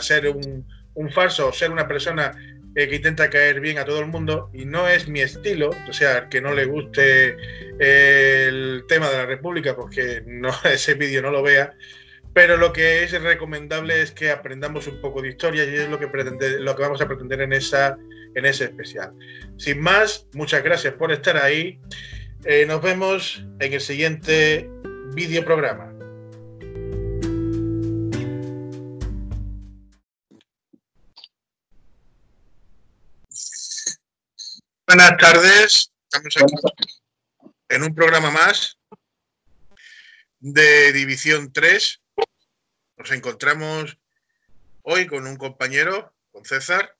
ser 0.00 0.28
un, 0.28 0.64
un 0.94 1.10
falso 1.10 1.48
o 1.48 1.52
ser 1.52 1.70
una 1.70 1.88
persona 1.88 2.32
que 2.86 2.96
intenta 2.96 3.28
caer 3.28 3.60
bien 3.60 3.78
a 3.78 3.84
todo 3.84 3.98
el 3.98 4.06
mundo 4.06 4.50
y 4.52 4.64
no 4.64 4.86
es 4.86 5.08
mi 5.08 5.20
estilo, 5.20 5.70
o 5.88 5.92
sea, 5.92 6.28
que 6.28 6.40
no 6.40 6.54
le 6.54 6.66
guste 6.66 7.36
el 7.78 8.84
tema 8.86 9.10
de 9.10 9.16
la 9.16 9.26
República, 9.26 9.74
porque 9.74 10.22
no, 10.26 10.50
ese 10.64 10.94
vídeo 10.94 11.22
no 11.22 11.30
lo 11.30 11.42
vea, 11.42 11.74
pero 12.32 12.56
lo 12.56 12.72
que 12.72 13.02
es 13.02 13.20
recomendable 13.20 14.00
es 14.00 14.12
que 14.12 14.30
aprendamos 14.30 14.86
un 14.86 15.00
poco 15.00 15.22
de 15.22 15.30
historia 15.30 15.64
y 15.64 15.74
es 15.74 15.88
lo 15.88 15.98
que, 15.98 16.06
pretende, 16.06 16.60
lo 16.60 16.76
que 16.76 16.82
vamos 16.82 17.00
a 17.00 17.08
pretender 17.08 17.40
en, 17.40 17.52
esa, 17.52 17.98
en 18.36 18.46
ese 18.46 18.64
especial. 18.66 19.12
Sin 19.56 19.80
más, 19.80 20.28
muchas 20.34 20.62
gracias 20.62 20.94
por 20.94 21.10
estar 21.10 21.36
ahí. 21.36 21.80
Eh, 22.44 22.64
nos 22.64 22.80
vemos 22.80 23.44
en 23.58 23.72
el 23.72 23.80
siguiente 23.80 24.70
vídeo 25.14 25.44
programa. 25.44 25.97
Buenas 34.98 35.16
tardes, 35.16 35.92
estamos 36.10 36.36
aquí 36.36 36.54
en 37.68 37.84
un 37.84 37.94
programa 37.94 38.32
más 38.32 38.80
de 40.40 40.92
División 40.92 41.52
3 41.52 42.02
nos 42.96 43.12
encontramos 43.12 43.96
hoy 44.82 45.06
con 45.06 45.24
un 45.28 45.36
compañero, 45.36 46.12
con 46.32 46.44
César. 46.44 46.96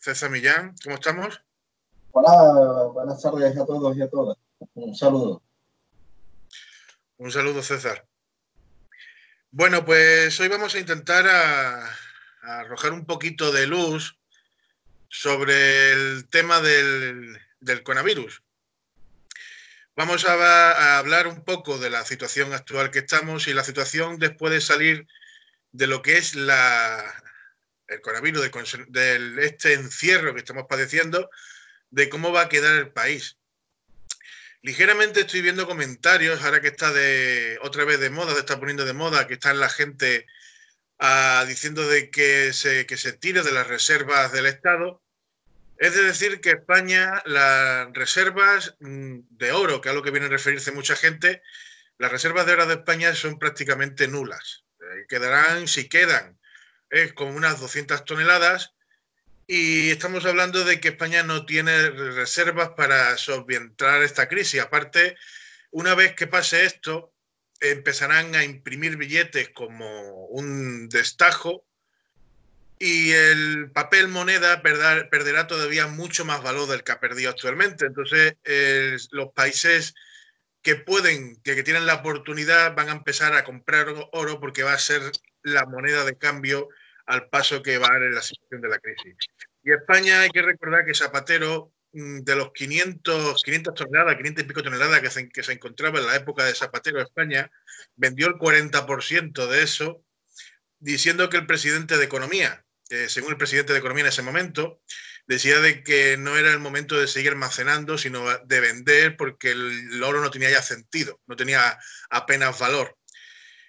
César 0.00 0.30
Millán, 0.30 0.74
¿cómo 0.82 0.94
estamos? 0.94 1.42
Hola, 2.12 2.86
buenas 2.94 3.20
tardes 3.20 3.58
a 3.58 3.66
todos 3.66 3.94
y 3.94 4.00
a 4.00 4.08
todas. 4.08 4.38
Un 4.72 4.94
saludo. 4.94 5.42
Un 7.18 7.30
saludo, 7.30 7.62
César. 7.62 8.08
Bueno, 9.50 9.84
pues 9.84 10.40
hoy 10.40 10.48
vamos 10.48 10.74
a 10.74 10.78
intentar 10.78 11.26
arrojar 12.40 12.94
un 12.94 13.04
poquito 13.04 13.52
de 13.52 13.66
luz 13.66 14.18
sobre 15.08 15.92
el 15.92 16.28
tema 16.28 16.60
del, 16.60 17.38
del 17.60 17.82
coronavirus. 17.82 18.42
Vamos 19.98 20.24
a, 20.28 20.98
hablar 20.98 21.26
un 21.26 21.44
poco 21.44 21.76
de 21.76 21.90
la 21.90 22.04
situación 22.04 22.52
actual 22.52 22.92
que 22.92 23.00
estamos 23.00 23.48
y 23.48 23.52
la 23.52 23.64
situación 23.64 24.20
después 24.20 24.52
de 24.52 24.60
salir 24.60 25.08
de 25.72 25.88
lo 25.88 26.02
que 26.02 26.18
es 26.18 26.36
la, 26.36 27.20
el 27.88 28.00
coronavirus, 28.00 28.48
de, 28.90 29.44
este 29.44 29.72
encierro 29.74 30.34
que 30.34 30.38
estamos 30.38 30.66
padeciendo, 30.68 31.28
de 31.90 32.08
cómo 32.08 32.30
va 32.30 32.42
a 32.42 32.48
quedar 32.48 32.76
el 32.76 32.92
país. 32.92 33.38
Ligeramente 34.62 35.22
estoy 35.22 35.42
viendo 35.42 35.66
comentarios, 35.66 36.44
ahora 36.44 36.60
que 36.60 36.68
está 36.68 36.92
de 36.92 37.58
otra 37.62 37.84
vez 37.84 37.98
de 37.98 38.10
moda, 38.10 38.34
se 38.34 38.38
está 38.38 38.56
poniendo 38.60 38.84
de 38.84 38.92
moda, 38.92 39.26
que 39.26 39.34
está 39.34 39.52
la 39.52 39.68
gente 39.68 40.26
diciendo 41.46 41.86
de 41.88 42.10
que 42.10 42.52
se, 42.52 42.86
que 42.86 42.96
se 42.96 43.12
tire 43.12 43.42
de 43.42 43.52
las 43.52 43.66
reservas 43.66 44.32
del 44.32 44.46
Estado 44.46 45.02
es 45.78 45.94
decir, 45.94 46.40
que 46.40 46.50
España, 46.50 47.22
las 47.24 47.92
reservas 47.92 48.76
mm, 48.80 49.20
de 49.30 49.52
oro, 49.52 49.80
que 49.80 49.88
es 49.88 49.92
a 49.92 49.94
lo 49.94 50.02
que 50.02 50.10
viene 50.10 50.26
a 50.26 50.30
referirse 50.30 50.72
mucha 50.72 50.96
gente, 50.96 51.40
las 51.98 52.10
reservas 52.10 52.46
de 52.46 52.52
oro 52.52 52.66
de 52.66 52.74
España 52.74 53.14
son 53.14 53.38
prácticamente 53.38 54.08
nulas. 54.08 54.64
Eh, 54.80 55.06
quedarán, 55.08 55.68
si 55.68 55.88
quedan, 55.88 56.38
es 56.90 57.12
como 57.12 57.30
unas 57.36 57.60
200 57.60 58.04
toneladas. 58.04 58.74
Y 59.46 59.90
estamos 59.90 60.26
hablando 60.26 60.64
de 60.64 60.80
que 60.80 60.88
España 60.88 61.22
no 61.22 61.46
tiene 61.46 61.90
reservas 61.90 62.70
para 62.70 63.16
solventar 63.16 64.02
esta 64.02 64.28
crisis. 64.28 64.60
Aparte, 64.60 65.16
una 65.70 65.94
vez 65.94 66.14
que 66.14 66.26
pase 66.26 66.64
esto, 66.64 67.14
empezarán 67.60 68.34
a 68.34 68.44
imprimir 68.44 68.96
billetes 68.96 69.50
como 69.50 70.26
un 70.26 70.88
destajo 70.88 71.64
y 72.78 73.10
el 73.10 73.70
papel 73.72 74.08
moneda 74.08 74.62
perderá 74.62 75.46
todavía 75.46 75.88
mucho 75.88 76.24
más 76.24 76.42
valor 76.42 76.68
del 76.68 76.84
que 76.84 76.92
ha 76.92 77.00
perdido 77.00 77.30
actualmente. 77.30 77.86
Entonces, 77.86 78.36
los 79.10 79.32
países 79.32 79.94
que 80.62 80.76
pueden, 80.76 81.36
que, 81.42 81.62
tienen 81.62 81.86
la 81.86 81.96
oportunidad, 81.96 82.74
van 82.74 82.88
a 82.88 82.92
empezar 82.92 83.34
a 83.34 83.44
comprar 83.44 83.88
oro 84.12 84.38
porque 84.38 84.62
va 84.62 84.74
a 84.74 84.78
ser 84.78 85.02
la 85.42 85.66
moneda 85.66 86.04
de 86.04 86.16
cambio 86.16 86.68
al 87.06 87.28
paso 87.28 87.62
que 87.62 87.78
va 87.78 87.88
a 87.88 87.96
en 87.96 88.14
la 88.14 88.22
situación 88.22 88.60
de 88.60 88.68
la 88.68 88.78
crisis. 88.78 89.16
Y 89.64 89.72
España 89.72 90.20
hay 90.20 90.30
que 90.30 90.42
recordar 90.42 90.84
que 90.84 90.94
Zapatero, 90.94 91.72
de 91.98 92.36
los 92.36 92.52
500, 92.52 93.42
500 93.42 93.74
toneladas, 93.74 94.16
500 94.16 94.44
y 94.44 94.46
pico 94.46 94.62
toneladas 94.62 95.00
que 95.00 95.10
se, 95.10 95.28
que 95.28 95.52
encontraba 95.52 95.98
en 95.98 96.06
la 96.06 96.16
época 96.16 96.44
de 96.44 96.54
Zapatero 96.54 97.00
España, 97.00 97.50
vendió 97.96 98.28
el 98.28 98.34
40% 98.34 99.46
de 99.46 99.62
eso, 99.62 100.04
diciendo 100.78 101.28
que 101.28 101.38
el 101.38 101.46
presidente 101.46 101.96
de 101.96 102.04
Economía, 102.04 102.64
según 103.08 103.32
el 103.32 103.36
presidente 103.36 103.72
de 103.72 103.80
Economía 103.80 104.04
en 104.04 104.08
ese 104.08 104.22
momento, 104.22 104.80
decía 105.26 105.60
de 105.60 105.82
que 105.82 106.16
no 106.16 106.36
era 106.38 106.52
el 106.52 106.58
momento 106.58 106.98
de 106.98 107.06
seguir 107.06 107.32
almacenando, 107.32 107.98
sino 107.98 108.24
de 108.38 108.60
vender 108.60 109.16
porque 109.16 109.50
el 109.50 110.02
oro 110.02 110.22
no 110.22 110.30
tenía 110.30 110.50
ya 110.50 110.62
sentido, 110.62 111.20
no 111.26 111.36
tenía 111.36 111.78
apenas 112.10 112.58
valor. 112.58 112.96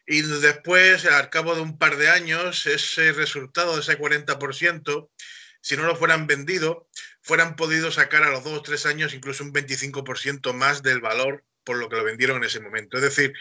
Y 0.06 0.22
después, 0.22 1.06
al 1.06 1.30
cabo 1.30 1.53
de 1.53 1.61
un 1.61 1.77
par 1.77 1.97
de 1.97 2.10
años, 2.10 2.65
ese 2.65 3.11
resultado 3.14 3.76
de 3.76 3.81
ese 3.81 3.99
40%, 3.99 5.10
si 5.61 5.77
no 5.77 5.84
lo 5.84 5.95
fueran 5.95 6.26
vendido, 6.26 6.88
fueran 7.21 7.55
podido 7.55 7.91
sacar 7.91 8.23
a 8.23 8.31
los 8.31 8.43
dos 8.43 8.59
o 8.59 8.61
tres 8.61 8.85
años 8.85 9.13
incluso 9.13 9.43
un 9.43 9.53
25% 9.53 10.53
más 10.53 10.81
del 10.83 11.01
valor 11.01 11.43
por 11.63 11.77
lo 11.77 11.89
que 11.89 11.97
lo 11.97 12.03
vendieron 12.03 12.37
en 12.37 12.45
ese 12.45 12.59
momento. 12.59 12.97
Es 12.97 13.03
decir, 13.03 13.33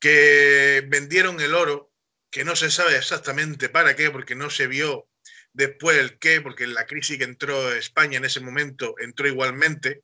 que 0.00 0.84
vendieron 0.88 1.40
el 1.40 1.54
oro, 1.54 1.92
que 2.30 2.44
no 2.44 2.56
se 2.56 2.70
sabe 2.70 2.96
exactamente 2.96 3.68
para 3.68 3.94
qué, 3.94 4.10
porque 4.10 4.34
no 4.34 4.50
se 4.50 4.66
vio 4.66 5.08
después 5.52 5.98
el 5.98 6.18
qué, 6.18 6.40
porque 6.40 6.66
la 6.66 6.86
crisis 6.86 7.18
que 7.18 7.24
entró 7.24 7.72
España 7.72 8.18
en 8.18 8.24
ese 8.24 8.40
momento 8.40 8.94
entró 8.98 9.28
igualmente. 9.28 10.02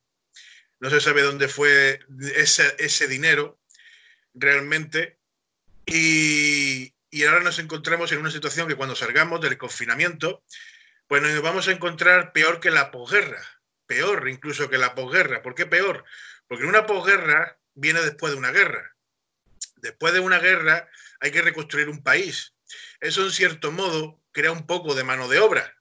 No 0.78 0.90
se 0.90 1.00
sabe 1.00 1.22
dónde 1.22 1.48
fue 1.48 2.00
ese, 2.36 2.74
ese 2.78 3.08
dinero 3.08 3.58
realmente. 4.34 5.18
Y, 5.86 6.94
y, 7.10 7.24
ahora 7.24 7.40
nos 7.40 7.58
encontramos 7.58 8.12
en 8.12 8.18
una 8.18 8.30
situación 8.30 8.68
que 8.68 8.74
cuando 8.74 8.96
salgamos 8.96 9.40
del 9.40 9.56
confinamiento, 9.56 10.42
pues 11.06 11.22
nos 11.22 11.40
vamos 11.42 11.68
a 11.68 11.72
encontrar 11.72 12.32
peor 12.32 12.60
que 12.60 12.70
la 12.70 12.90
posguerra. 12.90 13.42
Peor 13.86 14.28
incluso 14.28 14.68
que 14.68 14.78
la 14.78 14.94
posguerra. 14.94 15.42
¿Por 15.42 15.54
qué 15.54 15.66
peor? 15.66 16.04
Porque 16.48 16.66
una 16.66 16.86
posguerra 16.86 17.58
viene 17.74 18.00
después 18.00 18.32
de 18.32 18.38
una 18.38 18.50
guerra. 18.50 18.96
Después 19.76 20.12
de 20.12 20.20
una 20.20 20.38
guerra 20.38 20.88
hay 21.20 21.30
que 21.30 21.42
reconstruir 21.42 21.88
un 21.88 22.02
país. 22.02 22.54
Eso, 23.00 23.22
en 23.22 23.30
cierto 23.30 23.70
modo, 23.70 24.20
crea 24.32 24.50
un 24.50 24.66
poco 24.66 24.94
de 24.94 25.04
mano 25.04 25.28
de 25.28 25.38
obra, 25.38 25.76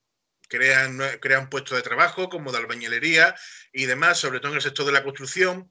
crean, 0.47 0.99
crean 1.19 1.49
puestos 1.49 1.77
de 1.77 1.83
trabajo 1.83 2.29
como 2.29 2.51
de 2.51 2.59
albañilería 2.59 3.35
y 3.73 3.85
demás, 3.85 4.19
sobre 4.19 4.39
todo 4.39 4.51
en 4.51 4.57
el 4.57 4.61
sector 4.61 4.85
de 4.85 4.91
la 4.91 5.03
construcción, 5.03 5.69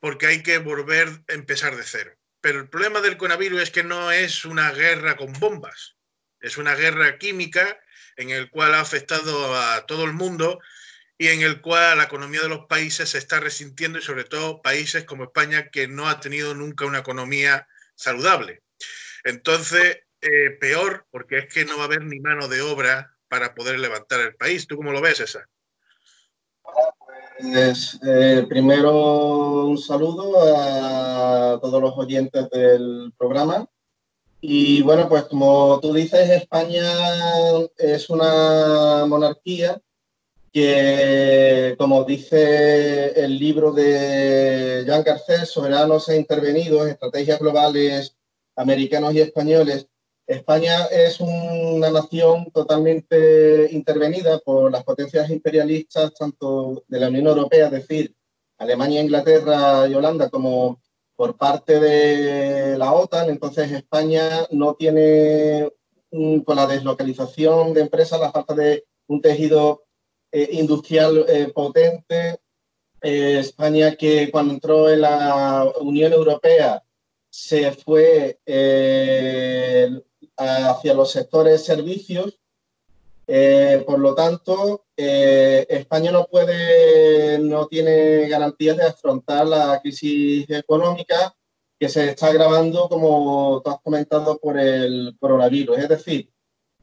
porque 0.00 0.26
hay 0.26 0.42
que 0.42 0.58
volver 0.58 1.08
a 1.28 1.32
empezar 1.34 1.76
de 1.76 1.84
cero. 1.84 2.16
Pero 2.40 2.60
el 2.60 2.68
problema 2.68 3.00
del 3.00 3.16
coronavirus 3.16 3.62
es 3.62 3.70
que 3.70 3.82
no 3.82 4.10
es 4.10 4.44
una 4.44 4.70
guerra 4.72 5.16
con 5.16 5.32
bombas, 5.34 5.96
es 6.40 6.56
una 6.56 6.74
guerra 6.74 7.18
química 7.18 7.78
en 8.18 8.30
el 8.30 8.50
cual 8.50 8.74
ha 8.74 8.80
afectado 8.80 9.54
a 9.56 9.86
todo 9.86 10.04
el 10.04 10.12
mundo 10.12 10.58
y 11.16 11.28
en 11.28 11.40
el 11.40 11.60
cual 11.60 11.98
la 11.98 12.04
economía 12.04 12.42
de 12.42 12.48
los 12.48 12.66
países 12.66 13.10
se 13.10 13.18
está 13.18 13.40
resintiendo 13.40 13.98
y 13.98 14.02
sobre 14.02 14.24
todo 14.24 14.60
países 14.60 15.04
como 15.04 15.24
España 15.24 15.70
que 15.70 15.88
no 15.88 16.08
ha 16.08 16.20
tenido 16.20 16.54
nunca 16.54 16.84
una 16.84 16.98
economía 16.98 17.66
saludable. 17.94 18.62
Entonces, 19.24 20.00
eh, 20.20 20.50
peor 20.60 21.06
porque 21.10 21.38
es 21.38 21.52
que 21.52 21.64
no 21.64 21.76
va 21.76 21.84
a 21.84 21.86
haber 21.86 22.02
ni 22.02 22.18
mano 22.18 22.48
de 22.48 22.60
obra 22.60 23.14
para 23.28 23.54
poder 23.54 23.78
levantar 23.78 24.20
el 24.20 24.34
país. 24.34 24.66
¿Tú 24.66 24.76
cómo 24.76 24.92
lo 24.92 25.00
ves, 25.00 25.20
esa? 25.20 25.48
Pues, 27.40 28.00
eh, 28.04 28.46
primero 28.48 29.66
un 29.66 29.78
saludo 29.78 30.56
a 30.56 31.60
todos 31.60 31.80
los 31.80 31.96
oyentes 31.96 32.50
del 32.50 33.12
programa. 33.16 33.68
Y 34.40 34.82
bueno, 34.82 35.08
pues 35.08 35.24
como 35.24 35.80
tú 35.80 35.92
dices, 35.92 36.30
España 36.30 36.84
es 37.76 38.08
una 38.08 39.04
monarquía 39.06 39.80
que, 40.52 41.74
como 41.76 42.04
dice 42.04 43.20
el 43.20 43.36
libro 43.38 43.72
de 43.72 44.84
Jean 44.86 45.02
Garcés, 45.02 45.50
Soberanos 45.50 46.08
e 46.08 46.16
Intervenidos, 46.16 46.88
Estrategias 46.88 47.40
Globales 47.40 48.16
Americanos 48.54 49.14
y 49.14 49.20
Españoles, 49.20 49.88
España 50.28 50.84
es 50.86 51.20
una 51.20 51.90
nación 51.90 52.50
totalmente 52.52 53.68
intervenida 53.72 54.38
por 54.40 54.70
las 54.70 54.84
potencias 54.84 55.30
imperialistas, 55.30 56.12
tanto 56.14 56.84
de 56.86 57.00
la 57.00 57.08
Unión 57.08 57.28
Europea, 57.28 57.66
es 57.66 57.72
decir, 57.72 58.14
Alemania, 58.58 59.00
Inglaterra 59.00 59.88
y 59.88 59.94
Holanda, 59.94 60.28
como 60.28 60.80
por 61.18 61.36
parte 61.36 61.80
de 61.80 62.78
la 62.78 62.92
OTAN. 62.92 63.28
Entonces, 63.28 63.72
España 63.72 64.46
no 64.52 64.74
tiene, 64.74 65.68
con 66.44 66.54
la 66.54 66.68
deslocalización 66.68 67.74
de 67.74 67.80
empresas, 67.80 68.20
la 68.20 68.30
falta 68.30 68.54
de 68.54 68.84
un 69.08 69.20
tejido 69.20 69.82
eh, 70.30 70.48
industrial 70.52 71.26
eh, 71.28 71.50
potente. 71.52 72.38
Eh, 73.02 73.38
España, 73.40 73.96
que 73.96 74.30
cuando 74.30 74.54
entró 74.54 74.88
en 74.88 75.00
la 75.00 75.68
Unión 75.80 76.12
Europea, 76.12 76.84
se 77.28 77.72
fue 77.72 78.38
hacia 80.36 80.94
los 80.94 81.10
sectores 81.10 81.64
servicios. 81.64 82.38
Por 83.26 83.98
lo 83.98 84.14
tanto, 84.14 84.84
eh, 85.00 85.64
España 85.68 86.10
no 86.10 86.26
puede, 86.26 87.38
no 87.38 87.68
tiene 87.68 88.28
garantías 88.28 88.76
de 88.76 88.84
afrontar 88.84 89.46
la 89.46 89.80
crisis 89.80 90.44
económica 90.50 91.32
que 91.78 91.88
se 91.88 92.10
está 92.10 92.26
agravando, 92.26 92.88
como 92.88 93.62
tú 93.64 93.70
has 93.70 93.80
comentado, 93.80 94.38
por 94.38 94.58
el 94.58 95.16
coronavirus. 95.20 95.78
Es 95.78 95.88
decir, 95.88 96.30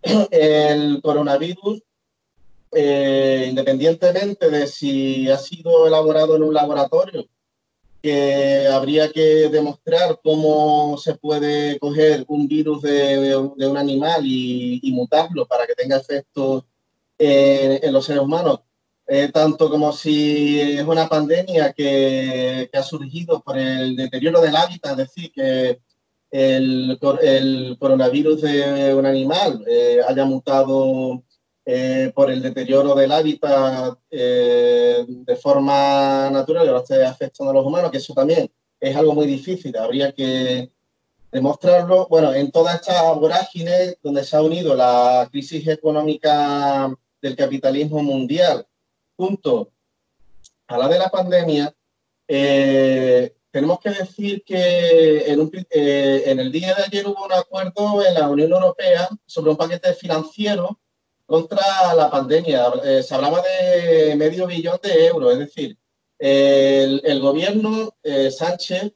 el 0.31 1.01
coronavirus, 1.01 1.83
eh, 2.71 3.47
independientemente 3.49 4.49
de 4.49 4.67
si 4.67 5.29
ha 5.29 5.37
sido 5.37 5.85
elaborado 5.85 6.37
en 6.37 6.43
un 6.43 6.53
laboratorio, 6.53 7.27
que 8.01 8.67
habría 8.67 9.11
que 9.11 9.49
demostrar 9.49 10.21
cómo 10.23 10.97
se 10.97 11.15
puede 11.15 11.77
coger 11.79 12.23
un 12.29 12.47
virus 12.47 12.81
de, 12.81 13.35
un 13.35 13.77
animal 13.77 14.21
y, 14.23 14.79
mutarlo 14.93 15.45
para 15.45 15.67
que 15.67 15.75
tenga 15.75 15.97
efectos 15.97 16.63
en 17.17 17.93
los 17.93 18.05
seres 18.05 18.21
humanos, 18.21 18.61
eh, 19.07 19.29
tanto 19.31 19.69
como 19.69 19.93
si 19.93 20.59
es 20.59 20.83
una 20.83 21.07
pandemia 21.07 21.73
que, 21.73 22.69
ha 22.73 22.81
surgido 22.81 23.41
por 23.41 23.57
el 23.57 23.95
deterioro 23.95 24.41
del 24.41 24.55
hábitat, 24.55 24.91
es 24.93 24.97
decir, 24.97 25.31
que 25.31 25.79
el, 26.31 26.97
coronavirus 27.79 28.41
de 28.41 28.93
un 28.95 29.05
animal 29.05 29.63
eh, 29.67 29.99
haya 30.07 30.25
mutado 30.25 31.23
eh, 31.65 32.11
por 32.15 32.31
el 32.31 32.41
deterioro 32.41 32.95
del 32.95 33.11
hábitat 33.11 33.99
de 34.09 35.35
forma 35.41 36.29
natural 36.31 36.65
y 36.65 36.69
ahora 36.69 36.81
esté 36.81 37.05
afectando 37.05 37.51
a 37.51 37.53
los 37.55 37.65
humanos, 37.65 37.91
que 37.91 37.97
eso 37.97 38.13
también 38.13 38.51
es 38.79 38.95
algo 38.95 39.13
muy 39.13 39.27
difícil, 39.27 39.77
habría 39.77 40.11
que 40.13 40.71
demostrarlo. 41.31 42.07
Bueno, 42.09 42.33
en 42.33 42.51
toda 42.51 42.73
esta 42.75 43.11
vorágine 43.13 43.97
donde 44.01 44.23
se 44.23 44.35
ha 44.35 44.41
unido 44.41 44.75
la 44.75 45.27
crisis 45.31 45.67
económica 45.67 46.91
del 47.25 47.35
capitalismo 47.35 48.03
mundial 48.03 48.67
junto 49.17 49.71
a 50.67 50.77
la 50.77 50.87
de 50.87 50.99
la 50.99 51.09
pandemia, 51.09 51.75
eh, 52.27 53.33
tenemos 53.49 53.79
que 53.79 53.89
decir 53.89 54.43
que 54.43 54.57
eh, 54.59 56.23
en, 56.29 56.39
el 56.39 56.51
día 56.51 56.75
de 56.75 56.83
ayer 56.83 57.07
hubo 57.07 57.25
un 57.25 57.33
acuerdo 57.33 58.05
en 58.05 58.13
la 58.13 58.29
Unión 58.29 58.51
Europea 58.51 59.09
sobre 59.25 59.49
un 59.49 59.57
paquete 59.57 59.93
financiero 59.93 60.79
contra 61.25 61.95
la 61.95 62.11
pandemia. 62.11 62.71
Eh, 62.83 63.01
se 63.01 63.15
hablaba 63.15 63.41
de 63.41 64.15
medio 64.15 64.45
billón 64.45 64.79
de 64.83 65.07
euros, 65.07 65.33
es 65.33 65.39
decir, 65.39 65.77
el, 66.19 67.19
gobierno, 67.19 67.95
Sánchez, 68.31 68.93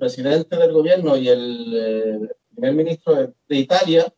presidente 0.00 0.56
del 0.56 0.72
gobierno 0.72 1.16
y 1.16 1.28
el 1.28 2.34
primer 2.50 2.72
ministro 2.74 3.34
de 3.48 3.56
Italia, 3.56 4.12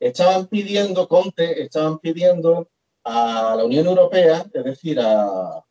estaban 0.00 0.46
pidiendo, 0.46 1.06
Conte, 1.06 1.62
estaban 1.62 1.98
pidiendo 1.98 2.68
a 3.04 3.54
la 3.56 3.64
Unión 3.64 3.86
Europea, 3.86 4.44
es 4.52 4.64
decir, 4.64 4.98
a, 5.00 5.64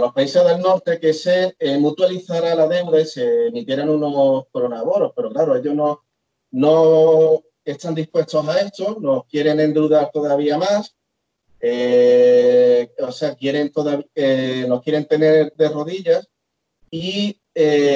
los 0.00 0.12
países 0.12 0.44
del 0.44 0.60
norte, 0.60 0.98
que 0.98 1.12
se 1.12 1.54
eh, 1.58 1.78
mutualizara 1.78 2.54
la 2.54 2.66
deuda 2.66 3.00
y 3.00 3.06
se 3.06 3.46
emitieran 3.46 3.88
unos 3.88 4.46
coronaboros. 4.50 5.12
Pero 5.14 5.30
claro, 5.30 5.54
ellos 5.56 5.74
no, 5.74 6.02
no 6.50 7.42
están 7.64 7.94
dispuestos 7.94 8.48
a 8.48 8.60
esto, 8.60 8.96
nos 9.00 9.24
quieren 9.26 9.60
endeudar 9.60 10.10
todavía 10.12 10.58
más. 10.58 10.96
Eh, 11.60 12.90
o 12.98 13.12
sea, 13.12 13.36
quieren 13.36 13.70
eh, 14.16 14.64
nos 14.66 14.82
quieren 14.82 15.06
tener 15.06 15.52
de 15.54 15.68
rodillas 15.68 16.28
y 16.90 17.38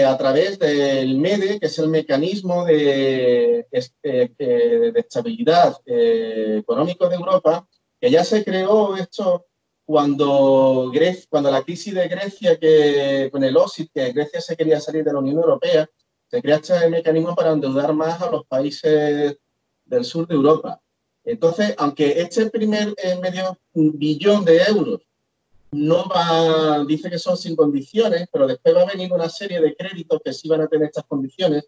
a 0.07 0.17
través 0.19 0.59
del 0.59 1.17
MEDE, 1.17 1.59
que 1.59 1.67
es 1.67 1.79
el 1.79 1.89
mecanismo 1.89 2.65
de, 2.67 3.67
de 3.71 4.93
estabilidad 4.95 5.77
económico 5.87 7.09
de 7.09 7.17
Europa, 7.17 7.67
que 8.01 8.11
ya 8.11 8.25
se 8.25 8.45
creó 8.45 8.97
esto 8.97 9.47
cuando, 9.85 10.93
cuando 11.31 11.51
la 11.51 11.63
crisis 11.63 11.95
de 11.95 12.09
Grecia, 12.09 12.59
que 12.59 13.29
con 13.31 13.45
el 13.45 13.57
OSIT, 13.57 13.91
que 13.93 14.13
Grecia 14.13 14.41
se 14.41 14.57
quería 14.57 14.81
salir 14.81 15.05
de 15.05 15.13
la 15.13 15.21
Unión 15.21 15.37
Europea, 15.37 15.89
se 16.29 16.43
crea 16.43 16.57
este 16.57 16.89
mecanismo 16.89 17.35
para 17.35 17.53
endeudar 17.53 17.93
más 17.95 18.21
a 18.21 18.31
los 18.31 18.45
países 18.47 19.37
del 19.85 20.05
sur 20.05 20.27
de 20.27 20.35
Europa. 20.35 20.81
Entonces, 21.25 21.75
aunque 21.79 22.21
este 22.21 22.51
primer 22.51 22.95
eh, 22.97 23.17
medio 23.21 23.59
billón 23.73 24.45
de 24.45 24.63
euros 24.65 25.03
no 25.71 26.09
va, 26.09 26.85
dice 26.85 27.11
que 27.11 27.19
son 27.19 27.37
sin 27.37 27.55
condiciones, 27.55 28.29
pero 28.33 28.47
después 28.47 28.75
va 28.75 28.83
a 28.83 28.93
venir 28.93 29.13
una 29.13 29.29
serie 29.29 29.61
de 29.61 29.75
créditos 29.75 30.21
que 30.25 30.33
sí 30.33 30.49
van 30.49 30.63
a 30.63 30.69
tener 30.69 30.87
estas 30.87 31.05
condiciones 31.05 31.65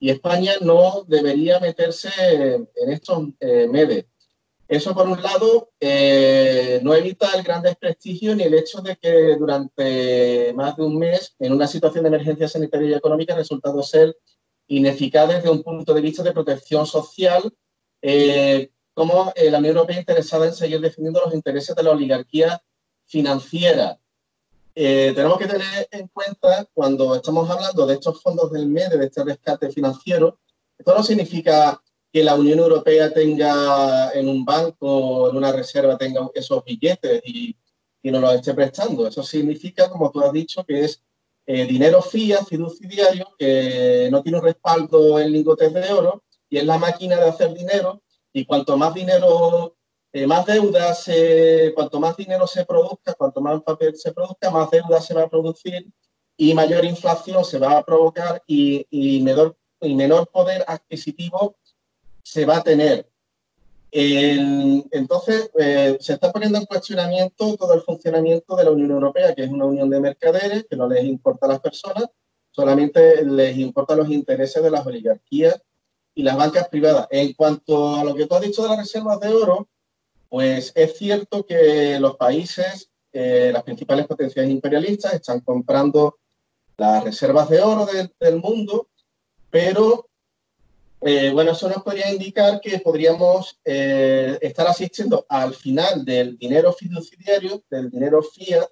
y 0.00 0.10
España 0.10 0.54
no 0.60 1.04
debería 1.06 1.60
meterse 1.60 2.08
en 2.54 2.90
estos 2.90 3.28
eh, 3.40 3.66
MEDES. 3.68 4.06
Eso, 4.66 4.94
por 4.94 5.08
un 5.08 5.22
lado, 5.22 5.70
eh, 5.78 6.80
no 6.82 6.94
evita 6.94 7.30
el 7.34 7.42
gran 7.42 7.62
desprestigio 7.62 8.34
ni 8.34 8.44
el 8.44 8.54
hecho 8.54 8.80
de 8.80 8.96
que 8.96 9.36
durante 9.36 10.52
más 10.54 10.76
de 10.76 10.82
un 10.82 10.98
mes, 10.98 11.34
en 11.38 11.52
una 11.52 11.66
situación 11.66 12.04
de 12.04 12.08
emergencia 12.08 12.48
sanitaria 12.48 12.90
y 12.90 12.94
económica, 12.94 13.34
ha 13.34 13.36
resultado 13.36 13.82
ser 13.82 14.16
ineficaz 14.66 15.28
desde 15.28 15.50
un 15.50 15.62
punto 15.62 15.92
de 15.92 16.00
vista 16.00 16.22
de 16.22 16.32
protección 16.32 16.86
social, 16.86 17.52
eh, 18.00 18.70
como 18.94 19.32
la 19.36 19.58
Unión 19.58 19.76
Europea 19.76 19.98
interesada 19.98 20.46
en 20.46 20.54
seguir 20.54 20.80
defendiendo 20.80 21.20
los 21.24 21.34
intereses 21.34 21.76
de 21.76 21.82
la 21.82 21.90
oligarquía 21.90 22.62
financiera. 23.04 23.98
Eh, 24.74 25.12
tenemos 25.14 25.38
que 25.38 25.46
tener 25.46 25.88
en 25.90 26.08
cuenta, 26.08 26.66
cuando 26.72 27.14
estamos 27.14 27.48
hablando 27.48 27.86
de 27.86 27.94
estos 27.94 28.20
fondos 28.20 28.50
del 28.50 28.66
MEDE, 28.66 28.98
de 28.98 29.06
este 29.06 29.22
rescate 29.22 29.70
financiero, 29.70 30.40
esto 30.76 30.94
no 30.96 31.02
significa 31.04 31.80
que 32.14 32.22
la 32.22 32.36
Unión 32.36 32.60
Europea 32.60 33.12
tenga 33.12 34.12
en 34.12 34.28
un 34.28 34.44
banco, 34.44 35.28
en 35.28 35.36
una 35.36 35.50
reserva, 35.50 35.98
tenga 35.98 36.30
esos 36.32 36.62
billetes 36.64 37.20
y, 37.24 37.56
y 38.04 38.10
nos 38.12 38.22
los 38.22 38.34
esté 38.36 38.54
prestando. 38.54 39.08
Eso 39.08 39.20
significa, 39.24 39.90
como 39.90 40.12
tú 40.12 40.20
has 40.20 40.32
dicho, 40.32 40.64
que 40.64 40.84
es 40.84 41.02
eh, 41.44 41.66
dinero 41.66 42.00
fiat, 42.00 42.44
fiduciario, 42.44 43.34
que 43.36 44.08
no 44.12 44.22
tiene 44.22 44.38
un 44.38 44.44
respaldo 44.44 45.18
en 45.18 45.32
lingotes 45.32 45.74
de 45.74 45.92
oro 45.92 46.22
y 46.48 46.58
es 46.58 46.64
la 46.64 46.78
máquina 46.78 47.16
de 47.16 47.28
hacer 47.30 47.52
dinero. 47.52 48.00
Y 48.32 48.44
cuanto 48.44 48.76
más 48.76 48.94
dinero, 48.94 49.76
eh, 50.12 50.28
más 50.28 50.46
deuda, 50.46 50.94
se, 50.94 51.72
cuanto 51.74 51.98
más 51.98 52.16
dinero 52.16 52.46
se 52.46 52.64
produzca, 52.64 53.14
cuanto 53.14 53.40
más 53.40 53.60
papel 53.62 53.96
se 53.96 54.12
produzca, 54.12 54.52
más 54.52 54.70
deuda 54.70 55.00
se 55.00 55.14
va 55.14 55.22
a 55.22 55.28
producir 55.28 55.84
y 56.36 56.54
mayor 56.54 56.84
inflación 56.84 57.44
se 57.44 57.58
va 57.58 57.78
a 57.78 57.84
provocar 57.84 58.40
y, 58.46 58.86
y 58.88 59.20
menor, 59.20 59.56
y 59.80 59.96
menor 59.96 60.28
poder 60.28 60.64
adquisitivo 60.68 61.56
se 62.24 62.46
va 62.46 62.56
a 62.56 62.62
tener. 62.64 63.06
entonces, 63.92 65.50
eh, 65.56 65.96
se 66.00 66.14
está 66.14 66.32
poniendo 66.32 66.58
en 66.58 66.66
cuestionamiento 66.66 67.56
todo 67.56 67.74
el 67.74 67.82
funcionamiento 67.82 68.56
de 68.56 68.64
la 68.64 68.70
Unión 68.72 68.90
Europea, 68.90 69.34
que 69.34 69.44
es 69.44 69.50
una 69.50 69.66
unión 69.66 69.88
de 69.88 70.00
mercaderes, 70.00 70.66
que 70.68 70.74
no 70.74 70.88
les 70.88 71.04
importa 71.04 71.46
a 71.46 71.50
las 71.50 71.60
personas, 71.60 72.06
solamente 72.50 73.24
les 73.24 73.56
importan 73.58 73.98
los 73.98 74.10
intereses 74.10 74.62
de 74.62 74.70
las 74.70 74.84
oligarquías 74.84 75.62
y 76.14 76.22
las 76.24 76.36
bancas 76.36 76.68
privadas. 76.68 77.06
En 77.10 77.34
cuanto 77.34 77.94
a 77.94 78.04
lo 78.04 78.14
que 78.16 78.26
tú 78.26 78.34
has 78.34 78.42
dicho 78.42 78.62
de 78.62 78.70
las 78.70 78.78
reservas 78.78 79.20
de 79.20 79.28
oro, 79.28 79.68
pues 80.28 80.72
es 80.74 80.96
cierto 80.96 81.46
que 81.46 82.00
los 82.00 82.16
países, 82.16 82.90
eh, 83.12 83.50
las 83.52 83.62
principales 83.62 84.06
potencias 84.06 84.48
imperialistas, 84.48 85.14
están 85.14 85.40
comprando 85.40 86.18
las 86.76 87.04
reservas 87.04 87.48
de 87.48 87.60
oro 87.60 87.86
del 88.18 88.36
mundo, 88.40 88.88
pero 89.50 90.08
eh, 91.06 91.30
bueno, 91.32 91.52
eso 91.52 91.68
nos 91.68 91.82
podría 91.82 92.10
indicar 92.10 92.62
que 92.62 92.78
podríamos 92.78 93.60
eh, 93.62 94.38
estar 94.40 94.66
asistiendo 94.66 95.26
al 95.28 95.52
final 95.52 96.02
del 96.02 96.38
dinero 96.38 96.72
fiduciario, 96.72 97.62
del 97.68 97.90
dinero 97.90 98.22
fiat, 98.22 98.66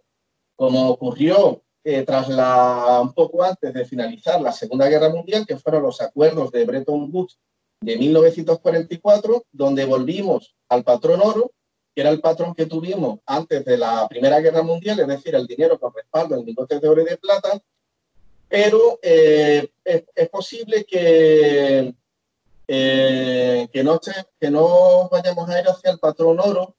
como 0.57 0.89
ocurrió 0.89 1.63
eh, 1.85 2.05
tras 2.05 2.31
la, 2.31 3.01
un 3.03 3.13
poco 3.13 3.43
antes 3.43 3.75
de 3.75 3.85
finalizar 3.85 4.41
la 4.41 4.51
Segunda 4.51 4.89
Guerra 4.89 5.11
Mundial, 5.11 5.45
que 5.47 5.59
fueron 5.59 5.83
los 5.83 6.01
acuerdos 6.01 6.51
de 6.53 6.65
Bretton 6.65 7.11
Woods 7.13 7.39
de 7.83 7.99
1944, 7.99 9.45
donde 9.53 9.85
volvimos 9.85 10.55
al 10.71 10.85
patrón 10.85 11.21
oro, 11.23 11.53
que 11.95 12.01
era 12.01 12.09
el 12.09 12.23
patrón 12.23 12.55
que 12.55 12.65
tuvimos 12.65 13.21
antes 13.27 13.63
de 13.63 13.77
la 13.77 14.09
Primera 14.09 14.41
Guerra 14.41 14.63
Mundial, 14.63 14.99
es 15.01 15.07
decir, 15.07 15.35
el 15.35 15.47
dinero 15.47 15.79
con 15.79 15.93
respaldo 15.93 16.37
en 16.37 16.47
lingotes 16.47 16.81
de 16.81 16.89
oro 16.89 17.03
y 17.03 17.05
de 17.05 17.19
plata, 17.19 17.61
pero 18.49 18.99
es, 19.03 19.69
es 19.85 20.29
posible 20.31 20.85
que 20.85 21.95
eh, 22.69 23.69
que, 23.73 23.83
no 23.83 24.01
que 24.41 24.51
no 24.51 25.09
vayamos 25.11 25.49
a 25.49 25.61
ir 25.61 25.67
hacia 25.69 25.91
el 25.91 25.99
patrón 25.99 26.41
oro. 26.41 26.77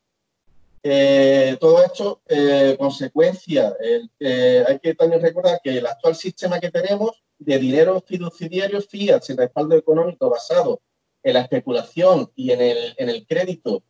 Eh, 0.82 1.56
todo 1.60 1.84
esto, 1.84 2.22
eh, 2.28 2.76
consecuencia, 2.78 3.76
hay 4.20 4.80
que 4.80 4.96
también 4.96 5.22
recordar 5.22 5.62
que 5.64 5.78
el 5.78 5.88
actual 5.88 6.16
sistema 6.16 6.60
que 6.60 6.72
tenemos 6.72 7.24
de 7.40 7.58
dinero 7.58 8.04
fiduciario 8.06 8.82
fiat 8.82 9.22
sin 9.22 9.38
respaldo 9.38 9.76
económico 9.76 10.30
basado 10.30 10.82
en 11.24 11.34
la 11.34 11.42
especulación 11.42 12.32
y 12.36 12.52
en 12.52 12.62
el, 12.62 12.94
en 12.98 13.10
el 13.10 13.26
crédito 13.26 13.84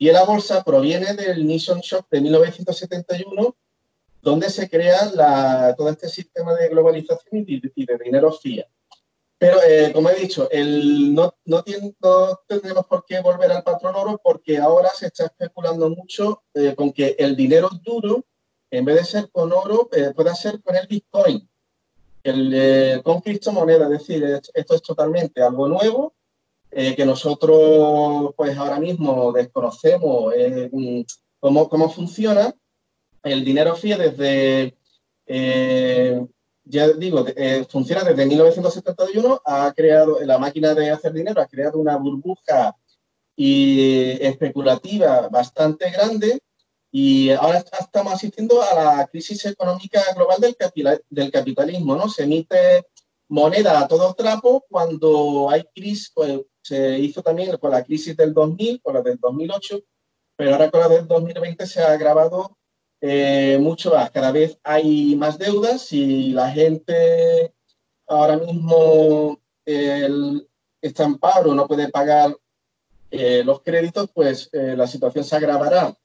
y 0.00 0.08
en 0.08 0.14
la 0.14 0.24
bolsa 0.24 0.64
proviene 0.64 1.14
del 1.14 1.46
Nixon 1.46 1.80
Shock 1.80 2.08
de 2.10 2.22
1971, 2.22 3.54
donde 4.22 4.48
se 4.48 4.68
crea 4.68 5.10
la, 5.14 5.74
todo 5.76 5.90
este 5.90 6.08
sistema 6.08 6.54
de 6.54 6.70
globalización 6.70 7.44
y 7.46 7.60
de, 7.60 7.72
y 7.74 7.84
de 7.84 7.98
dinero 7.98 8.32
fiat. 8.32 8.66
Pero, 9.40 9.56
eh, 9.66 9.90
como 9.94 10.10
he 10.10 10.16
dicho, 10.16 10.50
el, 10.50 11.14
no, 11.14 11.34
no, 11.46 11.64
tendremos 12.46 12.84
por 12.84 13.06
qué 13.06 13.22
volver 13.22 13.50
al 13.50 13.62
patrón 13.62 13.96
oro 13.96 14.20
porque 14.22 14.58
ahora 14.58 14.90
se 14.90 15.06
está 15.06 15.24
especulando 15.24 15.88
mucho 15.88 16.42
eh, 16.52 16.74
con 16.74 16.92
que 16.92 17.16
el 17.18 17.34
dinero 17.34 17.70
duro, 17.82 18.26
en 18.70 18.84
vez 18.84 18.96
de 18.96 19.04
ser 19.06 19.30
con 19.30 19.50
oro, 19.50 19.88
eh, 19.92 20.12
pueda 20.14 20.34
ser 20.34 20.60
con 20.60 20.76
el 20.76 20.86
Bitcoin, 20.86 21.48
el, 22.22 23.00
con 23.02 23.22
criptomoneda. 23.22 23.84
Es 23.84 24.06
decir, 24.06 24.22
esto 24.52 24.74
es 24.74 24.82
totalmente 24.82 25.42
algo 25.42 25.66
nuevo 25.68 26.12
que 26.70 27.04
nosotros, 27.06 28.34
pues 28.36 28.56
ahora 28.58 28.78
mismo 28.78 29.32
desconocemos 29.32 30.34
cómo, 31.40 31.68
cómo 31.70 31.88
funciona. 31.88 32.54
El 33.22 33.42
dinero 33.42 33.74
fiat 33.74 33.98
desde 33.98 34.76
ya 36.70 36.88
digo, 36.88 37.26
eh, 37.36 37.66
funciona 37.68 38.04
desde 38.04 38.26
1971, 38.26 39.42
ha 39.44 39.72
creado, 39.74 40.20
la 40.20 40.38
máquina 40.38 40.74
de 40.74 40.90
hacer 40.90 41.12
dinero 41.12 41.42
ha 41.42 41.46
creado 41.46 41.78
una 41.78 41.96
burbuja 41.96 42.76
y 43.36 44.12
especulativa 44.24 45.28
bastante 45.28 45.90
grande 45.90 46.40
y 46.92 47.30
ahora 47.30 47.64
estamos 47.78 48.12
asistiendo 48.12 48.62
a 48.62 48.74
la 48.74 49.06
crisis 49.06 49.44
económica 49.46 50.02
global 50.14 50.40
del, 50.40 50.56
del 51.08 51.30
capitalismo, 51.30 51.96
¿no? 51.96 52.08
Se 52.08 52.24
emite 52.24 52.86
moneda 53.28 53.80
a 53.80 53.88
todo 53.88 54.14
trapo 54.14 54.64
cuando 54.68 55.48
hay 55.50 55.64
crisis, 55.74 56.10
pues, 56.14 56.40
se 56.62 56.98
hizo 56.98 57.22
también 57.22 57.56
con 57.58 57.70
la 57.70 57.84
crisis 57.84 58.16
del 58.16 58.34
2000, 58.34 58.82
con 58.82 58.94
la 58.94 59.02
del 59.02 59.18
2008, 59.18 59.80
pero 60.36 60.52
ahora 60.52 60.70
con 60.70 60.80
la 60.80 60.88
del 60.88 61.06
2020 61.06 61.66
se 61.66 61.80
ha 61.80 61.92
agravado 61.92 62.58
eh, 63.00 63.58
mucho 63.60 63.92
más. 63.94 64.10
Cada 64.10 64.30
vez 64.30 64.58
hay 64.62 65.16
más 65.16 65.38
deudas 65.38 65.92
y 65.92 66.30
la 66.30 66.50
gente 66.50 67.54
ahora 68.06 68.36
mismo 68.36 69.40
está 69.64 71.04
en 71.04 71.18
paro, 71.18 71.54
no 71.54 71.66
puede 71.66 71.88
pagar 71.88 72.36
eh, 73.10 73.42
los 73.44 73.62
créditos, 73.62 74.10
pues 74.12 74.48
eh, 74.52 74.74
la 74.76 74.86
situación 74.86 75.24
se 75.24 75.36
agravará 75.36 75.96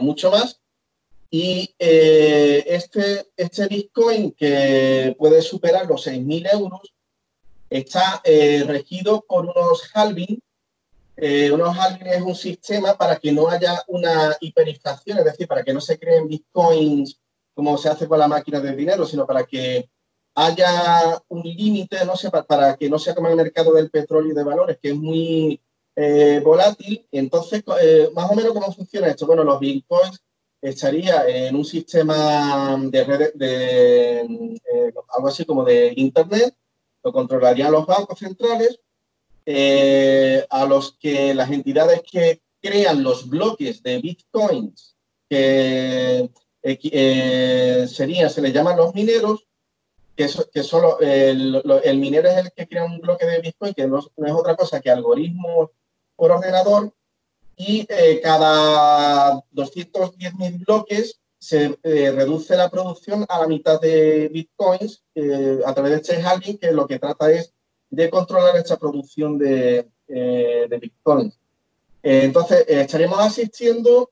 mucho 0.00 0.30
más. 0.30 0.58
Y 1.30 1.74
este, 1.78 3.26
este 3.36 3.66
Bitcoin 3.66 4.32
que 4.32 5.14
puede 5.18 5.42
superar 5.42 5.86
los 5.86 6.06
6.000 6.06 6.52
euros 6.52 6.94
está 7.68 8.22
regido 8.24 9.22
por 9.28 9.44
unos 9.44 9.90
halving 9.92 10.40
eh, 11.24 11.52
unos 11.52 11.76
es 12.04 12.20
un 12.20 12.34
sistema 12.34 12.96
para 12.96 13.14
que 13.14 13.30
no 13.30 13.48
haya 13.48 13.80
una 13.86 14.36
hiperinflación, 14.40 15.18
es 15.18 15.24
decir, 15.24 15.46
para 15.46 15.62
que 15.62 15.72
no 15.72 15.80
se 15.80 15.96
creen 15.96 16.26
bitcoins 16.26 17.20
como 17.54 17.78
se 17.78 17.88
hace 17.88 18.08
con 18.08 18.18
la 18.18 18.26
máquina 18.26 18.58
del 18.58 18.76
dinero, 18.76 19.06
sino 19.06 19.24
para 19.24 19.44
que 19.44 19.88
haya 20.34 21.22
un 21.28 21.42
límite, 21.42 22.04
no 22.04 22.16
sé, 22.16 22.28
para, 22.28 22.76
que 22.76 22.90
no 22.90 22.98
sea 22.98 23.14
como 23.14 23.28
el 23.28 23.36
mercado 23.36 23.72
del 23.72 23.88
petróleo 23.88 24.32
y 24.32 24.34
de 24.34 24.42
valores, 24.42 24.78
que 24.82 24.88
es 24.88 24.96
muy 24.96 25.60
eh, 25.94 26.40
volátil. 26.44 27.06
Entonces, 27.12 27.62
eh, 27.80 28.10
más 28.12 28.28
o 28.28 28.34
menos, 28.34 28.52
¿cómo 28.52 28.72
funciona 28.72 29.06
esto? 29.06 29.24
Bueno, 29.24 29.44
los 29.44 29.60
bitcoins 29.60 30.20
estaría 30.60 31.24
en 31.28 31.54
un 31.54 31.64
sistema 31.64 32.76
de 32.82 33.04
red, 33.04 33.32
de, 33.34 34.22
eh, 34.22 34.92
algo 35.14 35.28
así 35.28 35.44
como 35.44 35.62
de 35.62 35.92
Internet, 35.94 36.52
lo 37.04 37.12
controlarían 37.12 37.70
los 37.70 37.86
bancos 37.86 38.18
centrales 38.18 38.80
eh, 39.44 40.46
a 40.50 40.64
los 40.66 40.96
que 40.98 41.34
las 41.34 41.50
entidades 41.50 42.02
que 42.10 42.40
crean 42.60 43.02
los 43.02 43.28
bloques 43.28 43.82
de 43.82 43.98
bitcoins, 43.98 44.96
que 45.28 46.30
eh, 46.62 46.78
eh, 46.82 47.86
serían, 47.88 48.30
se 48.30 48.40
les 48.40 48.52
llaman 48.52 48.76
los 48.76 48.94
mineros, 48.94 49.46
que, 50.14 50.28
que 50.52 50.62
solo 50.62 51.00
el, 51.00 51.62
minero 51.98 52.28
es 52.28 52.36
el 52.36 52.52
que 52.52 52.68
crea 52.68 52.84
un 52.84 53.00
bloque 53.00 53.26
de 53.26 53.40
bitcoin, 53.40 53.74
que 53.74 53.86
no, 53.86 53.98
es 53.98 54.32
otra 54.32 54.54
cosa 54.54 54.80
que 54.80 54.90
algoritmos 54.90 55.70
por 56.14 56.30
ordenador, 56.30 56.92
y 57.56 57.86
cada 58.22 59.42
210.000 59.52 60.64
bloques 60.64 61.20
se 61.38 61.76
reduce 61.82 62.56
la 62.56 62.70
producción 62.70 63.26
a 63.28 63.40
la 63.40 63.46
mitad 63.46 63.80
de 63.80 64.28
bitcoins 64.28 65.02
a 65.66 65.74
través 65.74 65.92
de 65.92 65.96
este 65.98 66.22
halving, 66.22 66.58
que 66.58 66.72
lo 66.72 66.86
que 66.86 66.98
trata 66.98 67.30
es 67.30 67.52
de 67.92 68.08
controlar 68.08 68.56
esta 68.56 68.78
producción 68.78 69.38
de, 69.38 69.86
eh, 70.08 70.78
Bitcoin. 70.80 71.28
Eh, 72.02 72.22
entonces, 72.24 72.64
eh, 72.66 72.80
estaremos 72.80 73.20
asistiendo 73.20 74.10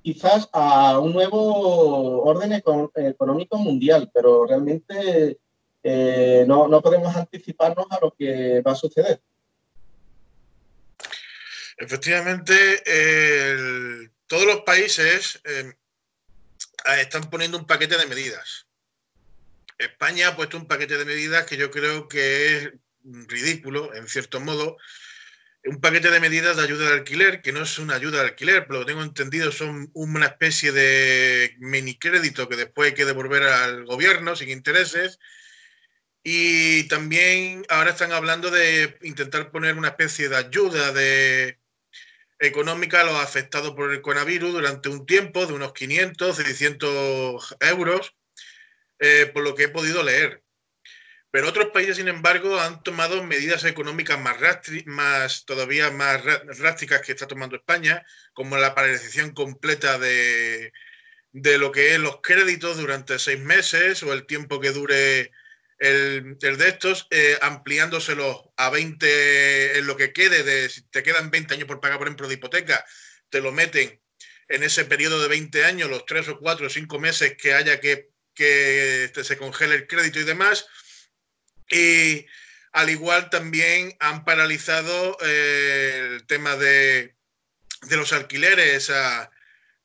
quizás 0.00 0.48
a 0.52 1.00
un 1.00 1.12
nuevo 1.12 2.22
orden 2.22 2.52
económico 2.52 3.58
mundial, 3.58 4.08
pero 4.14 4.46
realmente 4.46 5.36
no, 6.46 6.68
no, 6.68 6.80
podemos 6.80 7.14
anticiparnos 7.16 7.86
a 7.90 7.98
lo 8.00 8.14
que 8.16 8.60
va 8.60 8.72
a 8.72 8.76
suceder. 8.76 9.20
Efectivamente, 11.76 12.54
todos 14.26 14.46
los 14.46 14.60
países 14.60 15.42
están 17.00 17.22
poniendo 17.30 17.58
un 17.58 17.66
paquete 17.66 17.98
de 17.98 18.06
medidas. 18.06 18.66
España 19.76 20.28
ha 20.28 20.36
puesto 20.36 20.56
un 20.56 20.66
paquete 20.66 20.96
de 20.96 21.04
medidas 21.04 21.46
que 21.46 21.56
yo 21.56 21.70
creo 21.70 22.08
que 22.08 22.56
es 22.56 22.72
ridículo, 23.04 23.94
en 23.94 24.08
cierto 24.08 24.40
modo, 24.40 24.76
un 25.64 25.80
paquete 25.80 26.10
de 26.10 26.20
medidas 26.20 26.56
de 26.56 26.62
ayuda 26.62 26.88
al 26.88 26.94
alquiler, 26.98 27.42
que 27.42 27.52
no 27.52 27.62
es 27.62 27.78
una 27.78 27.94
ayuda 27.94 28.20
al 28.20 28.28
alquiler, 28.28 28.66
pero 28.66 28.80
lo 28.80 28.86
tengo 28.86 29.02
entendido, 29.02 29.52
son 29.52 29.90
una 29.94 30.26
especie 30.26 30.72
de 30.72 31.54
mini 31.58 31.98
crédito 31.98 32.48
que 32.48 32.56
después 32.56 32.90
hay 32.90 32.94
que 32.94 33.04
devolver 33.04 33.42
al 33.42 33.84
gobierno 33.84 34.36
sin 34.36 34.50
intereses. 34.50 35.18
Y 36.22 36.88
también 36.88 37.64
ahora 37.68 37.90
están 37.90 38.12
hablando 38.12 38.50
de 38.50 38.98
intentar 39.02 39.50
poner 39.50 39.76
una 39.76 39.88
especie 39.88 40.28
de 40.28 40.36
ayuda 40.36 40.92
de, 40.92 41.58
económica 42.38 43.00
a 43.00 43.04
los 43.04 43.16
afectados 43.16 43.74
por 43.74 43.92
el 43.92 44.00
coronavirus 44.00 44.52
durante 44.52 44.88
un 44.88 45.06
tiempo 45.06 45.46
de 45.46 45.54
unos 45.54 45.72
500, 45.72 46.36
600 46.36 47.56
euros, 47.60 48.14
eh, 48.98 49.30
por 49.32 49.42
lo 49.42 49.54
que 49.54 49.64
he 49.64 49.68
podido 49.68 50.02
leer. 50.02 50.42
Pero 51.30 51.48
otros 51.48 51.70
países, 51.72 51.96
sin 51.96 52.08
embargo, 52.08 52.58
han 52.58 52.82
tomado 52.82 53.22
medidas 53.22 53.64
económicas 53.64 54.18
más, 54.18 54.38
más 54.86 55.44
todavía 55.44 55.90
más 55.90 56.22
drásticas 56.56 57.02
que 57.02 57.12
está 57.12 57.26
tomando 57.26 57.56
España, 57.56 58.04
como 58.32 58.56
la 58.56 58.74
paralización 58.74 59.32
completa 59.32 59.98
de, 59.98 60.72
de, 61.32 61.58
lo 61.58 61.70
que 61.70 61.94
es 61.94 62.00
los 62.00 62.20
créditos 62.22 62.78
durante 62.78 63.18
seis 63.18 63.40
meses 63.40 64.02
o 64.02 64.14
el 64.14 64.24
tiempo 64.26 64.58
que 64.58 64.70
dure 64.70 65.30
el, 65.78 66.38
de 66.38 66.68
estos, 66.68 67.06
eh, 67.10 67.38
ampliándoselos 67.42 68.48
a 68.56 68.70
20 68.70 69.78
en 69.78 69.86
lo 69.86 69.96
que 69.98 70.14
quede, 70.14 70.42
de, 70.42 70.70
si 70.70 70.82
te 70.88 71.02
quedan 71.02 71.30
20 71.30 71.54
años 71.54 71.68
por 71.68 71.80
pagar, 71.80 71.98
por 71.98 72.06
ejemplo, 72.06 72.26
de 72.26 72.34
hipoteca, 72.34 72.86
te 73.28 73.42
lo 73.42 73.52
meten 73.52 74.00
en 74.48 74.62
ese 74.62 74.86
periodo 74.86 75.20
de 75.20 75.28
20 75.28 75.64
años, 75.66 75.90
los 75.90 76.06
3 76.06 76.26
o 76.30 76.38
4 76.38 76.66
o 76.66 76.70
5 76.70 76.98
meses 76.98 77.36
que 77.36 77.52
haya 77.52 77.80
que, 77.80 78.08
que 78.34 79.10
se 79.22 79.36
congele 79.36 79.74
el 79.74 79.86
crédito 79.86 80.20
y 80.20 80.24
demás 80.24 80.66
y 81.68 82.26
al 82.72 82.90
igual 82.90 83.30
también 83.30 83.96
han 84.00 84.24
paralizado 84.24 85.16
eh, 85.22 86.08
el 86.12 86.26
tema 86.26 86.56
de, 86.56 87.16
los 87.90 88.12
alquileres 88.12 88.92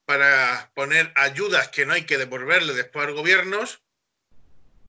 para 0.05 0.71
poner 0.73 1.11
ayudas 1.15 1.69
que 1.69 1.85
no 1.85 1.93
hay 1.93 2.03
que 2.03 2.17
devolverle 2.17 2.73
después 2.73 3.03
a 3.03 3.07
los 3.07 3.17
gobiernos 3.17 3.81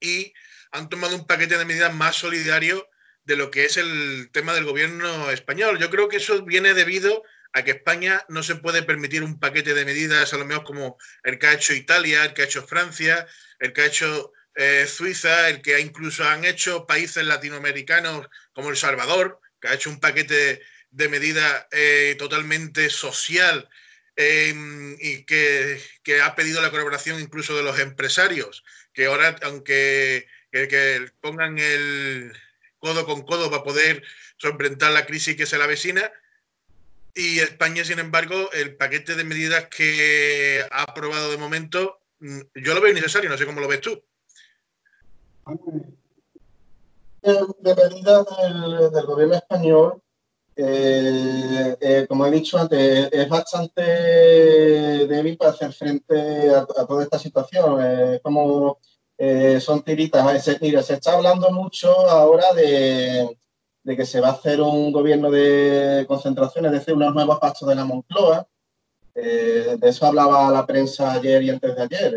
y 0.01 0.33
han 0.73 0.89
tomado 0.89 1.15
un 1.15 1.27
paquete 1.27 1.57
de 1.57 1.65
medidas 1.65 1.95
más 1.95 2.17
solidario 2.17 2.89
de 3.25 3.37
lo 3.37 3.51
que 3.51 3.65
es 3.65 3.77
el 3.77 4.31
tema 4.33 4.53
del 4.55 4.65
gobierno 4.65 5.31
español. 5.31 5.79
Yo 5.79 5.91
creo 5.91 6.09
que 6.09 6.17
eso 6.17 6.43
viene 6.43 6.75
debido 6.75 7.23
a 7.53 7.63
que 7.63 7.71
España 7.71 8.25
no 8.29 8.43
se 8.43 8.57
puede 8.57 8.83
permitir 8.83 9.23
un 9.23 9.39
paquete 9.39 9.75
de 9.75 9.85
medidas, 9.85 10.35
a 10.35 10.37
lo 10.37 10.45
mejor 10.45 10.65
como 10.65 10.99
el 11.23 11.39
que 11.39 11.47
ha 11.47 11.55
hecho 11.55 11.73
Italia, 11.73 12.25
el 12.25 12.35
que 12.35 12.43
ha 12.43 12.47
hecho 12.47 12.67
Francia, 12.67 13.27
el 13.61 13.73
que 13.73 13.83
ha 13.83 13.87
hecho 13.87 14.33
eh, 14.55 14.87
Suiza, 14.87 15.49
el 15.49 15.63
que 15.63 15.81
incluso 15.81 16.25
han 16.25 16.45
hecho 16.45 16.87
países 16.87 17.25
latinoamericanos 17.25 18.29
como 18.53 18.71
El 18.71 18.77
Salvador, 18.77 19.41
que 19.61 19.69
ha 19.69 19.75
hecho 19.75 19.91
un 19.91 20.01
paquete 20.01 20.63
de 20.91 21.09
medidas 21.09 21.67
eh, 21.73 22.15
totalmente 22.19 22.89
social 22.89 23.69
em, 24.17 24.97
y 25.01 25.25
que, 25.25 25.81
ha 26.23 26.37
pedido 26.37 26.63
la 26.63 26.71
colaboración 26.71 27.21
incluso 27.21 27.57
de 27.57 27.65
los 27.65 27.81
empresarios, 27.81 28.65
que 28.93 29.07
ahora, 29.07 29.37
aunque 29.43 30.29
que, 30.53 31.11
pongan 31.21 31.59
el 31.59 32.33
codo 32.79 33.07
con 33.07 33.23
codo 33.23 33.51
para 33.51 33.65
poder 33.65 34.05
enfrentar 34.41 34.93
la 34.93 35.07
crisis 35.07 35.37
que 35.37 35.47
se 35.47 35.59
la 35.59 35.65
avecina, 35.65 36.13
y 37.15 37.41
España, 37.41 37.85
sin 37.85 37.99
embargo, 37.99 38.51
el 38.53 38.77
paquete 38.77 39.15
de 39.15 39.25
medidas 39.25 39.67
que 39.69 40.65
ha 40.71 40.83
aprobado 40.83 41.31
de 41.31 41.39
momento, 41.39 42.01
mm, 42.21 42.41
yo 42.57 42.75
lo 42.75 42.81
veo 42.81 42.93
innecesario, 42.93 43.31
no 43.31 43.39
sé 43.39 43.47
cómo 43.47 43.61
lo 43.61 43.69
ves 43.69 43.81
tú 43.81 44.05
de 47.25 47.75
medida 47.75 48.25
del, 48.91 49.07
gobierno 49.07 49.35
español, 49.35 50.03
eh, 50.57 51.77
eh, 51.81 52.07
como 52.09 52.27
he 52.27 52.31
dicho 52.31 52.59
antes, 52.59 53.09
es 53.13 53.29
bastante 53.29 53.83
débil 53.83 55.37
para 55.37 55.51
hacer 55.51 55.73
frente 55.73 56.51
a, 56.51 56.65
toda 56.67 57.03
esta 57.03 57.19
situación. 57.19 58.21
como 58.23 58.79
eh, 59.19 59.61
son 59.61 59.83
tiritas. 59.83 60.25
Mira, 60.61 60.83
se 60.83 60.95
está 60.95 61.15
hablando 61.15 61.51
mucho 61.51 61.91
ahora 62.09 62.53
de, 62.53 63.37
que 63.85 64.07
se 64.07 64.21
va 64.21 64.29
a 64.29 64.33
hacer 64.33 64.61
un 64.61 64.93
gobierno 64.93 65.31
de 65.31 66.05
concentración, 66.07 66.67
es 66.67 66.73
decir, 66.73 66.95
unos 66.95 67.15
nuevos 67.15 67.39
pactos 67.39 67.69
de 67.69 67.75
la 67.75 67.85
Moncloa. 67.85 68.47
De 69.15 69.79
eso 69.83 70.07
hablaba 70.07 70.51
la 70.51 70.67
prensa 70.67 71.13
ayer 71.13 71.43
y 71.43 71.51
antes 71.51 71.77
de 71.77 71.83
ayer. 71.83 72.15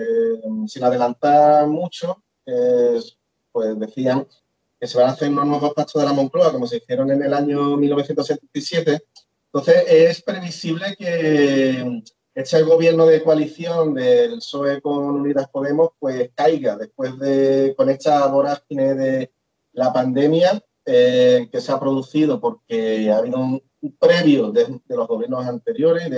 Sin 0.68 0.84
adelantar 0.84 1.68
mucho, 1.68 2.24
pues 3.58 3.80
decían 3.80 4.28
que 4.80 4.86
se 4.86 5.00
van 5.00 5.08
a 5.08 5.14
hacer 5.14 5.30
unos 5.30 5.48
nuevos 5.48 5.74
pactos 5.74 6.00
de 6.00 6.08
la 6.08 6.14
Moncloa, 6.14 6.52
como 6.52 6.68
se 6.68 6.78
hicieron 6.78 7.10
en 7.10 7.24
el 7.24 7.34
año 7.34 7.76
1977. 7.76 9.02
Entonces, 9.52 9.84
es 9.88 10.22
previsible 10.22 10.96
que 10.96 12.04
este 12.36 12.62
gobierno 12.62 13.08
de 13.08 13.24
coalición 13.24 13.96
del 13.96 14.36
PSOE 14.36 14.80
con 14.80 15.06
Unidas 15.06 15.50
Podemos 15.50 15.90
pues 15.98 16.30
caiga 16.36 16.78
después 16.78 17.18
de, 17.18 17.74
con 17.76 17.90
esta 17.90 18.28
vorágine 18.28 18.94
de 18.94 19.32
la 19.74 19.92
pandemia 19.92 20.64
eh, 20.86 21.50
que 21.52 21.60
se 21.60 21.72
ha 21.72 21.80
producido 21.80 22.40
porque 22.40 23.10
ha 23.12 23.18
habido 23.18 23.40
un, 23.40 23.64
previo 24.00 24.52
de, 24.52 24.80
los 24.90 25.08
gobiernos 25.08 25.48
anteriores, 25.48 26.12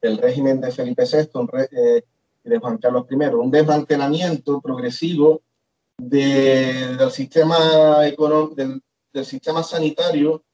del 0.00 0.16
régimen 0.16 0.58
de 0.62 0.70
Felipe 0.70 1.04
VI 1.04 1.28
eh, 1.70 2.02
y 2.44 2.48
de 2.48 2.58
Juan 2.58 2.78
Carlos 2.78 3.04
I, 3.10 3.14
un 3.34 3.50
desmantelamiento 3.50 4.62
progresivo 4.62 5.42
del, 5.98 7.10
sistema 7.10 8.00
del, 8.00 8.82
del 9.12 9.24
sistema 9.24 9.62
sanitario 9.62 10.44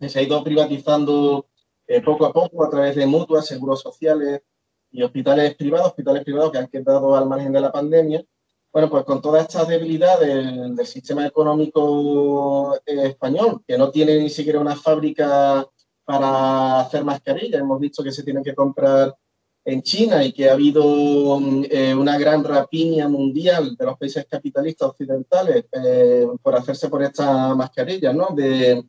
que 0.00 0.08
se 0.08 0.20
ha 0.20 0.22
ido 0.22 0.42
privatizando 0.42 1.46
eh, 1.86 2.00
poco 2.00 2.24
a 2.26 2.32
poco 2.32 2.64
a 2.64 2.70
través 2.70 2.96
de 2.96 3.06
mutuas, 3.06 3.46
seguros 3.46 3.80
sociales, 3.80 4.40
y 4.94 5.02
hospitales 5.02 5.56
privados, 5.56 5.88
hospitales 5.88 6.22
privados 6.22 6.52
que 6.52 6.58
han 6.58 6.68
quedado 6.68 7.16
al 7.16 7.28
margen 7.28 7.52
de 7.52 7.60
la 7.60 7.72
pandemia. 7.72 8.24
Bueno, 8.72 8.88
pues 8.88 9.04
con 9.04 9.20
todas 9.20 9.42
estas 9.42 9.66
debilidades 9.66 10.76
del, 10.76 10.86
sistema 10.86 11.26
económico 11.26 12.76
eh, 12.86 13.08
español, 13.08 13.62
que 13.66 13.76
no 13.76 13.90
tiene 13.90 14.18
ni 14.20 14.30
siquiera 14.30 14.60
una 14.60 14.76
fábrica 14.76 15.66
para 16.04 16.80
hacer 16.80 17.04
mascarillas, 17.04 17.60
hemos 17.60 17.80
visto 17.80 18.04
que 18.04 18.12
se 18.12 18.22
tienen 18.22 18.44
que 18.44 18.54
comprar 18.54 19.12
en 19.64 19.82
China 19.82 20.22
y 20.22 20.32
que 20.32 20.48
ha 20.48 20.52
habido 20.52 21.40
eh, 21.70 21.94
una 21.94 22.18
gran 22.18 22.44
rapiña 22.44 23.08
mundial 23.08 23.74
de 23.76 23.86
los 23.86 23.96
países 23.96 24.26
capitalistas 24.28 24.90
occidentales 24.90 25.64
eh, 25.72 26.26
por 26.42 26.54
hacerse 26.54 26.88
por 26.88 27.02
estas 27.02 27.56
mascarillas, 27.56 28.14
¿no? 28.14 28.28
De, 28.34 28.84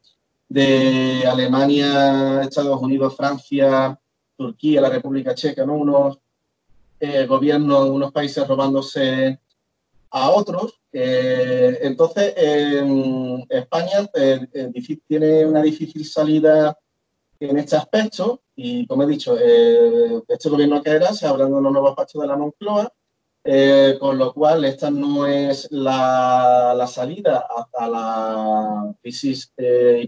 Alemania, 1.27 2.41
Estados 2.41 2.81
Unidos, 2.81 3.15
Francia, 3.15 3.99
Turquía, 4.37 4.81
la 4.81 4.89
República 4.89 5.33
Checa, 5.33 5.65
¿no? 5.65 5.75
Unos 5.75 6.19
eh, 6.99 7.25
gobiernos, 7.25 7.89
unos 7.89 8.11
países 8.11 8.47
robándose 8.47 9.39
a 10.11 10.29
otros. 10.29 10.79
Entonces, 10.91 12.33
España 13.49 14.09
eh, 14.13 14.47
tiene 15.07 15.45
una 15.45 15.61
difícil 15.61 16.05
salida 16.05 16.77
en 17.39 17.57
este 17.57 17.75
aspecto 17.75 18.41
y, 18.55 18.87
como 18.87 19.03
he 19.03 19.07
dicho, 19.07 19.37
este 19.37 20.49
gobierno 20.49 20.81
era 20.83 21.13
se 21.13 21.27
abren 21.27 21.53
unos 21.53 21.71
nuevos 21.71 21.95
pactos 21.95 22.21
de 22.21 22.27
la 22.27 22.37
Moncloa, 22.37 22.91
con 23.99 24.17
lo 24.17 24.33
cual 24.33 24.65
esta 24.65 24.89
no 24.89 25.27
es 25.27 25.67
la, 25.71 26.73
la 26.75 26.87
salida 26.87 27.45
hasta 27.55 27.87
la 27.87 28.95
crisis 29.01 29.53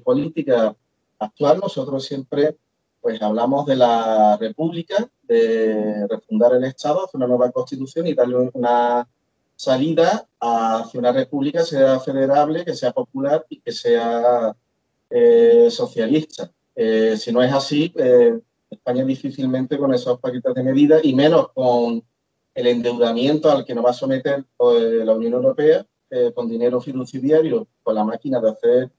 política 0.03 0.75
actual. 1.19 1.59
Nosotros 1.59 2.05
siempre 2.05 2.57
pues 3.01 3.21
hablamos 3.21 3.65
de 3.65 3.75
la 3.75 4.37
República, 4.37 5.09
de 5.23 6.07
refundar 6.09 6.53
el 6.53 6.63
Estado, 6.65 7.05
hacer 7.05 7.17
una 7.17 7.27
nueva 7.27 7.51
constitución 7.51 8.07
y 8.07 8.13
darle 8.13 8.49
una 8.53 9.07
salida 9.55 10.27
hacia 10.39 10.99
una 10.99 11.11
república 11.11 11.59
que 11.59 11.65
sea 11.65 11.99
federable, 11.99 12.65
que 12.65 12.75
sea 12.75 12.91
popular 12.91 13.45
y 13.49 13.59
que 13.61 13.71
sea 13.71 14.55
eh, 15.09 15.69
socialista. 15.71 16.51
Eh, 16.77 17.17
si 17.17 17.33
no 17.33 17.41
es 17.41 17.51
así, 17.51 17.91
eh, 17.97 18.39
España 18.69 19.03
difícilmente 19.03 19.77
con 19.77 19.93
esos 19.93 20.19
paquetes 20.19 20.53
de 20.53 20.63
medidas 20.63 21.03
y 21.03 21.13
menos 21.13 21.49
con 21.49 22.01
el 22.53 22.67
endeudamiento 22.67 23.51
al 23.51 23.65
que 23.65 23.75
nos 23.75 23.85
va 23.85 23.89
a 23.89 23.93
someter 23.93 24.45
la 24.59 25.13
Unión 25.13 25.33
Europea 25.33 25.85
con 26.33 26.47
dinero 26.47 26.79
fiduciario, 26.79 27.67
con 27.83 27.95
la 27.95 28.03
máquina 28.03 28.39
de 28.39 28.49
hacer 28.49 28.91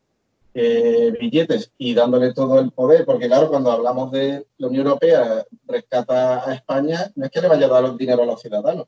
eh, 0.60 1.14
billetes 1.20 1.70
y 1.78 1.94
dándole 1.94 2.32
todo 2.32 2.58
el 2.58 2.72
poder, 2.72 3.04
porque 3.04 3.28
claro, 3.28 3.48
cuando 3.48 3.70
hablamos 3.70 4.10
de 4.10 4.44
la 4.56 4.66
Unión 4.66 4.86
Europea 4.86 5.46
rescata 5.68 6.50
a 6.50 6.54
España, 6.54 7.12
no 7.14 7.26
es 7.26 7.30
que 7.30 7.40
le 7.40 7.46
vaya 7.46 7.66
a 7.66 7.68
dar 7.68 7.84
el 7.84 7.96
dinero 7.96 8.24
a 8.24 8.26
los 8.26 8.40
ciudadanos, 8.40 8.86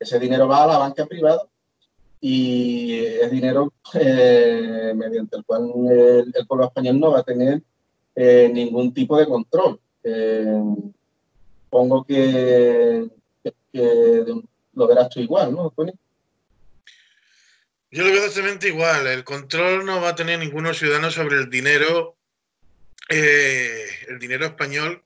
ese 0.00 0.18
dinero 0.18 0.48
va 0.48 0.64
a 0.64 0.66
la 0.66 0.78
banca 0.78 1.06
privada 1.06 1.42
y 2.20 2.96
es 2.96 3.30
dinero 3.30 3.72
eh, 3.94 4.92
mediante 4.96 5.36
el 5.36 5.44
cual 5.44 5.70
el, 5.88 6.46
pueblo 6.48 6.66
español 6.66 6.98
no 6.98 7.12
va 7.12 7.20
a 7.20 7.24
tener 7.24 7.62
eh, 8.14 8.50
ningún 8.52 8.92
tipo 8.92 9.18
de 9.18 9.26
control. 9.26 9.80
pongo 11.70 12.04
que, 12.04 13.08
lo 14.74 14.86
verás 14.86 15.08
tú 15.10 15.20
igual, 15.20 15.54
¿no, 15.54 15.70
Tony? 15.70 15.92
Yo 17.90 18.04
lo 18.04 18.10
veo 18.10 18.24
exactamente 18.24 18.68
igual. 18.68 19.06
El 19.06 19.22
control 19.22 19.84
no 19.84 20.00
va 20.00 20.10
a 20.10 20.14
tener 20.14 20.38
ninguno 20.38 20.72
ciudadano 20.72 21.10
sobre 21.10 21.36
el 21.36 21.50
dinero, 21.50 22.16
eh, 23.10 23.86
el 24.08 24.18
dinero 24.18 24.46
español 24.46 25.04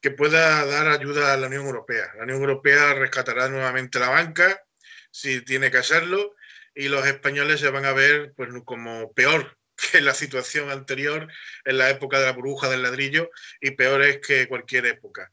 que 0.00 0.10
pueda 0.10 0.64
dar 0.66 0.88
ayuda 0.88 1.32
a 1.32 1.36
la 1.38 1.46
Unión 1.46 1.64
Europea. 1.64 2.04
La 2.16 2.24
Unión 2.24 2.40
Europea 2.40 2.94
rescatará 2.94 3.48
nuevamente 3.48 3.98
la 3.98 4.10
banca 4.10 4.62
si 5.10 5.42
tiene 5.42 5.70
que 5.70 5.78
hacerlo 5.78 6.34
y 6.74 6.88
los 6.88 7.06
españoles 7.06 7.60
se 7.60 7.70
van 7.70 7.86
a 7.86 7.92
ver 7.92 8.34
pues, 8.36 8.50
como 8.64 9.10
peor 9.12 9.57
que 9.78 10.00
la 10.00 10.14
situación 10.14 10.70
anterior 10.70 11.28
en 11.64 11.78
la 11.78 11.90
época 11.90 12.18
de 12.18 12.26
la 12.26 12.32
burbuja 12.32 12.68
del 12.68 12.82
ladrillo 12.82 13.30
y 13.60 13.72
peores 13.72 14.18
que 14.18 14.48
cualquier 14.48 14.86
época. 14.86 15.30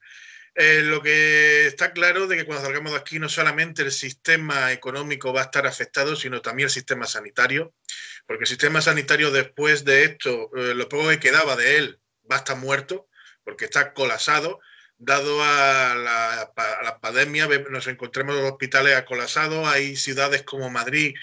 Eh, 0.58 0.84
lo 0.84 1.02
que 1.02 1.66
está 1.68 1.92
claro 1.92 2.28
de 2.28 2.38
que 2.38 2.46
cuando 2.46 2.64
salgamos 2.64 2.94
de 2.94 2.98
aquí 2.98 3.20
no 3.20 3.28
solamente 3.28 3.82
el 3.82 3.92
sistema 3.92 4.72
económico 4.72 5.34
va 5.34 5.42
a 5.42 5.46
estar 5.46 5.68
afectado, 5.68 6.16
sino 6.16 6.42
también 6.42 6.68
el 6.68 6.72
sistema 6.72 7.06
sanitario, 7.08 7.74
porque 8.26 8.46
el 8.46 8.48
sistema 8.48 8.82
sanitario 8.82 9.32
después 9.32 9.84
de 9.84 10.06
esto, 10.06 10.50
eh, 10.56 10.74
lo 10.74 10.88
poco 10.88 11.10
que 11.10 11.20
quedaba 11.20 11.58
de 11.58 11.78
él, 11.78 12.00
va 12.32 12.38
a 12.38 12.40
estar 12.40 12.56
muerto, 12.56 13.10
porque 13.44 13.66
está 13.66 13.94
colapsado, 13.94 14.62
dado 14.98 15.44
a 15.44 15.96
la, 15.96 17.00
pandemia, 17.02 17.48
nos 17.70 17.88
encontramos 17.88 18.36
los 18.36 18.52
hospitales 18.52 19.04
colapsados, 19.04 19.68
hay 19.68 19.98
ciudades 19.98 20.44
como 20.44 20.70
Madrid 20.70 21.16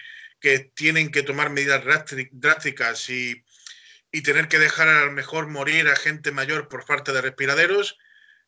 que 0.42 0.58
tienen 0.58 1.10
que 1.12 1.22
tomar 1.22 1.50
medidas 1.50 1.84
drásticas 2.32 3.08
y, 3.08 3.44
y 4.10 4.22
tener 4.22 4.48
que 4.48 4.58
dejar 4.58 4.88
a 4.88 5.06
lo 5.06 5.12
mejor 5.12 5.46
morir 5.46 5.88
a 5.88 5.96
gente 5.96 6.32
mayor 6.32 6.68
por 6.68 6.84
falta 6.84 7.12
de 7.12 7.22
respiraderos 7.22 7.96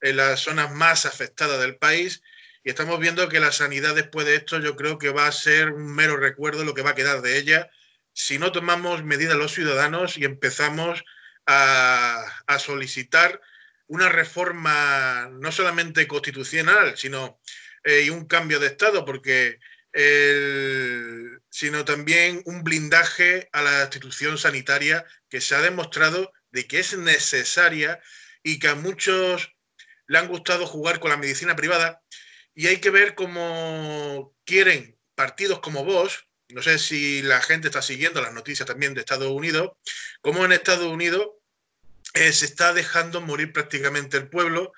en 0.00 0.16
las 0.16 0.40
zonas 0.40 0.72
más 0.72 1.06
afectadas 1.06 1.60
del 1.60 1.76
país. 1.76 2.22
Y 2.64 2.70
estamos 2.70 2.98
viendo 2.98 3.28
que 3.28 3.40
la 3.40 3.52
sanidad 3.52 3.94
después 3.94 4.26
de 4.26 4.34
esto 4.34 4.58
yo 4.58 4.74
creo 4.74 4.98
que 4.98 5.10
va 5.10 5.28
a 5.28 5.32
ser 5.32 5.70
un 5.70 5.94
mero 5.94 6.16
recuerdo 6.16 6.64
lo 6.64 6.74
que 6.74 6.82
va 6.82 6.90
a 6.90 6.94
quedar 6.94 7.22
de 7.22 7.38
ella. 7.38 7.70
Si 8.12 8.38
no 8.38 8.50
tomamos 8.50 9.04
medidas 9.04 9.36
los 9.36 9.54
ciudadanos 9.54 10.18
y 10.18 10.24
empezamos 10.24 11.04
a, 11.46 12.26
solicitar 12.58 13.40
una 13.86 14.08
reforma 14.08 15.28
no 15.30 15.52
solamente 15.52 16.08
constitucional, 16.08 16.96
sino 16.96 17.38
eh, 17.84 18.10
un 18.10 18.26
cambio 18.26 18.58
de 18.58 18.68
Estado, 18.68 19.04
porque 19.04 19.58
sino 21.54 21.84
también 21.84 22.42
un 22.46 22.64
blindaje 22.64 23.48
a 23.52 23.62
la 23.62 23.82
institución 23.82 24.38
sanitaria 24.38 25.06
que 25.28 25.40
se 25.40 25.54
ha 25.54 25.62
demostrado 25.62 26.32
de 26.50 26.66
que 26.66 26.80
es 26.80 26.98
necesaria 26.98 28.00
y 28.42 28.58
que 28.58 28.66
a 28.66 28.74
muchos 28.74 29.54
le 30.08 30.18
han 30.18 30.26
gustado 30.26 30.66
jugar 30.66 30.98
con 30.98 31.12
la 31.12 31.16
medicina 31.16 31.54
privada 31.54 32.02
y 32.56 32.66
hay 32.66 32.78
que 32.78 32.90
ver 32.90 33.14
cómo 33.14 34.34
quieren 34.44 34.98
partidos 35.14 35.60
como 35.60 35.84
vos, 35.84 36.26
no 36.48 36.60
sé 36.60 36.76
si 36.80 37.22
la 37.22 37.40
gente 37.40 37.68
está 37.68 37.82
siguiendo 37.82 38.20
las 38.20 38.34
noticias 38.34 38.66
también 38.66 38.92
de 38.92 39.02
Estados 39.02 39.30
Unidos, 39.30 39.76
cómo 40.22 40.44
en 40.44 40.50
Estados 40.50 40.88
Unidos 40.88 41.28
eh, 42.14 42.32
se 42.32 42.46
está 42.46 42.72
dejando 42.72 43.20
morir 43.20 43.52
prácticamente 43.52 44.16
el 44.16 44.28
pueblo. 44.28 44.72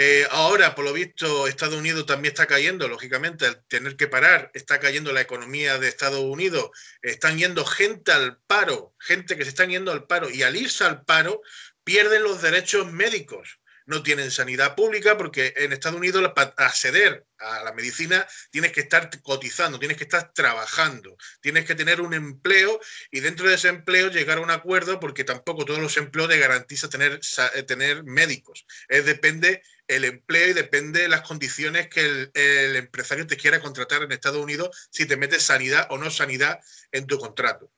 Eh, 0.00 0.28
ahora, 0.30 0.76
por 0.76 0.84
lo 0.84 0.92
visto, 0.92 1.48
Estados 1.48 1.74
Unidos 1.74 2.06
también 2.06 2.30
está 2.30 2.46
cayendo, 2.46 2.86
lógicamente, 2.86 3.46
al 3.46 3.64
tener 3.64 3.96
que 3.96 4.06
parar, 4.06 4.48
está 4.54 4.78
cayendo 4.78 5.12
la 5.12 5.22
economía 5.22 5.76
de 5.78 5.88
Estados 5.88 6.20
Unidos, 6.20 6.70
están 7.02 7.36
yendo 7.36 7.64
gente 7.64 8.12
al 8.12 8.38
paro, 8.46 8.94
gente 9.00 9.36
que 9.36 9.42
se 9.42 9.48
están 9.48 9.70
yendo 9.70 9.90
al 9.90 10.06
paro, 10.06 10.30
y 10.30 10.44
al 10.44 10.54
irse 10.54 10.84
al 10.84 11.04
paro 11.04 11.42
pierden 11.82 12.22
los 12.22 12.40
derechos 12.40 12.92
médicos 12.92 13.58
no 13.88 14.02
tienen 14.02 14.30
sanidad 14.30 14.74
pública, 14.76 15.16
porque 15.16 15.54
en 15.56 15.72
Estados 15.72 15.98
Unidos 15.98 16.30
para 16.34 16.54
acceder 16.58 17.26
a 17.38 17.64
la 17.64 17.72
medicina 17.72 18.26
tienes 18.50 18.72
que 18.72 18.82
estar 18.82 19.08
cotizando, 19.22 19.78
tienes 19.78 19.96
que 19.96 20.04
estar 20.04 20.32
trabajando, 20.34 21.16
tienes 21.40 21.64
que 21.64 21.74
tener 21.74 22.00
un 22.02 22.12
empleo 22.12 22.78
y 23.10 23.20
dentro 23.20 23.48
de 23.48 23.54
ese 23.54 23.68
empleo 23.68 24.10
llegar 24.10 24.38
a 24.38 24.42
un 24.42 24.50
acuerdo, 24.50 25.00
porque 25.00 25.24
tampoco 25.24 25.64
todos 25.64 25.80
los 25.80 25.96
empleos 25.96 26.28
te 26.28 26.38
garantiza 26.38 26.90
tener, 26.90 27.18
eh, 27.54 27.62
tener 27.62 28.04
médicos. 28.04 28.66
Es 28.88 29.06
depende 29.06 29.62
el 29.86 30.04
empleo 30.04 30.50
y 30.50 30.52
depende 30.52 31.00
de 31.00 31.08
las 31.08 31.22
condiciones 31.22 31.88
que 31.88 32.00
el, 32.00 32.30
el 32.34 32.76
empresario 32.76 33.26
te 33.26 33.38
quiera 33.38 33.60
contratar 33.60 34.02
en 34.02 34.12
Estados 34.12 34.42
Unidos 34.42 34.88
si 34.90 35.06
te 35.06 35.16
metes 35.16 35.42
sanidad 35.42 35.86
o 35.90 35.96
no 35.96 36.10
sanidad 36.10 36.60
en 36.92 37.06
tu 37.06 37.18
contrato. 37.18 37.72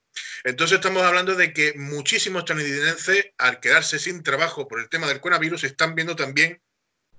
Entonces 0.44 0.76
estamos 0.76 1.02
hablando 1.02 1.34
de 1.34 1.52
que 1.52 1.74
muchísimos 1.74 2.40
estadounidenses, 2.40 3.26
al 3.38 3.60
quedarse 3.60 3.98
sin 3.98 4.22
trabajo 4.22 4.66
por 4.66 4.80
el 4.80 4.88
tema 4.88 5.06
del 5.06 5.20
coronavirus, 5.20 5.64
están 5.64 5.94
viendo 5.94 6.16
también 6.16 6.60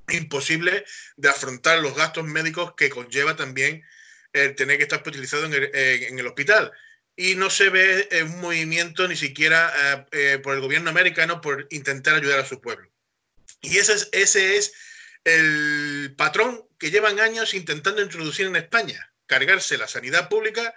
imposible 0.10 0.86
de 1.16 1.30
afrontar 1.30 1.80
los 1.80 1.96
gastos 1.96 2.26
médicos 2.26 2.74
que 2.76 2.90
conlleva 2.90 3.36
también 3.36 3.84
el 4.34 4.56
tener 4.56 4.78
que 4.78 4.84
estar 4.84 5.00
hospitalizado 5.00 5.46
en 5.46 6.20
el, 6.20 6.28
hospital. 6.28 6.72
Y 7.16 7.36
no 7.36 7.50
se 7.50 7.70
ve 7.70 8.08
un 8.24 8.40
movimiento 8.40 9.08
ni 9.08 9.16
siquiera 9.16 9.72
eh, 9.78 10.06
eh, 10.12 10.40
por 10.40 10.56
el 10.56 10.62
gobierno 10.62 10.90
americano 10.90 11.42
por 11.42 11.68
intentar 11.70 12.16
ayudar 12.16 12.40
a 12.40 12.46
su 12.46 12.62
pueblo. 12.62 12.90
Y 13.62 13.78
ese 13.78 13.94
es, 13.94 14.10
ese 14.12 14.58
es 14.58 14.74
el 15.24 16.16
patrón 16.18 16.68
que 16.80 16.90
llevan 16.90 17.20
años 17.20 17.54
intentando 17.54 18.02
introducir 18.02 18.48
en 18.48 18.56
España, 18.56 19.14
cargarse 19.28 19.78
la 19.78 19.88
sanidad 19.88 20.30
pública 20.30 20.74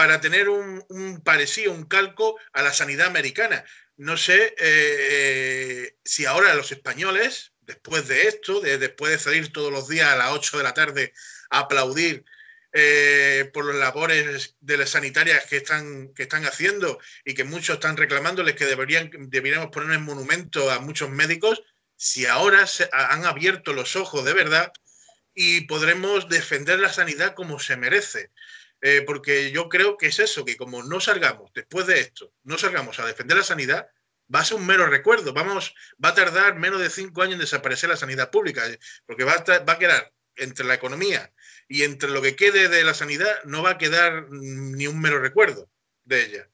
para 0.00 0.18
tener 0.18 0.48
un, 0.48 1.20
parecido, 1.22 1.72
un 1.72 1.84
calco 1.84 2.40
a 2.54 2.62
la 2.62 2.72
sanidad 2.72 3.08
americana. 3.08 3.62
No 3.98 4.16
sé 4.16 4.54
eh, 4.56 5.94
si 6.02 6.24
ahora 6.24 6.54
los 6.54 6.72
españoles, 6.72 7.52
después 7.60 8.08
de 8.08 8.22
esto, 8.22 8.62
después 8.62 9.12
de 9.12 9.18
salir 9.18 9.52
todos 9.52 9.70
los 9.70 9.88
días 9.88 10.08
a 10.08 10.16
las 10.16 10.30
8 10.30 10.56
de 10.56 10.62
la 10.62 10.72
tarde 10.72 11.12
a 11.50 11.58
aplaudir 11.58 12.24
eh, 12.72 13.50
por 13.52 13.66
las 13.66 13.76
labores 13.76 14.56
de 14.60 14.78
las 14.78 14.88
sanitarias 14.88 15.44
que 15.44 15.58
están, 15.58 16.14
que 16.14 16.22
están 16.22 16.46
haciendo 16.46 16.98
y 17.26 17.34
que 17.34 17.44
muchos 17.44 17.74
están 17.74 17.98
reclamándoles 17.98 18.54
que 18.54 18.64
deberían, 18.64 19.10
deberíamos 19.28 19.68
poner 19.68 19.94
en 19.94 20.02
monumento 20.02 20.70
a 20.70 20.78
muchos 20.78 21.10
médicos, 21.10 21.62
si 21.94 22.24
ahora 22.24 22.66
se 22.66 22.88
han 22.90 23.26
abierto 23.26 23.74
los 23.74 23.96
ojos 23.96 24.24
de 24.24 24.32
verdad 24.32 24.72
y 25.34 25.66
podremos 25.66 26.26
defender 26.30 26.78
la 26.78 26.90
sanidad 26.90 27.34
como 27.34 27.58
se 27.58 27.76
merece. 27.76 28.30
Eh, 28.82 29.02
porque 29.06 29.50
yo 29.50 29.68
creo 29.68 29.96
que 29.96 30.06
es 30.06 30.18
eso, 30.18 30.44
que 30.44 30.56
como 30.56 30.82
no 30.82 31.00
salgamos 31.00 31.50
después 31.54 31.86
de 31.86 32.00
esto, 32.00 32.32
no 32.44 32.56
salgamos 32.56 32.98
a 32.98 33.06
defender 33.06 33.36
la 33.36 33.42
sanidad, 33.42 33.88
va 34.34 34.40
a 34.40 34.44
ser 34.44 34.56
un 34.56 34.66
mero 34.66 34.86
recuerdo. 34.86 35.32
Vamos, 35.34 35.74
va 36.02 36.10
a 36.10 36.14
tardar 36.14 36.58
menos 36.58 36.80
de 36.80 36.90
cinco 36.90 37.22
años 37.22 37.34
en 37.34 37.40
desaparecer 37.40 37.90
la 37.90 37.96
sanidad 37.96 38.30
pública, 38.30 38.66
eh, 38.66 38.78
porque 39.06 39.24
va 39.24 39.32
a, 39.32 39.58
va 39.64 39.74
a 39.74 39.78
quedar 39.78 40.12
entre 40.36 40.64
la 40.64 40.74
economía 40.74 41.32
y 41.68 41.82
entre 41.82 42.10
lo 42.10 42.22
que 42.22 42.36
quede 42.36 42.68
de 42.68 42.84
la 42.84 42.94
sanidad, 42.94 43.42
no 43.44 43.62
va 43.62 43.70
a 43.70 43.78
quedar 43.78 44.26
ni 44.30 44.86
un 44.86 45.00
mero 45.00 45.20
recuerdo 45.20 45.68
de 46.04 46.24
ella. 46.24 46.50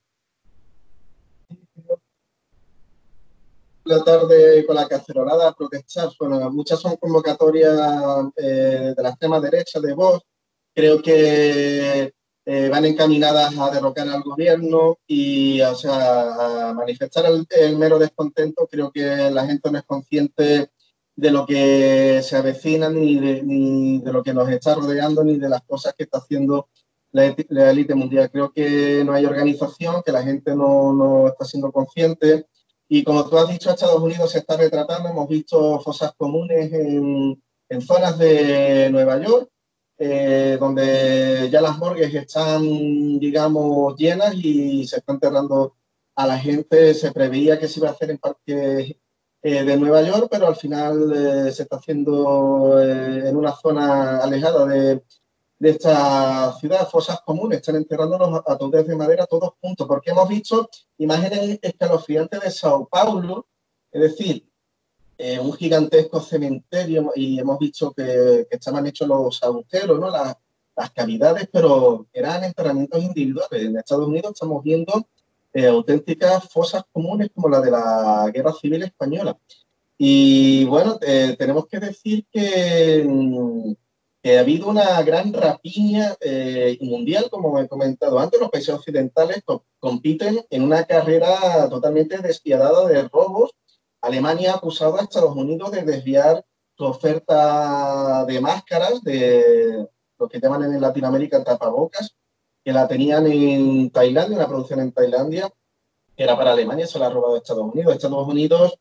la 3.87 4.03
tarde 4.03 4.67
con 4.67 4.77
la 4.77 4.89
cacerolada 4.89 5.49
a 5.49 5.55
protestar. 5.55 6.11
Bueno, 6.19 6.51
muchas 6.51 6.81
son 6.81 6.97
convocatorias 6.97 7.79
eh, 8.37 8.93
de 8.97 9.03
la 9.03 9.11
extrema 9.11 9.41
derecha 9.41 9.81
de 9.81 9.95
Vox. 9.95 10.25
Creo 10.75 11.01
que 11.01 12.13
eh, 12.49 12.69
van 12.69 12.85
encaminadas 12.85 13.59
a 13.59 13.71
derrocar 13.73 14.09
al 14.09 14.23
gobierno 14.23 14.99
y 15.05 15.61
o 15.63 15.75
sea, 15.75 16.69
a 16.69 16.75
manifestar 16.75 17.25
el, 17.27 17.77
mero 17.77 17.99
descontento. 17.99 18.69
Creo 18.71 18.93
que 18.93 19.31
la 19.33 19.45
gente 19.47 19.69
no 19.69 19.79
es 19.79 19.85
consciente 19.85 20.71
de 21.17 21.31
lo 21.33 21.45
que 21.45 22.21
se 22.23 22.37
avecina, 22.37 22.89
ni 22.89 23.19
de, 23.19 23.43
ni 23.43 23.99
de 23.99 24.13
lo 24.13 24.23
que 24.23 24.33
nos 24.33 24.49
está 24.49 24.77
rodeando, 24.77 25.25
ni 25.25 25.39
de 25.39 25.49
las 25.49 25.63
cosas 25.63 25.95
que 25.95 26.05
está 26.05 26.19
haciendo 26.19 26.69
la 27.11 27.71
élite 27.71 27.97
mundial. 27.97 28.31
Creo 28.31 28.53
que 28.53 29.03
no 29.05 29.13
hay 29.13 29.27
organización, 29.27 30.03
que 30.05 30.13
la 30.13 30.23
gente 30.23 30.55
no, 30.55 30.93
no, 30.93 31.27
está 31.27 31.45
siendo 31.45 31.73
consciente. 31.73 32.47
Y 32.89 33.03
como 33.03 33.29
tú 33.29 33.39
has 33.39 33.49
dicho, 33.49 33.71
Estados 33.71 34.01
Unidos 34.01 34.31
se 34.31 34.39
está 34.39 34.57
retratando. 34.57 35.09
Hemos 35.09 35.29
visto 35.29 35.81
fosas 35.81 36.13
comunes 36.17 36.73
en, 36.73 37.43
en 37.71 37.81
zonas 37.81 38.17
de 38.19 38.89
Nueva 38.93 39.21
York 39.21 39.51
eh, 39.99 40.59
donde 40.61 41.49
ya 41.51 41.61
las 41.61 41.79
morgues 41.79 42.15
están, 42.15 43.19
digamos, 43.19 43.97
llenas 43.97 44.35
y 44.35 44.87
se 44.87 44.99
está 44.99 45.13
enterrando 45.13 45.77
a 46.15 46.27
la 46.27 46.39
gente. 46.39 46.95
Se 46.95 47.13
preveía 47.13 47.59
que 47.59 47.69
se 47.69 47.81
iba 47.81 47.89
a 47.89 47.93
hacer 47.93 48.11
en 48.11 48.19
parques 48.19 48.97
eh, 49.43 49.65
de 49.65 49.77
Nueva 49.77 50.03
York, 50.03 50.29
pero 50.31 50.49
al 50.49 50.57
final 50.57 51.13
eh, 51.49 51.53
se 51.53 51.63
está 51.63 51.77
haciendo 51.77 52.81
en 52.81 53.37
una 53.37 53.53
zona 53.57 54.19
alejada 54.19 54.67
de, 54.67 55.03
de, 55.59 55.71
esta 55.71 56.53
ciudad, 56.59 56.89
fosas 56.89 57.21
comunes, 57.25 57.59
están 57.59 57.77
enterrándonos 57.77 58.43
a 58.47 58.59
todos 58.59 58.87
de 58.87 58.97
madera 58.97 59.27
todos 59.27 59.55
juntos, 59.61 59.87
porque 59.87 60.11
hemos 60.11 60.29
visto 60.29 60.69
imágenes 60.99 61.59
escalofriantes 61.63 62.41
de 62.41 62.51
Sao 62.51 62.87
Paulo, 62.89 63.47
es 63.91 64.01
decir, 64.03 64.47
eh, 65.19 65.39
un 65.39 65.53
gigantesco 65.55 66.21
cementerio 66.21 67.11
y 67.15 67.39
hemos 67.39 67.59
visto 67.59 67.91
que, 67.93 68.47
estaban 68.51 68.87
hechos 68.87 69.09
los 69.09 69.43
agujeros, 69.43 69.99
¿no? 69.99 70.11
las, 70.11 70.37
cavidades, 70.95 71.49
pero 71.51 72.07
eran 72.13 72.45
enterramientos 72.45 73.03
individuales. 73.03 73.63
En 73.63 73.79
Estados 73.79 74.09
Unidos 74.09 74.33
estamos 74.35 74.63
viendo 74.63 75.07
eh, 75.55 75.67
auténticas 75.67 76.45
fosas 76.51 76.83
comunes 76.93 77.31
como 77.35 77.49
la 77.49 77.63
de 77.63 77.71
la 77.71 78.31
Guerra 78.33 78.53
Civil 78.53 78.83
Española. 78.83 79.39
Y 79.97 80.67
bueno, 80.67 80.99
eh, 81.01 81.35
tenemos 81.39 81.67
que 81.67 81.81
decir 81.81 82.27
que, 82.31 83.09
que, 84.23 84.37
ha 84.37 84.41
habido 84.41 84.69
una 84.69 85.01
gran 85.03 85.33
rapiña 85.33 86.15
mundial, 86.81 87.29
como 87.31 87.59
he 87.59 87.67
comentado 87.69 88.19
antes. 88.19 88.39
Los 88.39 88.51
países 88.51 88.75
occidentales 88.75 89.43
compiten 89.79 90.45
en 90.51 90.63
una 90.63 90.85
carrera 90.85 91.71
totalmente 91.71 92.19
despiadada 92.19 92.87
de 92.87 93.09
robos 93.09 93.53
Alemania 94.07 94.53
ha 94.53 94.57
acusado 94.57 94.99
a 94.99 95.03
Estados 95.03 95.35
Unidos 95.35 95.71
de 95.73 95.83
desviar 95.83 96.45
su 96.77 96.85
oferta 96.85 98.25
de 98.25 98.41
máscaras, 98.41 99.03
de 99.03 99.87
lo 100.19 100.29
que 100.29 100.41
llaman 100.41 100.65
en 100.65 100.81
Latinoamérica 100.81 101.43
tapabocas, 101.43 102.15
que 102.65 102.73
la 102.73 102.87
tenían 102.87 103.27
en 103.27 103.91
Tailandia, 103.91 104.37
una 104.37 104.49
producción 104.49 104.81
en 104.81 104.93
Tailandia, 104.93 105.51
que 106.17 106.23
era 106.23 106.37
para 106.37 106.53
Alemania, 106.53 106.87
se 106.87 106.99
la 106.99 107.07
ha 107.07 107.11
robado 107.11 107.35
a 107.35 107.39
Estados 107.39 107.73
Unidos. 107.73 107.95
Estados 107.95 108.29
Unidos 108.29 108.79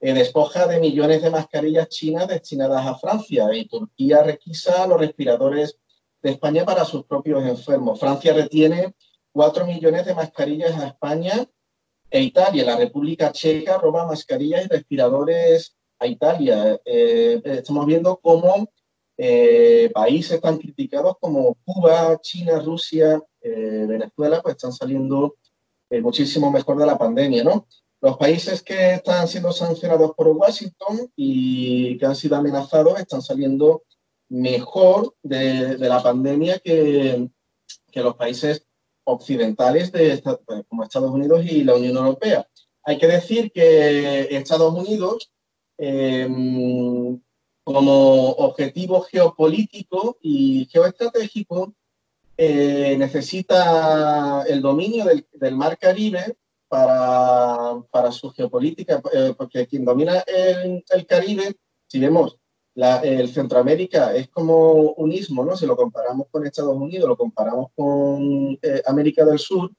eh, 0.00 0.14
despoja 0.14 0.66
de 0.66 0.80
millones 0.80 1.22
de 1.22 1.30
mascarillas 1.30 1.88
chinas 1.88 2.26
destinadas 2.26 2.86
a 2.86 2.94
Francia 2.94 3.48
y 3.52 3.68
Turquía 3.68 4.22
requisa 4.22 4.86
los 4.86 4.98
respiradores 4.98 5.78
de 6.22 6.30
España 6.30 6.64
para 6.64 6.84
sus 6.84 7.04
propios 7.04 7.44
enfermos. 7.44 8.00
Francia 8.00 8.32
retiene 8.32 8.94
cuatro 9.32 9.66
millones 9.66 10.06
de 10.06 10.14
mascarillas 10.14 10.76
a 10.78 10.88
España 10.88 11.46
e 12.10 12.22
Italia. 12.22 12.64
La 12.64 12.76
República 12.76 13.32
Checa 13.32 13.78
roba 13.78 14.06
mascarillas 14.06 14.64
y 14.64 14.68
respiradores 14.68 15.76
a 15.98 16.06
Italia. 16.06 16.80
Eh, 16.84 17.40
estamos 17.44 17.86
viendo 17.86 18.18
cómo 18.20 18.70
eh, 19.16 19.90
países 19.94 20.40
tan 20.40 20.58
criticados 20.58 21.16
como 21.20 21.56
Cuba, 21.64 22.18
China, 22.20 22.58
Rusia, 22.58 23.22
eh, 23.40 23.84
Venezuela, 23.88 24.40
pues 24.42 24.56
están 24.56 24.72
saliendo 24.72 25.36
muchísimo 26.02 26.52
mejor 26.52 26.78
de 26.78 26.86
la 26.86 26.96
pandemia, 26.96 27.42
¿no? 27.42 27.66
Los 28.00 28.16
países 28.16 28.62
que 28.62 28.94
están 28.94 29.26
siendo 29.26 29.52
sancionados 29.52 30.12
por 30.16 30.28
Washington 30.28 31.10
y 31.16 31.98
que 31.98 32.06
han 32.06 32.14
sido 32.14 32.36
amenazados 32.36 33.00
están 33.00 33.20
saliendo 33.20 33.82
mejor 34.28 35.16
de, 35.20 35.76
la 35.78 36.00
pandemia 36.00 36.60
que, 36.60 37.28
que 37.90 38.00
los 38.00 38.14
países 38.14 38.69
occidentales 39.10 39.92
de, 39.92 40.22
como 40.68 40.84
Estados 40.84 41.10
Unidos 41.10 41.44
y 41.44 41.64
la 41.64 41.74
Unión 41.74 41.96
Europea. 41.96 42.46
Hay 42.84 42.98
que 42.98 43.06
decir 43.06 43.52
que 43.52 44.28
Estados 44.34 44.72
Unidos, 44.74 45.30
em, 45.78 47.20
como 47.64 48.30
objetivo 48.30 49.02
geopolítico 49.02 50.18
y 50.22 50.66
geoestratégico, 50.70 51.74
eh, 52.36 52.96
necesita 52.98 54.44
el 54.48 54.62
dominio 54.62 55.04
del, 55.04 55.56
Mar 55.56 55.76
Caribe 55.78 56.36
para, 56.68 57.82
para 57.90 58.10
su 58.12 58.30
geopolítica, 58.30 59.02
eh, 59.12 59.34
porque 59.36 59.66
quien 59.66 59.84
domina 59.84 60.24
el, 60.26 60.82
el 60.88 61.06
Caribe, 61.06 61.56
si 61.86 61.98
vemos 61.98 62.38
el 62.74 63.28
Centroamérica 63.32 64.14
es 64.14 64.28
como 64.28 64.92
un 64.92 65.12
istmo, 65.12 65.44
¿no? 65.44 65.56
Si 65.56 65.66
lo 65.66 65.76
comparamos 65.76 66.28
con 66.30 66.46
Estados 66.46 66.76
Unidos, 66.76 67.08
lo 67.08 67.16
comparamos 67.16 67.70
con 67.74 68.58
eh, 68.62 68.82
América 68.86 69.24
del 69.24 69.38
Sur, 69.38 69.70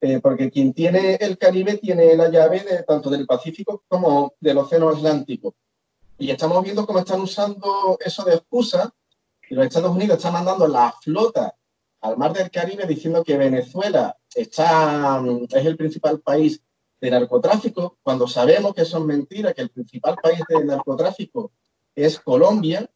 eh, 0.00 0.20
porque 0.20 0.50
quien 0.50 0.72
tiene 0.72 1.16
el 1.20 1.38
Caribe 1.38 1.78
tiene 1.78 2.14
la 2.16 2.28
llave 2.28 2.60
de, 2.60 2.82
tanto 2.82 3.10
del 3.10 3.26
Pacífico 3.26 3.82
como 3.88 4.34
del 4.40 4.58
Océano 4.58 4.90
Atlántico. 4.90 5.54
Y 6.18 6.30
estamos 6.30 6.62
viendo 6.62 6.86
cómo 6.86 6.98
están 6.98 7.20
usando 7.20 7.98
eso 8.04 8.24
de 8.24 8.34
excusa, 8.34 8.92
y 9.48 9.54
los 9.54 9.66
Estados 9.66 9.94
Unidos 9.94 10.18
están 10.18 10.34
mandando 10.34 10.68
la 10.68 10.94
flota 11.00 11.54
al 12.02 12.16
mar 12.16 12.32
del 12.32 12.50
Caribe 12.50 12.86
diciendo 12.86 13.24
que 13.24 13.36
Venezuela 13.36 14.16
está, 14.34 15.22
es 15.50 15.66
el 15.66 15.76
principal 15.76 16.20
país 16.20 16.62
de 17.00 17.10
narcotráfico, 17.10 17.98
cuando 18.02 18.26
sabemos 18.26 18.74
que 18.74 18.82
eso 18.82 18.98
es 18.98 19.04
mentira, 19.04 19.54
que 19.54 19.62
el 19.62 19.70
principal 19.70 20.16
país 20.22 20.40
de 20.48 20.64
narcotráfico 20.64 21.52
es 22.04 22.20
Colombia, 22.20 22.88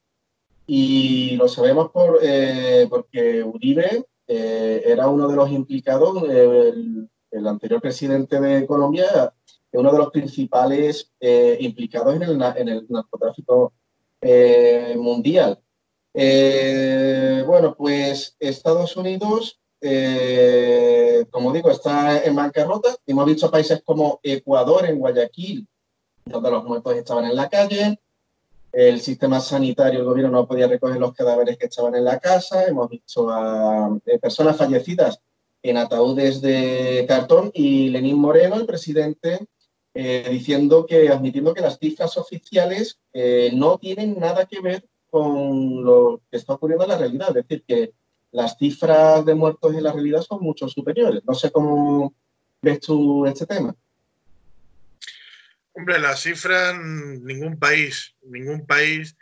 y 0.67 1.37
lo 1.37 1.49
sabemos 1.49 1.91
por, 1.91 2.21
eh, 2.23 2.87
porque 2.89 3.43
Uribe 3.43 4.07
eh, 4.27 4.83
era 4.87 5.09
uno 5.09 5.29
de 5.29 5.37
los 5.37 5.51
implicados, 5.51 6.23
el, 6.29 7.09
el, 7.31 7.47
anterior 7.47 7.81
presidente 7.81 8.41
de 8.41 8.67
Colombia, 8.67 9.33
uno 9.73 9.93
de 9.93 9.99
los 9.99 10.11
principales 10.11 11.11
eh, 11.21 11.57
implicados 11.61 12.15
en 12.15 12.69
el, 12.69 12.87
narcotráfico 12.89 13.73
mundial. 14.97 15.59
bueno, 16.15 17.75
pues 17.77 18.37
Estados 18.39 18.97
Unidos 18.97 19.63
eh, 19.85 21.27
como 21.31 21.53
digo, 21.53 21.69
está 21.71 22.23
en 22.23 22.37
bancarrota. 22.37 22.95
Hemos 23.05 23.27
visto 23.27 23.51
países 23.51 23.83
como 23.85 24.21
Ecuador, 24.23 24.87
en 24.87 24.99
Guayaquil, 24.99 25.67
donde 26.25 26.51
los 26.53 26.65
muertos 26.65 26.95
estaban 26.95 27.25
en 27.25 27.35
la 27.35 27.49
calle. 27.49 27.99
El 28.73 29.01
sistema 29.01 29.41
sanitario, 29.41 30.01
el 30.01 30.07
gobierno 30.07 30.33
no 30.33 30.47
podía 30.47 30.67
recoger 30.67 30.99
los 30.99 31.13
cadáveres 31.15 31.59
que 31.59 31.67
estaban 31.67 31.95
en 31.95 32.05
la 32.05 32.19
casa. 32.19 32.65
Hemos 32.65 32.89
visto 32.89 33.31
a 33.31 33.97
eh, 34.07 34.19
personas 34.19 34.57
fallecidas 34.57 35.21
en 35.63 35.77
ataúdes 35.77 36.41
de 36.41 37.05
cartón 37.07 37.51
y 37.55 37.91
Lenín 37.91 38.19
Moreno, 38.19 38.57
el 38.57 38.67
presidente, 38.67 39.47
eh, 39.95 40.27
diciendo 40.31 40.87
que, 40.87 41.09
admitiendo 41.11 41.55
que 41.55 41.61
las 41.61 41.79
cifras 41.79 42.17
oficiales 42.17 42.99
no 43.53 43.79
tienen 43.79 44.19
nada 44.19 44.47
que 44.47 44.61
ver 44.61 44.85
con 45.11 45.85
lo 45.85 46.23
que 46.31 46.39
está 46.39 46.55
ocurriendo 46.55 46.85
en 46.85 46.91
la 46.91 46.99
realidad. 46.99 47.29
Es 47.29 47.47
decir, 47.47 47.63
que 47.67 47.93
las 48.33 48.57
cifras 48.57 49.25
de 49.25 49.35
muertos 49.35 49.75
en 49.75 49.85
la 49.85 49.93
realidad 49.93 50.23
son 50.23 50.43
mucho 50.43 50.67
superiores. 50.69 51.23
No 51.25 51.35
sé 51.35 51.53
cómo 51.53 52.15
ves 52.63 52.81
tú 52.81 53.27
este 53.27 53.47
tema. 53.47 53.77
Hombre, 55.73 55.99
las 55.99 56.23
cifras, 56.23 56.75
ningún 56.79 57.59
país, 57.59 58.15
ningún 58.23 58.67
país, 58.67 59.17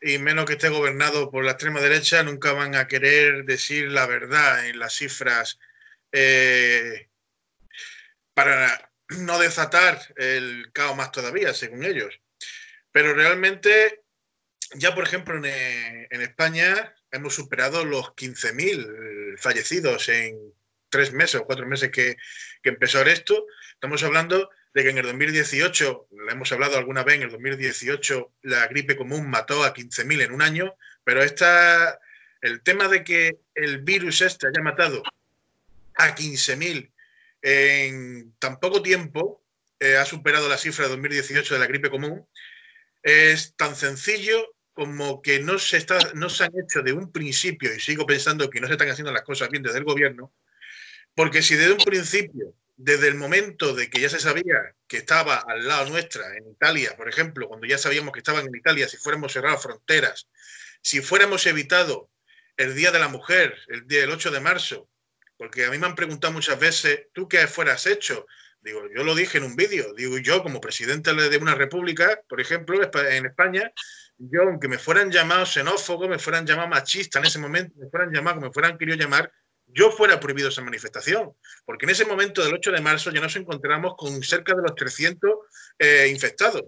y 0.00 0.18
menos 0.18 0.46
que 0.46 0.54
esté 0.54 0.68
gobernado 0.68 1.30
por 1.30 1.44
la 1.44 1.52
extrema 1.52 1.80
derecha, 1.80 2.22
nunca 2.22 2.52
van 2.52 2.74
a 2.74 2.88
querer 2.88 3.44
decir 3.44 3.90
la 3.90 4.06
verdad 4.06 4.66
en 4.66 4.78
las 4.78 4.94
cifras 4.94 5.58
eh, 6.10 7.08
para 8.34 8.90
no 9.08 9.38
desatar 9.38 10.00
el 10.16 10.72
caos 10.72 10.96
más 10.96 11.12
todavía, 11.12 11.54
según 11.54 11.84
ellos. 11.84 12.20
Pero 12.90 13.14
realmente, 13.14 14.02
ya 14.74 14.94
por 14.94 15.04
ejemplo 15.04 15.36
en, 15.36 16.22
España, 16.22 16.94
hemos 17.10 17.34
superado 17.34 17.84
los 17.84 18.14
15.000 18.14 19.38
fallecidos 19.38 20.08
en 20.08 20.36
tres 20.88 21.12
meses 21.12 21.40
o 21.40 21.44
cuatro 21.44 21.66
meses 21.66 21.90
que, 21.90 22.16
empezó 22.62 23.02
esto. 23.02 23.46
Estamos 23.74 24.02
hablando 24.02 24.50
de 24.74 24.82
que 24.82 24.90
en 24.90 24.98
el 24.98 25.06
2018, 25.06 26.06
lo 26.10 26.30
hemos 26.30 26.50
hablado 26.52 26.78
alguna 26.78 27.04
vez, 27.04 27.16
en 27.16 27.22
el 27.22 27.30
2018 27.30 28.32
la 28.42 28.66
gripe 28.68 28.96
común 28.96 29.28
mató 29.28 29.64
a 29.64 29.74
15.000 29.74 30.22
en 30.22 30.32
un 30.32 30.42
año, 30.42 30.74
pero 31.04 31.22
esta, 31.22 31.98
el 32.40 32.62
tema 32.62 32.88
de 32.88 33.04
que 33.04 33.38
el 33.54 33.82
virus 33.82 34.22
este 34.22 34.48
haya 34.48 34.62
matado 34.62 35.02
a 35.96 36.14
15.000 36.14 36.90
en 37.42 38.34
tan 38.38 38.58
poco 38.60 38.82
tiempo, 38.82 39.42
eh, 39.78 39.96
ha 39.96 40.04
superado 40.04 40.48
la 40.48 40.56
cifra 40.56 40.84
de 40.84 40.92
2018 40.92 41.54
de 41.54 41.60
la 41.60 41.66
gripe 41.66 41.90
común, 41.90 42.26
es 43.02 43.54
tan 43.56 43.74
sencillo 43.74 44.54
como 44.72 45.20
que 45.20 45.40
no 45.40 45.58
se, 45.58 45.76
está, 45.76 45.98
no 46.14 46.30
se 46.30 46.44
han 46.44 46.52
hecho 46.58 46.82
de 46.82 46.92
un 46.92 47.12
principio, 47.12 47.74
y 47.74 47.80
sigo 47.80 48.06
pensando 48.06 48.48
que 48.48 48.60
no 48.60 48.68
se 48.68 48.74
están 48.74 48.88
haciendo 48.88 49.12
las 49.12 49.22
cosas 49.22 49.50
bien 49.50 49.62
desde 49.62 49.78
el 49.78 49.84
gobierno, 49.84 50.32
porque 51.14 51.42
si 51.42 51.56
desde 51.56 51.72
un 51.72 51.84
principio, 51.84 52.54
desde 52.84 53.06
el 53.06 53.14
momento 53.14 53.74
de 53.74 53.88
que 53.88 54.00
ya 54.00 54.08
se 54.08 54.18
sabía 54.18 54.74
que 54.88 54.96
estaba 54.96 55.36
al 55.46 55.68
lado 55.68 55.88
nuestra, 55.88 56.36
en 56.36 56.48
Italia, 56.48 56.96
por 56.96 57.08
ejemplo, 57.08 57.46
cuando 57.46 57.64
ya 57.64 57.78
sabíamos 57.78 58.12
que 58.12 58.18
estaban 58.18 58.44
en 58.44 58.56
Italia, 58.56 58.88
si 58.88 58.96
fuéramos 58.96 59.32
cerrado 59.32 59.56
fronteras, 59.58 60.28
si 60.80 61.00
fuéramos 61.00 61.46
evitado 61.46 62.10
el 62.56 62.74
Día 62.74 62.90
de 62.90 62.98
la 62.98 63.06
Mujer, 63.06 63.56
el 63.68 63.86
día 63.86 64.00
del 64.00 64.10
8 64.10 64.32
de 64.32 64.40
marzo, 64.40 64.88
porque 65.36 65.64
a 65.64 65.70
mí 65.70 65.78
me 65.78 65.86
han 65.86 65.94
preguntado 65.94 66.32
muchas 66.32 66.58
veces, 66.58 67.06
¿tú 67.12 67.28
qué 67.28 67.46
fueras 67.46 67.86
hecho? 67.86 68.26
Digo, 68.60 68.82
yo 68.92 69.04
lo 69.04 69.14
dije 69.14 69.38
en 69.38 69.44
un 69.44 69.54
vídeo, 69.54 69.94
digo, 69.94 70.18
yo 70.18 70.42
como 70.42 70.60
presidente 70.60 71.14
de 71.14 71.36
una 71.36 71.54
república, 71.54 72.20
por 72.28 72.40
ejemplo, 72.40 72.80
en 72.82 73.26
España, 73.26 73.72
yo, 74.18 74.42
aunque 74.42 74.66
me 74.66 74.78
fueran 74.78 75.10
llamados 75.12 75.52
xenófobos, 75.52 76.08
me 76.08 76.18
fueran 76.18 76.46
llamados 76.46 76.70
machista 76.70 77.20
en 77.20 77.26
ese 77.26 77.38
momento, 77.38 77.74
me 77.78 77.88
fueran 77.88 78.12
llamados 78.12 78.42
me 78.42 78.52
fueran 78.52 78.76
querido 78.76 78.96
llamar, 78.96 79.32
yo 79.72 79.90
fuera 79.90 80.20
prohibido 80.20 80.48
esa 80.48 80.62
manifestación. 80.62 81.32
Porque 81.64 81.86
en 81.86 81.90
ese 81.90 82.04
momento 82.04 82.42
del 82.42 82.54
8 82.54 82.72
de 82.72 82.80
marzo 82.80 83.10
ya 83.10 83.20
nos 83.20 83.36
encontramos 83.36 83.94
con 83.96 84.22
cerca 84.22 84.54
de 84.54 84.62
los 84.62 84.74
300 84.74 85.30
eh, 85.78 86.08
infectados. 86.10 86.64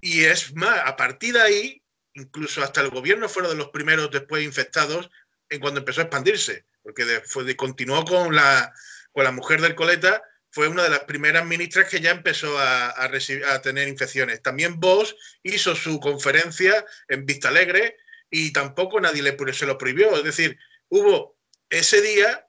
Y 0.00 0.24
es 0.24 0.54
más, 0.54 0.80
a 0.84 0.96
partir 0.96 1.34
de 1.34 1.42
ahí, 1.42 1.82
incluso 2.14 2.62
hasta 2.62 2.80
el 2.80 2.90
gobierno 2.90 3.28
fueron 3.28 3.52
de 3.52 3.56
los 3.56 3.68
primeros 3.68 4.10
después 4.10 4.44
infectados 4.44 5.10
en 5.48 5.60
cuando 5.60 5.80
empezó 5.80 6.00
a 6.00 6.04
expandirse, 6.04 6.64
porque 6.82 7.04
de, 7.04 7.56
continuó 7.56 8.04
con 8.04 8.34
la, 8.34 8.72
con 9.12 9.24
la 9.24 9.32
mujer 9.32 9.60
del 9.60 9.74
coleta 9.74 10.22
fue 10.50 10.68
una 10.68 10.82
de 10.82 10.90
las 10.90 11.04
primeras 11.04 11.46
ministras 11.46 11.88
que 11.88 12.00
ya 12.00 12.10
empezó 12.10 12.58
a, 12.58 13.08
recibir, 13.08 13.44
a 13.46 13.62
tener 13.62 13.88
infecciones. 13.88 14.42
También 14.42 14.78
Voss 14.78 15.16
hizo 15.42 15.74
su 15.74 15.98
conferencia 15.98 16.84
en 17.08 17.24
Vista 17.24 17.48
Alegre 17.48 17.96
y 18.30 18.52
tampoco 18.52 19.00
nadie 19.00 19.22
le, 19.22 19.36
se 19.54 19.66
lo 19.66 19.78
prohibió. 19.78 20.14
Es 20.14 20.24
decir, 20.24 20.58
hubo 20.90 21.38
ese 21.72 22.00
día 22.00 22.46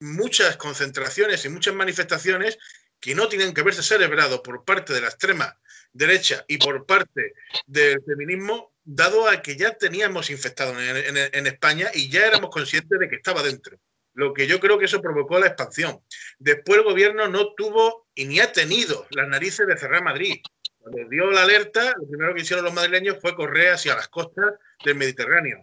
muchas 0.00 0.56
concentraciones 0.56 1.44
y 1.44 1.48
muchas 1.48 1.74
manifestaciones 1.74 2.58
que 3.00 3.14
no 3.14 3.28
tienen 3.28 3.52
que 3.54 3.62
haberse 3.62 3.82
celebrado 3.82 4.42
por 4.42 4.64
parte 4.64 4.92
de 4.92 5.00
la 5.00 5.08
extrema 5.08 5.58
derecha 5.92 6.44
y 6.46 6.58
por 6.58 6.86
parte 6.86 7.34
del 7.66 8.02
feminismo, 8.04 8.72
dado 8.84 9.28
a 9.28 9.42
que 9.42 9.56
ya 9.56 9.76
teníamos 9.76 10.30
infectado 10.30 10.74
en 10.78 11.46
España 11.46 11.90
y 11.94 12.08
ya 12.08 12.26
éramos 12.26 12.50
conscientes 12.50 12.98
de 12.98 13.08
que 13.08 13.16
estaba 13.16 13.42
dentro 13.42 13.78
lo 14.18 14.34
que 14.34 14.48
yo 14.48 14.58
creo 14.58 14.78
que 14.80 14.86
eso 14.86 15.00
provocó 15.00 15.38
la 15.38 15.46
expansión. 15.46 16.00
Después 16.40 16.78
el 16.78 16.84
gobierno 16.84 17.28
no 17.28 17.54
tuvo 17.54 18.08
y 18.16 18.24
ni 18.24 18.40
ha 18.40 18.50
tenido 18.50 19.06
las 19.10 19.28
narices 19.28 19.64
de 19.68 19.78
cerrar 19.78 20.02
Madrid. 20.02 20.40
Cuando 20.80 21.08
dio 21.08 21.30
la 21.30 21.42
alerta, 21.42 21.94
lo 21.96 22.08
primero 22.08 22.34
que 22.34 22.42
hicieron 22.42 22.64
los 22.64 22.74
madrileños 22.74 23.18
fue 23.22 23.36
correr 23.36 23.74
hacia 23.74 23.94
las 23.94 24.08
costas 24.08 24.54
del 24.84 24.96
Mediterráneo. 24.96 25.62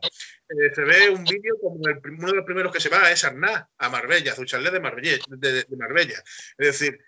Eh, 0.49 0.75
se 0.75 0.81
ve 0.83 1.09
un 1.09 1.23
vídeo 1.23 1.57
como 1.59 1.75
uno 1.75 2.27
de 2.27 2.35
los 2.35 2.45
primeros 2.45 2.71
que 2.71 2.79
se 2.79 2.89
va 2.89 3.11
es 3.11 3.23
Arná, 3.23 3.67
a 3.77 3.89
Marbella, 3.89 4.33
a 4.33 4.35
su 4.35 4.43
de 4.43 4.79
Marbella, 4.79 5.17
de 5.27 5.65
Marbella. 5.75 6.23
Es 6.57 6.67
decir, 6.67 6.99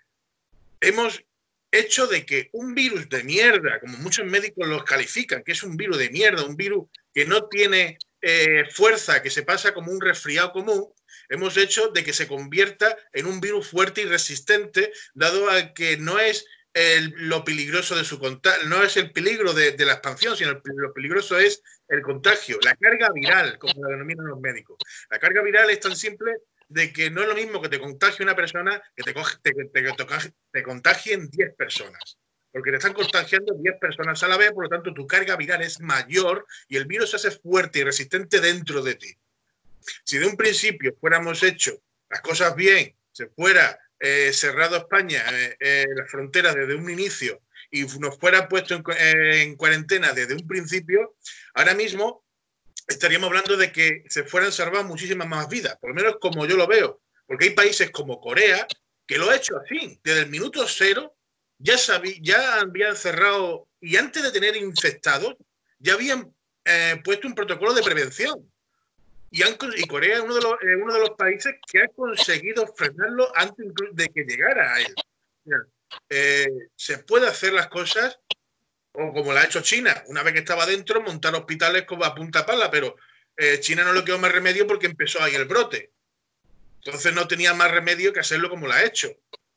hemos 0.80 1.22
hecho 1.70 2.06
de 2.06 2.24
que 2.24 2.48
un 2.52 2.74
virus 2.74 3.08
de 3.08 3.22
mierda, 3.24 3.78
como 3.80 3.98
muchos 3.98 4.26
médicos 4.26 4.66
los 4.66 4.84
califican, 4.84 5.42
que 5.42 5.52
es 5.52 5.62
un 5.62 5.76
virus 5.76 5.98
de 5.98 6.10
mierda, 6.10 6.44
un 6.44 6.56
virus 6.56 6.88
que 7.12 7.26
no 7.26 7.48
tiene 7.48 7.98
eh, 8.22 8.64
fuerza, 8.70 9.22
que 9.22 9.30
se 9.30 9.42
pasa 9.42 9.74
como 9.74 9.92
un 9.92 10.00
resfriado 10.00 10.52
común, 10.52 10.92
hemos 11.28 11.56
hecho 11.56 11.88
de 11.88 12.02
que 12.02 12.12
se 12.12 12.26
convierta 12.26 12.96
en 13.12 13.26
un 13.26 13.40
virus 13.40 13.68
fuerte 13.68 14.00
y 14.02 14.06
resistente, 14.06 14.92
dado 15.14 15.50
a 15.50 15.74
que 15.74 15.96
no 15.98 16.18
es 16.18 16.46
lo 17.16 17.44
peligroso 17.44 17.96
de 17.96 18.04
su 18.04 18.18
contagio, 18.18 18.68
no 18.68 18.82
es 18.82 18.96
el 18.96 19.12
peligro 19.12 19.52
de, 19.52 19.76
la 19.84 19.94
expansión, 19.94 20.36
sino 20.36 20.60
lo 20.64 20.92
peligroso 20.92 21.38
es 21.38 21.62
el 21.88 22.02
contagio, 22.02 22.58
la 22.62 22.76
carga 22.76 23.10
viral, 23.12 23.58
como 23.58 23.82
la 23.82 23.90
denominan 23.90 24.26
los 24.26 24.40
médicos. 24.40 24.76
La 25.10 25.18
carga 25.18 25.42
viral 25.42 25.70
es 25.70 25.80
tan 25.80 25.96
simple 25.96 26.32
de 26.68 26.92
que 26.92 27.10
no 27.10 27.22
es 27.22 27.28
lo 27.28 27.34
mismo 27.34 27.62
que 27.62 27.68
te 27.68 27.80
contagie 27.80 28.22
una 28.22 28.36
persona 28.36 28.82
que 28.94 29.02
te, 29.02 29.14
te, 29.72 30.32
te 30.52 30.62
contagien 30.62 31.28
10 31.30 31.54
personas 31.56 32.18
porque 32.52 32.70
te 32.70 32.78
están 32.78 32.94
contagiando 32.94 33.54
10 33.54 33.78
personas 33.78 34.22
a 34.22 34.28
la 34.28 34.36
vez, 34.36 34.52
por 34.52 34.64
lo 34.64 34.68
tanto 34.68 34.92
tu 34.94 35.06
carga 35.06 35.36
viral 35.36 35.62
es 35.62 35.80
mayor 35.80 36.46
y 36.68 36.76
el 36.76 36.86
virus 36.86 37.10
se 37.10 37.16
hace 37.16 37.30
fuerte 37.30 37.80
y 37.80 37.84
resistente 37.84 38.40
dentro 38.40 38.82
de 38.82 38.94
ti. 38.94 39.14
Si 40.04 40.18
de 40.18 40.26
un 40.26 40.36
principio 40.36 40.96
fuéramos 41.00 41.42
hecho 41.42 41.80
las 42.10 42.20
cosas 42.20 42.54
bien, 42.56 42.94
se 43.12 43.28
fuera 43.28 43.78
eh, 44.00 44.32
cerrado 44.32 44.76
España, 44.76 45.24
eh, 45.30 45.56
eh, 45.60 45.86
las 45.94 46.10
fronteras 46.10 46.54
desde 46.54 46.74
un 46.74 46.88
inicio 46.90 47.40
y 47.70 47.82
nos 47.98 48.18
fuera 48.18 48.48
puesto 48.48 48.74
en, 48.74 48.82
en, 48.96 49.56
cuarentena 49.56 50.12
desde 50.12 50.34
un 50.34 50.46
principio, 50.46 51.16
ahora 51.54 51.74
mismo 51.74 52.24
estaríamos 52.86 53.28
hablando 53.28 53.56
de 53.56 53.70
que 53.70 54.04
se 54.08 54.24
fueran 54.24 54.52
salvadas 54.52 54.86
muchísimas 54.86 55.28
más 55.28 55.48
vidas, 55.48 55.76
por 55.80 55.90
lo 55.90 55.94
menos 55.94 56.16
como 56.20 56.46
yo 56.46 56.56
lo 56.56 56.66
veo, 56.66 57.02
porque 57.26 57.46
hay 57.46 57.50
países 57.50 57.90
como 57.90 58.20
Corea 58.20 58.66
que 59.06 59.18
lo 59.18 59.30
ha 59.30 59.36
hecho 59.36 59.54
así, 59.58 60.00
desde 60.02 60.22
el 60.22 60.30
minuto 60.30 60.66
cero 60.66 61.16
ya, 61.58 61.76
ya 62.20 62.60
habían 62.60 62.96
cerrado 62.96 63.68
y 63.80 63.96
antes 63.96 64.22
de 64.22 64.32
tener 64.32 64.56
infectados, 64.56 65.36
ya 65.78 65.94
habían 65.94 66.34
eh, 66.64 67.00
puesto 67.04 67.28
un 67.28 67.34
protocolo 67.34 67.72
de 67.74 67.82
prevención. 67.82 68.50
Y, 69.30 69.42
y 69.42 69.86
Corea 69.86 70.16
es 70.16 70.22
uno 70.22 70.34
de, 70.34 70.40
los, 70.40 70.54
uno 70.82 70.94
de 70.94 71.00
los 71.00 71.10
países 71.10 71.54
que 71.70 71.82
ha 71.82 71.88
conseguido 71.88 72.66
frenarlo 72.74 73.30
antes 73.36 73.66
de 73.92 74.08
que 74.08 74.24
llegara 74.24 74.74
a 74.74 74.80
él. 74.80 74.94
Eh, 76.10 76.68
se 76.76 76.98
puede 76.98 77.26
hacer 77.26 77.52
las 77.52 77.68
cosas 77.68 78.18
o 78.92 79.12
como 79.12 79.32
la 79.32 79.42
ha 79.42 79.44
hecho 79.44 79.60
China, 79.60 80.02
una 80.08 80.22
vez 80.22 80.32
que 80.32 80.40
estaba 80.40 80.66
dentro, 80.66 81.00
montar 81.00 81.34
hospitales 81.34 81.84
como 81.84 82.04
a 82.04 82.14
punta 82.14 82.44
pala, 82.44 82.70
pero 82.70 82.96
eh, 83.36 83.60
China 83.60 83.84
no 83.84 83.92
le 83.92 84.04
quedó 84.04 84.18
más 84.18 84.32
remedio 84.32 84.66
porque 84.66 84.86
empezó 84.86 85.22
ahí 85.22 85.34
el 85.34 85.44
brote. 85.44 85.92
Entonces 86.82 87.14
no 87.14 87.28
tenía 87.28 87.54
más 87.54 87.70
remedio 87.70 88.12
que 88.12 88.20
hacerlo 88.20 88.50
como 88.50 88.66
lo 88.66 88.72
ha 88.72 88.84
hecho. 88.84 89.08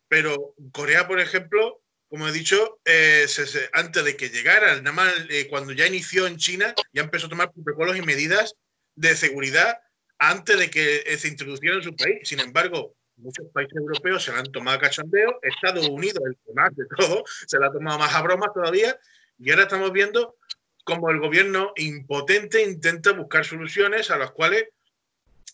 pero 0.08 0.54
Corea, 0.72 1.08
por 1.08 1.20
ejemplo, 1.20 1.82
como 2.10 2.28
he 2.28 2.32
dicho, 2.34 2.82
eh, 2.86 3.26
antes 3.74 4.04
de 4.04 4.18
que 4.18 4.30
llegara, 4.30 4.76
nada 4.82 4.92
más 4.92 5.14
eh, 5.30 5.48
cuando 5.50 5.72
ya 5.72 5.88
inició 5.88 6.28
en 6.28 6.38
China, 6.38 6.76
ya 6.94 7.02
empezó 7.02 7.28
a 7.28 7.30
tomar 7.30 7.52
protocolos 7.52 7.96
y 7.96 8.02
medidas 8.02 8.56
de 8.96 9.16
seguridad 9.16 9.80
antes 10.18 10.58
de 10.58 10.70
que 10.70 11.18
se 11.18 11.28
introduciera 11.28 11.78
en 11.78 11.84
su 11.84 11.96
país. 11.96 12.20
Sin 12.24 12.40
embargo, 12.40 12.96
muchos 13.18 13.48
países 13.54 13.76
europeos 13.76 14.24
se 14.24 14.32
la 14.32 14.40
han 14.40 14.52
tomado 14.52 14.78
a 14.78 14.82
cachondeo, 14.82 15.40
Estados 15.42 15.88
Unidos, 15.88 16.22
el 16.26 16.38
que 16.46 16.54
más 16.54 16.76
de 16.76 16.86
todo, 16.98 17.24
se 17.48 17.60
la 17.60 17.68
ha 17.68 17.72
tomado 17.72 18.00
más 18.00 18.14
a 18.14 18.22
broma 18.22 18.52
todavía, 18.54 19.00
y 19.38 19.50
ahora 19.50 19.64
estamos 19.64 19.92
viendo 19.92 20.38
cómo 20.84 21.10
el 21.10 21.20
gobierno 21.20 21.74
impotente 21.76 22.62
intenta 22.64 23.14
buscar 23.14 23.46
soluciones 23.46 24.12
a 24.12 24.18
las 24.18 24.32
cuales 24.32 24.68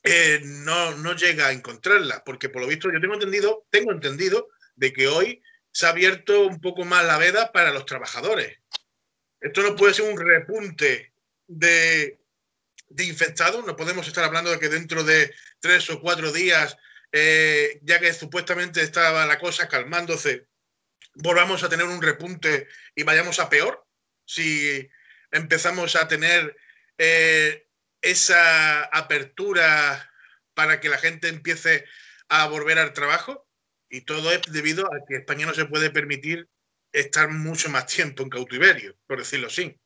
eh, 0.03 0.39
no, 0.43 0.95
no, 0.97 1.15
llega 1.15 1.47
a 1.47 1.51
encontrarlas, 1.51 2.21
porque 2.25 2.49
por 2.49 2.61
lo 2.61 2.67
visto 2.67 2.91
yo 2.91 3.01
tengo 3.01 3.15
entendido, 3.15 3.65
tengo 3.69 3.91
entendido 3.91 4.49
de 4.75 4.93
que 4.93 5.07
hoy 5.07 5.41
se 5.71 5.85
ha 5.85 5.89
abierto 5.89 6.45
un 6.45 6.61
poco 6.61 6.85
más 6.85 7.05
la 7.05 7.17
veda 7.17 7.51
para 7.51 7.71
los 7.71 7.85
trabajadores. 7.85 8.57
Esto 9.39 9.61
no 9.61 9.75
puede 9.75 9.93
ser 9.93 10.09
un 10.09 10.19
repunte 10.19 11.13
de, 11.47 12.19
no 13.65 13.75
podemos 13.75 14.07
estar 14.07 14.23
hablando 14.23 14.51
de 14.51 14.59
que 14.59 14.69
dentro 14.69 15.03
de 15.03 15.33
tres 15.59 15.89
o 15.89 15.99
cuatro 16.01 16.31
días, 16.31 16.77
eh, 17.11 17.79
ya 17.83 17.99
que 17.99 18.13
supuestamente 18.13 18.81
estaba 18.81 19.25
la 19.25 19.39
cosa 19.39 19.67
calmándose, 19.67 20.47
volvamos 21.15 21.63
a 21.63 21.69
tener 21.69 21.85
un 21.85 22.01
repunte 22.01 22.67
y 22.95 23.03
vayamos 23.03 23.39
a 23.39 23.49
peor. 23.49 23.85
Si 24.25 24.89
empezamos 25.31 25.95
a 25.95 26.07
tener 26.07 26.55
eh, 26.97 27.67
esa 28.01 28.83
apertura 28.85 30.11
para 30.53 30.79
que 30.79 30.89
la 30.89 30.97
gente 30.97 31.27
empiece 31.27 31.85
a 32.29 32.47
volver 32.47 32.79
al 32.79 32.93
trabajo. 32.93 33.47
Y 33.89 34.01
todo 34.01 34.31
es 34.31 34.41
debido 34.51 34.85
a 34.85 35.05
que 35.07 35.17
España 35.17 35.45
no 35.45 35.53
se 35.53 35.65
puede 35.65 35.89
permitir 35.89 36.49
estar 36.91 37.29
mucho 37.29 37.69
más 37.69 37.85
tiempo 37.85 38.23
en 38.23 38.29
cautiverio, 38.29 38.97
por 39.05 39.19
decirlo 39.19 39.47
así. 39.47 39.79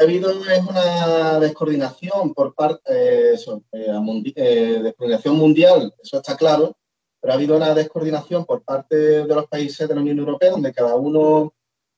Ha 0.00 0.04
habido 0.04 0.32
una 0.34 1.38
descoordinación 1.40 2.32
por 2.32 2.54
parte 2.54 2.80
eh, 2.88 3.34
eh, 3.72 4.32
eh, 4.34 4.80
descoordinación 4.82 5.36
mundial, 5.36 5.94
eso 6.02 6.16
está 6.16 6.38
claro, 6.38 6.74
pero 7.20 7.34
ha 7.34 7.36
habido 7.36 7.54
una 7.54 7.74
descoordinación 7.74 8.46
por 8.46 8.62
parte 8.62 8.96
de 8.96 9.34
los 9.34 9.46
países 9.46 9.86
de 9.86 9.94
la 9.94 10.00
Unión 10.00 10.18
Europea, 10.18 10.52
donde 10.52 10.72
cada 10.72 10.94
uno 10.94 11.52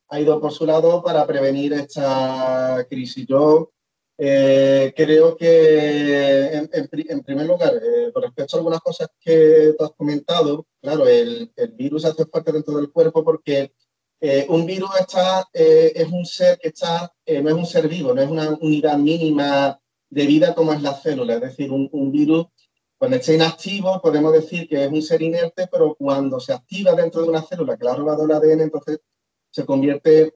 ha 0.09 0.19
ido 0.19 0.41
por 0.41 0.51
su 0.51 0.67
lado 0.67 1.01
para 1.01 1.25
prevenir 1.29 1.75
esta 1.75 2.85
crisis. 2.91 3.25
Yo 3.25 3.71
eh, 4.19 4.93
creo 4.97 5.37
que, 5.37 6.55
en, 6.55 7.23
primer 7.23 7.47
lugar, 7.47 7.73
eh, 7.75 8.11
con 8.13 8.23
respecto 8.25 8.57
a 8.57 8.59
algunas 8.59 8.81
cosas 8.81 9.11
que 9.21 9.75
tú 9.79 9.85
has 9.85 9.93
comentado, 9.93 10.67
claro, 10.81 11.07
el, 11.07 11.53
virus 11.75 12.05
hace 12.05 12.27
parte 12.27 12.51
dentro 12.51 12.77
del 12.77 12.91
cuerpo 12.91 13.25
porque 13.25 13.73
eh, 14.25 14.47
un 14.49 14.65
virus 14.65 14.91
está, 15.01 15.49
es 15.53 16.07
un 16.09 16.25
ser 16.25 16.57
que 16.59 16.69
está, 16.69 17.13
no 17.27 17.49
es 17.49 17.55
un 17.55 17.67
ser 17.67 17.89
vivo, 17.89 18.15
no 18.15 18.23
es 18.23 18.31
una 18.31 18.51
unidad 18.61 18.97
mínima 18.97 19.81
de 20.09 20.27
vida 20.27 20.55
como 20.55 20.73
es 20.73 20.81
la 20.81 20.95
célula. 20.95 21.35
Es 21.35 21.41
decir, 21.41 21.73
un, 21.73 21.89
un 21.91 22.13
virus, 22.13 22.47
cuando 22.97 23.17
está 23.17 23.33
inactivo, 23.33 24.01
podemos 24.01 24.33
decir 24.33 24.69
que 24.69 24.85
es 24.85 24.93
un 24.93 25.03
ser 25.03 25.23
inerte, 25.23 25.67
pero 25.67 25.97
cuando 25.97 26.39
se 26.39 26.53
activa 26.53 26.95
dentro 26.95 27.23
de 27.23 27.31
una 27.31 27.43
célula 27.43 27.77
que 27.77 27.85
le 27.85 27.91
ha 27.91 27.97
robado 27.97 28.25
el 28.25 28.31
ADN, 28.31 28.61
entonces 28.61 29.01
se 29.51 29.67
convierte 29.67 30.35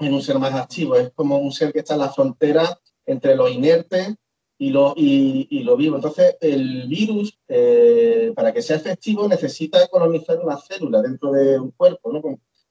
en 0.00 0.14
un 0.14 0.22
ser 0.22 0.38
más 0.40 0.54
activo. 0.54 0.96
Es 0.96 1.12
como 1.14 1.38
un 1.38 1.52
ser 1.52 1.72
que 1.72 1.80
está 1.80 1.94
en 1.94 2.00
la 2.00 2.12
frontera 2.12 2.80
entre 3.06 3.36
lo 3.36 3.48
inerte 3.48 4.16
y 4.58 4.70
lo, 4.70 4.94
y, 4.96 5.62
lo 5.62 5.76
vivo. 5.76 5.96
Entonces, 5.96 6.36
el 6.40 6.88
virus, 6.88 7.38
eh, 7.48 8.32
para 8.34 8.52
que 8.52 8.60
sea 8.60 8.76
efectivo, 8.76 9.28
necesita 9.28 9.86
colonizar 9.88 10.38
una 10.40 10.58
célula 10.58 11.00
dentro 11.00 11.32
de 11.32 11.58
un 11.58 11.70
cuerpo, 11.70 12.12
¿no? 12.12 12.22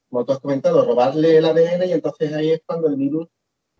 Como, 0.09 0.25
tú 0.25 0.33
has 0.33 0.39
comentado, 0.39 0.85
robarle 0.85 1.37
el 1.37 1.45
ADN 1.45 1.87
y 1.87 1.91
entonces 1.93 2.33
ahí 2.33 2.51
es 2.51 2.61
cuando 2.65 2.87
el 2.87 2.95
virus 2.95 3.27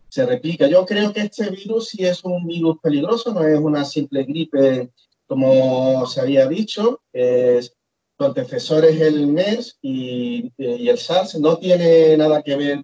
se 0.08 0.26
replica. 0.26 0.68
Yo 0.68 0.86
creo 0.86 1.14
que 1.14 1.22
este 1.22 1.50
virus 1.50 1.90
sí 1.90 2.06
es 2.06 2.24
un 2.24 2.46
virus 2.46 2.78
peligroso, 2.82 3.34
no 3.34 3.44
es 3.44 3.60
una 3.60 3.86
simple 3.86 4.24
gripe 4.24 4.92
como 5.28 6.06
se 6.08 6.22
había 6.22 6.48
dicho. 6.48 7.02
Es, 7.14 7.76
su 8.18 8.26
antecesor 8.26 8.84
es 8.86 9.00
el 9.00 9.28
MERS 9.28 9.78
y, 9.82 10.52
el 10.58 10.98
SARS. 10.98 11.40
No 11.40 11.58
tiene 11.58 12.18
nada 12.18 12.42
que 12.42 12.56
ver 12.56 12.84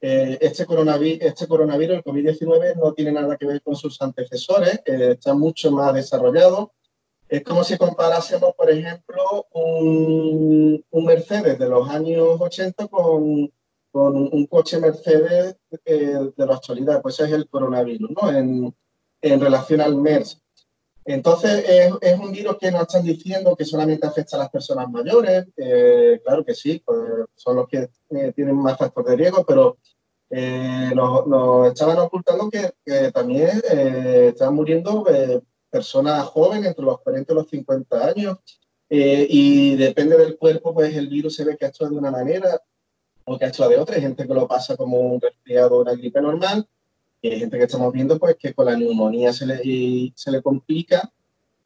eh, 0.00 0.38
este, 0.40 0.66
coronavirus, 0.66 1.22
este 1.22 1.48
coronavirus, 1.48 1.96
el 1.96 2.04
COVID-19, 2.04 2.76
no 2.76 2.92
tiene 2.92 3.12
nada 3.12 3.36
que 3.36 3.46
ver 3.46 3.62
con 3.62 3.74
sus 3.74 4.00
antecesores, 4.00 4.80
está 4.84 5.34
mucho 5.34 5.72
más 5.72 5.94
desarrollado. 5.94 6.72
Es 7.28 7.42
como 7.42 7.64
si 7.64 7.76
comparásemos, 7.76 8.54
por 8.54 8.70
ejemplo, 8.70 9.46
un, 9.52 10.84
Mercedes 10.92 11.58
de 11.58 11.68
los 11.68 11.88
años 11.88 12.40
80 12.40 12.88
con, 12.88 13.52
con 13.92 14.16
un 14.16 14.46
coche 14.46 14.80
Mercedes 14.80 15.56
eh, 15.84 16.30
de 16.36 16.46
la 16.46 16.54
actualidad. 16.54 17.00
Pues 17.02 17.20
es 17.20 17.30
el 17.30 17.48
coronavirus, 17.48 18.10
¿no? 18.10 18.30
En, 18.30 18.74
en 19.22 19.40
relación 19.40 19.80
al 19.80 19.96
MERS. 19.96 20.42
Entonces, 21.04 21.64
es, 21.68 21.92
es, 22.00 22.18
un 22.18 22.32
virus 22.32 22.56
que 22.58 22.72
nos 22.72 22.82
están 22.82 23.04
diciendo 23.04 23.54
que 23.54 23.64
solamente 23.64 24.06
afecta 24.06 24.36
a 24.36 24.40
las 24.40 24.50
personas 24.50 24.90
mayores. 24.90 25.46
Eh, 25.56 26.20
claro 26.24 26.44
que 26.44 26.54
sí, 26.54 26.82
pues 26.84 26.98
son 27.36 27.56
los 27.56 27.68
que 27.68 27.88
tienen 28.34 28.56
más 28.56 28.76
factor 28.76 29.04
de 29.04 29.16
riesgo, 29.16 29.44
pero 29.44 29.78
eh, 30.30 30.90
nos, 30.94 31.68
estaban 31.68 31.98
ocultando 31.98 32.50
que, 32.50 32.72
también 33.12 33.62
eh, 33.70 34.28
estaban 34.30 34.54
muriendo 34.54 35.04
eh, 35.08 35.40
personas 35.70 36.24
jóvenes 36.24 36.68
entre 36.68 36.84
los 36.84 37.00
40 37.00 37.32
y 37.32 37.36
los 37.36 37.48
50 37.48 38.06
años. 38.06 38.38
y 38.88 39.76
depende 39.76 40.16
del 40.16 40.36
cuerpo, 40.36 40.72
pues 40.72 40.94
el 40.94 41.08
virus 41.08 41.36
se 41.36 41.44
ve 41.44 41.56
que 41.56 41.66
actúa 41.66 41.88
de 41.88 41.96
una 41.96 42.10
manera 42.10 42.60
o 43.24 43.38
que 43.38 43.44
actúa 43.44 43.68
de 43.68 43.78
otra. 43.78 43.96
Hay 43.96 44.02
gente 44.02 44.26
que 44.26 44.34
lo 44.34 44.46
pasa 44.46 44.76
como 44.76 44.98
un 44.98 45.20
resfriado 45.20 45.76
o 45.76 45.82
una 45.82 45.92
gripe 45.94 46.20
normal. 46.20 46.66
Y 47.20 47.28
hay 47.28 47.40
gente 47.40 47.58
que 47.58 47.64
estamos 47.64 47.92
viendo 47.92 48.18
pues 48.18 48.36
que 48.36 48.54
con 48.54 48.66
la 48.66 48.76
neumonía 48.76 49.32
se 49.32 49.46
le, 49.46 50.12
se 50.14 50.30
le 50.30 50.42
complica 50.42 51.10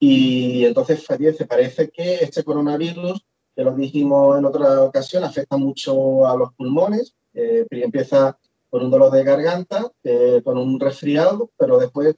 y 0.00 0.64
entonces 0.64 1.04
fallece. 1.04 1.44
Parece 1.44 1.90
que 1.90 2.14
este 2.14 2.42
coronavirus, 2.42 3.24
que 3.54 3.62
lo 3.62 3.72
dijimos 3.72 4.38
en 4.38 4.46
otra 4.46 4.82
ocasión, 4.82 5.22
afecta 5.22 5.56
mucho 5.58 6.26
a 6.26 6.34
los 6.36 6.54
pulmones. 6.54 7.14
Eh, 7.34 7.66
empieza 7.70 8.38
con 8.70 8.84
un 8.84 8.90
dolor 8.90 9.12
de 9.12 9.22
garganta, 9.22 9.92
eh, 10.02 10.40
con 10.42 10.56
un 10.56 10.80
resfriado, 10.80 11.50
pero 11.58 11.78
después 11.78 12.16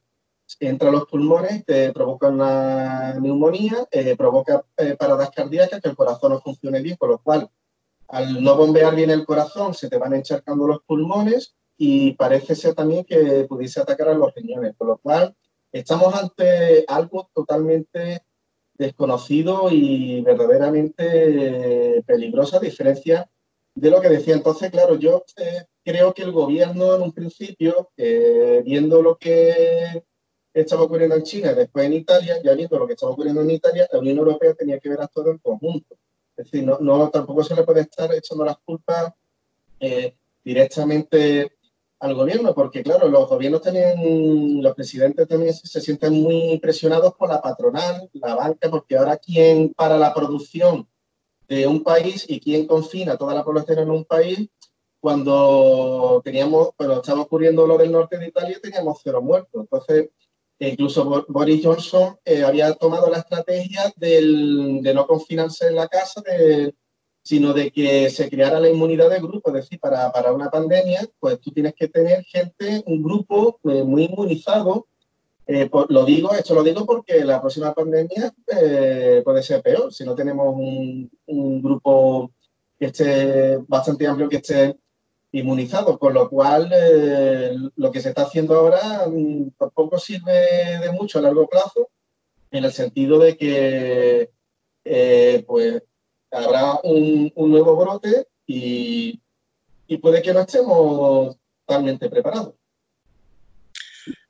entra 0.61 0.89
a 0.89 0.93
los 0.93 1.07
pulmones, 1.07 1.65
te 1.65 1.93
provoca 1.93 2.29
una 2.29 3.15
neumonía, 3.21 3.87
eh, 3.91 4.17
provoca 4.17 4.65
eh, 4.77 4.97
paradas 4.99 5.31
cardíacas, 5.31 5.81
que 5.81 5.89
el 5.89 5.97
corazón 5.97 6.33
no 6.33 6.41
funcione 6.41 6.81
bien, 6.81 6.97
con 6.97 7.11
lo 7.11 7.19
cual 7.19 7.49
al 8.09 8.43
no 8.43 8.57
bombear 8.57 8.95
bien 8.95 9.11
el 9.11 9.25
corazón 9.25 9.75
se 9.75 9.89
te 9.89 9.99
van 9.99 10.15
encharcando 10.15 10.67
los 10.67 10.83
pulmones 10.83 11.55
y 11.77 12.13
parece 12.13 12.55
ser 12.55 12.75
también 12.75 13.05
que 13.05 13.47
pudiese 13.49 13.81
atacar 13.81 14.09
a 14.09 14.15
los 14.15 14.35
riñones, 14.35 14.75
con 14.77 14.89
lo 14.89 14.99
cual 14.99 15.35
estamos 15.73 16.15
ante 16.15 16.85
algo 16.89 17.31
totalmente 17.35 18.23
desconocido 18.75 19.69
y 19.71 20.21
verdaderamente 20.23 22.03
peligroso 22.07 22.57
a 22.57 22.61
diferencia 22.61 23.31
de 23.75 23.91
lo 23.91 24.01
que 24.01 24.09
decía. 24.09 24.35
Entonces, 24.35 24.71
claro, 24.71 24.97
yo 24.97 25.25
creo 25.85 26.15
que 26.15 26.23
el 26.23 26.33
gobierno 26.33 26.95
en 26.95 27.03
un 27.03 27.13
principio, 27.13 27.91
eh, 27.97 28.63
viendo 28.65 29.03
lo 29.03 29.17
que 29.17 30.05
estaba 30.53 30.83
ocurriendo 30.83 31.17
en 31.17 31.23
China 31.23 31.53
después 31.55 31.87
en 31.87 31.95
Italia, 31.95 32.37
ya 32.43 32.55
viendo 32.55 32.79
lo 32.79 32.87
que 32.87 32.95
estaba 32.95 33.13
ocurriendo 33.13 33.41
en 33.41 33.51
Italia, 33.51 33.89
la 33.93 33.99
Unión 33.99 34.19
Europea 34.19 34.55
tenía 34.55 34.79
que 34.79 34.89
ver 34.89 35.01
a 35.01 35.09
todo 35.09 35.31
en 35.31 35.39
conjunto. 35.39 35.97
Es 36.37 36.47
decir, 36.47 36.65
no, 36.65 36.79
no 36.81 37.11
tampoco 37.11 37.43
se 37.45 37.55
le 37.55 37.63
puede 37.63 37.83
estar 37.83 38.13
echando 38.15 38.45
las 38.45 38.59
culpas 38.59 39.13
eh, 39.81 40.15
directamente 40.45 41.53
al 42.01 42.15
gobierno, 42.15 42.55
porque 42.55 42.83
claro, 42.83 43.09
los 43.09 43.29
gobiernos 43.29 43.63
también, 43.63 44.63
los 44.63 44.75
presidentes 44.75 45.29
también 45.29 45.55
se, 45.55 45.69
se, 45.69 45.81
sienten 45.81 46.15
muy 46.15 46.59
presionados 46.59 47.15
por 47.15 47.29
la 47.29 47.41
patronal, 47.41 48.11
la 48.15 48.35
banca, 48.35 48.69
porque 48.69 48.97
ahora 48.97 49.17
quién 49.19 49.73
para 49.73 49.97
la 49.97 50.13
producción 50.13 50.89
de 51.49 51.67
un 51.67 51.83
país 51.83 52.25
y 52.29 52.41
quién 52.41 52.67
confina 52.67 53.17
toda 53.17 53.35
la 53.35 53.45
población 53.45 53.79
en 53.79 53.91
un 53.91 54.05
país, 54.05 54.49
cuando 55.03 56.23
teníamos, 56.25 56.71
cuando 56.77 56.97
estaba 56.97 57.23
ocurriendo 57.23 57.67
lo 57.67 57.77
del 57.77 57.91
norte 57.91 58.19
de 58.19 58.29
Italia, 58.29 58.59
teníamos 58.63 59.01
cero 59.03 59.21
muertos. 59.21 59.63
Entonces, 59.63 60.11
incluso 60.69 61.25
Boris 61.29 61.65
Johnson 61.65 62.17
eh, 62.25 62.43
había 62.43 62.73
tomado 62.75 63.11
la 63.11 63.19
estrategia 63.19 63.93
del, 63.97 64.81
de 64.83 64.95
no 64.95 65.07
confinarse 65.07 65.69
en 65.69 65.77
la 65.77 65.89
casa, 65.89 66.23
sino 67.23 67.53
de 67.53 67.71
que 67.71 68.11
se 68.11 68.29
creara 68.29 68.61
la 68.61 68.69
inmunidad 68.69 69.11
de 69.11 69.21
grupo. 69.21 69.51
Es 69.51 69.65
decir, 69.65 69.81
para, 69.81 70.11
para 70.13 70.33
una 70.33 70.51
pandemia, 70.51 71.01
pues 71.19 71.41
tú 71.41 71.51
tienes 71.51 71.75
que 71.75 71.89
tener 71.89 72.25
gente, 72.25 72.83
un 72.87 73.03
grupo 73.03 73.61
eh, 73.65 73.83
muy 73.83 74.05
inmunizado. 74.05 74.87
Eh, 75.47 75.69
lo 75.89 76.05
digo, 76.05 76.33
esto 76.33 76.55
lo 76.55 76.63
digo 76.63 76.87
porque 76.87 77.25
la 77.25 77.41
próxima 77.41 77.75
pandemia 77.75 78.33
puede 79.25 79.43
ser 79.43 79.61
peor 79.61 79.93
si 79.93 80.05
no 80.05 80.15
tenemos 80.15 80.55
un, 80.55 81.11
un 81.27 81.61
grupo 81.61 82.31
que 82.79 82.87
esté 82.87 83.59
bastante 83.69 84.07
amplio, 84.07 84.29
que 84.29 84.37
esté 84.37 84.77
inmunizados, 85.33 85.99
con 85.99 86.13
lo 86.15 86.29
cual 86.29 86.71
eh, 86.73 87.57
lo 87.77 87.91
que 87.91 88.01
se 88.01 88.11
está 88.11 88.23
haciendo 88.23 88.55
ahora 88.55 89.07
mm, 89.09 89.53
tampoco 89.59 89.99
sirve 89.99 90.79
de 90.79 90.93
mucho 90.93 91.19
a 91.19 91.23
largo 91.23 91.49
plazo 91.49 91.89
en 92.51 92.65
el 92.65 92.73
sentido 92.73 93.19
de 93.19 93.37
que 93.37 94.31
eh, 94.85 95.45
pues 95.47 95.83
habrá 96.31 96.79
un, 96.85 97.33
nuevo 97.35 97.77
brote 97.77 98.29
y, 98.47 99.21
y 99.87 99.97
puede 99.99 100.23
que 100.23 100.35
no 100.35 100.41
estemos 100.41 101.37
totalmente 101.65 102.11
preparados. 102.11 102.55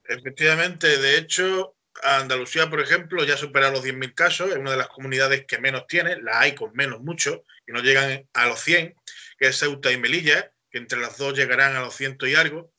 Efectivamente, 0.04 0.98
de 0.98 1.18
hecho, 1.18 1.74
Andalucía, 2.02 2.70
por 2.70 2.80
ejemplo, 2.80 3.24
ya 3.24 3.36
supera 3.36 3.70
los 3.70 3.84
10.000 3.84 4.14
casos, 4.14 4.50
es 4.50 4.56
una 4.56 4.72
de 4.72 4.76
las 4.76 4.88
comunidades 4.88 5.46
que 5.46 5.58
menos 5.58 5.86
tiene, 5.86 6.20
la 6.20 6.40
hay 6.40 6.54
con 6.54 6.72
menos 6.74 7.00
mucho, 7.00 7.44
y 7.66 7.72
no 7.72 7.80
llegan 7.80 8.28
a 8.34 8.46
los 8.46 8.60
100, 8.60 8.94
que 9.38 9.48
es 9.48 9.58
Ceuta 9.58 9.90
y 9.90 9.98
Melilla, 9.98 10.51
que 10.72 10.78
entre 10.78 11.00
las 11.00 11.18
dos 11.18 11.36
llegarán 11.36 11.76
a 11.76 11.80
los 11.80 11.94
ciento 11.94 12.26
y 12.26 12.34
algo. 12.34 12.72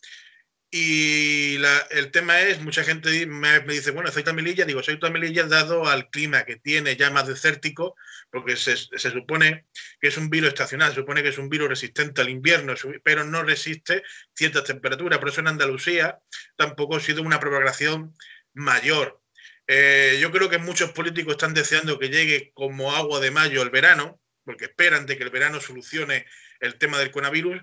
Y 0.76 1.57
el 1.91 2.10
tema 2.10 2.41
es, 2.41 2.60
mucha 2.60 2.84
gente 2.84 3.28
me, 3.28 3.60
dice, 3.60 3.91
bueno, 3.91 4.10
Ceuta 4.10 4.34
Melilla, 4.34 4.65
digo, 4.65 4.82
Ceuta 4.82 5.11
Melilla 5.11 5.44
dado 5.44 5.88
al 5.88 6.10
clima 6.10 6.45
que 6.45 6.56
tiene 6.56 6.95
ya 6.95 7.11
más 7.11 7.28
desértico, 7.28 7.95
porque 8.32 8.56
se, 8.56 8.76
supone 8.76 9.68
que 10.02 10.07
es 10.07 10.18
un 10.18 10.32
virus 10.32 10.48
estacional, 10.48 10.90
se 10.90 11.02
supone 11.02 11.22
que 11.22 11.30
es 11.30 11.38
un 11.38 11.48
virus 11.48 11.70
resistente 11.70 12.22
al 12.22 12.30
invierno, 12.30 12.74
pero 13.03 13.24
no 13.24 13.44
resiste 13.44 14.02
ciertas 14.34 14.64
temperaturas. 14.64 15.20
Por 15.20 15.30
eso 15.30 15.41
en 15.41 15.49
Andalucía 15.49 16.18
tampoco 16.56 16.95
ha 16.95 16.99
sido 16.99 17.22
una 17.22 17.40
propagación 17.40 18.11
mayor. 18.56 19.22
Eh, 19.68 20.18
yo 20.20 20.32
creo 20.32 20.49
que 20.49 20.57
muchos 20.57 20.91
políticos 20.91 21.34
están 21.34 21.53
deseando 21.53 21.99
que 21.99 22.10
llegue 22.10 22.52
como 22.56 22.95
agua 22.95 23.20
de 23.20 23.30
mayo 23.30 23.61
el 23.61 23.70
verano, 23.70 24.20
porque 24.44 24.65
esperan 24.65 25.06
de 25.06 25.20
que 25.20 25.24
el 25.24 25.30
verano 25.30 25.61
solucione 25.61 26.26
el 26.60 26.80
tema 26.80 26.98
del 26.98 27.11
coronavirus, 27.11 27.61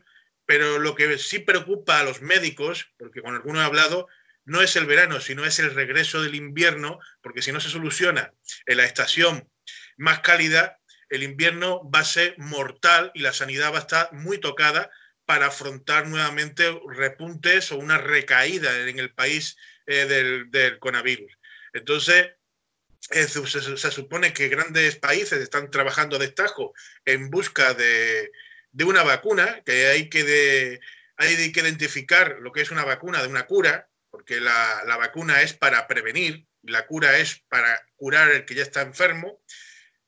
pero 0.51 0.81
lo 0.81 0.97
que 0.97 1.17
sí 1.17 1.39
preocupa 1.39 2.01
a 2.01 2.03
los 2.03 2.23
médicos, 2.23 2.93
porque 2.99 3.23
con 3.23 3.37
algunos 3.37 3.63
he 3.63 3.67
hablado, 3.67 4.09
no 4.45 4.61
es 4.63 4.75
el 4.75 4.85
verano, 4.85 5.21
sino 5.21 5.45
es 5.45 5.61
el 5.61 5.73
regreso 5.73 6.23
del 6.23 6.35
invierno, 6.35 6.99
porque 7.23 7.41
si 7.41 7.53
no 7.53 7.61
se 7.61 7.69
soluciona 7.69 8.33
en 8.67 8.79
la 8.79 8.85
estación 8.85 9.49
más 9.97 10.19
cálida, 10.23 10.81
el 11.09 11.23
invierno 11.23 11.89
va 11.89 12.01
a 12.01 12.05
ser 12.05 12.35
mortal 12.37 13.13
y 13.15 13.21
la 13.21 13.33
sanidad 13.33 13.73
va 13.73 13.77
a 13.77 13.83
estar 13.83 14.13
muy 14.13 14.39
tocada 14.39 14.91
para 15.25 15.47
afrontar 15.47 16.09
nuevamente 16.09 16.77
repuntes 16.89 17.71
o 17.71 17.77
una 17.77 17.99
recaída 17.99 18.77
en 18.89 18.99
el 18.99 19.15
país 19.15 19.57
eh, 19.87 20.07
del, 20.07 20.81
coronavirus. 20.81 21.33
Entonces, 21.75 22.31
se, 22.99 23.29
se, 23.29 23.91
supone 23.93 24.33
que 24.33 24.49
grandes 24.49 24.97
países 24.97 25.41
están 25.41 25.71
trabajando 25.71 26.17
a 26.17 26.19
destajo 26.19 26.75
en 27.05 27.31
busca 27.31 27.73
de, 27.75 28.33
una 28.85 29.03
vacuna, 29.03 29.63
que 29.65 29.87
hay 29.87 30.09
que, 30.09 30.81
hay 31.17 31.53
que 31.53 31.61
identificar 31.61 32.37
lo 32.41 32.53
que 32.53 32.63
es 32.63 32.71
una 32.71 32.85
vacuna 32.85 33.23
de 33.23 33.29
una 33.29 33.47
cura, 33.47 33.89
porque 34.11 34.41
la, 34.41 34.83
la 34.87 34.97
vacuna 34.97 35.43
es 35.43 35.55
para 35.55 35.87
prevenir, 35.87 36.47
la 36.63 36.87
cura 36.87 37.19
es 37.19 37.43
para 37.49 37.81
curar 37.97 38.31
el 38.31 38.45
que 38.45 38.55
ya 38.55 38.63
está 38.63 38.83
enfermo, 38.83 39.41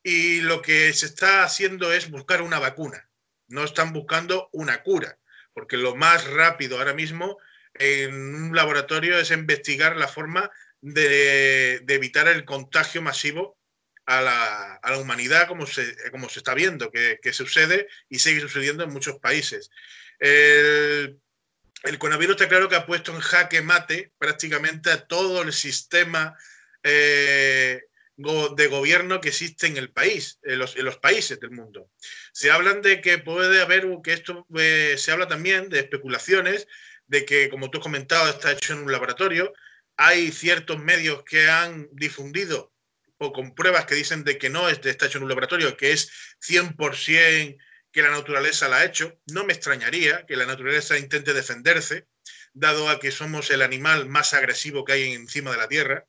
y 0.02 0.40
lo 0.40 0.62
que 0.62 0.92
se 0.92 1.06
está 1.06 1.44
haciendo 1.44 1.92
es 1.92 2.10
buscar 2.10 2.42
una 2.42 2.58
vacuna, 2.58 3.08
no 3.48 3.64
están 3.64 3.92
buscando 3.92 4.48
una 4.52 4.82
cura, 4.82 5.18
porque 5.52 5.76
lo 5.76 5.94
más 5.94 6.26
rápido 6.26 6.78
ahora 6.78 6.94
mismo 6.94 7.38
en 7.74 8.14
un 8.14 8.56
laboratorio 8.56 9.18
es 9.18 9.30
investigar 9.30 9.96
la 9.96 10.08
forma 10.08 10.50
de, 10.80 11.84
evitar 11.88 12.28
el 12.28 12.44
contagio 12.44 13.02
masivo 13.02 13.56
a 14.06 14.20
la, 14.20 14.98
humanidad 14.98 15.48
como 15.48 15.66
se, 15.66 15.94
como 16.10 16.28
se 16.28 16.40
está 16.40 16.54
viendo, 16.54 16.90
que, 16.90 17.32
sucede 17.32 17.88
y 18.08 18.18
sigue 18.18 18.40
sucediendo 18.40 18.84
en 18.84 18.90
muchos 18.90 19.18
países. 19.18 19.70
El, 20.18 21.18
coronavirus 21.98 22.36
está 22.36 22.48
claro 22.48 22.68
que 22.68 22.76
ha 22.76 22.86
puesto 22.86 23.12
en 23.12 23.20
jaque 23.20 23.62
mate 23.62 24.12
prácticamente 24.18 24.90
a 24.90 25.06
todo 25.06 25.42
el 25.42 25.52
sistema 25.52 26.36
eh, 26.82 27.82
de 28.16 28.66
gobierno 28.68 29.20
que 29.20 29.30
existe 29.30 29.66
en 29.66 29.76
el 29.76 29.90
país, 29.90 30.38
en 30.42 30.58
los, 30.58 30.98
países 30.98 31.40
del 31.40 31.50
mundo. 31.50 31.90
Se 32.32 32.50
hablan 32.50 32.82
de 32.82 33.00
que 33.00 33.18
puede 33.18 33.60
haber, 33.60 33.86
que 34.02 34.12
esto 34.12 34.46
eh, 34.56 34.94
se 34.98 35.10
habla 35.10 35.26
también 35.26 35.68
de 35.68 35.80
especulaciones 35.80 36.66
de 37.06 37.24
que, 37.24 37.48
como 37.48 37.70
tú 37.70 37.78
has 37.78 37.82
comentado, 37.82 38.28
está 38.30 38.52
hecho 38.52 38.74
en 38.74 38.80
un 38.80 38.92
laboratorio. 38.92 39.52
Hay 39.96 40.30
ciertos 40.30 40.78
medios 40.78 41.24
que 41.24 41.48
han 41.48 41.88
difundido 41.92 42.71
o 43.22 43.32
con 43.32 43.54
pruebas 43.54 43.86
que 43.86 43.94
dicen 43.94 44.24
de 44.24 44.38
que 44.38 44.50
no 44.50 44.68
está 44.68 44.90
hecho 44.90 45.18
en 45.18 45.24
un 45.24 45.28
laboratorio, 45.28 45.76
que 45.76 45.92
es 45.92 46.10
100% 46.40 47.58
que 47.92 48.02
la 48.02 48.10
naturaleza 48.10 48.68
la 48.68 48.78
ha 48.78 48.84
hecho. 48.84 49.18
No 49.26 49.44
me 49.44 49.52
extrañaría 49.52 50.24
que 50.26 50.36
la 50.36 50.46
naturaleza 50.46 50.98
intente 50.98 51.34
defenderse, 51.34 52.06
dado 52.54 52.88
a 52.88 52.98
que 52.98 53.10
somos 53.10 53.50
el 53.50 53.62
animal 53.62 54.08
más 54.08 54.34
agresivo 54.34 54.84
que 54.84 54.94
hay 54.94 55.12
encima 55.12 55.52
de 55.52 55.58
la 55.58 55.68
Tierra. 55.68 56.06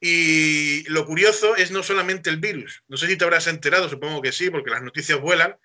Y 0.00 0.82
lo 0.88 1.06
curioso 1.06 1.54
es 1.56 1.70
no 1.70 1.82
solamente 1.82 2.30
el 2.30 2.38
virus. 2.38 2.82
No 2.88 2.96
sé 2.96 3.06
si 3.06 3.16
te 3.16 3.24
habrás 3.24 3.46
enterado, 3.46 3.88
supongo 3.88 4.22
que 4.22 4.32
sí, 4.32 4.50
porque 4.50 4.70
las 4.70 4.82
noticias 4.82 5.20
vuelan, 5.20 5.56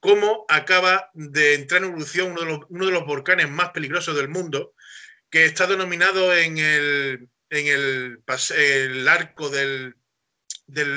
cómo 0.00 0.44
acaba 0.48 1.10
de 1.14 1.54
entrar 1.54 1.82
en 1.82 1.88
evolución 1.88 2.32
uno 2.32 2.86
de 2.86 2.92
los, 2.92 3.06
volcanes 3.06 3.50
más 3.50 3.70
peligrosos 3.70 4.16
del 4.16 4.28
mundo, 4.28 4.74
que 5.30 5.44
está 5.44 5.66
denominado 5.66 6.34
en 6.34 6.58
el, 6.58 7.28
en 7.50 7.66
el, 7.66 9.08
arco 9.08 9.48
del, 9.50 9.96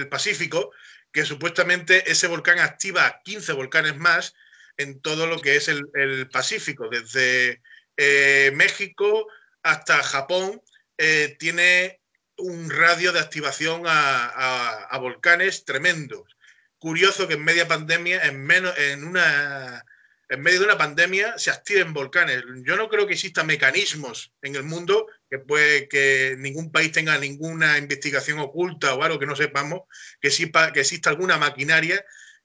Pacífico, 0.09 0.71
que 1.11 1.25
supuestamente 1.25 2.09
ese 2.09 2.27
volcán 2.27 2.59
activa 2.59 3.21
15 3.23 3.53
volcanes 3.53 3.97
más 3.97 4.33
en 4.77 5.01
todo 5.01 5.27
lo 5.27 5.39
que 5.39 5.55
es 5.55 5.67
el, 5.67 6.29
Pacífico, 6.29 6.87
desde 6.89 7.61
eh, 7.97 8.51
México 8.53 9.27
hasta 9.63 10.03
Japón, 10.03 10.61
eh, 10.97 11.35
tiene 11.39 12.01
un 12.37 12.69
radio 12.69 13.11
de 13.11 13.19
activación 13.19 13.83
a 13.85 14.97
volcanes 14.99 15.65
tremendos 15.65 16.37
curioso 16.79 17.27
que 17.27 17.35
en 17.35 17.43
media 17.43 17.67
pandemia, 17.67 18.23
en 18.23 18.43
menos, 18.43 18.77
en 18.77 19.03
una 19.03 19.83
en 20.29 20.41
medio 20.41 20.59
de 20.59 20.65
una 20.65 20.77
pandemia 20.77 21.37
se 21.37 21.51
activen 21.51 21.93
volcanes. 21.93 22.43
Yo 22.63 22.75
no 22.75 22.89
creo 22.89 23.07
que 23.07 23.13
existan 23.13 23.47
mecanismos 23.47 24.33
en 24.41 24.55
el 24.55 24.63
mundo 24.63 25.07
que 25.29 25.39
puede 25.39 25.87
que 25.87 26.35
ningún 26.37 26.71
país 26.71 26.91
tenga 26.91 27.17
ninguna 27.17 27.77
investigación 27.77 28.39
oculta 28.39 28.93
o 28.93 29.03
algo 29.03 29.19
que 29.19 29.25
no 29.25 29.35
sepamos, 29.35 29.81
que, 30.21 30.31
sepa, 30.31 30.71
que 30.73 30.81
exista 30.81 31.09
alguna 31.09 31.37
maquinaria 31.37 32.03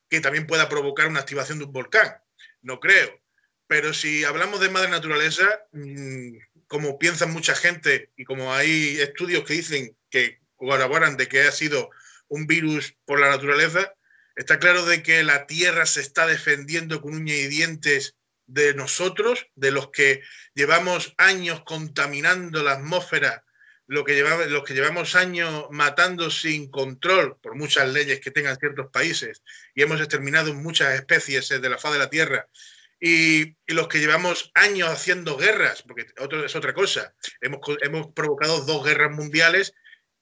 que 0.09 0.21
también 0.21 0.47
pueda 0.47 0.69
provocar 0.69 1.07
una 1.07 1.21
activación 1.21 1.59
de 1.59 1.65
un 1.65 1.73
volcán. 1.73 2.15
No 2.61 2.81
creo. 2.81 3.21
Pero 3.67 3.95
si 3.95 4.25
hablamos 4.25 4.61
de 4.61 4.69
madre 4.69 4.91
naturaleza, 4.91 5.49
mm, 5.73 6.37
como 6.67 6.99
piensa 6.99 7.27
mucha 7.27 7.55
gente 7.55 8.11
y 8.17 8.25
como 8.25 8.53
hay 8.53 9.01
estudios 9.01 9.45
que 9.45 9.55
dicen 9.55 9.97
que 10.11 10.41
colaboran 10.57 11.17
de 11.17 11.29
que 11.29 11.43
ha 11.43 11.53
sido 11.53 11.91
un 12.29 12.47
virus 12.47 12.95
por 13.05 13.21
la 13.21 13.31
naturaleza, 13.31 13.93
Está 14.35 14.59
claro 14.59 14.87
de 14.87 15.03
que 15.03 15.23
la 15.23 15.47
Tierra 15.47 15.85
se 15.85 16.01
está 16.01 16.27
defendiendo 16.27 17.03
con 17.03 17.15
uñas 17.15 17.37
y 17.37 17.49
dientes 17.49 18.17
de 18.53 18.75
nosotros, 18.75 19.47
de 19.55 19.71
los 19.71 19.91
que 19.91 20.23
llevamos 20.55 21.15
años 21.17 21.63
contaminando 21.65 22.63
la 22.63 22.73
atmósfera, 22.73 23.45
lo 23.87 24.05
que 24.05 24.15
llevamos, 24.15 24.47
los 24.49 24.63
que 24.63 24.75
llevamos 24.75 25.15
años 25.15 25.67
matando 25.71 26.31
sin 26.31 26.71
control 26.71 27.39
por 27.41 27.57
muchas 27.57 27.89
leyes 27.89 28.21
que 28.21 28.31
tengan 28.31 28.59
ciertos 28.59 28.91
países 28.91 29.43
y 29.75 29.83
hemos 29.83 30.01
exterminado 30.01 30.53
muchas 30.53 30.95
especies 30.95 31.49
de 31.49 31.69
la 31.69 31.79
faz 31.79 31.95
de 31.95 31.99
la 31.99 32.11
Tierra. 32.11 32.47
Y, 33.01 33.57
los 33.67 33.89
que 33.89 33.99
llevamos 33.99 34.53
años 34.55 34.91
haciendo 34.91 35.37
guerras, 35.37 35.83
porque 35.83 36.07
otro, 36.19 36.45
es 36.45 36.55
otra 36.55 36.75
cosa. 36.75 37.15
Hemos, 37.41 37.61
hemos 37.81 38.13
provocado 38.13 38.61
dos 38.61 38.85
guerras 38.85 39.11
mundiales 39.11 39.73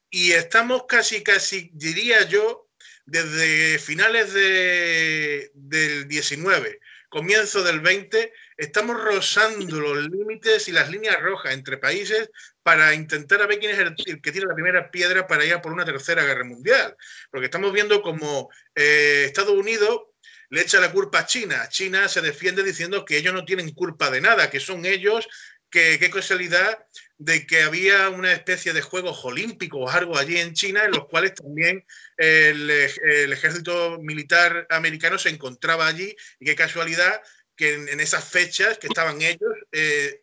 y 0.08 0.32
estamos 0.32 0.84
casi, 0.88 1.22
casi, 1.24 1.70
diría 1.74 2.22
yo, 2.28 2.70
desde 3.06 3.78
finales 3.80 4.32
del 4.32 6.06
19, 6.06 6.80
comienzo 7.10 7.62
del 7.62 7.80
20, 7.80 8.32
estamos 8.56 9.02
rozando 9.02 9.80
los 9.80 10.08
límites 10.08 10.68
y 10.68 10.72
las 10.72 10.90
líneas 10.90 11.20
rojas 11.20 11.52
entre 11.52 11.76
países 11.76 12.30
para 12.62 12.94
intentar 12.94 13.42
a 13.42 13.46
ver 13.46 13.58
quién 13.58 13.72
es 13.72 13.78
el, 13.78 14.22
que 14.22 14.32
tiene 14.32 14.46
la 14.46 14.54
primera 14.54 14.90
piedra 14.90 15.26
para 15.26 15.44
ir 15.44 15.52
a 15.52 15.60
por 15.60 15.72
una 15.72 15.84
tercera 15.84 16.24
guerra 16.24 16.44
mundial. 16.44 16.96
Porque 17.30 17.46
estamos 17.46 17.72
viendo 17.72 18.00
como 18.00 18.48
eh, 18.74 19.24
Estados 19.26 19.52
Unidos 19.52 20.02
le 20.50 20.62
echa 20.62 20.80
la 20.80 20.92
culpa 20.92 21.20
a 21.20 21.26
China. 21.26 21.68
China 21.68 22.08
se 22.08 22.20
defiende 22.20 22.62
diciendo 22.62 23.04
que 23.04 23.18
ellos 23.18 23.34
no 23.34 23.44
tienen 23.44 23.70
culpa 23.72 24.10
de 24.10 24.20
nada, 24.20 24.48
que 24.48 24.60
son 24.60 24.86
ellos 24.86 25.28
que 25.68 25.98
qué 25.98 26.10
casualidad 26.10 26.84
de 27.18 27.46
que 27.46 27.62
había 27.62 28.08
una 28.08 28.32
especie 28.32 28.72
de 28.72 28.82
Juegos 28.82 29.24
Olímpicos 29.24 29.80
o 29.82 29.88
algo 29.88 30.18
allí 30.18 30.38
en 30.38 30.54
China, 30.54 30.84
en 30.84 30.92
los 30.92 31.06
cuales 31.06 31.34
también 31.34 31.84
el, 32.20 32.70
ejército 33.32 33.98
militar 33.98 34.66
americano 34.68 35.18
se 35.18 35.30
encontraba 35.30 35.86
allí, 35.86 36.14
y 36.38 36.44
qué 36.44 36.54
casualidad 36.54 37.22
que 37.56 37.74
en, 37.74 38.00
esas 38.00 38.24
fechas 38.28 38.78
que 38.78 38.88
estaban 38.88 39.22
ellos 39.22 39.52
eh, 39.72 40.22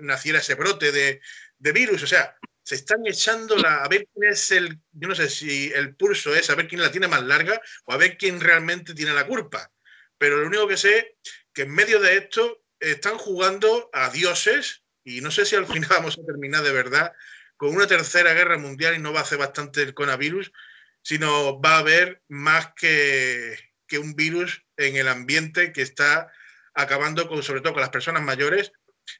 naciera 0.00 0.38
ese 0.38 0.54
brote 0.54 0.92
de, 0.92 1.20
virus. 1.72 2.02
O 2.02 2.06
sea, 2.06 2.36
se 2.62 2.76
están 2.76 3.04
echando 3.06 3.56
la, 3.56 3.82
a 3.82 3.88
ver 3.88 4.06
quién 4.12 4.30
es 4.32 4.50
el, 4.52 4.78
yo 4.92 5.08
no 5.08 5.14
sé 5.14 5.28
si 5.28 5.72
el 5.72 5.96
pulso 5.96 6.34
es 6.34 6.48
a 6.50 6.54
ver 6.54 6.68
quién 6.68 6.80
la 6.80 6.92
tiene 6.92 7.08
más 7.08 7.22
larga 7.22 7.60
o 7.86 7.92
a 7.92 7.96
ver 7.96 8.16
quién 8.16 8.40
realmente 8.40 8.94
tiene 8.94 9.12
la 9.12 9.26
culpa. 9.26 9.70
Pero 10.18 10.36
lo 10.36 10.46
único 10.46 10.68
que 10.68 10.76
sé 10.76 11.16
que 11.52 11.62
en 11.62 11.70
medio 11.70 12.00
de 12.00 12.18
esto 12.18 12.64
están 12.78 13.18
jugando 13.18 13.90
a 13.92 14.10
dioses 14.10 14.84
y 15.04 15.20
no 15.20 15.32
sé 15.32 15.44
si 15.44 15.56
al 15.56 15.66
final 15.66 15.90
vamos 15.90 16.18
a 16.18 16.26
terminar 16.26 16.62
de 16.62 16.72
verdad 16.72 17.12
con 17.56 17.74
una 17.74 17.86
tercera 17.86 18.32
guerra 18.32 18.58
mundial 18.58 18.94
y 18.94 18.98
no 18.98 19.12
va 19.12 19.20
a 19.20 19.22
hacer 19.22 19.38
bastante 19.38 19.82
el 19.82 19.94
coronavirus, 19.94 20.52
sino 21.02 21.60
va 21.60 21.76
a 21.76 21.78
haber 21.78 22.22
más 22.28 22.72
que, 22.74 23.56
que 23.86 23.98
un 23.98 24.14
virus 24.14 24.64
en 24.76 24.96
el 24.96 25.08
ambiente 25.08 25.72
que 25.72 25.82
está 25.82 26.30
acabando 26.74 27.28
con, 27.28 27.42
sobre 27.42 27.60
todo 27.60 27.74
con 27.74 27.82
las 27.82 27.90
personas 27.90 28.22
mayores 28.22 28.72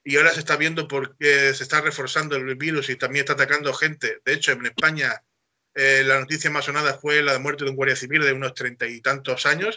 y 0.05 0.17
ahora 0.17 0.33
se 0.33 0.41
está 0.41 0.57
viendo 0.57 0.89
por 0.89 1.17
qué 1.19 1.53
se 1.55 1.63
está 1.63 1.81
reforzando 1.81 2.37
el 2.37 2.57
virus 2.57 2.89
y 2.89 2.97
también 2.97 3.25
está 3.25 3.35
atacando 3.35 3.75
gente. 3.75 4.21
De 4.25 4.33
hecho, 4.33 4.53
en 4.53 4.67
España 4.67 5.23
eh, 5.75 6.03
la 6.05 6.21
noticia 6.21 6.51
más 6.51 6.65
sonada 6.65 6.95
fue 6.95 7.23
la 7.23 7.39
muerte 7.39 7.65
de 7.65 7.71
un 7.71 7.77
guardia 7.77 7.97
civil 7.97 8.23
de 8.23 8.33
unos 8.33 8.55
treinta 8.55 8.87
y 8.87 9.01
tantos 9.01 9.47
años. 9.47 9.75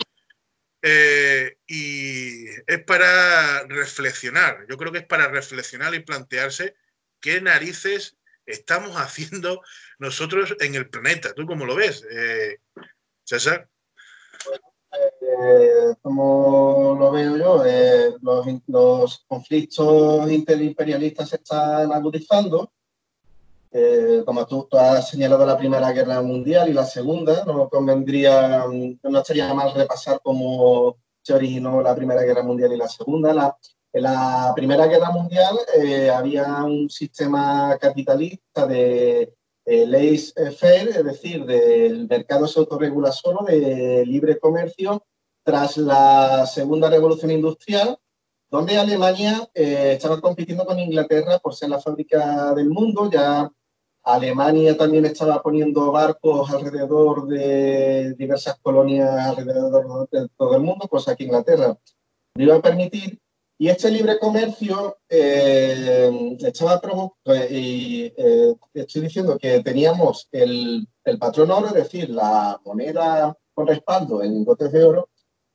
Eh, 0.82 1.58
y 1.66 2.46
es 2.68 2.84
para 2.86 3.64
reflexionar, 3.64 4.66
yo 4.70 4.78
creo 4.78 4.92
que 4.92 5.00
es 5.00 5.06
para 5.06 5.28
reflexionar 5.30 5.96
y 5.96 6.02
plantearse 6.02 6.76
qué 7.20 7.42
narices 7.42 8.18
estamos 8.46 8.92
haciendo 8.96 9.62
nosotros 10.00 10.56
en 10.60 10.76
el 10.76 10.90
planeta. 10.90 11.34
¿Tú 11.34 11.46
cómo 11.46 11.66
lo 11.66 11.76
ves, 11.76 12.06
eh, 12.10 12.58
César? 13.24 13.70
Eh, 15.22 15.96
como 16.02 16.96
lo 16.98 17.12
veo 17.12 17.38
yo, 17.38 17.66
eh, 17.66 18.14
los, 18.22 18.46
los, 18.68 19.26
conflictos 19.28 20.32
interimperialistas 20.32 21.30
se 21.30 21.36
están 21.38 21.92
agudizando. 21.92 22.72
Eh, 23.72 24.24
como 24.26 24.46
tú, 24.48 24.70
has 24.72 25.10
señalado 25.10 25.46
la 25.46 25.58
Primera 25.58 25.92
Guerra 25.92 26.22
Mundial 26.22 26.70
y 26.70 26.74
la 26.74 26.86
Segunda, 26.86 27.44
no 27.44 27.68
convendría, 27.68 28.66
no 29.04 29.20
estaría 29.20 29.54
mal 29.54 29.74
repasar 29.74 30.22
cómo 30.24 30.98
se 31.22 31.34
originó 31.34 31.82
la 31.82 31.94
Primera 31.94 32.22
Guerra 32.22 32.44
Mundial 32.44 32.72
y 32.72 32.78
la 32.78 32.88
Segunda. 32.88 33.34
La, 33.34 33.58
en 33.96 34.04
la 34.04 34.52
Primera 34.56 34.88
Guerra 34.88 35.10
Mundial 35.12 35.58
había 36.14 36.64
un 36.64 36.90
sistema 36.90 37.78
capitalista 37.80 38.68
de 38.68 39.34
eh, 39.68 39.88
laissez-faire, 39.88 40.90
es 40.90 41.04
decir, 41.04 41.44
del 41.46 42.08
mercado 42.08 42.48
se 42.48 42.60
autorregula 42.60 43.12
solo, 43.12 43.44
de 43.46 44.06
libre 44.06 44.38
comercio, 44.38 45.04
tras 45.44 45.78
la 45.78 46.46
Segunda 46.46 46.88
Revolución 46.90 47.32
Industrial, 47.32 47.98
donde 48.50 48.78
Alemania 48.78 49.50
eh, 49.56 49.94
estaba 49.94 50.22
compitiendo 50.22 50.66
con 50.66 50.78
Inglaterra 50.78 51.40
por 51.40 51.56
ser 51.56 51.70
la 51.70 51.82
fábrica 51.82 52.54
del 52.54 52.70
mundo. 52.70 53.10
Ya 53.10 53.52
Alemania 54.04 54.78
también 54.78 55.06
estaba 55.06 55.42
poniendo 55.42 55.92
barcos 55.92 56.52
alrededor 56.52 57.28
de 57.28 58.14
diversas 58.14 58.60
colonias 58.62 59.10
alrededor 59.10 60.08
de 60.12 60.28
todo 60.38 60.56
el 60.56 60.62
mundo, 60.62 60.88
cosa 60.88 61.16
que 61.16 61.24
Inglaterra 61.24 61.76
no 62.36 62.44
iba 62.44 62.56
a 62.56 62.62
permitir. 62.62 63.20
Y 63.58 63.70
este 63.70 63.90
libre 63.90 64.20
comercio 64.20 64.98
eh, 65.08 66.38
estaba 66.42 66.82
eh, 67.26 67.48
y 67.50 68.14
eh, 68.18 68.54
estoy 68.74 69.04
diciendo 69.04 69.38
que 69.38 69.62
teníamos 69.62 70.28
el, 70.34 70.86
el, 71.06 71.18
patrón 71.18 71.52
oro, 71.52 71.68
es 71.68 71.74
decir, 71.74 72.10
la 72.10 72.60
moneda 72.66 73.34
con 73.54 73.68
respaldo 73.68 74.22
en 74.22 74.34
lingotes 74.34 74.74
de 74.74 74.84
oro. 74.84 75.10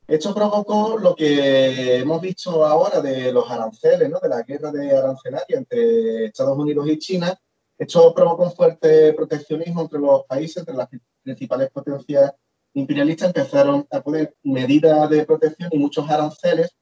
Esto 0.08 0.34
provocó 0.34 0.96
lo 0.98 1.14
que 1.14 1.98
hemos 1.98 2.22
visto 2.22 2.64
ahora 2.64 3.02
de 3.02 3.32
los 3.32 3.48
aranceles, 3.50 4.08
¿no? 4.08 4.18
de 4.18 4.28
la 4.30 4.42
guerra 4.44 4.72
de 4.72 4.96
arancelaria 4.96 5.58
entre 5.58 6.24
Estados 6.24 6.56
Unidos 6.56 6.88
y 6.88 6.98
China. 6.98 7.38
Esto 7.76 8.14
provocó 8.14 8.44
un 8.44 8.52
fuerte 8.52 9.12
proteccionismo 9.12 9.82
entre 9.82 10.00
los 10.00 10.24
países, 10.24 10.56
entre 10.56 10.74
las 10.74 10.88
principales 11.22 11.70
potencias 11.70 12.32
imperialistas 12.72 13.28
empezaron 13.28 13.86
a 13.90 14.00
poner 14.00 14.34
medidas 14.42 15.10
de 15.10 15.24
protección 15.26 15.68
y 15.72 15.78
muchos 15.78 16.08
aranceles 16.08 16.74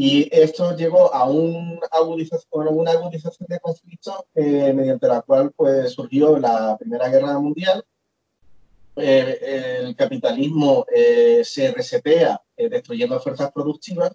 y 0.00 0.28
esto 0.30 0.76
llevó 0.76 1.12
a 1.12 1.28
un 1.28 1.80
agudización, 1.90 2.68
una 2.68 2.92
agudización 2.92 3.48
de 3.48 3.58
conflictos 3.58 4.14
eh, 4.32 4.72
mediante 4.72 5.08
la 5.08 5.22
cual 5.22 5.50
pues, 5.56 5.90
surgió 5.92 6.38
la 6.38 6.76
Primera 6.78 7.08
Guerra 7.08 7.36
Mundial. 7.40 7.84
Eh, 8.94 9.80
el 9.80 9.96
capitalismo 9.96 10.86
eh, 10.94 11.42
se 11.42 11.72
resetea 11.72 12.40
destruyendo 12.56 13.18
fuerzas 13.18 13.50
productivas. 13.50 14.12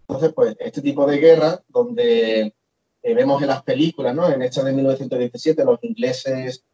Entonces, 0.00 0.32
pues 0.32 0.56
este 0.58 0.82
tipo 0.82 1.06
de 1.06 1.18
guerra, 1.18 1.62
donde 1.68 2.52
vemos 3.00 3.40
en 3.40 3.48
las 3.48 3.62
películas, 3.62 4.12
¿no? 4.12 4.28
en 4.28 4.42
esta 4.42 4.64
de 4.64 4.72
1917, 4.72 5.64
los 5.64 5.78
ingleses, 5.82 6.64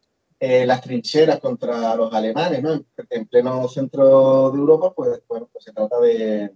las 0.41 0.81
trincheras 0.81 1.41
contra 1.41 1.95
los 1.95 2.11
alemanes, 2.15 2.63
¿no? 2.63 2.83
en, 3.11 3.27
pleno 3.27 3.69
centro 3.69 4.51
de 4.51 4.59
Europa, 4.59 4.95
pues, 4.95 5.21
bueno, 5.29 5.47
pues 5.53 5.65
se 5.65 5.73
trata 5.73 6.01
de, 6.01 6.53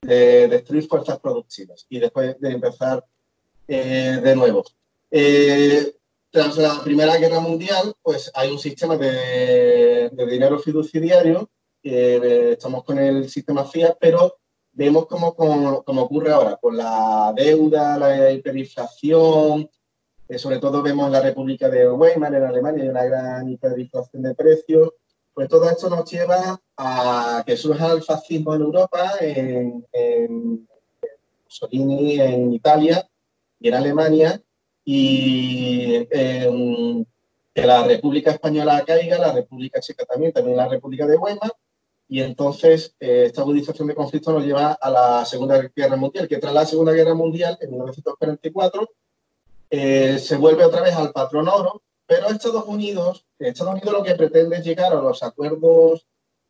de 0.00 0.48
destruir 0.48 0.86
fuerzas 0.86 1.18
productivas 1.18 1.86
y 1.88 1.98
después 1.98 2.38
de 2.40 2.50
empezar 2.50 3.04
eh, 3.68 4.20
de 4.22 4.36
nuevo. 4.36 4.64
Eh, 5.10 5.94
tras 6.30 6.56
la 6.56 6.80
Primera 6.82 7.16
Guerra 7.16 7.40
Mundial, 7.40 7.94
pues 8.02 8.30
hay 8.34 8.50
un 8.50 8.58
sistema 8.58 8.96
de, 8.96 10.10
dinero 10.30 10.58
fiduciario, 10.58 11.50
eh, 11.82 12.50
estamos 12.52 12.84
con 12.84 12.98
el 12.98 13.28
sistema 13.28 13.64
FIAT, 13.64 13.98
pero 14.00 14.38
vemos 14.72 15.06
cómo, 15.06 15.28
ocurre 15.86 16.32
ahora, 16.32 16.56
con 16.56 16.76
la 16.76 17.34
deuda, 17.36 17.98
la 17.98 18.32
hiperinflación, 18.32 19.68
sobre 20.36 20.58
todo 20.58 20.82
vemos 20.82 21.10
la 21.10 21.20
República 21.20 21.68
de 21.68 21.90
Weimar, 21.90 22.34
en 22.34 22.44
Alemania, 22.44 22.82
hay 22.84 22.88
una 22.88 23.04
gran 23.04 23.48
hiperinflación 23.50 24.22
de 24.22 24.34
precios, 24.34 24.92
pues 25.34 25.48
todo 25.48 25.68
esto 25.70 25.88
nos 25.88 26.10
lleva 26.10 26.60
a 26.76 27.42
que 27.46 27.56
surja 27.56 27.92
el 27.92 28.02
fascismo 28.02 28.54
en 28.54 28.62
Europa, 28.62 29.12
en, 29.20 29.86
en 29.92 30.68
Mussolini 31.44 32.20
en 32.20 32.52
Italia 32.52 33.08
y 33.60 33.68
en 33.68 33.74
Alemania, 33.74 34.42
y 34.84 36.06
em, 36.10 37.04
que 37.54 37.66
la 37.66 37.84
República 37.84 38.32
Española 38.32 38.82
caiga, 38.86 39.18
la 39.18 39.32
República 39.32 39.80
Checa 39.80 40.04
también, 40.04 40.32
también 40.32 40.56
la 40.56 40.68
República 40.68 41.06
de 41.06 41.16
Weimar, 41.16 41.52
y 42.08 42.20
entonces 42.20 42.94
eh, 43.00 43.24
esta 43.26 43.42
agudización 43.42 43.88
de 43.88 43.94
conflicto 43.94 44.32
nos 44.32 44.44
lleva 44.44 44.72
a 44.72 44.90
la 44.90 45.24
Segunda 45.24 45.70
Guerra 45.74 45.96
Mundial, 45.96 46.28
que 46.28 46.38
tras 46.38 46.52
la 46.52 46.66
Segunda 46.66 46.92
Guerra 46.92 47.14
Mundial, 47.14 47.56
en 47.60 47.70
1944, 47.70 48.88
eh, 49.70 50.18
se 50.18 50.36
vuelve 50.36 50.64
otra 50.64 50.82
vez 50.82 50.94
al 50.94 51.12
patrón 51.12 51.48
oro, 51.48 51.82
pero 52.12 52.28
Estados 52.28 52.66
Unidos, 52.66 53.24
Estados 53.38 53.72
Unidos 53.72 53.92
lo 53.94 54.02
que 54.02 54.14
pretende 54.14 54.56
es 54.56 54.64
llegar 54.64 54.92
a 54.92 55.00
los 55.00 55.22
acuerdos 55.22 56.06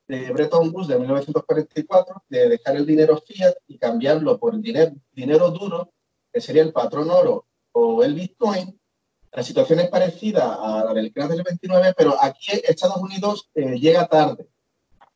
de 0.08 0.32
Bretton 0.32 0.72
Woods 0.74 0.88
de 0.88 0.98
1944, 0.98 2.24
de 2.28 2.48
dejar 2.48 2.74
el 2.74 2.84
dinero 2.84 3.22
fiat 3.24 3.54
y 3.68 3.78
cambiarlo 3.78 4.40
por 4.40 4.60
dinero, 4.60 4.92
dinero 5.12 5.52
duro, 5.52 5.92
que 6.32 6.40
sería 6.40 6.62
el 6.62 6.72
patrón 6.72 7.10
oro 7.10 7.46
o 7.70 8.02
el 8.02 8.14
Bitcoin. 8.14 8.76
La 9.30 9.44
situación 9.44 9.78
es 9.78 9.88
parecida 9.88 10.54
a 10.54 10.84
la 10.84 10.94
del 10.94 11.12
crash 11.12 11.28
del 11.28 11.44
29, 11.44 11.94
pero 11.96 12.16
aquí 12.20 12.60
Estados 12.64 12.96
Unidos 12.96 13.48
eh, 13.54 13.78
llega 13.78 14.08
tarde. 14.08 14.48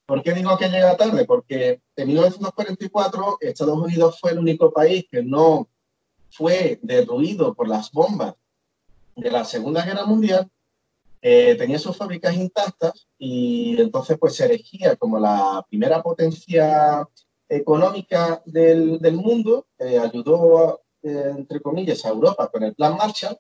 ¿Por 0.07 0.23
qué 0.23 0.33
digo 0.33 0.57
que 0.57 0.69
llega 0.69 0.97
tarde? 0.97 1.25
Porque 1.25 1.83
en 1.97 2.07
1944 2.07 3.39
Estados 3.41 3.77
Unidos 3.77 4.21
fue 4.21 4.31
el 4.31 4.39
único 4.39 4.73
país 4.73 5.07
que 5.11 5.25
no 5.25 5.69
fue 6.31 6.79
derruido 6.83 7.53
por 7.53 7.67
las 7.67 7.91
bombas 7.91 8.37
de 9.17 9.31
la 9.31 9.45
Segunda 9.45 9.85
Guerra 9.85 10.05
Mundial 10.05 10.49
eh, 11.23 11.57
tenía 11.57 11.79
sus 11.79 11.97
fábricas 11.97 12.37
intactas 12.37 13.09
y 13.19 13.81
entonces 13.81 14.19
pues 14.19 14.37
se 14.37 14.45
erigía 14.45 14.95
como 14.97 15.19
la 15.19 15.65
primera 15.69 16.03
potencia 16.03 17.09
económica 17.49 18.43
del, 18.45 18.99
del 19.01 19.17
mundo, 19.17 19.67
eh, 19.79 19.99
ayudó 19.99 20.83
eh, 21.03 21.33
entre 21.37 21.61
comillas 21.61 22.05
a 22.05 22.11
Europa 22.11 22.49
con 22.49 22.63
el 22.63 22.75
Plan 22.75 22.97
Marshall 22.97 23.39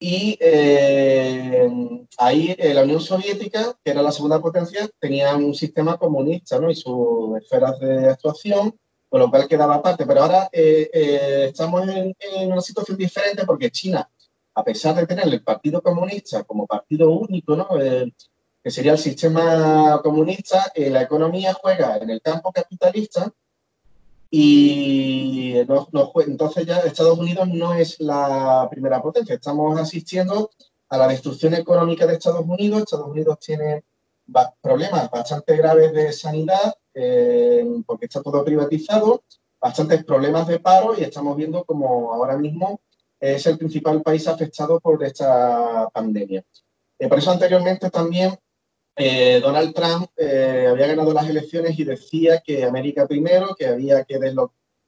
y 0.00 0.36
ahí 2.18 2.56
la 2.58 2.82
Unión 2.82 3.00
Soviética, 3.00 3.78
que 3.84 3.92
era 3.92 4.02
la 4.02 4.10
segunda 4.10 4.40
potencia, 4.40 4.88
tenía 4.98 5.36
un 5.36 5.54
sistema 5.54 5.96
comunista 5.96 6.58
¿no? 6.58 6.68
y 6.72 6.74
sus 6.74 7.36
esferas 7.40 7.78
de 7.78 8.08
actuación, 8.08 8.76
con 9.08 9.20
lo 9.20 9.30
cual 9.30 9.46
quedaba 9.46 9.76
aparte. 9.76 10.04
Pero 10.04 10.24
ahora 10.24 10.48
estamos 10.52 11.88
en, 11.88 12.16
en, 12.18 12.50
una 12.50 12.60
situación 12.60 12.98
diferente 12.98 13.44
porque 13.46 13.70
China 13.70 14.10
a 14.54 14.64
pesar 14.64 14.94
de 14.94 15.06
tener 15.06 15.26
el 15.26 15.42
Partido 15.42 15.82
Comunista 15.82 16.44
como 16.44 16.66
partido 16.66 17.10
único, 17.10 17.56
¿no? 17.56 17.68
que 18.62 18.70
sería 18.70 18.92
el 18.92 18.98
sistema 18.98 20.00
comunista, 20.02 20.70
eh, 20.74 20.88
la 20.88 21.02
economía 21.02 21.52
juega 21.54 21.96
en 21.96 22.10
el 22.10 22.22
campo 22.22 22.52
capitalista 22.52 23.32
y 24.30 25.54
entonces 25.58 26.66
ya 26.66 26.78
Estados 26.78 27.18
Unidos 27.18 27.48
no 27.48 27.74
es 27.74 28.00
la 28.00 28.66
primera 28.70 29.02
potencia. 29.02 29.34
Estamos 29.34 29.78
asistiendo 29.78 30.50
a 30.88 30.96
la 30.96 31.08
destrucción 31.08 31.54
económica 31.54 32.06
de 32.06 32.14
Estados 32.14 32.46
Unidos. 32.46 32.82
Estados 32.82 33.08
Unidos 33.08 33.38
tiene 33.40 33.84
problemas 34.62 35.10
bastante 35.10 35.56
graves 35.56 35.92
de 35.92 36.12
sanidad 36.12 36.74
eh, 36.94 37.64
porque 37.84 38.06
está 38.06 38.22
todo 38.22 38.44
privatizado, 38.44 39.24
bastantes 39.60 40.04
problemas 40.04 40.46
de 40.46 40.60
paro 40.60 40.94
y 40.96 41.02
estamos 41.02 41.36
viendo 41.36 41.64
como 41.64 42.14
ahora 42.14 42.38
mismo 42.38 42.80
es 43.22 43.46
el 43.46 43.56
principal 43.56 44.02
país 44.02 44.26
afectado 44.26 44.80
por 44.80 45.02
esta 45.04 45.88
pandemia. 45.92 46.44
Eh, 46.98 47.08
por 47.08 47.18
eso 47.18 47.30
anteriormente 47.30 47.88
también 47.88 48.36
eh, 48.96 49.40
Donald 49.40 49.72
Trump 49.72 50.10
eh, 50.16 50.66
había 50.68 50.88
ganado 50.88 51.12
las 51.12 51.28
elecciones 51.28 51.78
y 51.78 51.84
decía 51.84 52.40
que 52.40 52.64
América 52.64 53.06
primero, 53.06 53.54
que 53.54 53.66
había 53.66 54.04
que 54.04 54.18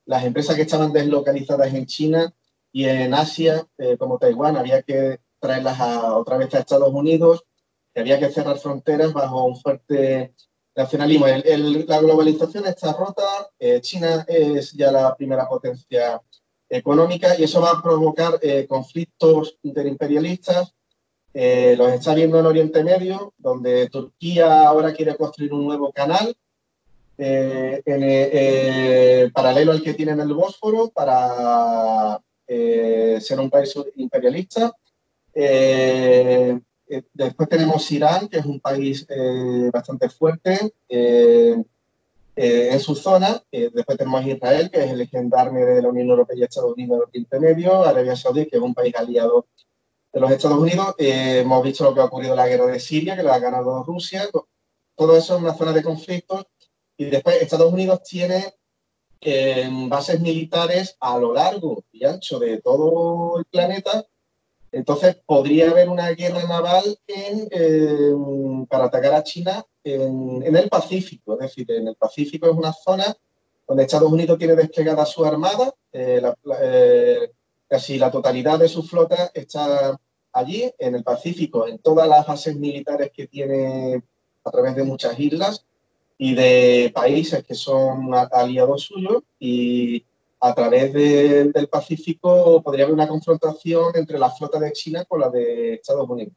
las 0.06 0.24
empresas 0.24 0.56
que 0.56 0.62
estaban 0.62 0.92
deslocalizadas 0.92 1.72
en 1.72 1.86
China 1.86 2.34
y 2.72 2.86
en 2.86 3.14
Asia, 3.14 3.66
como 3.98 4.18
Taiwán, 4.18 4.56
había 4.56 4.82
que 4.82 5.20
traerlas 5.38 5.78
a, 5.78 6.16
otra 6.16 6.36
vez 6.36 6.52
a 6.54 6.58
Estados 6.58 6.92
Unidos, 6.92 7.44
que 7.94 8.00
había 8.00 8.18
que 8.18 8.30
cerrar 8.30 8.58
fronteras 8.58 9.12
bajo 9.12 9.44
un 9.44 9.56
fuerte 9.56 10.34
nacionalismo. 10.74 11.26
la 11.26 12.00
globalización 12.00 12.66
está 12.66 12.92
rota, 12.92 13.48
eh, 13.58 13.80
China 13.80 14.24
es 14.26 14.72
ya 14.72 14.90
la 14.90 15.14
primera 15.14 15.48
potencia 15.48 16.20
económica 16.76 17.38
y 17.38 17.44
eso 17.44 17.60
va 17.60 17.70
a 17.70 17.82
provocar 17.82 18.38
eh, 18.42 18.66
conflictos 18.66 19.58
interimperialistas. 19.62 20.74
Eh, 21.32 21.74
los 21.76 21.92
está 21.92 22.14
viendo 22.14 22.38
en 22.38 22.46
Oriente 22.46 22.84
Medio, 22.84 23.32
donde 23.38 23.88
Turquía 23.88 24.68
ahora 24.68 24.92
quiere 24.92 25.16
construir 25.16 25.52
un 25.52 25.64
nuevo 25.64 25.92
canal 25.92 26.36
paralelo 29.32 29.70
al 29.70 29.82
que 29.82 29.94
tiene 29.94 30.12
en 30.12 30.20
el 30.20 30.34
Bósforo 30.34 30.90
para 30.90 32.20
ser 32.46 33.38
un 33.38 33.50
país 33.50 33.72
imperialista. 33.96 34.72
Eh, 35.32 36.58
después 37.12 37.48
tenemos 37.48 37.90
Irán, 37.90 38.28
que 38.28 38.38
es 38.38 38.44
un 38.44 38.60
país 38.60 39.06
eh, 39.08 39.70
bastante 39.72 40.08
fuerte 40.08 40.72
eh, 42.36 42.70
en 42.72 42.80
su 42.80 42.94
zona. 42.94 43.42
después 43.50 43.98
tenemos 43.98 44.26
Israel, 44.26 44.70
que 44.70 44.84
es 44.84 44.90
el 44.90 45.08
gendarme 45.08 45.64
de 45.64 45.82
la 45.82 45.88
Unión 45.88 46.10
Europea 46.10 46.36
y 46.36 46.42
Estados 46.42 46.72
Unidos 46.72 46.98
del 46.98 47.08
Oriente 47.08 47.40
Medio. 47.40 47.84
Arabia 47.84 48.16
Saudí, 48.16 48.46
que 48.46 48.56
es 48.56 48.62
un 48.62 48.74
país 48.74 48.94
aliado 48.96 49.46
de 50.12 50.20
los 50.20 50.30
Estados 50.30 50.58
Unidos. 50.58 50.94
hemos 50.98 51.62
visto 51.62 51.84
lo 51.84 51.94
que 51.94 52.00
ha 52.00 52.04
ocurrido 52.04 52.32
en 52.32 52.38
la 52.38 52.48
guerra 52.48 52.66
de 52.66 52.80
Siria, 52.80 53.16
que 53.16 53.22
la 53.22 53.34
ha 53.34 53.38
ganado 53.38 53.82
Rusia. 53.84 54.28
Todo 54.96 55.16
eso 55.16 55.36
es 55.36 55.42
una 55.42 55.54
zona 55.54 55.72
de 55.72 55.82
conflictos. 55.82 56.46
Y 56.96 57.06
después 57.06 57.40
Estados 57.40 57.72
Unidos 57.72 58.02
tiene 58.02 58.54
bases 59.88 60.20
militares 60.20 60.96
a 61.00 61.18
lo 61.18 61.32
largo 61.32 61.82
y 61.92 62.04
ancho 62.04 62.38
de 62.38 62.60
todo 62.60 63.38
el 63.38 63.44
planeta 63.46 64.06
entonces, 64.74 65.16
podría 65.24 65.70
haber 65.70 65.88
una 65.88 66.10
guerra 66.10 66.42
naval 66.48 66.98
para 68.68 68.86
atacar 68.86 69.14
a 69.14 69.22
China 69.22 69.64
en, 69.84 70.56
el 70.56 70.68
Pacífico. 70.68 71.34
Es 71.34 71.40
decir, 71.40 71.70
en 71.70 71.88
el 71.88 71.96
Pacífico 71.96 72.46
es 72.48 72.56
una 72.56 72.72
zona 72.72 73.14
donde 73.66 73.84
Estados 73.84 74.10
Unidos 74.10 74.38
tiene 74.38 74.56
desplegada 74.56 75.04
su 75.06 75.24
armada. 75.24 75.72
Eh, 75.92 76.22
eh, 76.62 77.30
casi 77.68 77.98
la 77.98 78.10
totalidad 78.10 78.58
de 78.58 78.68
su 78.68 78.82
flota 78.82 79.30
está 79.34 79.98
allí, 80.32 80.70
en 80.78 80.94
el 80.96 81.04
Pacífico, 81.04 81.68
en 81.68 81.78
todas 81.78 82.08
las 82.08 82.26
bases 82.26 82.56
militares 82.56 83.10
que 83.14 83.26
tiene 83.26 84.02
a 84.44 84.50
través 84.50 84.74
de 84.74 84.84
muchas 84.84 85.18
islas 85.18 85.64
y 86.18 86.34
de 86.34 86.90
países 86.94 87.44
que 87.44 87.54
son 87.54 88.10
aliados 88.14 88.82
suyos. 88.82 89.22
Y 89.38 90.04
a 90.40 90.54
través 90.54 90.92
del 90.92 91.68
Pacífico 91.68 92.62
podría 92.62 92.84
haber 92.84 92.94
una 92.94 93.08
confrontación 93.08 93.92
entre 93.94 94.18
la 94.18 94.30
flota 94.30 94.58
de 94.58 94.72
China 94.72 95.04
con 95.06 95.20
la 95.20 95.30
de 95.30 95.74
Estados 95.74 96.08
Unidos. 96.08 96.34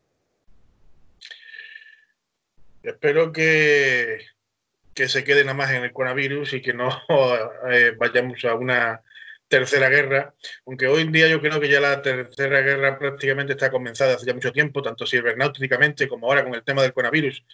Espero 2.84 3.32
que, 3.32 4.20
que 4.94 5.08
se 5.10 5.24
quede 5.24 5.44
nada 5.44 5.56
más 5.56 5.72
en 5.72 5.84
el 5.84 5.94
coronavirus 5.94 6.54
y 6.54 6.62
que 6.62 6.74
no 6.74 6.90
eh, 7.72 7.94
vayamos 7.98 8.44
a 8.46 8.56
una 8.56 9.02
tercera 9.48 9.88
guerra, 9.88 10.34
aunque 10.66 10.88
hoy 10.88 11.04
en 11.04 11.12
día 11.14 11.30
yo 11.30 11.40
creo 11.40 11.60
que 11.62 11.70
ya 11.70 11.80
la 11.80 12.02
tercera 12.02 12.60
guerra 12.60 13.00
prácticamente 13.00 13.54
está 13.54 13.72
comenzada 13.72 14.16
hace 14.16 14.26
ya 14.26 14.34
mucho 14.34 14.52
tiempo, 14.52 14.82
tanto 14.82 15.06
cibernáuticamente 15.06 16.10
como 16.10 16.28
ahora 16.28 16.44
con 16.44 16.54
el 16.54 16.64
tema 16.64 16.82
del 16.82 16.92
coronavirus, 16.92 17.46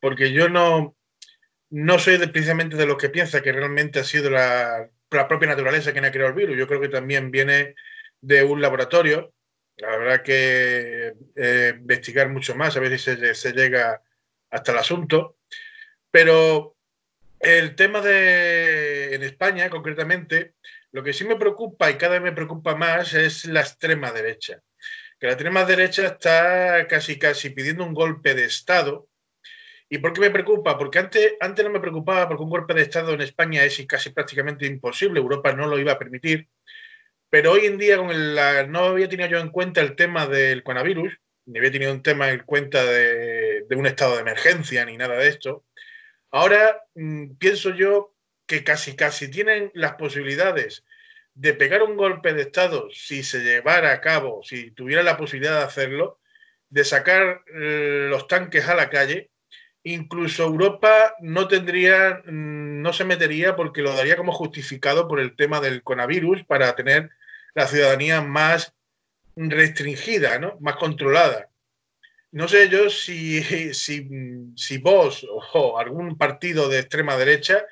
porque 0.00 0.32
yo 0.32 0.48
no, 0.48 0.96
no 1.68 1.98
soy 1.98 2.16
precisamente 2.28 2.76
de 2.76 2.86
los 2.86 2.96
que 2.96 3.10
piensa 3.10 3.42
que 3.42 3.52
realmente 3.52 4.00
ha 4.00 4.04
sido 4.04 4.30
la 4.30 4.88
la 5.12 5.28
propia 5.28 5.48
naturaleza 5.48 5.92
quien 5.92 6.04
ha 6.04 6.10
creado 6.10 6.30
el 6.30 6.36
virus. 6.36 6.56
Yo 6.56 6.66
creo 6.66 6.80
que 6.80 6.88
también 6.88 7.30
viene 7.30 7.74
de 8.20 8.42
un 8.44 8.60
laboratorio. 8.60 9.32
La 9.76 9.96
verdad 9.96 10.22
que 10.22 11.14
eh, 11.36 11.74
investigar 11.76 12.28
mucho 12.28 12.54
más, 12.54 12.76
a 12.76 12.80
ver 12.80 12.98
si 12.98 13.16
se, 13.16 13.52
llega 13.52 14.02
hasta 14.52 14.70
el 14.70 14.78
asunto. 14.78 15.38
Pero 16.12 16.76
el 17.40 17.74
tema 17.74 18.00
de 18.00 19.16
en 19.16 19.24
España, 19.24 19.68
concretamente, 19.68 20.54
lo 20.92 21.02
que 21.02 21.12
sí 21.12 21.24
me 21.24 21.36
preocupa 21.36 21.90
y 21.90 21.96
cada 21.96 22.14
vez 22.14 22.22
me 22.22 22.32
preocupa 22.32 22.76
más 22.76 23.14
es 23.14 23.46
la 23.46 23.60
extrema 23.60 24.12
derecha. 24.12 24.62
Que 25.18 25.26
la 25.26 25.32
extrema 25.32 25.64
derecha 25.64 26.06
está 26.06 26.86
casi 26.86 27.18
casi 27.18 27.50
pidiendo 27.50 27.84
un 27.84 27.94
golpe 27.94 28.34
de 28.34 28.44
Estado 28.44 29.08
¿Y 29.92 29.98
por 29.98 30.14
qué 30.14 30.22
me 30.22 30.30
preocupa? 30.30 30.78
Porque 30.78 30.98
antes, 30.98 31.34
antes 31.38 31.62
no 31.62 31.70
me 31.70 31.78
preocupaba 31.78 32.26
porque 32.26 32.42
un 32.42 32.48
golpe 32.48 32.72
de 32.72 32.80
Estado 32.80 33.12
en 33.12 33.20
España 33.20 33.62
es 33.62 33.84
casi 33.86 34.08
prácticamente 34.08 34.64
imposible, 34.64 35.20
Europa 35.20 35.52
no 35.52 35.66
lo 35.66 35.78
iba 35.78 35.92
a 35.92 35.98
permitir, 35.98 36.48
pero 37.28 37.52
hoy 37.52 37.66
en 37.66 37.76
día 37.76 37.98
con 37.98 38.34
la, 38.34 38.66
no 38.66 38.86
había 38.86 39.10
tenido 39.10 39.28
yo 39.28 39.38
en 39.38 39.50
cuenta 39.50 39.82
el 39.82 39.94
tema 39.94 40.26
del 40.26 40.62
coronavirus, 40.62 41.12
ni 41.46 41.58
había 41.58 41.72
tenido 41.72 41.92
un 41.92 42.02
tema 42.02 42.30
en 42.30 42.40
cuenta 42.40 42.84
de, 42.84 43.66
un 43.70 43.86
estado 43.86 44.14
de 44.14 44.22
emergencia 44.22 44.84
ni 44.84 44.96
nada 44.96 45.16
de 45.16 45.28
esto. 45.28 45.64
Ahora 46.30 46.82
mm, 46.94 47.34
pienso 47.36 47.70
yo 47.74 48.14
que 48.46 48.64
casi 48.64 48.96
casi 48.96 49.30
tienen 49.30 49.70
las 49.74 49.94
posibilidades 49.94 50.84
de 51.34 51.54
pegar 51.54 51.82
un 51.82 51.96
golpe 51.96 52.34
de 52.34 52.42
Estado 52.42 52.88
si 52.92 53.22
se 53.22 53.40
llevara 53.42 53.92
a 53.92 54.00
cabo, 54.00 54.42
si 54.42 54.70
tuviera 54.72 55.02
la 55.02 55.16
posibilidad 55.16 55.58
de 55.58 55.64
hacerlo, 55.64 56.20
de 56.68 56.84
sacar 56.84 57.42
eh, 57.54 58.06
los 58.10 58.28
tanques 58.28 58.68
a 58.68 58.74
la 58.74 58.90
calle 58.90 59.32
incluso 59.84 60.44
Europa 60.44 61.14
no 61.20 61.48
tendría, 61.48 62.22
mm, 62.24 62.82
no 62.82 62.92
se 62.92 63.04
metería 63.04 63.56
porque 63.56 63.82
lo 63.82 63.94
daría 63.94 64.16
como 64.16 64.32
justificado 64.32 65.08
por 65.08 65.20
el 65.20 65.36
tema 65.36 65.60
del 65.60 65.82
coronavirus 65.82 66.44
para 66.44 66.74
tener 66.76 67.10
la 67.54 67.66
ciudadanía 67.66 68.20
más 68.20 68.74
restringida, 69.36 70.38
¿no? 70.38 70.56
más 70.60 70.76
controlada. 70.76 71.48
No 72.30 72.48
sé 72.48 72.68
yo 72.68 72.88
si, 72.88 73.42
si, 73.74 74.78
vos 74.78 75.26
o 75.52 75.78
algún 75.78 76.16
partido 76.16 76.68
de 76.68 76.78
extrema 76.78 77.16
derecha 77.16 77.66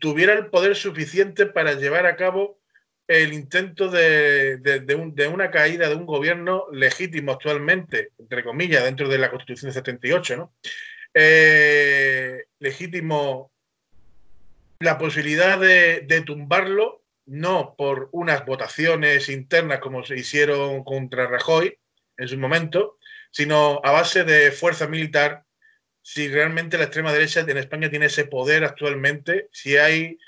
tuviera 0.00 0.32
el 0.34 0.46
poder 0.46 0.76
suficiente 0.76 1.46
para 1.46 1.72
llevar 1.72 2.06
a 2.06 2.14
cabo 2.14 2.60
el 3.08 3.32
intento 3.32 3.90
de, 3.90 4.58
de, 4.58 5.26
una 5.26 5.50
caída 5.50 5.88
de 5.88 5.94
un 5.94 6.06
gobierno 6.06 6.66
legítimo 6.72 7.32
actualmente, 7.32 8.12
entre 8.18 8.44
comillas, 8.44 8.84
dentro 8.84 9.08
de 9.08 9.18
la 9.18 9.30
Constitución 9.30 9.70
de 9.70 9.74
78, 9.74 10.36
¿no? 10.36 10.54
Eh, 11.12 12.44
legítimo 12.58 13.52
la 14.80 14.98
posibilidad 14.98 15.58
de, 15.58 16.22
tumbarlo, 16.26 17.03
no 17.26 17.74
por 17.76 18.08
unas 18.12 18.44
votaciones 18.44 19.28
internas 19.28 19.80
como 19.80 20.04
se 20.04 20.16
hicieron 20.16 20.84
contra 20.84 21.26
Rajoy 21.26 21.78
en 22.16 22.28
su 22.28 22.38
momento, 22.38 22.98
sino 23.30 23.80
a 23.82 23.90
base 23.90 24.24
de 24.24 24.52
fuerza 24.52 24.86
militar, 24.86 25.44
si 26.02 26.28
realmente 26.28 26.76
la 26.76 26.84
extrema 26.84 27.12
derecha 27.12 27.40
en 27.40 27.56
España 27.56 27.90
tiene 27.90 28.06
ese 28.06 28.26
poder 28.26 28.64
actualmente, 28.64 29.48
si 29.52 29.76
hay 29.76 30.18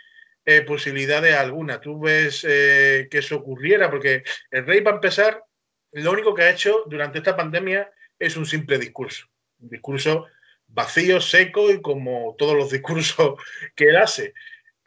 eh, 0.45 0.63
posibilidades 0.63 1.35
alguna. 1.35 1.81
Tú 1.81 2.01
ves 2.01 2.47
eh, 2.49 3.09
que 3.11 3.19
eso 3.19 3.37
ocurriera, 3.37 3.91
porque 3.91 4.23
el 4.51 4.65
rey, 4.65 4.81
para 4.81 4.97
empezar, 4.97 5.45
lo 5.93 6.13
único 6.13 6.35
que 6.35 6.43
ha 6.43 6.51
hecho 6.51 6.85
durante 6.87 7.19
esta 7.19 7.37
pandemia 7.37 7.91
es 8.19 8.37
un 8.37 8.47
simple 8.47 8.79
discurso. 8.79 9.27
Un 9.59 9.69
discurso 9.69 10.27
vacío, 10.69 11.21
seco 11.21 11.71
y 11.71 11.81
como 11.81 12.35
todos 12.39 12.57
los 12.57 12.71
discursos 12.71 13.41
que 13.75 13.91
él 13.91 13.97
hace. 13.97 14.35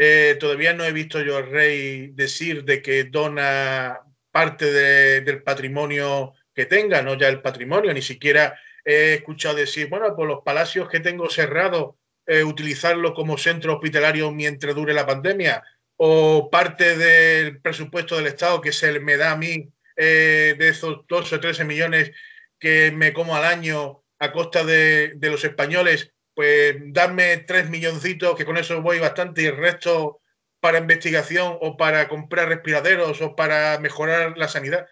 Eh, 0.02 0.38
todavía 0.40 0.74
no 0.74 0.86
he 0.86 0.94
visto 0.94 1.22
yo 1.22 1.38
al 1.38 1.52
rey 1.52 2.12
decir 2.14 2.64
de 2.64 2.82
que 2.82 3.04
dona 3.04 4.00
parte 4.32 4.72
del 4.72 5.44
patrimonio 5.44 6.34
que 6.56 6.66
tenga, 6.66 7.02
no 7.02 7.16
ya 7.16 7.28
el 7.28 7.42
patrimonio, 7.42 7.94
ni 7.94 8.02
siquiera 8.02 8.58
he 8.86 9.16
escuchado 9.16 9.56
decir, 9.56 9.90
bueno, 9.90 10.16
pues 10.16 10.28
los 10.28 10.42
palacios 10.44 10.88
que 10.88 11.02
tengo 11.02 11.30
cerrados, 11.30 11.96
eh, 12.26 12.44
utilizarlo 12.44 13.14
como 13.14 13.38
centro 13.38 13.74
hospitalario 13.74 14.32
mientras 14.32 14.74
dure 14.74 14.94
la 14.94 15.06
pandemia, 15.06 15.64
o 15.98 16.50
parte 16.50 16.98
del 16.98 17.60
presupuesto 17.60 18.16
del 18.16 18.28
Estado 18.28 18.62
que 18.62 18.72
se 18.72 19.00
me 19.02 19.18
da 19.18 19.32
a 19.32 19.36
mí 19.36 19.70
eh, 19.98 20.56
de 20.58 20.70
esos 20.70 21.06
12 21.10 21.36
o 21.36 21.40
13 21.42 21.66
millones 21.66 22.12
que 22.58 22.92
me 22.92 23.12
como 23.12 23.36
al 23.36 23.44
año 23.44 24.04
a 24.18 24.32
costa 24.32 24.64
de, 24.64 25.18
los 25.22 25.44
españoles, 25.44 26.14
pues 26.40 26.78
darme 26.94 27.36
tres 27.40 27.70
milloncitos, 27.70 28.34
que 28.38 28.46
con 28.46 28.56
eso 28.56 28.82
voy 28.82 28.98
bastante, 28.98 29.42
y 29.42 29.48
el 29.48 29.58
resto 29.58 30.22
para 30.62 30.78
investigación 30.78 31.58
o 31.60 31.76
para 31.76 32.08
comprar 32.08 32.48
respiraderos 32.48 33.22
o 33.22 33.36
para 33.36 33.78
mejorar 33.80 34.38
la 34.38 34.48
sanidad. 34.48 34.88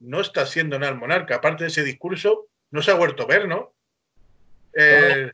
No 0.00 0.20
está 0.20 0.44
siendo 0.44 0.76
nada 0.76 0.90
el 0.90 0.98
monarca. 0.98 1.36
Aparte 1.36 1.62
de 1.62 1.68
ese 1.68 1.84
discurso, 1.84 2.48
no 2.72 2.82
se 2.82 2.90
ha 2.90 2.94
vuelto 2.94 3.22
a 3.22 3.26
ver, 3.26 3.46
¿no? 3.46 3.74
Eh, 4.76 5.30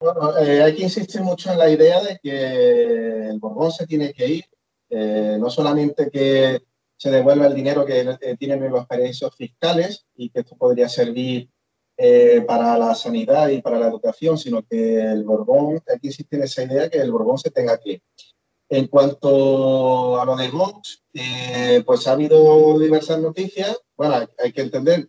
bueno, 0.00 0.38
eh, 0.38 0.62
hay 0.62 0.74
que 0.74 0.84
insistir 0.84 1.20
mucho 1.20 1.52
en 1.52 1.58
la 1.58 1.68
idea 1.68 2.02
de 2.02 2.18
que 2.22 3.28
el 3.28 3.38
Borbón 3.38 3.72
se 3.72 3.86
tiene 3.86 4.14
que 4.14 4.26
ir. 4.26 4.44
Eh, 4.88 5.36
no 5.38 5.50
solamente 5.50 6.08
que 6.10 6.62
se 6.96 7.10
devuelva 7.10 7.48
el 7.48 7.54
dinero 7.54 7.84
que 7.84 8.36
tienen 8.38 8.70
los 8.70 8.86
paraísos 8.86 9.36
fiscales 9.36 10.06
y 10.16 10.30
que 10.30 10.40
esto 10.40 10.56
podría 10.56 10.88
servir 10.88 11.50
eh, 11.96 12.42
para 12.46 12.76
la 12.78 12.94
sanidad 12.94 13.48
y 13.48 13.62
para 13.62 13.78
la 13.78 13.88
educación, 13.88 14.36
sino 14.36 14.62
que 14.62 15.00
el 15.00 15.24
Borbón, 15.24 15.80
aquí 15.94 16.08
existe 16.08 16.42
esa 16.42 16.64
idea 16.64 16.90
que 16.90 16.98
el 16.98 17.12
Borbón 17.12 17.38
se 17.38 17.50
tenga 17.50 17.78
que 17.78 18.02
En 18.68 18.88
cuanto 18.88 20.20
a 20.20 20.24
lo 20.24 20.36
de 20.36 20.48
Vox, 20.48 21.04
eh, 21.12 21.82
pues 21.86 22.06
ha 22.06 22.12
habido 22.12 22.78
diversas 22.78 23.20
noticias. 23.20 23.78
Bueno, 23.96 24.26
hay 24.38 24.52
que 24.52 24.62
entender 24.62 25.08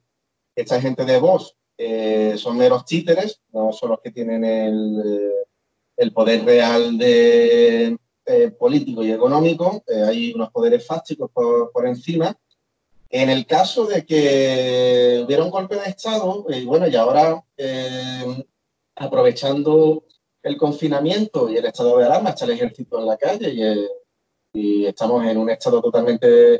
esta 0.55 0.79
gente 0.79 1.05
de 1.05 1.19
Vox 1.19 1.55
eh, 1.77 2.35
son 2.37 2.57
meros 2.57 2.85
títeres, 2.85 3.41
no 3.51 3.73
son 3.73 3.89
los 3.89 3.99
que 4.01 4.11
tienen 4.11 4.45
el, 4.45 5.33
el 5.97 6.13
poder 6.13 6.45
real 6.45 6.97
de, 6.97 7.97
eh, 8.25 8.51
político 8.51 9.03
y 9.03 9.11
económico, 9.11 9.83
hay 10.07 10.33
unos 10.33 10.51
poderes 10.51 10.85
fácticos 10.87 11.29
por, 11.31 11.71
por, 11.71 11.85
encima. 11.85 12.35
En 13.17 13.29
el 13.29 13.45
caso 13.45 13.85
de 13.85 14.05
que 14.05 15.23
hubiera 15.25 15.41
un 15.41 15.49
golpe 15.49 15.77
de 15.77 15.85
Estado, 15.85 16.45
y 16.49 16.65
bueno, 16.65 16.85
y 16.85 16.97
ahora 16.97 17.41
aprovechando 18.93 20.03
el 20.43 20.57
confinamiento 20.57 21.49
y 21.49 21.55
el 21.55 21.63
estado 21.63 21.97
de 21.97 22.07
alarma, 22.07 22.31
está 22.31 22.43
el 22.43 22.51
ejército 22.51 22.99
en 22.99 23.05
la 23.05 23.15
calle 23.15 23.87
y, 24.53 24.59
y 24.59 24.85
estamos 24.85 25.25
en 25.25 25.37
un 25.37 25.49
estado 25.49 25.81
totalmente, 25.81 26.55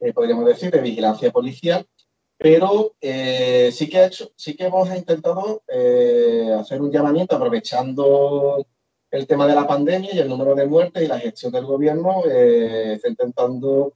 eh, 0.00 0.12
podríamos 0.12 0.44
decir, 0.44 0.70
de 0.70 0.82
vigilancia 0.82 1.32
policial, 1.32 1.86
pero 2.36 2.96
eh, 3.00 3.70
sí, 3.72 3.88
que 3.88 4.04
hecho, 4.04 4.30
sí 4.36 4.54
que 4.54 4.64
hemos 4.64 4.94
intentado 4.94 5.62
eh, 5.68 6.54
hacer 6.60 6.82
un 6.82 6.92
llamamiento 6.92 7.36
aprovechando 7.36 8.66
el 9.10 9.26
tema 9.26 9.46
de 9.46 9.54
la 9.54 9.66
pandemia 9.66 10.14
y 10.14 10.18
el 10.18 10.28
número 10.28 10.54
de 10.54 10.66
muertes 10.66 11.02
y 11.02 11.06
la 11.06 11.18
gestión 11.18 11.50
del 11.50 11.64
gobierno, 11.64 12.24
intentando 13.08 13.94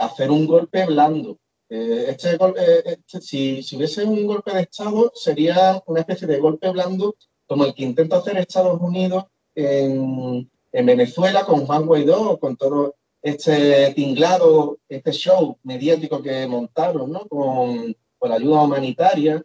hacer 0.00 0.30
un 0.30 0.46
golpe 0.46 0.84
blando. 0.86 1.38
Este, 1.68 2.36
este, 2.84 3.20
si, 3.20 3.76
hubiese 3.76 4.04
un 4.04 4.26
golpe 4.26 4.52
de 4.52 4.62
Estado, 4.62 5.12
sería 5.14 5.80
una 5.86 6.00
especie 6.00 6.26
de 6.26 6.40
golpe 6.40 6.68
blando 6.70 7.14
como 7.46 7.64
el 7.64 7.74
que 7.74 7.84
intenta 7.84 8.16
hacer 8.16 8.36
Estados 8.38 8.80
Unidos 8.80 9.24
en, 9.54 10.50
Venezuela 10.72 11.44
con 11.44 11.66
Juan 11.66 11.86
Guaidó, 11.86 12.38
con 12.38 12.56
todo 12.56 12.94
este 13.22 13.92
tinglado, 13.94 14.78
este 14.88 15.12
show 15.12 15.58
mediático 15.64 16.22
que 16.22 16.46
montaron, 16.46 17.10
¿no? 17.10 17.26
Con, 17.28 17.96
la 18.22 18.34
ayuda 18.34 18.62
humanitaria 18.64 19.42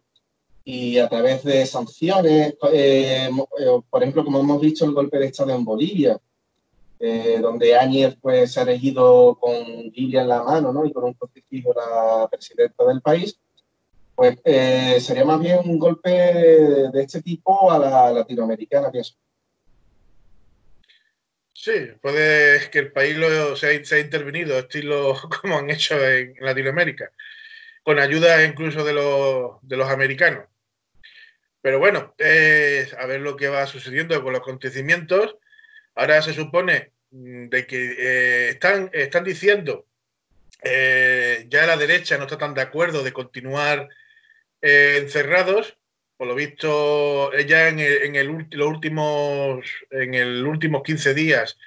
y 0.64 0.97
a 0.97 1.07
través 1.07 1.43
de 1.43 1.65
sanciones, 1.65 2.56
eh, 2.73 3.30
eh, 3.30 3.81
por 3.89 4.03
ejemplo, 4.03 4.26
como 4.26 4.39
hemos 4.39 4.60
visto 4.60 4.84
el 4.84 4.91
golpe 4.91 5.18
de 5.18 5.27
Estado 5.27 5.56
en 5.56 5.64
Bolivia, 5.64 6.19
eh, 7.06 7.40
donde 7.40 7.77
Áñez 7.77 8.18
pues, 8.19 8.53
se 8.53 8.60
ha 8.60 8.64
elegido 8.64 9.38
con 9.40 9.91
Biblia 9.91 10.22
en 10.22 10.30
la 10.30 10.44
mano 10.44 10.73
¿no? 10.73 10.86
y 10.86 10.91
con 10.91 11.03
un 11.03 11.14
crucifijo 11.14 11.72
la 11.73 12.27
presidenta 12.27 12.84
del 12.86 13.02
país, 13.02 13.40
pues 14.15 14.40
eh, 14.44 14.98
sería 14.99 15.23
más 15.23 15.40
bien 15.40 15.60
un 15.65 15.77
golpe 15.77 16.10
de 16.10 17.02
este 17.03 17.22
tipo 17.22 17.72
a 17.72 17.77
la 17.77 18.11
latinoamericana, 18.11 18.90
pienso. 18.90 19.14
Sí, 21.53 21.73
puede 22.02 22.69
que 22.72 22.80
el 22.80 22.91
país 22.91 23.15
lo, 23.18 23.56
se, 23.56 23.68
ha, 23.68 23.99
intervenido, 23.99 24.57
estilo 24.57 25.15
como 25.41 25.60
han 25.60 25.69
hecho 25.69 26.03
en 26.03 26.34
Latinoamérica, 26.40 27.11
con 27.84 27.99
ayuda 27.99 28.44
incluso 28.44 28.84
de 28.84 28.94
los, 28.94 29.57
de 29.61 29.77
los 29.77 29.90
americanos. 29.90 30.45
Pero 31.61 31.80
bueno, 31.80 32.15
a 32.19 33.06
ver 33.06 33.22
lo 33.22 33.36
que 33.36 33.48
va 33.48 33.68
sucediendo 33.68 34.22
con 34.23 34.34
los 34.34 34.41
acontecimientos. 34.41 35.36
Ahora 35.95 36.22
se 36.22 36.34
supone 36.34 36.94
de 37.15 37.65
que 37.65 37.95
eh, 37.97 38.49
están, 38.49 38.89
están 38.91 39.23
diciendo, 39.23 39.85
eh, 40.61 41.45
ya 41.49 41.65
la 41.65 41.77
derecha 41.77 42.17
no 42.17 42.23
está 42.23 42.37
tan 42.37 42.53
de 42.53 42.61
acuerdo 42.61 43.03
de 43.03 43.13
continuar 43.13 43.87
eh, 44.61 44.97
encerrados, 45.01 45.77
por 46.17 46.27
lo 46.27 46.35
visto, 46.35 47.33
ya 47.33 47.69
en, 47.69 47.79
el, 47.79 48.47
los 48.51 48.67
últimos, 48.67 49.65
en 49.91 50.13
el 50.13 50.45
últimos 50.45 50.83
15 50.83 51.13
días 51.13 51.57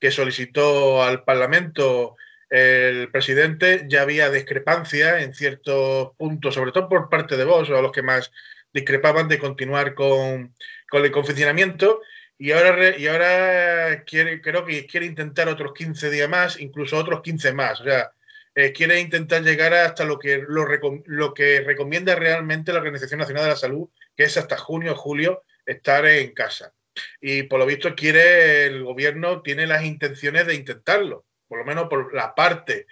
que 0.00 0.10
solicitó 0.10 1.02
al 1.02 1.24
Parlamento 1.24 2.16
el 2.48 3.10
presidente, 3.10 3.84
ya 3.88 4.02
había 4.02 4.30
discrepancia 4.30 5.20
en 5.20 5.34
ciertos 5.34 6.16
puntos, 6.16 6.54
sobre 6.54 6.72
todo 6.72 6.88
por 6.88 7.10
parte 7.10 7.36
de 7.36 7.44
vos, 7.44 7.68
o 7.68 7.82
los 7.82 7.92
que 7.92 8.02
más 8.02 8.32
discrepaban 8.72 9.28
de 9.28 9.38
continuar 9.38 9.94
con, 9.94 10.54
con 10.88 11.04
el 11.04 11.10
confinamiento. 11.10 12.00
Y 12.38 12.52
ahora, 12.52 12.96
y 12.96 13.06
ahora 13.08 14.04
quiere, 14.04 14.40
creo 14.40 14.64
que 14.64 14.86
quiere 14.86 15.06
intentar 15.06 15.48
otros 15.48 15.72
15 15.74 16.08
días 16.10 16.28
más, 16.28 16.60
incluso 16.60 16.96
otros 16.96 17.20
15 17.20 17.52
más. 17.52 17.80
O 17.80 17.84
sea, 17.84 18.12
eh, 18.54 18.72
quiere 18.72 19.00
intentar 19.00 19.42
llegar 19.42 19.74
hasta 19.74 20.04
lo 20.04 20.18
que, 20.18 20.44
lo, 20.46 21.32
que 21.34 21.60
recomienda 21.60 22.14
realmente 22.14 22.72
la 22.72 22.78
Organización 22.78 23.20
Nacional 23.20 23.44
de 23.44 23.50
la 23.50 23.56
Salud, 23.56 23.88
que 24.16 24.24
es 24.24 24.36
hasta 24.36 24.56
junio 24.56 24.92
o 24.92 24.96
julio 24.96 25.44
estar 25.66 26.06
en 26.06 26.32
casa. 26.32 26.72
Y 27.20 27.44
por 27.44 27.60
lo 27.60 27.66
visto 27.66 27.94
quiere, 27.94 28.66
el 28.66 28.82
gobierno 28.82 29.42
tiene 29.42 29.66
las 29.66 29.84
intenciones 29.84 30.46
de 30.46 30.54
intentarlo, 30.54 31.24
por 31.46 31.58
lo 31.58 31.64
menos 31.64 31.88
por 31.88 32.12
la 32.12 32.34
parte 32.34 32.86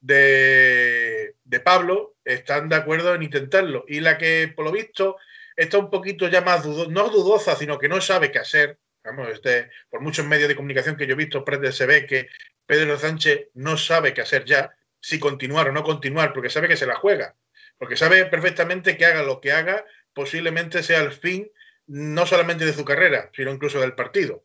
de, 0.00 1.34
Pablo, 1.64 2.16
están 2.24 2.68
de 2.68 2.76
acuerdo 2.76 3.14
en 3.14 3.22
intentarlo. 3.22 3.84
Y 3.88 4.00
la 4.00 4.16
que, 4.16 4.52
por 4.54 4.64
lo 4.64 4.72
visto, 4.72 5.16
está 5.56 5.78
un 5.78 5.90
poquito 5.90 6.28
ya 6.28 6.40
más 6.40 6.64
dudosa, 6.64 6.90
no 6.90 7.10
dudosa, 7.10 7.56
sino 7.56 7.78
que 7.78 7.88
no 7.88 8.00
sabe 8.00 8.32
qué 8.32 8.38
hacer. 8.38 8.78
Vamos, 9.04 9.28
este, 9.30 9.70
por 9.88 10.00
muchos 10.00 10.26
medios 10.26 10.48
de 10.48 10.56
comunicación 10.56 10.96
que 10.96 11.06
yo 11.06 11.14
he 11.14 11.16
visto, 11.16 11.44
se 11.72 11.86
ve 11.86 12.06
que 12.06 12.28
Pedro 12.66 12.98
Sánchez 12.98 13.48
no 13.54 13.76
sabe 13.76 14.12
qué 14.12 14.20
hacer 14.20 14.44
ya 14.44 14.74
si 15.00 15.18
continuar 15.18 15.68
o 15.68 15.72
no 15.72 15.82
continuar, 15.82 16.32
porque 16.32 16.50
sabe 16.50 16.68
que 16.68 16.76
se 16.76 16.86
la 16.86 16.96
juega, 16.96 17.34
porque 17.78 17.96
sabe 17.96 18.26
perfectamente 18.26 18.96
que 18.96 19.06
haga 19.06 19.22
lo 19.22 19.40
que 19.40 19.52
haga, 19.52 19.84
posiblemente 20.12 20.82
sea 20.82 21.00
el 21.00 21.12
fin 21.12 21.50
no 21.86 22.26
solamente 22.26 22.66
de 22.66 22.72
su 22.72 22.84
carrera, 22.84 23.30
sino 23.34 23.50
incluso 23.50 23.80
del 23.80 23.94
partido. 23.94 24.44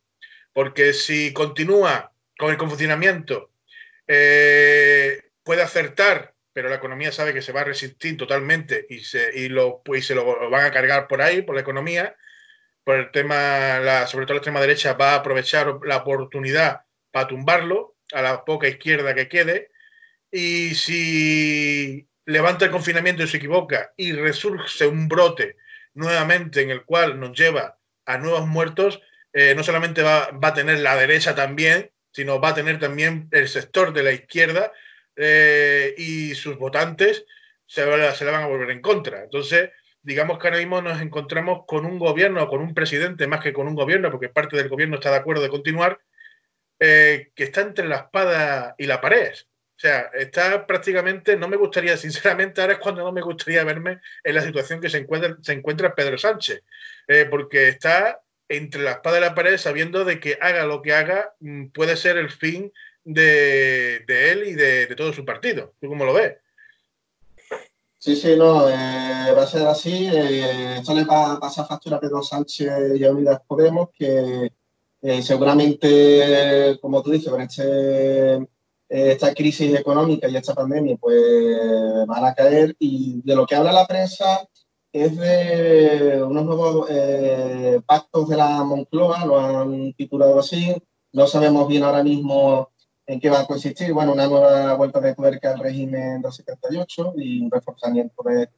Porque 0.54 0.94
si 0.94 1.34
continúa 1.34 2.14
con 2.38 2.50
el 2.50 2.58
confusionamiento, 2.58 3.52
eh, 4.08 5.22
puede 5.44 5.62
acertar, 5.62 6.34
pero 6.54 6.70
la 6.70 6.76
economía 6.76 7.12
sabe 7.12 7.34
que 7.34 7.42
se 7.42 7.52
va 7.52 7.62
a 7.62 7.66
resistir 7.66 8.18
totalmente 8.18 8.86
y 8.90 9.02
se, 9.02 9.38
y 9.38 9.50
lo, 9.50 9.82
pues 9.84 10.08
se 10.08 10.16
lo 10.16 10.50
van 10.50 10.66
a 10.66 10.72
cargar 10.72 11.08
por 11.08 11.22
ahí, 11.22 11.42
por 11.42 11.56
la 11.56 11.62
economía, 11.62 12.16
por 12.86 12.98
el 12.98 13.12
tema, 13.12 14.06
sobre 14.08 14.26
todo 14.26 14.36
la 14.36 14.40
extrema 14.40 14.62
derecha 14.62 14.94
va 14.94 15.14
a 15.14 15.16
aprovechar 15.16 15.80
la 15.84 15.98
oportunidad 15.98 16.82
para 17.12 17.28
tumbarlo 17.28 17.98
a 18.14 18.22
la 18.22 18.46
poca 18.46 18.68
izquierda 18.68 19.16
que 19.16 19.28
quede 19.28 19.72
y 20.32 20.76
si 20.76 22.08
levanta 22.26 22.66
el 22.66 22.72
confinamiento 22.72 23.24
y 23.24 23.28
se 23.28 23.38
equivoca 23.38 23.92
y 23.98 24.14
resurge 24.14 24.86
un 24.86 25.08
brote 25.08 25.58
nuevamente 25.96 26.62
en 26.62 26.70
el 26.70 26.86
cual 26.86 27.20
nos 27.20 27.38
lleva 27.38 27.80
a 28.06 28.18
nuevos 28.20 28.46
muertos, 28.46 29.02
eh, 29.34 29.56
no 29.56 29.64
solamente 29.64 30.04
va, 30.04 30.30
a 30.40 30.54
tener 30.54 30.80
la 30.80 30.96
derecha 30.96 31.34
también, 31.34 31.92
sino 32.12 32.40
va 32.40 32.50
a 32.50 32.56
tener 32.56 32.80
también 32.80 33.30
el 33.32 33.48
sector 33.48 33.94
de 33.94 34.04
la 34.04 34.12
izquierda 34.12 34.72
eh, 35.16 35.96
y 35.98 36.36
sus 36.36 36.58
votantes 36.58 37.26
se, 37.66 37.84
se, 38.14 38.26
la 38.26 38.32
van 38.32 38.44
a 38.44 38.48
volver 38.48 38.70
en 38.70 38.82
contra. 38.82 39.24
Entonces, 39.24 39.72
digamos 40.06 40.38
que 40.38 40.48
ahora 40.48 40.60
mismo 40.60 40.82
nos 40.82 41.02
encontramos 41.02 41.64
con 41.66 41.86
un 41.86 41.98
gobierno, 41.98 42.48
con 42.48 42.62
un 42.62 42.74
presidente 42.74 43.28
más 43.28 43.42
que 43.42 43.54
con 43.54 43.68
un 43.68 43.76
gobierno, 43.76 44.12
porque 44.12 44.30
parte 44.30 44.56
del 44.56 44.70
gobierno 44.70 44.96
está 44.96 45.10
de 45.12 45.18
acuerdo 45.18 45.42
de 45.42 45.50
continuar, 45.50 46.00
eh, 46.80 47.32
que 47.36 47.46
está 47.46 47.62
entre 47.62 47.88
la 47.88 47.96
espada 47.98 48.76
y 48.78 48.86
la 48.86 49.02
pared. 49.02 49.34
O 49.34 49.80
sea, 49.80 50.12
está 50.14 50.66
prácticamente, 50.68 51.36
no 51.36 51.48
me 51.48 51.58
gustaría, 51.58 51.98
sinceramente, 51.98 52.62
ahora 52.62 52.74
es 52.74 52.80
cuando 52.80 53.04
no 53.04 53.12
me 53.12 53.22
gustaría 53.22 53.64
verme 53.64 54.00
en 54.24 54.36
la 54.36 54.42
situación 54.42 54.80
que 54.80 54.90
se 54.90 55.00
encuentra, 55.00 55.38
se 55.42 55.54
encuentra 55.54 55.96
Pedro 55.96 56.18
Sánchez, 56.18 56.64
eh, 57.08 57.26
porque 57.30 57.68
está 57.70 58.22
entre 58.48 58.84
la 58.84 58.92
espada 58.92 59.18
y 59.18 59.22
la 59.22 59.34
pared 59.34 59.58
sabiendo 59.58 60.06
de 60.06 60.20
que 60.20 60.38
haga 60.40 60.66
lo 60.66 60.84
que 60.84 60.94
haga 60.94 61.34
mm, 61.40 61.68
puede 61.70 61.98
ser 61.98 62.18
el 62.18 62.30
fin 62.30 62.72
de, 63.04 64.04
él 64.08 64.44
y 64.46 64.54
de, 64.54 64.88
todo 64.96 65.14
su 65.14 65.26
partido. 65.26 65.74
¿Tú 65.82 65.90
cómo 65.90 66.06
lo 66.06 66.14
ves? 66.14 66.36
Sí, 68.06 68.16
sí, 68.16 68.36
no, 68.38 68.70
eh, 68.70 69.34
va 69.36 69.42
a 69.42 69.48
ser 69.48 69.66
así. 69.66 70.06
Eh, 70.14 70.78
esto 70.78 70.94
le 70.94 71.06
va 71.06 71.34
a 71.34 71.40
pasar 71.40 71.66
factura 71.68 71.98
a 71.98 72.00
Pedro 72.00 72.22
Sánchez 72.22 73.00
y 73.00 73.04
a 73.04 73.12
Unidas 73.12 73.42
Podemos, 73.48 73.90
que 73.98 74.52
seguramente, 75.24 76.78
como 76.82 77.02
tú 77.02 77.10
dices, 77.10 77.32
con 77.32 77.42
este 77.42 78.36
eh, 78.36 78.46
esta 78.90 79.34
crisis 79.34 79.74
económica 79.76 80.28
y 80.28 80.36
esta 80.36 80.54
pandemia 80.54 80.98
pues 80.98 81.18
van 82.08 82.26
a 82.26 82.36
caer 82.36 82.76
y 82.78 83.22
de 83.24 83.36
lo 83.36 83.48
que 83.48 83.56
habla 83.56 83.72
la 83.72 83.88
prensa 83.88 84.48
es 84.92 85.18
de 85.18 86.24
unos 86.24 86.46
nuevos 86.46 86.88
eh, 86.92 87.82
pactos 87.88 88.30
de 88.30 88.38
la 88.38 88.64
Moncloa, 88.64 89.26
lo 89.26 89.40
han 89.40 89.94
titulado 89.94 90.40
así, 90.40 90.76
no 91.12 91.26
sabemos 91.26 91.68
bien 91.68 91.84
ahora 91.84 92.04
mismo 92.04 92.70
en 93.08 93.20
qué 93.20 93.30
va 93.30 93.42
a 93.42 93.48
consistir, 93.48 93.94
bueno, 93.94 94.14
una 94.14 94.28
nueva 94.28 94.74
vuelta 94.76 95.00
de 95.00 95.14
tuerca 95.14 95.52
al 95.52 95.60
régimen 95.60 96.22
del 96.22 96.32
78 96.32 97.14
y 97.18 97.42
un 97.42 97.52
reforzamiento 97.52 98.24
de, 98.24 98.50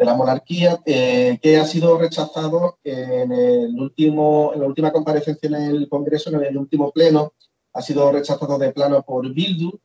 de 0.00 0.06
la 0.06 0.14
monarquía, 0.14 0.80
eh, 0.86 1.38
que 1.42 1.58
ha 1.58 1.66
sido 1.66 1.98
rechazado 1.98 2.78
en, 2.84 3.32
el 3.32 3.78
último, 3.78 4.52
en 4.54 4.60
la 4.60 4.66
última 4.66 4.92
comparecencia 4.92 5.46
en 5.46 5.54
el 5.54 5.88
Congreso, 5.90 6.30
en 6.30 6.42
el 6.42 6.56
último 6.56 6.90
pleno, 6.90 7.34
ha 7.74 7.82
sido 7.82 8.10
rechazado 8.10 8.56
de 8.56 8.72
plano 8.72 9.02
por 9.02 9.30
Bildu. 9.30 9.78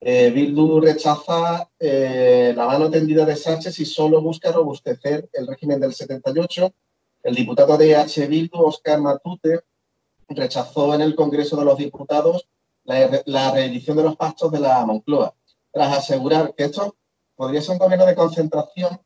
Eh, 0.00 0.30
Bildu 0.30 0.80
rechaza 0.80 1.68
eh, 1.80 2.54
la 2.56 2.66
mano 2.66 2.88
tendida 2.88 3.24
de 3.24 3.34
Sánchez 3.34 3.80
y 3.80 3.84
solo 3.84 4.22
busca 4.22 4.52
robustecer 4.52 5.28
el 5.32 5.48
régimen 5.48 5.80
del 5.80 5.92
78. 5.92 6.72
El 7.24 7.34
diputado 7.34 7.76
de 7.76 7.96
H. 7.96 8.24
Bildu, 8.28 8.60
Oscar 8.60 9.00
Matute, 9.00 9.62
rechazó 10.28 10.94
en 10.94 11.00
el 11.00 11.16
Congreso 11.16 11.56
de 11.56 11.64
los 11.64 11.76
Diputados 11.76 12.46
la, 12.86 13.22
la 13.26 13.50
reedición 13.52 13.96
de 13.96 14.04
los 14.04 14.16
pactos 14.16 14.50
de 14.52 14.60
la 14.60 14.84
Moncloa, 14.86 15.34
tras 15.72 15.98
asegurar 15.98 16.54
que 16.54 16.64
esto 16.64 16.96
podría 17.34 17.60
ser 17.60 17.72
un 17.72 17.78
gobierno 17.78 18.06
de 18.06 18.14
concentración 18.14 18.98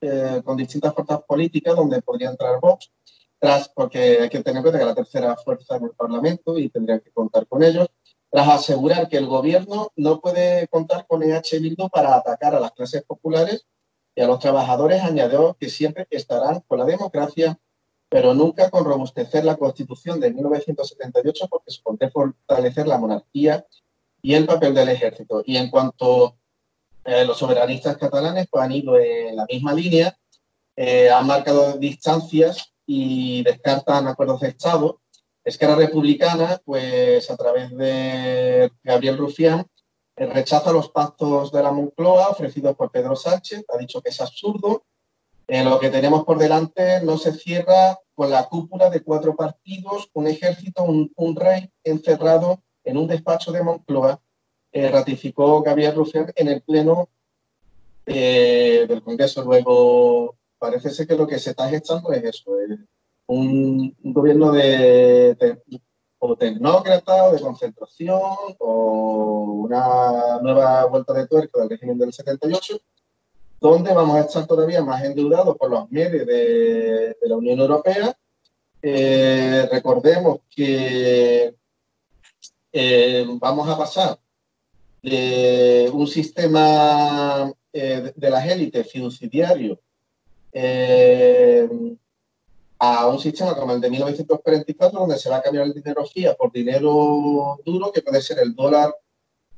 eh, 0.00 0.42
con 0.44 0.56
distintas 0.56 0.92
fuerzas 0.92 1.22
políticas 1.26 1.74
donde 1.74 2.02
podría 2.02 2.28
entrar 2.28 2.60
Vox, 2.60 2.90
tras, 3.38 3.68
porque 3.68 4.18
hay 4.20 4.28
que 4.28 4.42
tener 4.42 4.58
en 4.58 4.62
cuenta 4.62 4.78
que 4.78 4.84
la 4.84 4.94
tercera 4.94 5.36
fuerza 5.36 5.76
en 5.76 5.84
el 5.84 5.90
Parlamento 5.92 6.58
y 6.58 6.68
tendrían 6.68 7.00
que 7.00 7.12
contar 7.12 7.46
con 7.46 7.62
ellos, 7.62 7.88
tras 8.30 8.48
asegurar 8.48 9.08
que 9.08 9.16
el 9.16 9.26
gobierno 9.26 9.92
no 9.96 10.20
puede 10.20 10.68
contar 10.68 11.06
con 11.06 11.22
EH 11.22 11.60
Bildu 11.60 11.88
para 11.88 12.16
atacar 12.16 12.54
a 12.54 12.60
las 12.60 12.72
clases 12.72 13.04
populares 13.04 13.66
y 14.14 14.20
a 14.20 14.26
los 14.26 14.38
trabajadores, 14.38 15.02
añadió 15.02 15.56
que 15.58 15.70
siempre 15.70 16.06
estarán 16.10 16.60
con 16.66 16.78
la 16.78 16.84
democracia, 16.84 17.58
pero 18.08 18.34
nunca 18.34 18.70
con 18.70 18.84
robustecer 18.84 19.44
la 19.44 19.56
Constitución 19.56 20.20
de 20.20 20.32
1978 20.32 21.46
porque 21.50 21.70
supone 21.70 22.10
fortalecer 22.10 22.86
la 22.86 22.98
monarquía 22.98 23.66
y 24.22 24.34
el 24.34 24.46
papel 24.46 24.74
del 24.74 24.88
ejército. 24.88 25.42
Y 25.44 25.56
en 25.56 25.70
cuanto 25.70 26.36
eh, 27.04 27.24
los 27.24 27.38
soberanistas 27.38 27.96
catalanes 27.96 28.46
pues, 28.50 28.64
han 28.64 28.72
ido 28.72 28.98
en 28.98 29.36
la 29.36 29.46
misma 29.46 29.72
línea, 29.72 30.16
eh, 30.76 31.10
han 31.10 31.26
marcado 31.26 31.78
distancias 31.78 32.72
y 32.86 33.42
descartan 33.42 34.06
acuerdos 34.06 34.40
de 34.40 34.48
Estado. 34.48 35.00
Esquerra 35.44 35.76
Republicana, 35.76 36.60
pues 36.64 37.30
a 37.30 37.36
través 37.36 37.76
de 37.76 38.70
Gabriel 38.82 39.16
Rufián, 39.16 39.66
eh, 40.16 40.26
rechaza 40.26 40.72
los 40.72 40.90
pactos 40.90 41.52
de 41.52 41.62
la 41.62 41.70
Moncloa 41.72 42.30
ofrecidos 42.30 42.74
por 42.76 42.90
Pedro 42.90 43.14
Sánchez, 43.14 43.64
ha 43.72 43.78
dicho 43.78 44.00
que 44.00 44.10
es 44.10 44.20
absurdo. 44.20 44.84
Lo 45.48 45.78
que 45.78 45.90
tenemos 45.90 46.24
por 46.24 46.38
delante 46.38 47.00
no 47.02 47.18
se 47.18 47.32
cierra 47.32 47.98
con 48.14 48.30
la 48.30 48.48
cúpula 48.48 48.90
de 48.90 49.02
cuatro 49.02 49.36
partidos, 49.36 50.10
un 50.12 50.26
ejército, 50.26 50.82
un, 50.82 51.12
un 51.16 51.36
rey 51.36 51.70
encerrado 51.84 52.62
en 52.84 52.96
un 52.96 53.06
despacho 53.06 53.52
de 53.52 53.62
Moncloa 53.62 54.20
eh, 54.72 54.90
ratificó 54.90 55.62
Gabriel 55.62 55.94
Rufián 55.94 56.32
en 56.34 56.48
el 56.48 56.60
Pleno 56.60 57.08
eh, 58.04 58.84
del 58.88 59.02
Congreso. 59.02 59.42
Luego, 59.42 60.36
parece 60.58 60.90
ser 60.90 61.06
que 61.06 61.16
lo 61.16 61.26
que 61.26 61.38
se 61.38 61.50
está 61.50 61.68
gestando 61.68 62.12
es 62.12 62.24
eso, 62.24 62.52
un, 63.26 63.96
gobierno 64.02 64.52
de, 64.52 65.58
o 66.18 66.36
tecnócrata 66.36 67.24
o 67.24 67.32
de 67.32 67.40
concentración 67.40 68.20
o 68.58 69.64
una 69.64 70.40
nueva 70.42 70.84
vuelta 70.86 71.12
de 71.14 71.26
tuerca 71.26 71.60
del 71.60 71.70
régimen 71.70 71.98
del 71.98 72.12
78 72.12 72.78
donde 73.70 73.92
vamos 73.94 74.16
a 74.16 74.20
estar 74.20 74.46
todavía 74.46 74.82
más 74.82 75.04
endeudados 75.04 75.56
por 75.56 75.70
los 75.70 75.90
medios 75.90 76.26
de, 76.26 77.16
la 77.22 77.36
Unión 77.36 77.58
Europea. 77.60 78.16
Eh, 78.82 79.68
recordemos 79.70 80.40
que 80.54 81.54
vamos 83.40 83.68
a 83.68 83.78
pasar 83.78 84.18
de 85.02 85.90
un 85.92 86.06
sistema 86.06 87.52
eh, 87.72 88.12
de 88.14 88.30
las 88.30 88.46
élites 88.48 88.90
fiduciario 88.90 89.78
eh, 90.52 91.68
a 92.78 93.06
un 93.06 93.18
sistema 93.18 93.54
como 93.54 93.72
el 93.72 93.80
de 93.80 93.90
1944, 93.90 94.98
donde 94.98 95.18
se 95.18 95.28
va 95.28 95.36
a 95.36 95.42
cambiar 95.42 95.66
el 95.66 95.74
dinero 95.74 96.06
FIA 96.06 96.34
por 96.34 96.50
dinero 96.50 97.58
duro, 97.64 97.92
que 97.92 98.02
puede 98.02 98.22
ser 98.22 98.38
el 98.38 98.54
dólar 98.54 98.94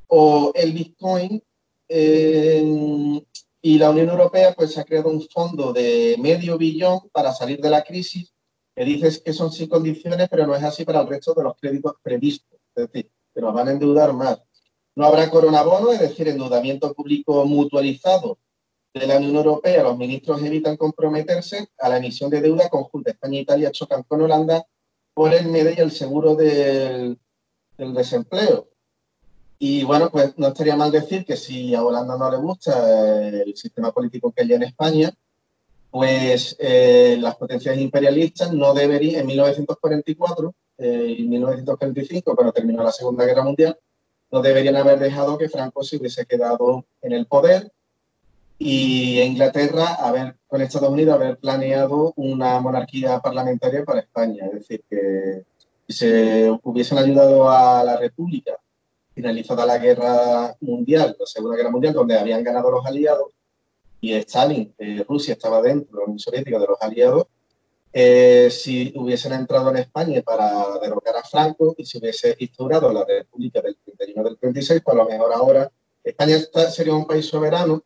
o 0.09 0.52
el 0.55 0.72
Bitcoin. 0.72 1.43
Eh, 1.89 3.22
y 3.60 3.78
la 3.78 3.90
Unión 3.90 4.09
Europea 4.09 4.55
pues 4.56 4.78
ha 4.78 4.85
creado 4.85 5.10
un 5.10 5.22
fondo 5.28 5.72
de 5.72 6.16
medio 6.18 6.56
billón 6.59 7.01
para 7.12 7.32
salir 7.32 7.60
de 7.60 7.70
la 7.70 7.82
crisis, 7.82 8.32
que 8.74 8.85
dices 8.85 9.20
que 9.20 9.32
son 9.32 9.51
sin 9.51 9.68
condiciones, 9.68 10.28
pero 10.28 10.47
no 10.47 10.55
es 10.55 10.62
así 10.62 10.85
para 10.85 11.01
el 11.01 11.09
resto 11.09 11.35
de 11.35 11.43
los 11.43 11.55
créditos 11.60 11.94
previstos. 12.02 12.59
Es 12.74 12.86
decir, 12.86 13.10
que 13.35 13.40
nos 13.40 13.52
van 13.52 13.68
a 13.68 13.72
endeudar 13.72 14.12
más. 14.12 14.40
No 14.94 15.06
habrá 15.06 15.30
coronabono, 15.30 15.93
es 15.93 16.01
decir, 16.01 16.28
endeudamiento 16.28 16.93
público 16.94 17.44
mutualizado 17.44 18.39
de 18.94 19.06
la 19.06 19.16
Unión 19.16 19.36
Europea. 19.36 19.82
Los 19.82 19.97
ministros 19.97 20.43
evitan 20.43 20.76
comprometerse 20.76 21.68
a 21.78 21.89
la 21.89 21.98
emisión 21.98 22.30
de 22.30 22.40
deuda 22.40 22.68
conjunta. 22.68 23.10
España 23.10 23.39
e 23.39 23.43
Italia 23.43 23.70
chocan 23.70 24.02
con 24.05 24.22
Holanda 24.22 24.66
por 25.14 25.35
el 25.35 25.47
MEDE 25.47 25.74
y 25.76 25.80
el 25.80 25.90
seguro 25.90 26.35
del, 26.35 27.18
desempleo. 27.76 28.68
Y 29.59 29.82
bueno, 29.82 30.10
pues 30.10 30.39
no 30.39 30.48
estaría 30.48 30.76
mal 30.76 30.93
decir 30.93 31.24
que 31.24 31.36
si 31.36 31.74
a 31.74 31.82
Holanda 31.82 32.16
no 32.16 32.30
le 32.30 32.36
gusta 32.36 33.28
el 33.28 33.56
sistema 33.56 33.90
político 33.90 34.30
que 34.30 34.43
hay 34.43 34.52
en 34.52 34.62
España, 34.62 35.12
pues 35.90 36.56
eh, 36.60 37.16
las 37.20 37.36
potencias 37.36 37.76
imperialistas 37.76 38.52
no 38.52 38.72
deberían, 38.72 39.22
en 39.22 39.26
1944 39.26 40.55
eh, 40.78 41.16
y 41.18 41.24
1945, 41.24 42.36
cuando 42.36 42.52
terminó 42.52 42.85
la 42.85 42.93
Segunda 42.93 43.24
Guerra 43.24 43.43
Mundial, 43.43 43.76
no 44.30 44.43
deberían 44.43 44.76
haber 44.76 45.01
dejado 45.01 45.36
que 45.39 45.48
Franco 45.48 45.82
se 45.82 45.97
hubiese 45.97 46.24
quedado 46.26 46.85
en 47.02 47.12
el 47.12 47.26
poder 47.26 47.72
y 48.59 49.20
Inglaterra 49.20 49.94
haber, 49.94 50.36
con 50.47 50.60
Estados 50.60 50.90
Unidos 50.90 51.14
haber 51.14 51.39
planeado 51.39 52.12
una 52.16 52.60
monarquía 52.60 53.18
parlamentaria 53.20 53.85
para 53.85 54.01
España. 54.01 54.47
Es 54.47 54.52
decir, 54.52 54.85
que 54.89 55.44
se 55.89 56.51
hubiesen 56.62 56.98
ayudado 56.98 57.51
a 57.51 57.82
la 57.82 57.97
República 57.97 58.59
finalizada 59.19 59.66
la 59.66 59.78
guerra 59.78 60.57
mundial, 60.61 61.16
la 61.19 61.27
Segunda 61.27 61.57
Guerra 61.57 61.73
Mundial, 61.73 61.93
donde 61.93 62.16
habían 62.16 62.45
ganado 62.45 62.70
los 62.70 62.86
aliados, 62.86 63.32
y 64.01 64.12
Stalin, 64.12 64.73
eh, 64.78 65.05
Rusia 65.09 65.32
estaba 65.32 65.61
dentro 65.61 65.90
de 65.90 65.99
la 65.99 66.05
Unión 66.05 66.20
Soviética 66.20 66.57
de 66.57 66.66
los 66.69 66.81
aliados, 66.81 67.27
eh, 67.93 68.49
si 68.49 68.93
hubiesen 68.95 69.32
entrado 69.32 69.70
en 69.70 69.78
España 69.78 70.23
para 70.23 70.78
derrocar 70.81 71.16
a 71.16 71.24
Franco 71.24 71.74
y 71.77 71.85
si 71.85 71.99
hubiese 71.99 72.36
instaurado 72.39 72.93
la 72.93 73.05
República 73.05 73.61
del 73.61 73.77
31 73.85 74.23
del 74.23 74.39
36, 74.39 74.82
pues 74.85 74.95
a 74.95 75.03
lo 75.03 75.09
mejor 75.09 75.32
ahora 75.32 75.73
España 76.05 76.39
sería 76.70 76.95
un 76.95 77.07
país 77.07 77.27
soberano 77.27 77.82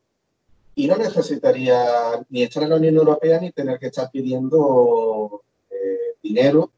y 0.74 0.86
no 0.86 0.98
necesitaría 0.98 2.26
ni 2.28 2.42
estar 2.42 2.62
en 2.62 2.68
la 2.68 2.76
Unión 2.76 2.96
Europea 2.96 3.40
ni 3.40 3.52
tener 3.52 3.78
que 3.78 3.86
estar 3.86 4.10
pidiendo 4.10 5.42
eh, 5.70 6.16
dinero. 6.22 6.70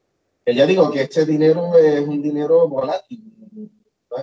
Que 0.47 0.55
ya 0.55 0.65
digo 0.65 0.91
que 0.93 1.03
este 1.03 1.27
dinero 1.27 1.77
es 1.77 2.07
un 2.07 2.23
dinero 2.23 2.69
volátil. 2.69 3.34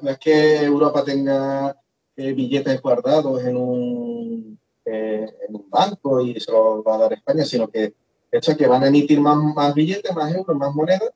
No 0.02 0.10
es 0.10 0.20
que 0.20 0.64
Europa 0.64 1.04
tenga 1.04 1.76
eh, 2.16 2.34
billetes 2.34 2.82
guardados 2.82 3.44
en 3.44 3.58
un, 3.58 4.60
en 4.86 5.56
un 5.56 5.70
banco 5.70 6.22
y 6.22 6.40
se 6.40 6.52
los 6.52 6.86
va 6.86 6.96
a 6.96 7.00
dar 7.00 7.14
España, 7.14 7.46
sino 7.46 7.68
que 7.68 7.94
hecho 8.32 8.56
que 8.56 8.68
van 8.68 8.84
a 8.84 8.88
emitir 8.88 9.20
más, 9.20 9.38
más 9.38 9.74
billetes, 9.74 10.16
más 10.16 10.34
euros, 10.34 10.56
más 10.56 10.74
monedas, 10.74 11.12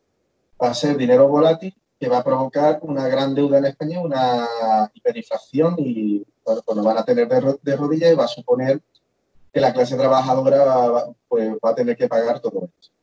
va 0.61 0.69
a 0.69 0.73
ser 0.73 0.97
dinero 0.97 1.27
volátil 1.27 1.73
que 1.99 2.09
va 2.09 2.17
a 2.17 2.23
provocar 2.23 2.79
una 2.81 3.07
gran 3.07 3.33
deuda 3.33 3.57
en 3.59 3.65
España, 3.65 4.01
una 4.01 4.45
hiperinflación 4.93 5.75
y 5.77 6.25
bueno, 6.43 6.61
pues 6.65 6.75
nos 6.75 6.85
van 6.85 6.97
a 6.97 7.05
tener 7.05 7.27
de, 7.27 7.75
rodillas 7.75 8.11
y 8.11 8.15
va 8.15 8.25
a 8.25 8.27
suponer 8.27 8.81
que 9.53 9.61
la 9.61 9.73
clase 9.73 9.95
trabajadora 9.95 10.65
va, 10.65 11.13
pues, 11.29 11.53
va 11.63 11.69
a 11.69 11.75
tener 11.75 11.95
que 11.95 12.09
pagar 12.09 12.41
todo 12.41 12.65
esto. 12.65 12.94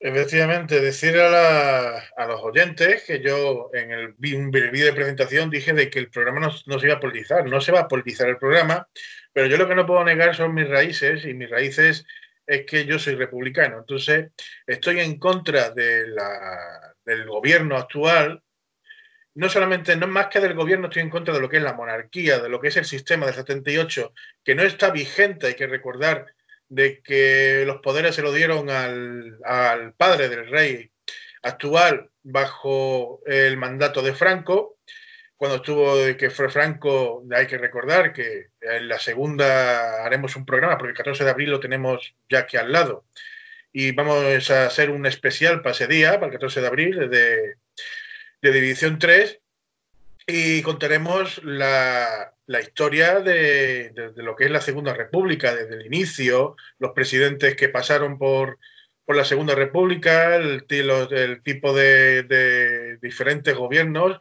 Efectivamente, 0.00 0.80
decir 0.80 1.18
a, 1.18 1.98
a, 1.98 2.26
los 2.26 2.40
oyentes 2.42 3.02
que 3.02 3.20
yo 3.20 3.68
en 3.72 3.90
el 3.90 4.14
vídeo 4.16 4.86
de 4.86 4.92
presentación 4.92 5.50
dije 5.50 5.72
de 5.72 5.90
que 5.90 5.98
el 5.98 6.08
programa 6.08 6.52
no, 6.66 6.78
se 6.78 6.86
iba 6.86 6.94
a 6.94 7.00
politizar, 7.00 7.44
no 7.46 7.60
se 7.60 7.72
va 7.72 7.80
a 7.80 7.88
politizar 7.88 8.28
el 8.28 8.38
programa, 8.38 8.88
pero 9.32 9.48
yo 9.48 9.56
lo 9.56 9.66
que 9.66 9.74
no 9.74 9.86
puedo 9.86 10.04
negar 10.04 10.36
son 10.36 10.54
mis 10.54 10.68
raíces 10.68 11.24
y 11.24 11.34
mis 11.34 11.50
raíces 11.50 12.06
es 12.46 12.64
que 12.64 12.84
yo 12.84 13.00
soy 13.00 13.16
republicano. 13.16 13.78
Entonces, 13.78 14.30
estoy 14.68 15.00
en 15.00 15.18
contra 15.18 15.70
de 15.70 16.06
la, 16.06 16.94
del 17.04 17.26
gobierno 17.26 17.76
actual. 17.76 18.40
No 19.34 19.48
solamente, 19.48 19.96
no 19.96 20.06
más 20.06 20.28
que 20.28 20.38
del 20.38 20.54
gobierno, 20.54 20.86
estoy 20.86 21.02
en 21.02 21.10
contra 21.10 21.34
de 21.34 21.40
lo 21.40 21.48
que 21.48 21.56
es 21.56 21.62
la 21.64 21.74
monarquía, 21.74 22.38
de 22.38 22.48
lo 22.48 22.60
que 22.60 22.68
es 22.68 22.76
el 22.76 22.84
sistema 22.84 23.26
del 23.26 23.34
78, 23.34 24.12
que 24.44 24.54
no 24.54 24.62
está 24.62 24.90
vigente. 24.90 25.48
Hay 25.48 25.54
que 25.54 25.66
recordar 25.66 26.26
de 26.68 27.00
que 27.02 27.64
los 27.66 27.80
poderes 27.80 28.14
se 28.14 28.22
lo 28.22 28.32
dieron 28.32 28.70
al, 28.70 29.38
al 29.44 29.94
padre 29.94 30.28
del 30.28 30.48
rey 30.48 30.90
actual 31.42 32.10
bajo 32.22 33.20
el 33.26 33.56
mandato 33.56 34.02
de 34.02 34.14
Franco 34.14 34.78
cuando 35.38 35.58
estuvo 35.58 35.94
que 36.16 36.30
fue 36.30 36.50
Franco, 36.50 37.24
hay 37.30 37.46
que 37.46 37.58
recordar 37.58 38.12
que 38.12 38.48
en 38.60 38.88
la 38.88 38.98
segunda 38.98 40.04
haremos 40.04 40.34
un 40.34 40.44
programa, 40.44 40.76
porque 40.76 40.90
el 40.90 40.96
14 40.96 41.22
de 41.22 41.30
abril 41.30 41.50
lo 41.50 41.60
tenemos 41.60 42.16
ya 42.28 42.40
aquí 42.40 42.56
al 42.56 42.72
lado. 42.72 43.04
Y 43.72 43.92
vamos 43.92 44.50
a 44.50 44.66
hacer 44.66 44.90
un 44.90 45.06
especial 45.06 45.62
para 45.62 45.74
ese 45.76 45.86
día, 45.86 46.14
para 46.14 46.26
el 46.26 46.32
14 46.32 46.60
de 46.60 46.66
abril, 46.66 47.08
de, 47.08 47.54
de 48.42 48.52
División 48.52 48.98
3, 48.98 49.38
y 50.26 50.60
contaremos 50.62 51.40
la, 51.44 52.34
la 52.48 52.60
historia 52.62 53.20
de, 53.20 53.90
de, 53.90 54.22
lo 54.22 54.34
que 54.34 54.46
es 54.46 54.50
la 54.50 54.62
Segunda 54.62 54.94
República, 54.94 55.54
desde 55.54 55.74
el 55.74 55.86
inicio, 55.86 56.56
los 56.78 56.92
presidentes 56.92 57.54
que 57.56 57.68
pasaron 57.68 58.16
por, 58.16 58.58
por 59.04 59.16
la 59.16 59.26
Segunda 59.26 59.54
República, 59.54 60.34
el, 60.36 60.66
tipo 60.66 61.74
de, 61.74 62.22
de 62.22 62.96
diferentes 63.02 63.54
gobiernos 63.54 64.18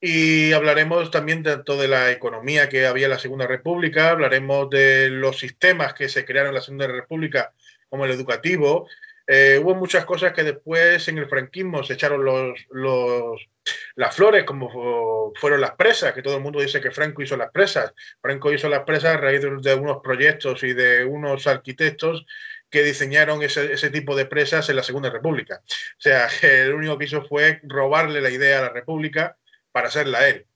y 0.00 0.52
hablaremos 0.52 1.10
también 1.10 1.42
tanto 1.42 1.76
de 1.76 1.88
la 1.88 2.12
economía 2.12 2.68
que 2.68 2.86
había 2.86 3.06
en 3.06 3.10
la 3.10 3.18
Segunda 3.18 3.48
República, 3.48 4.10
hablaremos 4.10 4.70
de 4.70 5.10
los 5.10 5.40
sistemas 5.40 5.92
que 5.94 6.08
se 6.08 6.24
crearon 6.24 6.50
en 6.50 6.54
la 6.54 6.60
Segunda 6.60 6.86
República, 6.86 7.52
como 7.88 8.04
el 8.04 8.12
educativo, 8.12 8.88
Eh, 9.26 9.58
hubo 9.62 9.74
muchas 9.74 10.04
cosas 10.04 10.32
que 10.32 10.44
después 10.44 11.08
en 11.08 11.18
el 11.18 11.28
franquismo 11.28 11.82
se 11.82 11.94
echaron 11.94 12.24
los, 12.24 13.48
las 13.96 14.14
flores, 14.14 14.44
como 14.44 15.32
fueron 15.34 15.60
las 15.60 15.72
presas, 15.72 16.12
que 16.12 16.22
todo 16.22 16.36
el 16.36 16.42
mundo 16.42 16.60
dice 16.60 16.80
que 16.80 16.92
Franco 16.92 17.22
hizo 17.22 17.36
las 17.36 17.50
presas. 17.50 17.92
Franco 18.20 18.52
hizo 18.52 18.68
las 18.68 18.84
presas 18.84 19.16
a 19.16 19.18
raíz 19.18 19.40
de, 19.42 19.74
unos 19.74 19.98
proyectos 20.02 20.62
y 20.62 20.74
de 20.74 21.04
unos 21.04 21.46
arquitectos 21.46 22.24
que 22.70 22.82
diseñaron 22.82 23.42
ese, 23.42 23.72
ese, 23.72 23.90
tipo 23.90 24.16
de 24.16 24.26
presas 24.26 24.68
en 24.68 24.76
la 24.76 24.82
Segunda 24.82 25.10
República. 25.10 25.62
O 25.64 26.00
sea, 26.00 26.28
que 26.40 26.62
el 26.62 26.74
único 26.74 26.98
que 26.98 27.06
hizo 27.06 27.24
fue 27.24 27.60
robarle 27.64 28.20
la 28.20 28.30
idea 28.30 28.60
a 28.60 28.62
la 28.62 28.68
República 28.70 29.36
para 29.72 29.88
hacerla 29.88 30.28
él 30.28 30.46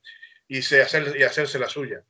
y, 0.51 0.59
hacer, 0.59 1.15
y 1.17 1.23
hacerse 1.23 1.59
la 1.59 1.69
suya. 1.69 2.03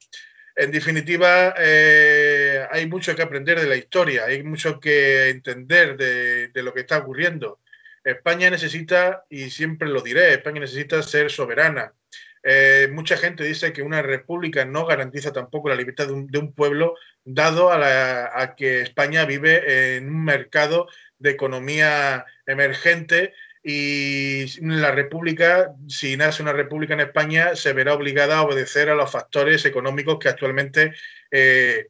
En 0.61 0.71
definitiva, 0.71 1.55
eh, 1.57 2.67
hay 2.71 2.87
mucho 2.87 3.17
que 3.17 3.23
aprender 3.23 3.59
de 3.59 3.67
la 3.67 3.77
historia, 3.77 4.27
hay 4.27 4.43
mucho 4.43 4.79
que 4.79 5.31
entender 5.31 5.97
de, 5.97 6.63
lo 6.63 6.75
que 6.75 6.81
está 6.81 6.99
ocurriendo. 6.99 7.61
España 8.05 8.51
necesita, 8.51 9.25
y 9.31 9.49
siempre 9.49 9.89
lo 9.89 10.03
diré, 10.03 10.35
España 10.35 10.61
necesita 10.61 11.03
ser 11.03 11.31
soberana. 11.31 11.95
Eh, 12.43 12.91
mucha 12.93 13.17
gente 13.17 13.43
dice 13.43 13.73
que 13.73 13.81
una 13.81 14.03
república 14.03 14.67
no 14.67 14.85
garantiza 14.85 15.33
tampoco 15.33 15.71
la 15.71 15.77
libertad 15.77 16.09
de 16.09 16.39
un, 16.39 16.53
pueblo, 16.53 16.95
dado 17.25 17.73
a 17.73 18.55
que 18.55 18.83
España 18.83 19.25
vive 19.25 19.97
en 19.97 20.11
un 20.11 20.25
mercado 20.27 20.89
de 21.19 21.31
economía 21.31 22.27
emergente 22.45 23.33
y 23.63 24.47
la 24.63 24.91
República, 24.91 25.75
si 25.89 26.17
nace 26.17 26.43
una 26.43 26.53
República 26.53 26.95
en 26.95 27.01
España, 27.01 27.55
se 27.57 27.73
verá 27.73 27.95
obligada 27.95 28.39
a 28.39 28.43
obedecer 28.43 28.89
a 28.89 28.95
los 28.95 29.11
factores 29.11 29.65
económicos 29.67 30.19
que 30.19 30.29
actualmente 30.31 30.95
eh, 31.31 31.89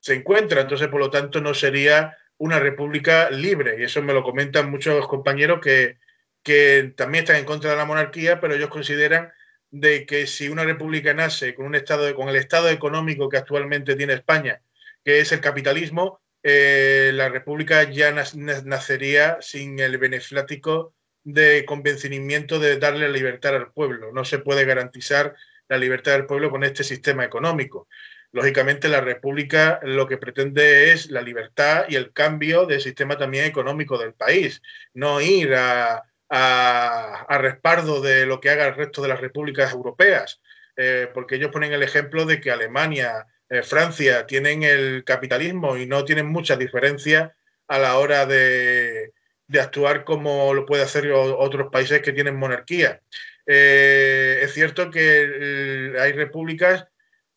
se 0.00 0.14
encuentran. 0.14 0.62
Entonces, 0.62 0.88
por 0.88 1.00
lo 1.00 1.10
tanto, 1.10 1.40
no 1.40 1.52
sería 1.52 2.16
una 2.38 2.58
República 2.58 3.30
libre. 3.30 3.76
Y 3.78 3.84
eso 3.84 4.02
me 4.02 4.14
lo 4.14 4.22
comentan 4.22 4.70
muchos 4.70 5.06
compañeros 5.08 5.60
que, 5.60 5.98
que 6.42 6.94
también 6.96 7.24
están 7.24 7.36
en 7.36 7.44
contra 7.44 7.70
de 7.70 7.76
la 7.76 7.84
monarquía, 7.84 8.40
pero 8.40 8.54
ellos 8.54 8.70
consideran 8.70 9.30
de 9.70 10.06
que 10.06 10.26
si 10.26 10.48
una 10.48 10.64
república 10.64 11.14
nace 11.14 11.54
con 11.54 11.66
un 11.66 11.74
estado 11.76 12.12
con 12.14 12.28
el 12.28 12.36
estado 12.36 12.68
económico 12.70 13.28
que 13.28 13.36
actualmente 13.36 13.94
tiene 13.94 14.14
España, 14.14 14.62
que 15.04 15.20
es 15.20 15.32
el 15.32 15.40
capitalismo, 15.40 16.20
eh, 16.42 17.12
la 17.14 17.28
república 17.28 17.84
ya 17.84 18.10
nacería 18.12 19.38
sin 19.40 19.78
el 19.78 19.98
beneflático 19.98 20.94
de 21.24 21.64
convencimiento 21.64 22.58
de 22.58 22.78
darle 22.78 23.08
la 23.08 23.14
libertad 23.14 23.56
al 23.56 23.72
pueblo. 23.72 24.12
No 24.12 24.24
se 24.24 24.38
puede 24.38 24.64
garantizar 24.64 25.34
la 25.68 25.78
libertad 25.78 26.12
del 26.12 26.26
pueblo 26.26 26.50
con 26.50 26.64
este 26.64 26.84
sistema 26.84 27.24
económico. 27.24 27.88
Lógicamente, 28.32 28.88
la 28.88 29.00
República 29.00 29.80
lo 29.82 30.06
que 30.06 30.18
pretende 30.18 30.92
es 30.92 31.10
la 31.10 31.22
libertad 31.22 31.86
y 31.88 31.96
el 31.96 32.12
cambio 32.12 32.66
del 32.66 32.80
sistema 32.80 33.18
también 33.18 33.44
económico 33.44 33.98
del 33.98 34.14
país, 34.14 34.62
no 34.94 35.20
ir 35.20 35.54
a, 35.54 36.04
a, 36.28 37.38
respaldo 37.38 38.00
de 38.00 38.26
lo 38.26 38.40
que 38.40 38.50
haga 38.50 38.68
el 38.68 38.74
resto 38.74 39.02
de 39.02 39.08
las 39.08 39.20
repúblicas 39.20 39.72
europeas, 39.72 40.40
eh, 40.76 41.08
porque 41.12 41.36
ellos 41.36 41.50
ponen 41.50 41.72
el 41.72 41.82
ejemplo 41.82 42.24
de 42.24 42.40
que 42.40 42.52
Alemania, 42.52 43.26
eh, 43.48 43.62
Francia 43.62 44.26
tienen 44.26 44.62
el 44.62 45.02
capitalismo 45.04 45.76
y 45.76 45.86
no 45.86 46.04
tienen 46.04 46.26
mucha 46.26 46.56
diferencia 46.56 47.34
a 47.66 47.78
la 47.78 47.98
hora 47.98 48.26
de, 48.26 49.12
de 49.50 49.60
actuar 49.60 50.04
como 50.04 50.54
lo 50.54 50.64
puede 50.64 50.84
hacer 50.84 51.10
otros 51.10 51.70
países 51.72 52.00
que 52.02 52.12
tienen 52.12 52.36
monarquía. 52.36 53.00
Eh, 53.46 54.40
es 54.42 54.54
cierto 54.54 54.90
que 54.90 55.00
eh, 55.02 55.94
hay 56.00 56.12
repúblicas 56.12 56.86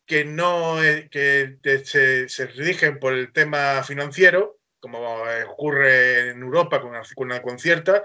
que 0.06 0.24
no 0.24 0.82
eh, 0.82 1.08
que 1.10 1.58
se, 1.84 2.28
se, 2.28 2.46
rigen 2.46 3.00
por 3.00 3.14
el 3.14 3.32
tema 3.32 3.82
financiero, 3.82 4.58
como 4.78 5.24
ocurre 5.48 6.30
en 6.30 6.42
Europa 6.42 6.80
con 6.80 7.26
una 7.26 7.42
concierta, 7.42 8.04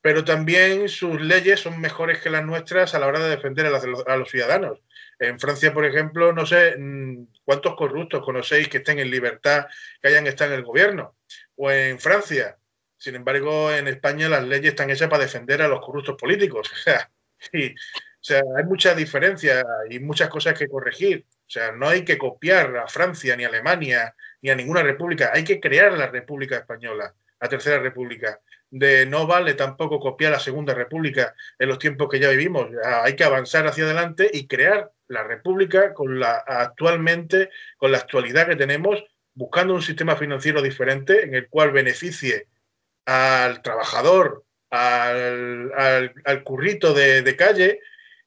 pero 0.00 0.24
también 0.24 0.88
sus 0.88 1.20
leyes 1.20 1.60
son 1.60 1.78
mejores 1.78 2.20
que 2.20 2.30
las 2.30 2.44
nuestras 2.46 2.94
a 2.94 2.98
la 3.00 3.06
hora 3.06 3.20
de 3.20 3.30
defender 3.30 3.66
a 3.66 3.70
los, 3.70 4.06
a 4.06 4.16
los 4.16 4.30
ciudadanos. 4.30 4.78
En 5.18 5.38
Francia, 5.38 5.74
por 5.74 5.84
ejemplo, 5.84 6.32
no 6.32 6.46
sé 6.46 6.74
mm, 6.78 7.26
cuántos 7.44 7.76
corruptos 7.76 8.24
conocéis 8.24 8.68
que 8.68 8.78
estén 8.78 8.98
en 8.98 9.10
libertad, 9.10 9.66
que 10.00 10.08
hayan 10.08 10.26
estado 10.26 10.54
en 10.54 10.60
el 10.60 10.64
gobierno. 10.64 11.16
O 11.56 11.70
en 11.70 12.00
Francia, 12.00 12.56
sin 13.02 13.16
embargo, 13.16 13.72
en 13.72 13.88
España 13.88 14.28
las 14.28 14.44
leyes 14.44 14.70
están 14.70 14.88
hechas 14.88 15.08
para 15.08 15.24
defender 15.24 15.60
a 15.60 15.66
los 15.66 15.84
corruptos 15.84 16.16
políticos. 16.16 16.70
O 16.72 16.76
sea, 16.76 17.10
y, 17.52 17.70
o 17.72 17.74
sea 18.20 18.42
hay 18.56 18.62
muchas 18.64 18.96
diferencias 18.96 19.64
y 19.90 19.98
muchas 19.98 20.28
cosas 20.28 20.56
que 20.56 20.68
corregir. 20.68 21.26
O 21.28 21.50
sea, 21.50 21.72
no 21.72 21.88
hay 21.88 22.04
que 22.04 22.16
copiar 22.16 22.76
a 22.76 22.86
Francia, 22.86 23.34
ni 23.34 23.42
a 23.42 23.48
Alemania, 23.48 24.14
ni 24.40 24.50
a 24.50 24.54
ninguna 24.54 24.84
república. 24.84 25.32
Hay 25.34 25.42
que 25.42 25.58
crear 25.58 25.92
la 25.98 26.06
República 26.06 26.58
Española, 26.58 27.12
la 27.40 27.48
Tercera 27.48 27.80
República. 27.80 28.40
De 28.70 29.04
no 29.04 29.26
vale 29.26 29.54
tampoco 29.54 29.98
copiar 29.98 30.30
la 30.30 30.38
Segunda 30.38 30.72
República 30.72 31.34
en 31.58 31.68
los 31.68 31.80
tiempos 31.80 32.08
que 32.08 32.20
ya 32.20 32.30
vivimos. 32.30 32.68
Hay 32.84 33.16
que 33.16 33.24
avanzar 33.24 33.66
hacia 33.66 33.82
adelante 33.82 34.30
y 34.32 34.46
crear 34.46 34.92
la 35.08 35.24
República 35.24 35.92
con 35.92 36.20
la 36.20 36.36
actualmente, 36.36 37.50
con 37.76 37.90
la 37.90 37.98
actualidad 37.98 38.46
que 38.46 38.54
tenemos, 38.56 39.02
buscando 39.34 39.74
un 39.74 39.82
sistema 39.82 40.14
financiero 40.14 40.62
diferente 40.62 41.24
en 41.24 41.34
el 41.34 41.48
cual 41.48 41.72
beneficie 41.72 42.46
al 43.04 43.62
trabajador, 43.62 44.44
al, 44.70 45.72
al, 46.24 46.42
currito 46.44 46.94
de, 46.94 47.22
de, 47.22 47.36
calle 47.36 47.80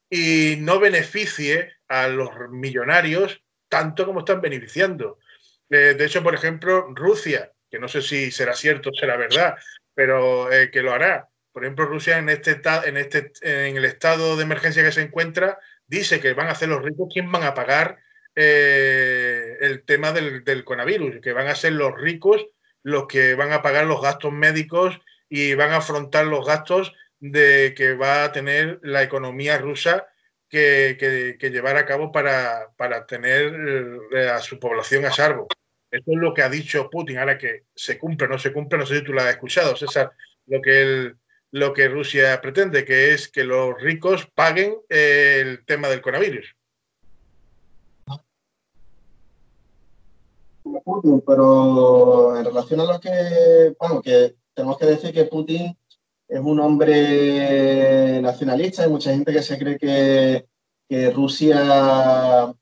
y 0.10 0.58
no 0.60 0.80
beneficie 0.80 1.74
a 1.88 2.08
los 2.08 2.30
millonarios 2.50 3.42
tanto 3.70 4.06
como 4.06 4.20
están 4.20 4.42
beneficiando. 4.42 5.20
Eh, 5.70 5.96
de 5.98 6.06
hecho, 6.06 6.22
por 6.22 6.36
ejemplo, 6.36 6.88
Rusia, 6.94 7.52
que 7.70 7.80
no 7.80 7.88
sé 7.88 8.02
si 8.02 8.32
será 8.32 8.54
cierto 8.54 8.92
será 8.94 9.18
verdad, 9.18 9.56
pero 9.94 10.52
eh, 10.52 10.70
que 10.72 10.82
lo 10.82 10.94
hará. 10.94 11.30
Por 11.52 11.64
ejemplo, 11.64 11.86
Rusia 11.86 12.18
en 12.18 12.30
este, 12.30 12.62
en 12.86 12.98
este 12.98 13.32
en 13.42 13.78
el 13.78 13.86
estado 13.86 14.36
de 14.36 14.44
emergencia 14.44 14.84
que 14.84 14.92
se 14.92 15.02
encuentra 15.02 15.58
dice 15.88 16.20
que 16.20 16.34
van 16.34 16.48
a 16.48 16.52
hacer 16.52 16.70
los 16.70 16.84
ricos 16.84 17.10
quién 17.12 17.32
van 17.32 17.44
a 17.44 17.54
pagar 17.54 17.98
eh, 18.36 19.58
el 19.62 19.84
tema 19.84 20.12
del, 20.12 20.44
del 20.44 20.64
coronavirus, 20.64 21.22
que 21.22 21.34
van 21.34 21.48
a 21.48 21.56
ser 21.56 21.74
los 21.74 21.96
ricos 21.96 22.46
los 22.86 23.08
que 23.08 23.34
van 23.34 23.52
a 23.52 23.64
pagar 23.64 23.88
los 23.88 24.00
gastos 24.00 24.32
médicos 24.32 25.02
y 25.28 25.56
van 25.56 25.72
a 25.72 25.78
afrontar 25.78 26.28
los 26.28 26.46
gastos 26.46 26.94
de 27.20 27.74
que 27.76 27.96
va 27.96 28.24
a 28.24 28.32
tener 28.32 28.80
la 28.84 29.02
economía 29.02 29.58
rusa 29.58 30.08
que, 30.48 30.96
que, 31.40 31.50
llevar 31.50 31.78
a 31.78 31.86
cabo 31.88 32.12
para, 32.12 32.70
para, 32.78 33.08
tener 33.08 34.00
eh, 34.14 34.30
a 34.30 34.40
su 34.40 34.60
población 34.60 35.04
a 35.06 35.12
salvo. 35.12 35.48
Eso 35.90 36.12
es 36.12 36.18
lo 36.18 36.32
que 36.32 36.44
ha 36.44 36.50
dicho 36.50 36.88
Putin. 36.92 37.18
Ahora 37.18 37.40
que 37.40 37.64
se 37.76 37.98
cumple 37.98 38.28
o 38.28 38.30
no 38.30 38.38
se 38.38 38.54
cumple, 38.54 38.78
no 38.78 38.86
sé 38.86 38.98
si 38.98 39.04
tú 39.04 39.14
lo 39.14 39.22
has 39.22 39.32
escuchado, 39.32 39.76
César, 39.76 40.12
lo 40.46 40.62
que, 40.62 40.82
él, 40.84 41.16
lo 41.50 41.74
que 41.74 41.88
Rusia 41.88 42.40
pretende, 42.40 42.86
que 42.86 43.14
es 43.14 43.30
que 43.30 43.44
los 43.44 43.82
ricos 43.82 44.28
paguen 44.36 44.76
el 44.90 45.66
tema 45.66 45.88
del 45.88 46.02
coronavirus. 46.02 46.56
Putin, 50.84 51.22
pero 51.26 52.38
en 52.38 52.46
relación 52.46 52.80
a 52.82 52.86
lo 52.86 53.00
que, 53.00 53.76
bueno, 53.80 54.02
que 54.02 54.36
tenemos 54.54 54.78
que 54.78 54.86
decir 54.86 55.14
que 55.14 55.26
Putin 55.26 55.78
es 56.28 56.40
un 56.40 56.60
hombre 56.60 58.22
nacionalista, 58.22 58.84
hay 58.84 58.90
mucha 58.90 59.12
gente 59.12 59.32
que 59.32 59.42
se 59.42 59.58
cree 59.58 59.78
que, 59.78 60.46
que 60.90 61.12
Rusia, 61.12 62.54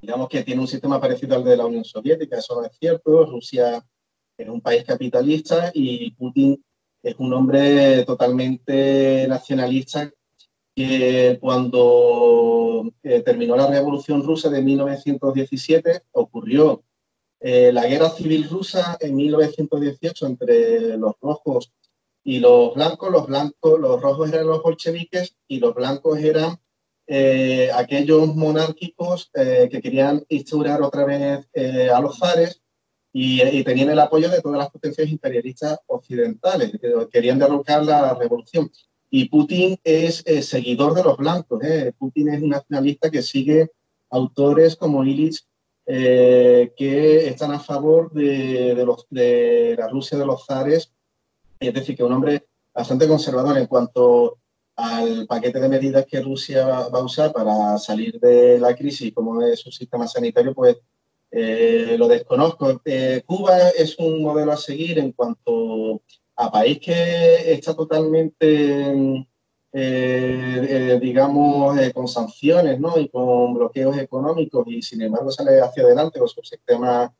digamos 0.00 0.28
que 0.28 0.42
tiene 0.42 0.60
un 0.60 0.68
sistema 0.68 1.00
parecido 1.00 1.36
al 1.36 1.44
de 1.44 1.56
la 1.56 1.66
Unión 1.66 1.84
Soviética, 1.84 2.38
eso 2.38 2.60
no 2.60 2.66
es 2.66 2.76
cierto, 2.78 3.26
Rusia 3.26 3.84
es 4.36 4.48
un 4.48 4.60
país 4.60 4.84
capitalista 4.84 5.70
y 5.74 6.10
Putin 6.12 6.62
es 7.02 7.14
un 7.18 7.32
hombre 7.34 8.04
totalmente 8.04 9.26
nacionalista 9.28 10.10
que 10.74 11.38
cuando 11.40 12.90
eh, 13.02 13.20
terminó 13.20 13.56
la 13.56 13.66
Revolución 13.66 14.22
Rusa 14.22 14.48
de 14.48 14.62
1917 14.62 16.02
ocurrió 16.12 16.82
eh, 17.42 17.72
la 17.72 17.86
guerra 17.86 18.10
civil 18.10 18.48
rusa 18.48 18.96
en 19.00 19.16
1918 19.16 20.26
entre 20.26 20.96
los 20.96 21.14
rojos 21.20 21.72
y 22.24 22.38
los 22.38 22.74
blancos, 22.74 23.10
los 23.10 23.26
blancos, 23.26 23.80
los 23.80 24.00
rojos 24.00 24.32
eran 24.32 24.46
los 24.46 24.62
bolcheviques 24.62 25.36
y 25.48 25.58
los 25.58 25.74
blancos 25.74 26.18
eran 26.18 26.58
eh, 27.06 27.68
aquellos 27.74 28.34
monárquicos 28.34 29.30
eh, 29.34 29.68
que 29.70 29.82
querían 29.82 30.24
instaurar 30.28 30.82
otra 30.82 31.04
vez 31.04 31.48
eh, 31.52 31.90
a 31.92 32.00
los 32.00 32.16
zares 32.18 32.62
y, 33.12 33.42
y, 33.42 33.64
tenían 33.64 33.90
el 33.90 33.98
apoyo 33.98 34.30
de 34.30 34.40
todas 34.40 34.58
las 34.58 34.70
potencias 34.70 35.08
imperialistas 35.08 35.80
occidentales, 35.88 36.70
que 36.80 37.08
querían 37.12 37.38
derrocar 37.38 37.84
la 37.84 38.14
revolución. 38.14 38.70
Y 39.10 39.28
Putin 39.28 39.78
es 39.84 40.24
seguidor 40.46 40.94
de 40.94 41.02
los 41.02 41.18
blancos, 41.18 41.60
Putin 41.98 42.30
es 42.30 42.40
un 42.40 42.48
nacionalista 42.48 43.10
que 43.10 43.20
sigue 43.20 43.70
autores 44.08 44.76
como 44.76 45.04
Illich 45.04 45.44
eh, 45.86 46.72
que 46.76 47.28
están 47.28 47.52
a 47.52 47.60
favor 47.60 48.12
de, 48.12 48.74
de, 48.74 48.86
los, 48.86 49.06
de, 49.10 49.74
la 49.78 49.88
Rusia 49.88 50.18
de 50.18 50.26
los 50.26 50.46
zares, 50.46 50.92
es 51.58 51.74
decir, 51.74 51.96
que 51.96 52.04
un 52.04 52.12
hombre 52.12 52.46
bastante 52.74 53.08
conservador 53.08 53.58
en 53.58 53.66
cuanto 53.66 54.38
al 54.76 55.26
paquete 55.26 55.60
de 55.60 55.68
medidas 55.68 56.06
que 56.06 56.20
Rusia 56.20 56.66
va 56.66 56.98
a 56.98 57.04
usar 57.04 57.32
para 57.32 57.78
salir 57.78 58.18
de 58.20 58.58
la 58.58 58.74
crisis, 58.74 59.12
como 59.12 59.42
es 59.42 59.60
su 59.60 59.70
sistema 59.70 60.06
sanitario, 60.06 60.54
pues 60.54 60.78
eh, 61.30 61.96
lo 61.98 62.08
desconozco. 62.08 62.80
Eh, 62.84 63.22
Cuba 63.24 63.70
es 63.70 63.98
un 63.98 64.22
modelo 64.22 64.52
a 64.52 64.56
seguir 64.56 64.98
en 64.98 65.12
cuanto 65.12 66.02
a 66.36 66.50
país 66.50 66.78
que 66.78 67.52
está 67.52 67.74
totalmente, 67.74 69.26
eh, 69.72 70.98
digamos, 71.00 71.76
con 71.92 72.08
sanciones 72.08 72.78
¿no? 72.78 72.98
y 72.98 73.08
con 73.08 73.54
bloqueos 73.54 73.96
económicos 73.98 74.66
y 74.68 74.82
sin 74.82 75.02
embargo 75.02 75.30
sale 75.30 75.60
hacia 75.60 75.84
adelante 75.84 76.18
con 76.18 76.28
su 76.28 76.42
sistema 76.42 77.12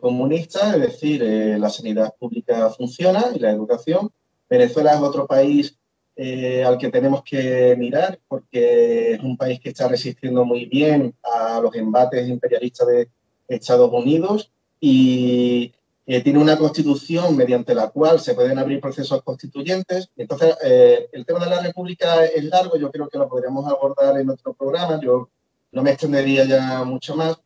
comunista, 0.00 0.76
es 0.76 0.82
decir, 0.82 1.20
la 1.58 1.68
sanidad 1.68 2.14
pública 2.16 2.70
funciona 2.70 3.26
y 3.34 3.40
la 3.40 3.50
educación. 3.50 4.08
Venezuela 4.48 4.94
es 4.94 5.00
otro 5.00 5.26
país 5.26 5.78
eh, 6.20 6.64
al 6.64 6.78
que 6.78 6.88
tenemos 6.88 7.22
que 7.22 7.76
mirar 7.78 8.18
porque 8.26 9.12
es 9.12 9.20
un 9.20 9.36
país 9.36 9.60
que 9.60 9.68
está 9.68 9.86
resistiendo 9.86 10.44
muy 10.44 10.64
bien 10.64 11.14
a 11.22 11.60
los 11.60 11.72
embates 11.76 12.28
imperialistas 12.28 12.88
de 12.88 13.08
Estados 13.46 13.92
Unidos 13.92 14.50
y 14.80 15.72
eh, 16.10 16.22
tiene 16.22 16.38
una 16.38 16.56
constitución 16.56 17.36
mediante 17.36 17.74
la 17.74 17.90
cual 17.90 18.18
se 18.18 18.32
pueden 18.32 18.58
abrir 18.58 18.80
procesos 18.80 19.22
constituyentes. 19.22 20.08
Entonces, 20.16 20.56
eh, 20.64 21.06
el 21.12 21.26
tema 21.26 21.44
de 21.44 21.50
la 21.50 21.60
República 21.60 22.24
es 22.24 22.44
largo, 22.44 22.78
yo 22.78 22.90
creo 22.90 23.10
que 23.10 23.18
lo 23.18 23.28
podríamos 23.28 23.66
abordar 23.66 24.18
en 24.18 24.30
otro 24.30 24.54
programa, 24.54 24.98
yo 25.02 25.28
no 25.70 25.82
me 25.82 25.90
extendería 25.90 26.46
ya 26.46 26.82
mucho 26.84 27.14
más. 27.14 27.36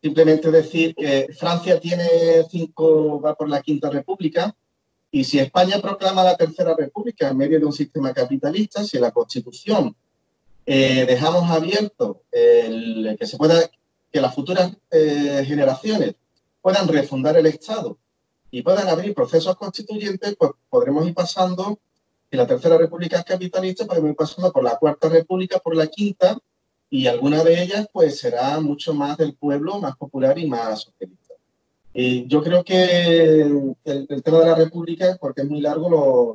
Simplemente 0.00 0.52
decir 0.52 0.94
que 0.94 1.30
Francia 1.36 1.80
tiene 1.80 2.06
cinco, 2.48 3.20
va 3.20 3.34
por 3.34 3.48
la 3.48 3.60
quinta 3.60 3.90
república, 3.90 4.54
y 5.10 5.24
si 5.24 5.40
España 5.40 5.80
proclama 5.80 6.22
la 6.22 6.36
Tercera 6.36 6.76
República 6.78 7.28
en 7.28 7.36
medio 7.36 7.58
de 7.58 7.66
un 7.66 7.72
sistema 7.72 8.14
capitalista, 8.14 8.84
si 8.84 9.00
la 9.00 9.10
Constitución 9.10 9.96
eh, 10.64 11.06
dejamos 11.06 11.50
abierto 11.50 12.22
que 12.30 13.26
se 13.26 13.36
pueda 13.36 13.68
que 14.12 14.20
las 14.20 14.32
futuras 14.32 14.70
generaciones 14.92 16.14
puedan 16.60 16.86
refundar 16.86 17.36
el 17.36 17.46
Estado 17.46 17.98
y 18.52 18.62
puedan 18.62 18.86
abrir 18.86 19.14
procesos 19.14 19.56
constituyentes, 19.56 20.36
pues 20.36 20.52
podremos 20.68 21.06
ir 21.06 21.14
pasando, 21.14 21.80
si 22.30 22.36
la 22.36 22.46
Tercera 22.46 22.76
República 22.76 23.18
es 23.18 23.24
capitalista, 23.24 23.86
podemos 23.86 24.10
ir 24.10 24.16
pasando 24.16 24.52
por 24.52 24.62
la 24.62 24.76
Cuarta 24.76 25.08
República, 25.08 25.58
por 25.58 25.74
la 25.74 25.86
Quinta, 25.86 26.36
y 26.90 27.06
alguna 27.06 27.42
de 27.42 27.62
ellas 27.62 27.88
pues 27.90 28.18
será 28.20 28.60
mucho 28.60 28.92
más 28.92 29.16
del 29.16 29.34
pueblo, 29.34 29.80
más 29.80 29.96
popular 29.96 30.38
y 30.38 30.46
más 30.46 30.82
socialista. 30.82 31.34
Y 31.94 32.26
yo 32.26 32.42
creo 32.42 32.62
que 32.62 33.40
el, 33.40 34.22
tema 34.22 34.40
de 34.40 34.46
la 34.46 34.54
República, 34.54 35.16
porque 35.18 35.40
es 35.40 35.48
muy 35.48 35.62
largo, 35.62 35.88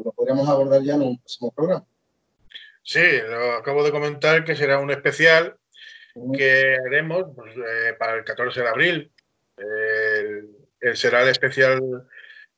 lo, 0.04 0.12
podríamos 0.14 0.50
abordar 0.50 0.82
ya 0.82 0.96
en 0.96 1.04
un 1.04 1.18
próximo 1.20 1.52
programa. 1.52 1.86
Sí, 2.82 3.22
lo 3.30 3.54
acabo 3.54 3.84
de 3.84 3.92
comentar 3.92 4.44
que 4.44 4.56
será 4.56 4.80
un 4.80 4.90
especial 4.90 5.56
que 6.36 6.78
haremos 6.88 7.26
pues, 7.36 7.56
eh, 7.58 7.94
para 8.00 8.16
el 8.16 8.24
14 8.24 8.62
de 8.62 8.68
abril. 8.68 9.12
Será 10.94 11.24
el 11.24 11.30
especial 11.30 11.80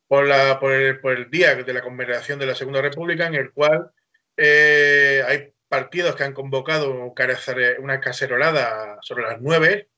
por, 0.08 0.28
la, 0.28 0.60
por, 0.60 0.74
el, 0.74 1.30
día 1.30 1.56
de 1.56 1.74
la 1.74 1.82
conmemoración 1.82 2.40
de 2.40 2.48
la 2.48 2.56
Segunda 2.56 2.82
República, 2.82 3.28
en 3.28 3.36
el 3.36 3.52
cual 3.52 3.92
eh, 4.36 5.24
hay 5.26 5.54
partidos 5.68 6.16
que 6.16 6.24
han 6.24 6.34
convocado 6.34 6.92
una 6.92 8.02
cacerolada 8.02 8.98
sobre 9.02 9.24
las 9.24 9.40
nueve 9.40 9.90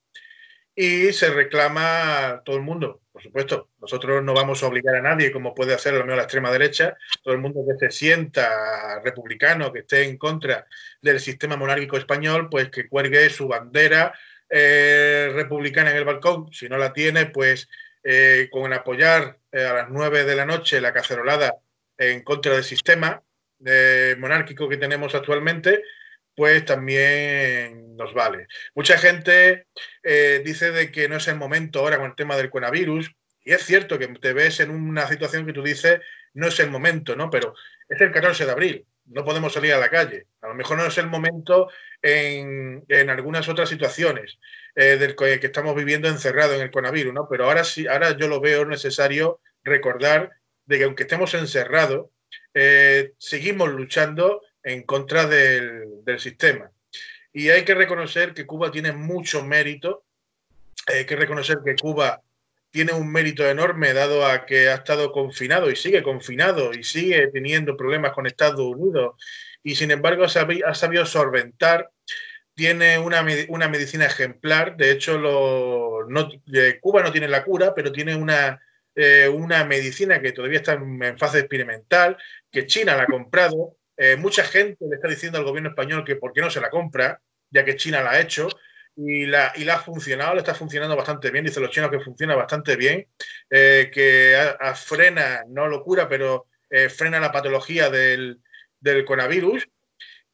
y 0.74 1.12
se 1.12 1.30
reclama 1.30 2.42
todo 2.44 2.56
el 2.56 2.62
mundo, 2.62 3.02
por 3.10 3.22
supuesto. 3.22 3.70
Nosotros 3.80 4.22
no 4.22 4.34
vamos 4.34 4.62
a 4.62 4.66
obligar 4.66 4.96
a 4.96 5.02
nadie, 5.02 5.32
como 5.32 5.54
puede 5.54 5.74
hacer 5.74 5.94
lo 5.94 6.04
la 6.04 6.22
extrema 6.22 6.50
derecha, 6.50 6.96
todo 7.22 7.34
el 7.34 7.40
mundo 7.40 7.64
que 7.66 7.86
se 7.86 7.90
sienta 7.90 9.00
republicano, 9.00 9.72
que 9.72 9.80
esté 9.80 10.04
en 10.04 10.16
contra 10.16 10.66
del 11.00 11.20
sistema 11.20 11.56
monárquico 11.56 11.96
español, 11.96 12.48
pues 12.50 12.70
que 12.70 12.88
cuelgue 12.88 13.28
su 13.30 13.48
bandera 13.48 14.14
eh, 14.48 15.30
republicana 15.34 15.90
en 15.90 15.96
el 15.98 16.04
balcón. 16.04 16.52
Si 16.52 16.68
no 16.68 16.78
la 16.78 16.92
tiene, 16.92 17.26
pues 17.26 17.68
eh, 18.04 18.48
con 18.50 18.72
apoyar 18.72 19.38
eh, 19.50 19.64
a 19.64 19.74
las 19.74 19.90
nueve 19.90 20.24
de 20.24 20.36
la 20.36 20.46
noche 20.46 20.80
la 20.80 20.92
cacerolada 20.92 21.54
en 21.98 22.22
contra 22.22 22.54
del 22.54 22.64
sistema 22.64 23.22
monárquico 24.18 24.68
que 24.68 24.76
tenemos 24.76 25.14
actualmente, 25.14 25.84
pues 26.34 26.64
también 26.64 27.96
nos 27.96 28.14
vale. 28.14 28.46
Mucha 28.74 28.98
gente 28.98 29.66
eh, 30.02 30.42
dice 30.44 30.70
de 30.70 30.90
que 30.90 31.08
no 31.08 31.16
es 31.16 31.28
el 31.28 31.36
momento 31.36 31.80
ahora 31.80 31.98
con 31.98 32.06
el 32.06 32.16
tema 32.16 32.36
del 32.36 32.50
coronavirus, 32.50 33.10
y 33.44 33.52
es 33.52 33.64
cierto 33.64 33.98
que 33.98 34.08
te 34.08 34.32
ves 34.32 34.60
en 34.60 34.70
una 34.70 35.08
situación 35.08 35.46
que 35.46 35.52
tú 35.52 35.62
dices, 35.62 36.00
no 36.34 36.46
es 36.46 36.58
el 36.60 36.70
momento, 36.70 37.16
¿no? 37.16 37.28
Pero 37.28 37.54
es 37.88 38.00
el 38.00 38.12
14 38.12 38.46
de 38.46 38.52
abril, 38.52 38.86
no 39.06 39.24
podemos 39.24 39.52
salir 39.52 39.74
a 39.74 39.78
la 39.78 39.90
calle. 39.90 40.26
A 40.40 40.48
lo 40.48 40.54
mejor 40.54 40.78
no 40.78 40.86
es 40.86 40.96
el 40.96 41.08
momento 41.08 41.68
en, 42.00 42.84
algunas 43.10 43.48
otras 43.48 43.68
situaciones 43.68 44.38
eh, 44.74 44.96
del 44.96 45.14
que, 45.14 45.38
estamos 45.42 45.74
viviendo 45.74 46.08
encerrado 46.08 46.54
en 46.54 46.62
el 46.62 46.70
coronavirus, 46.70 47.12
¿no? 47.12 47.28
Pero 47.28 47.44
ahora 47.44 47.64
sí, 47.64 47.86
ahora 47.86 48.16
yo 48.16 48.28
lo 48.28 48.40
veo 48.40 48.64
necesario 48.64 49.40
recordar 49.64 50.30
de 50.64 50.78
que 50.78 50.84
aunque 50.84 51.02
estemos 51.02 51.34
encerrados, 51.34 52.08
eh, 52.54 53.12
seguimos 53.18 53.70
luchando 53.70 54.42
en 54.62 54.82
contra 54.82 55.26
del, 55.26 55.88
sistema. 56.18 56.70
Y 57.32 57.48
hay 57.48 57.64
que 57.64 57.74
reconocer 57.74 58.34
que 58.34 58.46
Cuba 58.46 58.70
tiene 58.70 58.92
mucho 58.92 59.44
mérito, 59.44 60.04
hay 60.86 61.06
que 61.06 61.16
reconocer 61.16 61.58
que 61.64 61.76
Cuba 61.76 62.22
tiene 62.70 62.92
un 62.92 63.10
mérito 63.10 63.46
enorme 63.46 63.92
dado 63.92 64.26
a 64.26 64.46
que 64.46 64.68
ha 64.68 64.74
estado 64.74 65.12
confinado 65.12 65.70
y 65.70 65.76
sigue 65.76 66.02
confinado 66.02 66.72
y 66.72 66.84
sigue 66.84 67.28
teniendo 67.28 67.76
problemas 67.76 68.12
con 68.12 68.26
Estados 68.26 68.60
Unidos 68.60 69.14
y 69.62 69.74
sin 69.74 69.90
embargo 69.90 70.24
ha 70.24 70.74
sabido, 70.74 71.06
solventar, 71.06 71.90
tiene 72.54 72.98
una, 72.98 73.22
medicina 73.22 74.06
ejemplar, 74.06 74.76
de 74.76 74.90
hecho 74.90 75.14
eh, 76.52 76.78
Cuba 76.80 77.02
no 77.02 77.12
tiene 77.12 77.28
la 77.28 77.44
cura, 77.44 77.74
pero 77.74 77.90
tiene 77.90 78.14
una, 78.14 78.60
eh, 78.94 79.28
una 79.28 79.64
medicina 79.64 80.20
que 80.20 80.32
todavía 80.32 80.58
está 80.58 80.74
en 80.74 81.18
fase 81.18 81.40
experimental, 81.40 82.16
que 82.50 82.66
China 82.66 82.96
la 82.96 83.04
ha 83.04 83.06
comprado, 83.06 83.76
eh, 83.96 84.16
mucha 84.16 84.44
gente 84.44 84.84
le 84.88 84.96
está 84.96 85.08
diciendo 85.08 85.38
al 85.38 85.44
gobierno 85.44 85.70
español 85.70 86.04
que 86.04 86.16
por 86.16 86.32
qué 86.32 86.40
no 86.40 86.50
se 86.50 86.60
la 86.60 86.70
compra, 86.70 87.20
ya 87.50 87.64
que 87.64 87.76
China 87.76 88.02
la 88.02 88.10
ha 88.10 88.20
hecho 88.20 88.48
y 88.96 89.26
la, 89.26 89.52
y 89.54 89.64
la 89.64 89.74
ha 89.74 89.78
funcionado, 89.80 90.38
está 90.38 90.54
funcionando 90.54 90.96
bastante 90.96 91.30
bien. 91.30 91.44
Dicen 91.44 91.62
los 91.62 91.70
chinos 91.70 91.90
que 91.90 92.00
funciona 92.00 92.34
bastante 92.34 92.76
bien, 92.76 93.06
eh, 93.50 93.90
que 93.92 94.36
frena, 94.74 95.44
no 95.48 95.68
locura, 95.68 96.08
pero 96.08 96.46
eh, 96.70 96.88
frena 96.88 97.20
la 97.20 97.32
patología 97.32 97.90
del, 97.90 98.40
del 98.80 99.04
coronavirus. 99.04 99.68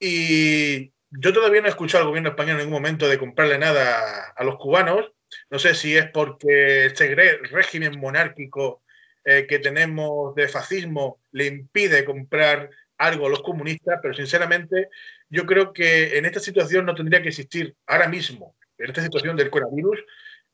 Y 0.00 0.92
yo 1.10 1.32
todavía 1.32 1.60
no 1.60 1.66
he 1.66 1.70
escuchado 1.70 2.02
al 2.02 2.08
gobierno 2.08 2.30
español 2.30 2.56
en 2.56 2.66
ningún 2.66 2.80
momento 2.80 3.08
de 3.08 3.18
comprarle 3.18 3.58
nada 3.58 4.30
a 4.36 4.44
los 4.44 4.56
cubanos. 4.56 5.12
No 5.50 5.58
sé 5.58 5.74
si 5.74 5.96
es 5.96 6.10
porque 6.10 6.86
este 6.86 7.14
régimen 7.50 7.98
monárquico 7.98 8.82
que 9.24 9.58
tenemos 9.58 10.34
de 10.34 10.48
fascismo 10.48 11.20
le 11.32 11.44
impide 11.44 12.06
comprar 12.06 12.70
algo 12.96 13.26
a 13.26 13.30
los 13.30 13.42
comunistas, 13.42 13.98
pero 14.02 14.14
sinceramente 14.14 14.88
yo 15.28 15.46
creo 15.46 15.72
que 15.72 16.18
en 16.18 16.26
esta 16.26 16.40
situación 16.40 16.84
no 16.84 16.94
tendría 16.94 17.22
que 17.22 17.28
existir 17.28 17.74
ahora 17.86 18.08
mismo, 18.08 18.56
en 18.76 18.86
esta 18.86 19.02
situación 19.02 19.36
del 19.36 19.50
coronavirus, 19.50 20.00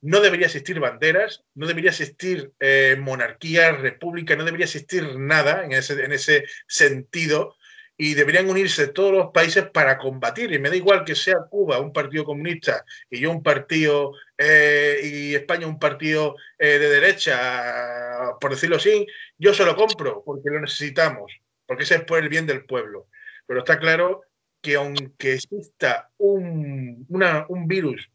no 0.01 0.19
debería 0.19 0.45
existir 0.45 0.79
banderas, 0.79 1.43
no 1.55 1.67
debería 1.67 1.89
existir 1.89 2.51
eh, 2.59 2.95
monarquía, 2.99 3.71
república, 3.71 4.35
no 4.35 4.43
debería 4.43 4.65
existir 4.65 5.17
nada 5.17 5.65
en 5.65 5.71
ese, 5.71 6.03
en 6.03 6.11
ese 6.11 6.45
sentido 6.67 7.55
y 7.97 8.13
deberían 8.13 8.49
unirse 8.49 8.87
todos 8.87 9.11
los 9.13 9.31
países 9.31 9.69
para 9.69 9.97
combatir. 9.97 10.51
Y 10.51 10.59
me 10.59 10.69
da 10.69 10.75
igual 10.75 11.05
que 11.05 11.15
sea 11.15 11.45
Cuba 11.49 11.79
un 11.79 11.93
partido 11.93 12.25
comunista 12.25 12.83
y 13.09 13.19
yo 13.19 13.31
un 13.31 13.41
partido, 13.41 14.13
eh, 14.37 14.99
y 15.03 15.35
España 15.35 15.67
un 15.67 15.79
partido 15.79 16.35
eh, 16.59 16.79
de 16.79 16.89
derecha, 16.89 18.35
por 18.39 18.51
decirlo 18.51 18.75
así, 18.75 19.07
yo 19.37 19.53
se 19.53 19.65
lo 19.65 19.75
compro 19.75 20.23
porque 20.25 20.49
lo 20.49 20.59
necesitamos 20.59 21.31
porque 21.65 21.83
ese 21.83 21.95
es 21.95 22.03
por 22.03 22.19
el 22.19 22.29
bien 22.29 22.45
del 22.45 22.65
pueblo. 22.65 23.07
Pero 23.45 23.59
está 23.59 23.79
claro 23.79 24.21
que 24.61 24.75
aunque 24.75 25.33
exista 25.33 26.09
un, 26.17 27.05
un 27.09 27.67
virus 27.67 28.09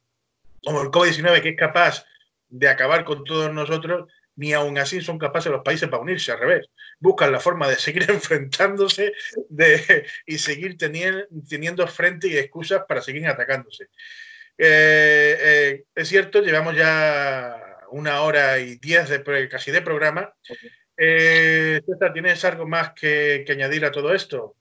como 0.65 0.83
el 0.83 0.89
COVID-19 0.89 1.43
que 1.43 1.51
es 1.51 1.57
capaz 1.57 2.05
de 2.49 2.69
acabar 2.69 3.05
con 3.05 3.25
todos 3.25 3.53
nosotros, 3.53 4.11
ni 4.41 4.55
aún 4.55 4.79
así 4.79 5.03
son 5.03 5.19
capaces 5.19 5.53
los 5.53 5.63
países 5.63 5.87
para 5.91 6.03
unirse, 6.03 6.33
al 6.33 6.41
revés. 6.41 6.67
Buscan 6.99 7.31
la 7.31 7.41
forma 7.41 7.69
de 7.69 7.77
seguir 7.87 8.11
enfrentándose 8.11 9.13
de, 9.51 10.07
y 10.25 10.39
seguir 10.39 10.79
teniendo, 10.79 11.27
teniendo 11.47 11.87
frente 11.87 12.27
y 12.27 12.39
excusas 12.39 12.85
para 12.89 13.03
seguir 13.03 13.27
atacándose. 13.27 13.85
Eh, 14.57 15.37
eh, 15.39 15.85
es 15.95 16.09
cierto, 16.09 16.41
llevamos 16.41 16.75
ya 16.75 17.55
una 17.91 18.23
hora 18.23 18.59
y 18.59 18.77
diez 18.77 19.11
de, 19.11 19.49
casi 19.51 19.73
de 19.73 19.83
programa. 19.83 20.33
Eh, 20.97 21.83
César, 21.85 22.15
¿tienes 22.15 22.43
algo 22.47 22.67
más 22.67 22.93
que, 22.95 23.45
añadir 23.47 23.85
a 23.85 23.93
todo 23.93 24.15
esto? 24.15 24.55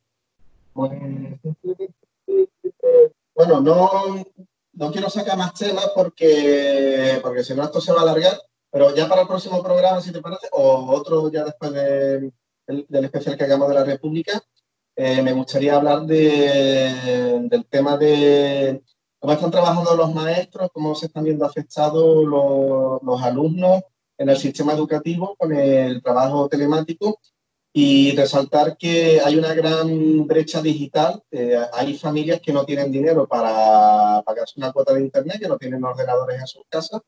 Pues, 0.74 0.92
bueno, 3.34 3.62
no, 3.62 4.26
no 4.74 4.92
quiero 4.92 5.10
sacar 5.10 5.38
más 5.38 5.54
temas 5.54 5.90
porque, 5.96 7.18
porque 7.22 7.46
si 7.46 7.54
no 7.54 7.64
esto 7.64 7.80
se 7.80 7.94
va 7.94 8.00
a 8.00 8.04
alargar, 8.04 8.38
pero 8.72 8.96
ya 8.96 9.08
para 9.08 9.22
el 9.22 9.28
próximo 9.28 9.64
programa, 9.64 10.02
si 10.02 10.12
te 10.12 10.22
parece, 10.22 10.48
o 10.52 10.94
otro 10.94 11.32
ya 11.32 11.44
después 11.44 11.72
del 11.74 13.06
especial 13.06 13.38
que 13.38 13.44
hagamos 13.44 13.70
de 13.70 13.76
la 13.76 13.84
República, 13.84 14.42
eh, 14.96 15.22
me 15.22 15.34
gustaría 15.34 15.76
hablar 15.76 16.06
del 16.06 17.66
tema 17.70 17.98
de 17.98 18.84
cómo 19.18 19.34
están 19.34 19.52
trabajando 19.52 19.96
los 19.96 20.14
maestros, 20.14 20.70
cómo 20.74 20.94
se 20.94 21.08
están 21.08 21.24
viendo 21.24 21.46
afectados 21.46 22.26
los, 22.26 23.02
los 23.02 23.22
alumnos 23.24 23.82
en 24.18 24.30
el 24.30 24.38
sistema 24.38 24.74
educativo 24.74 25.36
con 25.38 25.54
el 25.54 26.04
trabajo 26.04 26.48
telemático 26.50 27.20
y 27.72 28.16
resaltar 28.16 28.76
que 28.78 29.22
hay 29.24 29.38
una 29.38 29.54
gran 29.54 30.28
brecha 30.28 30.62
digital. 30.62 31.24
Eh, 31.32 31.58
hay 31.74 31.98
familias 31.98 32.42
que 32.42 32.52
no 32.52 32.66
tienen 32.66 32.92
dinero 32.92 33.28
para 33.28 34.22
pagarse 34.24 34.56
una 34.58 34.74
cuota 34.74 34.94
de 34.94 35.02
Internet, 35.02 35.40
que 35.40 35.48
no 35.48 35.58
tienen 35.58 35.84
ordenadores 35.84 36.40
en 36.40 36.48
sus 36.48 36.64
casas 36.70 37.02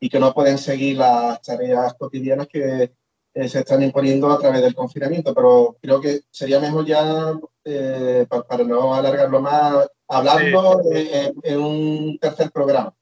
y 0.00 0.08
que 0.08 0.18
no 0.18 0.32
pueden 0.32 0.58
seguir 0.58 0.96
las 0.98 1.40
tareas 1.42 1.94
cotidianas 1.94 2.46
que 2.46 2.92
eh, 3.34 3.48
se 3.48 3.60
están 3.60 3.82
imponiendo 3.82 4.30
a 4.30 4.38
través 4.38 4.62
del 4.62 4.74
confinamiento. 4.74 5.34
Pero 5.34 5.76
creo 5.80 6.00
que 6.00 6.22
sería 6.30 6.60
mejor 6.60 6.86
ya, 6.86 7.34
eh, 7.64 8.26
para, 8.28 8.64
no 8.64 8.94
alargarlo 8.94 9.40
más, 9.40 9.88
hablarlo 10.08 10.80
en 10.92 11.60
un 11.60 12.18
tercer 12.18 12.50
programa. 12.50 12.94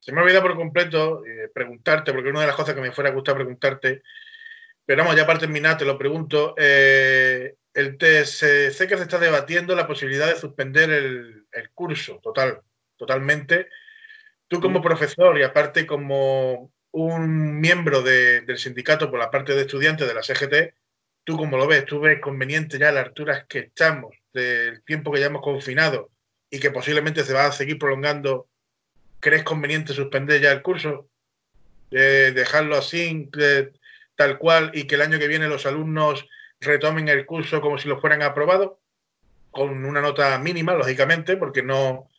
Se 0.00 0.12
me 0.12 0.20
ha 0.20 0.22
olvidado 0.24 0.42
por 0.42 0.56
completo 0.56 1.22
preguntarte, 1.54 2.12
porque 2.12 2.30
una 2.30 2.40
de 2.40 2.48
las 2.48 2.56
cosas 2.56 2.74
que 2.74 2.80
me 2.80 2.90
fuera 2.90 3.10
a 3.10 3.14
gustar 3.14 3.36
preguntarte 3.36 4.02
pero 4.84 5.02
vamos, 5.02 5.16
ya 5.16 5.26
para 5.26 5.38
terminar, 5.38 5.78
te 5.78 5.84
lo 5.84 5.96
pregunto. 5.96 6.54
Eh, 6.58 7.56
el 7.74 7.96
sé 8.26 8.86
que 8.86 8.96
se 8.96 9.02
está 9.02 9.18
debatiendo 9.18 9.74
la 9.74 9.86
posibilidad 9.86 10.26
de 10.26 10.36
suspender 10.38 10.90
el, 10.90 11.46
curso 11.74 12.18
total, 12.22 12.60
totalmente. 12.96 13.68
Tú 14.52 14.60
como 14.60 14.82
profesor 14.82 15.38
y 15.38 15.42
aparte 15.44 15.86
como 15.86 16.70
un 16.90 17.58
miembro 17.58 18.02
del 18.02 18.58
sindicato 18.58 19.10
por 19.10 19.18
la 19.18 19.30
parte 19.30 19.54
de 19.54 19.62
estudiantes 19.62 20.06
de 20.06 20.12
la 20.12 20.22
CGT, 20.22 20.74
¿tú 21.24 21.38
cómo 21.38 21.56
lo 21.56 21.66
ves? 21.66 21.86
¿Tú 21.86 22.00
ves 22.00 22.20
conveniente 22.20 22.78
ya 22.78 22.90
a 22.90 22.92
las 22.92 23.06
alturas 23.06 23.46
que 23.48 23.60
estamos, 23.60 24.14
del 24.34 24.82
tiempo 24.82 25.10
que 25.10 25.20
ya 25.20 25.26
hemos 25.26 25.40
confinado 25.40 26.10
y 26.50 26.60
que 26.60 26.70
posiblemente 26.70 27.24
se 27.24 27.32
va 27.32 27.46
a 27.46 27.52
seguir 27.52 27.78
prolongando? 27.78 28.46
¿Crees 29.20 29.42
conveniente 29.42 29.94
suspender 29.94 30.42
ya 30.42 30.52
el 30.52 30.60
curso? 30.60 31.08
Eh, 31.90 32.32
¿Dejarlo 32.34 32.76
así? 32.76 33.30
tal 34.16 34.36
cual 34.36 34.70
y 34.74 34.86
que 34.86 34.96
el 34.96 35.00
año 35.00 35.18
que 35.18 35.28
viene 35.28 35.48
los 35.48 35.64
alumnos 35.64 36.28
retomen 36.60 37.08
el 37.08 37.24
curso 37.24 37.62
como 37.62 37.78
si 37.78 37.88
lo 37.88 38.02
fueran 38.02 38.22
aprobado, 38.22 38.82
con 39.50 39.86
una 39.86 40.02
nota 40.02 40.38
mínima, 40.38 40.74
lógicamente, 40.74 41.38
porque 41.38 41.62
no. 41.62 42.10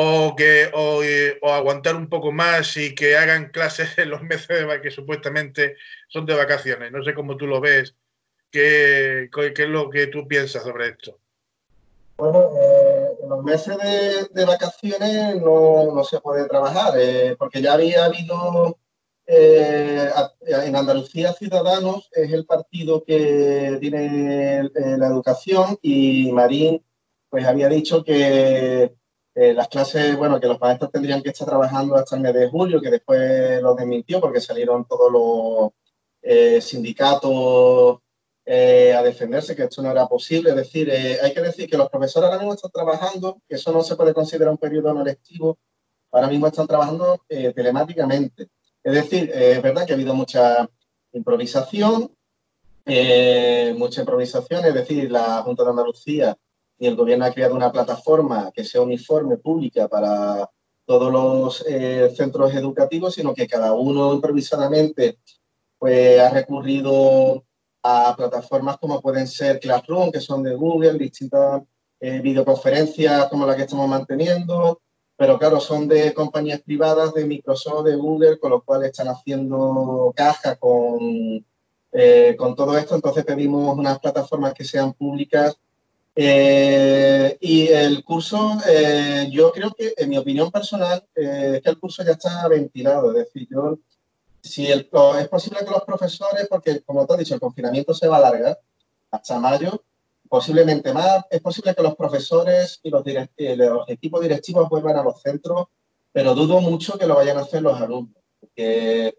O, 0.00 0.36
que, 0.36 0.70
o, 0.74 1.52
aguantar 1.52 1.96
un 1.96 2.08
poco 2.08 2.30
más 2.30 2.76
y 2.76 2.94
que 2.94 3.16
hagan 3.16 3.50
clases 3.50 3.98
en 3.98 4.10
los 4.10 4.22
meses 4.32 4.48
de, 4.48 4.80
que 4.80 4.90
supuestamente 4.90 5.76
son 6.08 6.24
de 6.24 6.34
vacaciones. 6.34 6.92
No 6.92 7.02
sé 7.02 7.14
cómo 7.14 7.36
tú 7.36 7.46
lo 7.46 7.60
ves. 7.60 7.94
¿Qué, 8.50 9.28
qué 9.32 9.62
es 9.64 9.68
lo 9.68 9.90
que 9.90 10.06
tú 10.06 10.26
piensas 10.28 10.62
sobre 10.62 10.90
esto? 10.90 11.18
Bueno, 12.16 12.50
eh, 12.60 13.08
en 13.22 13.28
los 13.28 13.44
meses 13.44 13.76
de, 14.32 14.44
vacaciones 14.44 15.36
no, 15.42 15.92
no, 15.92 16.04
se 16.04 16.20
puede 16.20 16.48
trabajar, 16.48 16.94
eh, 16.98 17.36
porque 17.38 17.60
ya 17.60 17.74
había 17.74 18.06
habido 18.06 18.78
eh, 19.30 20.10
en 20.46 20.74
Andalucía 20.74 21.34
Ciudadanos 21.34 22.08
es 22.12 22.32
el 22.32 22.46
partido 22.46 23.04
que 23.04 23.76
tiene 23.78 24.60
eh, 24.60 24.96
la 24.96 25.08
educación 25.08 25.78
y 25.82 26.32
Marín 26.32 26.82
pues 27.28 27.44
había 27.44 27.68
dicho 27.68 28.02
que 28.02 28.94
eh, 29.40 29.54
las 29.54 29.68
clases, 29.68 30.16
bueno, 30.16 30.40
que 30.40 30.48
los 30.48 30.60
maestros 30.60 30.90
tendrían 30.90 31.22
que 31.22 31.30
estar 31.30 31.46
trabajando 31.46 31.94
hasta 31.94 32.16
el 32.16 32.22
mes 32.22 32.34
de 32.34 32.48
julio, 32.48 32.80
que 32.80 32.90
después 32.90 33.62
lo 33.62 33.74
desmintió 33.74 34.20
porque 34.20 34.40
salieron 34.40 34.84
todos 34.86 35.12
los 35.12 36.64
sindicatos 36.64 37.98
a 38.46 39.02
defenderse, 39.02 39.54
que 39.54 39.64
esto 39.64 39.82
no 39.82 39.90
era 39.90 40.06
posible. 40.06 40.50
Es 40.50 40.56
decir, 40.56 40.90
hay 40.90 41.32
que 41.32 41.40
decir 41.40 41.70
que 41.70 41.76
los 41.76 41.88
profesores 41.88 42.26
ahora 42.26 42.38
mismo 42.38 42.54
están 42.54 42.70
trabajando, 42.70 43.40
que 43.48 43.54
eso 43.56 43.72
no 43.72 43.82
se 43.82 43.96
puede 43.96 44.12
considerar 44.12 44.50
un 44.50 44.58
periodo 44.58 44.92
no 44.92 45.04
lectivo, 45.04 45.58
ahora 46.10 46.28
mismo 46.28 46.46
están 46.46 46.66
trabajando 46.66 47.24
telemáticamente. 47.28 48.48
Es 48.82 48.94
decir, 48.94 49.30
eh, 49.34 49.52
es 49.52 49.62
verdad 49.62 49.86
que 49.86 49.92
ha 49.92 49.96
habido 49.96 50.14
mucha 50.14 50.68
improvisación, 51.12 52.10
eh, 52.86 53.74
mucha 53.76 54.00
improvisación, 54.00 54.64
es 54.64 54.74
decir, 54.74 55.10
la 55.10 55.42
Junta 55.42 55.64
de 55.64 55.70
Andalucía 55.70 56.36
y 56.78 56.86
el 56.86 56.96
Gobierno 56.96 57.24
ha 57.24 57.32
creado 57.32 57.54
una 57.54 57.72
plataforma 57.72 58.50
que 58.52 58.64
sea 58.64 58.80
uniforme, 58.80 59.36
pública 59.36 59.88
para 59.88 60.48
todos 60.84 61.12
los 61.12 61.64
eh, 61.68 62.12
centros 62.16 62.54
educativos, 62.54 63.14
sino 63.14 63.34
que 63.34 63.46
cada 63.46 63.72
uno 63.72 64.14
improvisadamente 64.14 65.18
pues, 65.78 66.20
ha 66.20 66.30
recurrido 66.30 67.44
a 67.82 68.14
plataformas 68.16 68.78
como 68.78 69.00
pueden 69.00 69.26
ser 69.26 69.60
Classroom, 69.60 70.10
que 70.10 70.20
son 70.20 70.42
de 70.42 70.54
Google, 70.54 70.98
distintas 70.98 71.62
videoconferencias 72.00 73.26
como 73.26 73.44
la 73.44 73.56
que 73.56 73.62
estamos 73.62 73.88
manteniendo, 73.88 74.80
pero 75.18 75.36
claro, 75.36 75.58
son 75.58 75.88
de 75.88 76.14
compañías 76.14 76.60
privadas, 76.60 77.12
de 77.12 77.26
Microsoft, 77.26 77.86
de 77.86 77.96
Google, 77.96 78.38
con 78.38 78.50
lo 78.52 78.62
cual 78.62 78.84
están 78.84 79.08
haciendo 79.08 80.12
caja 80.14 80.54
con, 80.54 81.44
eh, 81.90 82.36
con 82.38 82.54
todo 82.54 82.78
esto. 82.78 82.94
Entonces 82.94 83.24
pedimos 83.24 83.76
unas 83.76 83.98
plataformas 83.98 84.54
que 84.54 84.62
sean 84.62 84.92
públicas. 84.92 85.58
Eh, 86.20 87.38
y 87.40 87.68
el 87.68 88.02
curso, 88.02 88.58
eh, 88.68 89.28
yo 89.30 89.52
creo 89.52 89.70
que, 89.70 89.94
en 89.96 90.08
mi 90.08 90.18
opinión 90.18 90.50
personal, 90.50 91.06
es 91.14 91.62
que 91.62 91.70
el 91.70 91.78
curso 91.78 92.02
ya 92.02 92.12
está 92.12 92.48
ventilado. 92.48 93.12
Es 93.12 93.26
decir, 93.26 93.46
yo, 93.48 93.78
si 94.42 94.66
es 94.66 94.82
posible 95.28 95.60
que 95.64 95.70
los 95.70 95.84
profesores, 95.84 96.48
porque 96.50 96.80
como 96.80 97.06
te 97.06 97.12
has 97.12 97.18
dicho, 97.20 97.34
el 97.34 97.40
confinamiento 97.40 97.94
se 97.94 98.08
va 98.08 98.16
a 98.16 98.18
alargar 98.18 98.58
hasta 99.12 99.38
mayo, 99.38 99.84
posiblemente 100.28 100.92
más. 100.92 101.24
Es 101.30 101.40
posible 101.40 101.72
que 101.72 101.84
los 101.84 101.94
profesores 101.94 102.80
y 102.82 102.90
los, 102.90 103.04
los 103.56 103.88
equipos 103.88 104.20
directivos 104.20 104.68
vuelvan 104.68 104.96
a 104.96 105.04
los 105.04 105.22
centros, 105.22 105.66
pero 106.10 106.34
dudo 106.34 106.60
mucho 106.60 106.98
que 106.98 107.06
lo 107.06 107.14
vayan 107.14 107.38
a 107.38 107.42
hacer 107.42 107.62
los 107.62 107.80
alumnos, 107.80 108.24
porque 108.40 109.16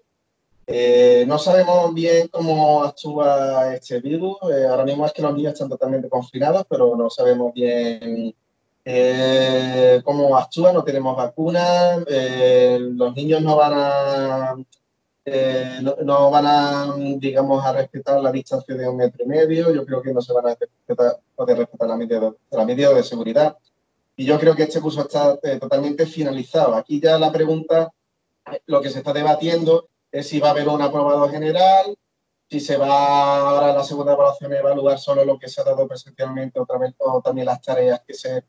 eh, 0.71 1.25
no 1.27 1.39
sabemos 1.39 1.93
bien 1.93 2.27
cómo 2.27 2.83
actúa 2.83 3.73
este 3.73 3.99
virus. 3.99 4.37
Eh, 4.51 4.67
ahora 4.67 4.85
mismo 4.85 5.05
es 5.05 5.13
que 5.13 5.21
los 5.21 5.33
niños 5.33 5.53
están 5.53 5.69
totalmente 5.69 6.09
confinados, 6.09 6.65
pero 6.69 6.95
no 6.95 7.09
sabemos 7.09 7.53
bien 7.53 8.33
eh, 8.85 10.01
cómo 10.03 10.37
actúa, 10.37 10.71
no 10.71 10.83
tenemos 10.83 11.17
vacunas, 11.17 12.05
los 12.79 13.15
niños 13.15 13.41
no 13.41 13.55
van 13.55 13.73
a 13.75 14.55
eh, 15.31 15.79
no, 15.81 16.31
van 16.31 16.45
a, 16.47 16.95
digamos, 17.17 17.63
a 17.63 17.73
respetar 17.73 18.19
la 18.19 18.31
distancia 18.31 18.75
de 18.75 18.89
un 18.89 18.97
metro 18.97 19.23
y 19.23 19.27
medio, 19.27 19.71
yo 19.71 19.85
creo 19.85 20.01
que 20.01 20.11
no 20.11 20.21
se 20.21 20.33
van 20.33 20.47
a 20.47 20.57
poder 21.35 21.57
respetar 21.57 21.87
la 21.87 21.95
medida, 21.97 22.33
la 22.49 22.65
medida 22.65 22.93
de 22.93 23.03
seguridad. 23.03 23.55
Y 24.15 24.25
yo 24.25 24.39
creo 24.39 24.55
que 24.55 24.63
este 24.63 24.81
curso 24.81 25.01
está 25.01 25.37
eh, 25.43 25.59
totalmente 25.59 26.07
finalizado. 26.07 26.75
Aquí 26.75 26.99
ya 26.99 27.19
la 27.19 27.31
pregunta, 27.31 27.91
lo 28.65 28.81
que 28.81 28.89
se 28.89 28.99
está 28.99 29.13
debatiendo 29.13 29.87
es 30.11 30.27
si 30.27 30.39
va 30.39 30.49
a 30.49 30.51
haber 30.51 30.67
un 30.67 30.81
aprobado 30.81 31.29
general, 31.29 31.97
si 32.49 32.59
se 32.59 32.77
va 32.77 33.37
ahora 33.37 33.73
la 33.73 33.83
segunda 33.83 34.13
evaluación 34.13 34.53
a 34.53 34.59
evaluar 34.59 34.97
solo 34.97 35.23
lo 35.23 35.37
que 35.37 35.47
se 35.47 35.61
ha 35.61 35.63
dado 35.63 35.87
presencialmente 35.87 36.59
otra 36.59 36.77
vez, 36.77 36.93
o 36.97 37.21
también 37.21 37.45
las 37.45 37.61
tareas 37.61 38.01
que 38.07 38.13
se, 38.13 38.43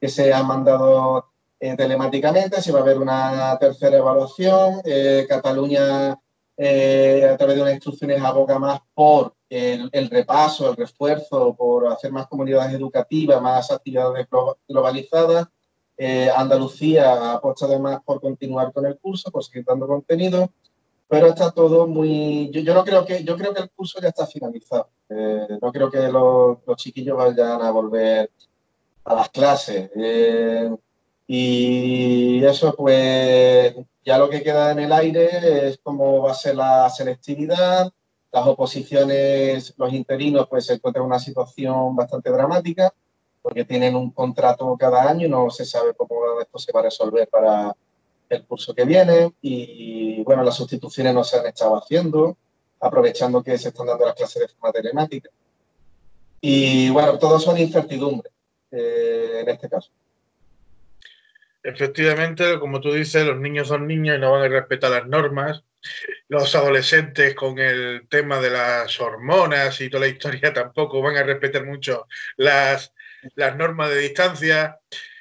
que 0.00 0.08
se 0.08 0.32
han 0.32 0.46
mandado 0.46 1.26
eh, 1.58 1.74
telemáticamente, 1.74 2.60
si 2.60 2.70
va 2.70 2.80
a 2.80 2.82
haber 2.82 2.98
una 2.98 3.56
tercera 3.58 3.96
evaluación. 3.96 4.82
Cataluña 5.26 6.18
eh, 6.58 7.28
a 7.30 7.36
través 7.36 7.56
de 7.56 7.62
unas 7.62 7.74
instrucciones 7.74 8.22
aboga 8.22 8.58
más 8.58 8.80
por 8.94 9.34
el, 9.50 9.90
repaso, 10.10 10.70
el 10.70 10.76
refuerzo, 10.76 11.54
por 11.54 11.86
hacer 11.88 12.10
más 12.12 12.26
comunidades 12.28 12.72
educativas, 12.74 13.40
más 13.42 13.70
actividades 13.70 14.26
globalizadas. 14.66 15.48
Eh, 15.98 16.30
Andalucía 16.34 17.34
apuesta 17.34 17.66
además 17.66 18.00
por 18.04 18.20
continuar 18.20 18.72
con 18.72 18.86
el 18.86 18.98
curso, 18.98 19.30
por 19.30 19.44
seguir 19.44 19.64
dando 19.66 19.86
contenido, 19.86 20.50
pero 21.08 21.28
está 21.28 21.50
todo 21.50 21.86
muy... 21.86 22.50
Yo, 22.50 22.74
no 22.74 22.84
creo 22.84 23.04
que, 23.04 23.22
yo 23.24 23.36
creo 23.36 23.54
que 23.54 23.62
el 23.62 23.70
curso 23.70 24.00
ya 24.00 24.08
está 24.08 24.26
finalizado. 24.26 24.88
Eh, 25.08 25.58
no 25.60 25.72
creo 25.72 25.90
que 25.90 26.08
los, 26.08 26.58
los, 26.66 26.76
chiquillos 26.76 27.16
vayan 27.16 27.62
a 27.62 27.70
volver 27.70 28.30
a 29.04 29.14
las 29.14 29.28
clases. 29.30 29.90
y 31.26 32.44
eso 32.44 32.74
pues 32.76 33.74
ya 34.04 34.18
lo 34.18 34.28
que 34.30 34.42
queda 34.42 34.72
en 34.72 34.80
el 34.80 34.92
aire 34.92 35.68
es 35.68 35.78
cómo 35.82 36.22
va 36.22 36.32
a 36.32 36.34
ser 36.34 36.56
la 36.56 36.88
selectividad. 36.90 37.92
Las 38.32 38.46
oposiciones, 38.46 39.74
los 39.76 39.92
interinos, 39.92 40.46
pues 40.48 40.66
se 40.66 40.74
encuentran 40.74 41.04
en 41.04 41.10
una 41.10 41.18
situación 41.18 41.96
bastante 41.96 42.30
dramática 42.30 42.92
porque 43.46 43.64
tienen 43.64 43.94
un 43.94 44.10
contrato 44.10 44.76
cada 44.76 45.08
año 45.08 45.26
y 45.26 45.30
no 45.30 45.48
se 45.50 45.64
sabe 45.64 45.94
cómo 45.94 46.40
esto 46.40 46.58
se 46.58 46.72
va 46.72 46.80
a 46.80 46.82
resolver 46.82 47.28
para 47.28 47.76
el 48.28 48.44
curso 48.44 48.74
que 48.74 48.84
viene. 48.84 49.32
Y 49.40 50.22
bueno, 50.22 50.42
las 50.42 50.56
sustituciones 50.56 51.14
no 51.14 51.24
se 51.24 51.38
han 51.38 51.46
estado 51.46 51.76
haciendo, 51.76 52.36
aprovechando 52.80 53.42
que 53.42 53.58
se 53.58 53.68
están 53.68 53.86
dando 53.86 54.06
las 54.06 54.14
clases 54.14 54.42
de 54.42 54.48
forma 54.48 54.72
telemática. 54.72 55.30
Y 56.40 56.90
bueno, 56.90 57.18
todo 57.18 57.38
son 57.40 57.58
incertidumbres 57.58 58.32
eh, 58.70 59.40
en 59.40 59.48
este 59.48 59.68
caso. 59.68 59.90
Efectivamente, 61.62 62.60
como 62.60 62.80
tú 62.80 62.92
dices, 62.92 63.26
los 63.26 63.40
niños 63.40 63.66
son 63.68 63.88
niños 63.88 64.16
y 64.16 64.20
no 64.20 64.30
van 64.30 64.42
a 64.42 64.48
respetar 64.48 64.90
las 64.90 65.06
normas. 65.08 65.64
Los 66.28 66.54
adolescentes 66.54 67.34
con 67.34 67.58
el 67.58 68.06
tema 68.08 68.40
de 68.40 68.50
las 68.50 69.00
hormonas 69.00 69.80
y 69.80 69.90
toda 69.90 70.02
la 70.02 70.12
historia 70.12 70.52
tampoco 70.52 71.02
van 71.02 71.16
a 71.16 71.24
respetar 71.24 71.64
mucho 71.64 72.06
las, 72.36 72.92
las 73.34 73.56
normas 73.56 73.90
de 73.90 73.98
distancia. 73.98 74.78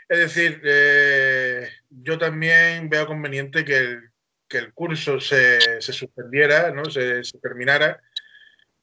Es 0.08 0.20
decir, 0.20 0.62
eh, 0.64 1.68
yo 1.90 2.18
también 2.18 2.90
veo 2.90 3.08
conveniente 3.08 3.66
que 3.66 3.78
el, 3.78 4.12
que 4.48 4.60
el 4.60 4.74
curso 4.74 5.20
se, 5.20 5.82
se 5.82 5.94
suspendiera, 5.94 6.72
¿no? 6.72 6.86
se, 6.86 7.22
terminara, 7.42 8.02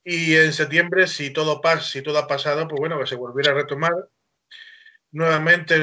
Y 0.05 0.34
en 0.36 0.52
septiembre, 0.52 1.07
si 1.07 1.31
todo 1.33 1.60
pasa, 1.60 1.83
si 1.83 2.02
todo 2.02 2.18
ha 2.18 2.26
pasado, 2.26 2.67
pues 2.68 2.81
bueno, 2.81 2.99
que 2.99 3.07
se 3.07 3.15
volviera 3.17 3.52
a 3.52 3.55
retomar 3.55 3.92
nuevamente 5.12 5.76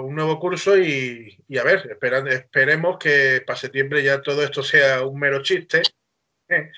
un 0.00 0.14
nuevo 0.14 0.38
curso 0.38 0.78
y, 0.78 1.36
a 1.58 1.64
ver, 1.64 1.98
esperemos 2.28 2.98
que 2.98 3.42
para 3.46 3.58
septiembre 3.58 4.02
ya 4.02 4.22
todo 4.22 4.42
esto 4.44 4.62
sea 4.62 5.04
un 5.04 5.18
mero 5.18 5.42
chiste 5.42 5.82
¿eh? 6.48 6.70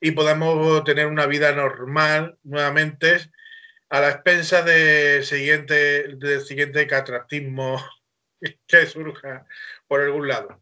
y 0.00 0.10
podamos 0.12 0.84
tener 0.84 1.06
una 1.06 1.26
vida 1.26 1.52
normal 1.52 2.38
nuevamente 2.42 3.30
a 3.90 4.00
la 4.00 4.10
expensa 4.10 4.62
del 4.62 5.24
siguiente, 5.24 6.14
del 6.16 6.40
siguiente 6.40 6.86
catractismo 6.86 7.84
que 8.66 8.86
surja 8.86 9.44
por 9.86 10.00
algún 10.00 10.28
lado. 10.28 10.60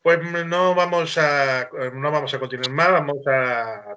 Pues 0.00 0.20
no 0.46 0.74
vamos 0.74 1.18
a, 1.18 1.68
no 1.92 2.10
vamos 2.10 2.32
a 2.32 2.38
continuar 2.38 2.70
más, 2.70 2.92
vamos 2.92 3.26
a, 3.26 3.96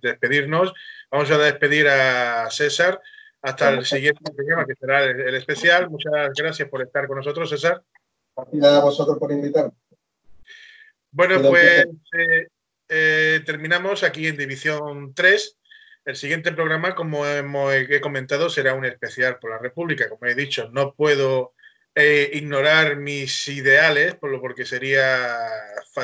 despedirnos, 0.00 0.72
vamos 1.10 1.30
a 1.30 1.38
despedir 1.38 1.86
a 1.86 2.50
César 2.50 3.00
hasta 3.42 3.68
el 3.68 3.84
siguiente 3.84 4.32
programa 4.34 4.64
que 4.64 4.74
será 4.74 5.04
el, 5.04 5.34
especial. 5.34 5.90
Muchas 5.90 6.32
gracias 6.34 6.68
por 6.68 6.82
estar 6.82 7.06
con 7.06 7.18
nosotros, 7.18 7.50
César. 7.50 7.82
Gracias 8.34 8.64
a 8.64 8.80
vosotros 8.80 9.18
por 9.18 9.30
invitarme. 9.30 9.72
Bueno, 11.10 11.42
pues 11.42 11.86
eh, 12.18 12.48
eh, 12.88 13.42
terminamos 13.44 14.02
aquí 14.02 14.26
en 14.26 14.38
División 14.38 15.14
3. 15.14 15.58
El 16.04 16.16
siguiente 16.16 16.52
programa, 16.52 16.94
como 16.94 17.26
hemos, 17.26 17.72
he 17.74 18.00
comentado, 18.00 18.50
será 18.50 18.74
un 18.74 18.84
especial 18.84 19.38
por 19.38 19.50
la 19.50 19.58
República. 19.58 20.08
Como 20.08 20.26
he 20.26 20.34
dicho, 20.34 20.70
no 20.72 20.94
puedo 20.94 21.54
eh, 21.94 22.30
ignorar 22.34 22.96
mis 22.96 23.48
ideales, 23.48 24.14
por 24.16 24.30
lo 24.30 24.40
porque 24.40 24.66
sería 24.66 25.38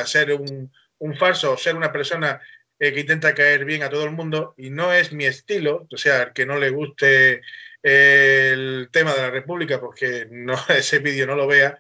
ser 0.07 0.33
un, 0.33 0.73
un 0.99 1.17
falso 1.17 1.53
o 1.53 1.57
ser 1.57 1.75
una 1.77 1.93
persona 1.93 2.41
eh, 2.79 2.95
que 2.95 3.01
intenta 3.01 3.35
caer 3.35 3.67
bien 3.67 3.83
a 3.83 3.91
todo 3.91 4.05
el 4.05 4.13
mundo 4.13 4.55
y 4.57 4.71
no 4.71 4.93
es 4.93 5.13
mi 5.13 5.27
estilo, 5.27 5.87
o 5.93 5.97
sea, 5.99 6.33
que 6.33 6.47
no 6.47 6.59
le 6.59 6.71
guste 6.71 7.43
el 7.83 8.89
tema 8.91 9.15
de 9.15 9.21
la 9.21 9.31
República 9.31 9.79
porque 9.81 10.27
no, 10.31 10.55
ese 10.69 10.99
vídeo 11.01 11.27
no 11.27 11.37
lo 11.37 11.47
vea, 11.47 11.79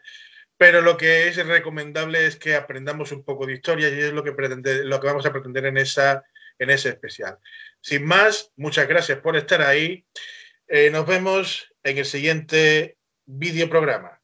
pero 0.58 0.82
lo 0.82 0.98
que 0.98 1.28
es 1.28 1.46
recomendable 1.46 2.26
es 2.26 2.36
que 2.36 2.54
aprendamos 2.54 3.12
un 3.12 3.24
poco 3.24 3.46
de 3.46 3.54
historia 3.54 3.88
y 3.88 3.98
es 3.98 4.12
lo 4.12 4.22
que, 4.22 4.32
pretende, 4.32 4.84
lo 4.84 5.00
que 5.00 5.06
vamos 5.06 5.24
a 5.24 5.32
pretender 5.32 5.64
en, 5.64 5.78
esa, 5.78 6.22
en 6.58 6.68
ese 6.68 6.90
especial. 6.90 7.38
Sin 7.80 8.04
más, 8.04 8.52
muchas 8.56 8.86
gracias 8.86 9.18
por 9.20 9.36
estar 9.36 9.62
ahí. 9.62 10.06
Eh, 10.68 10.90
nos 10.90 11.06
vemos 11.06 11.74
en 11.82 11.98
el 11.98 12.04
siguiente 12.04 12.98
vídeo 13.26 13.68
programa. 13.68 14.19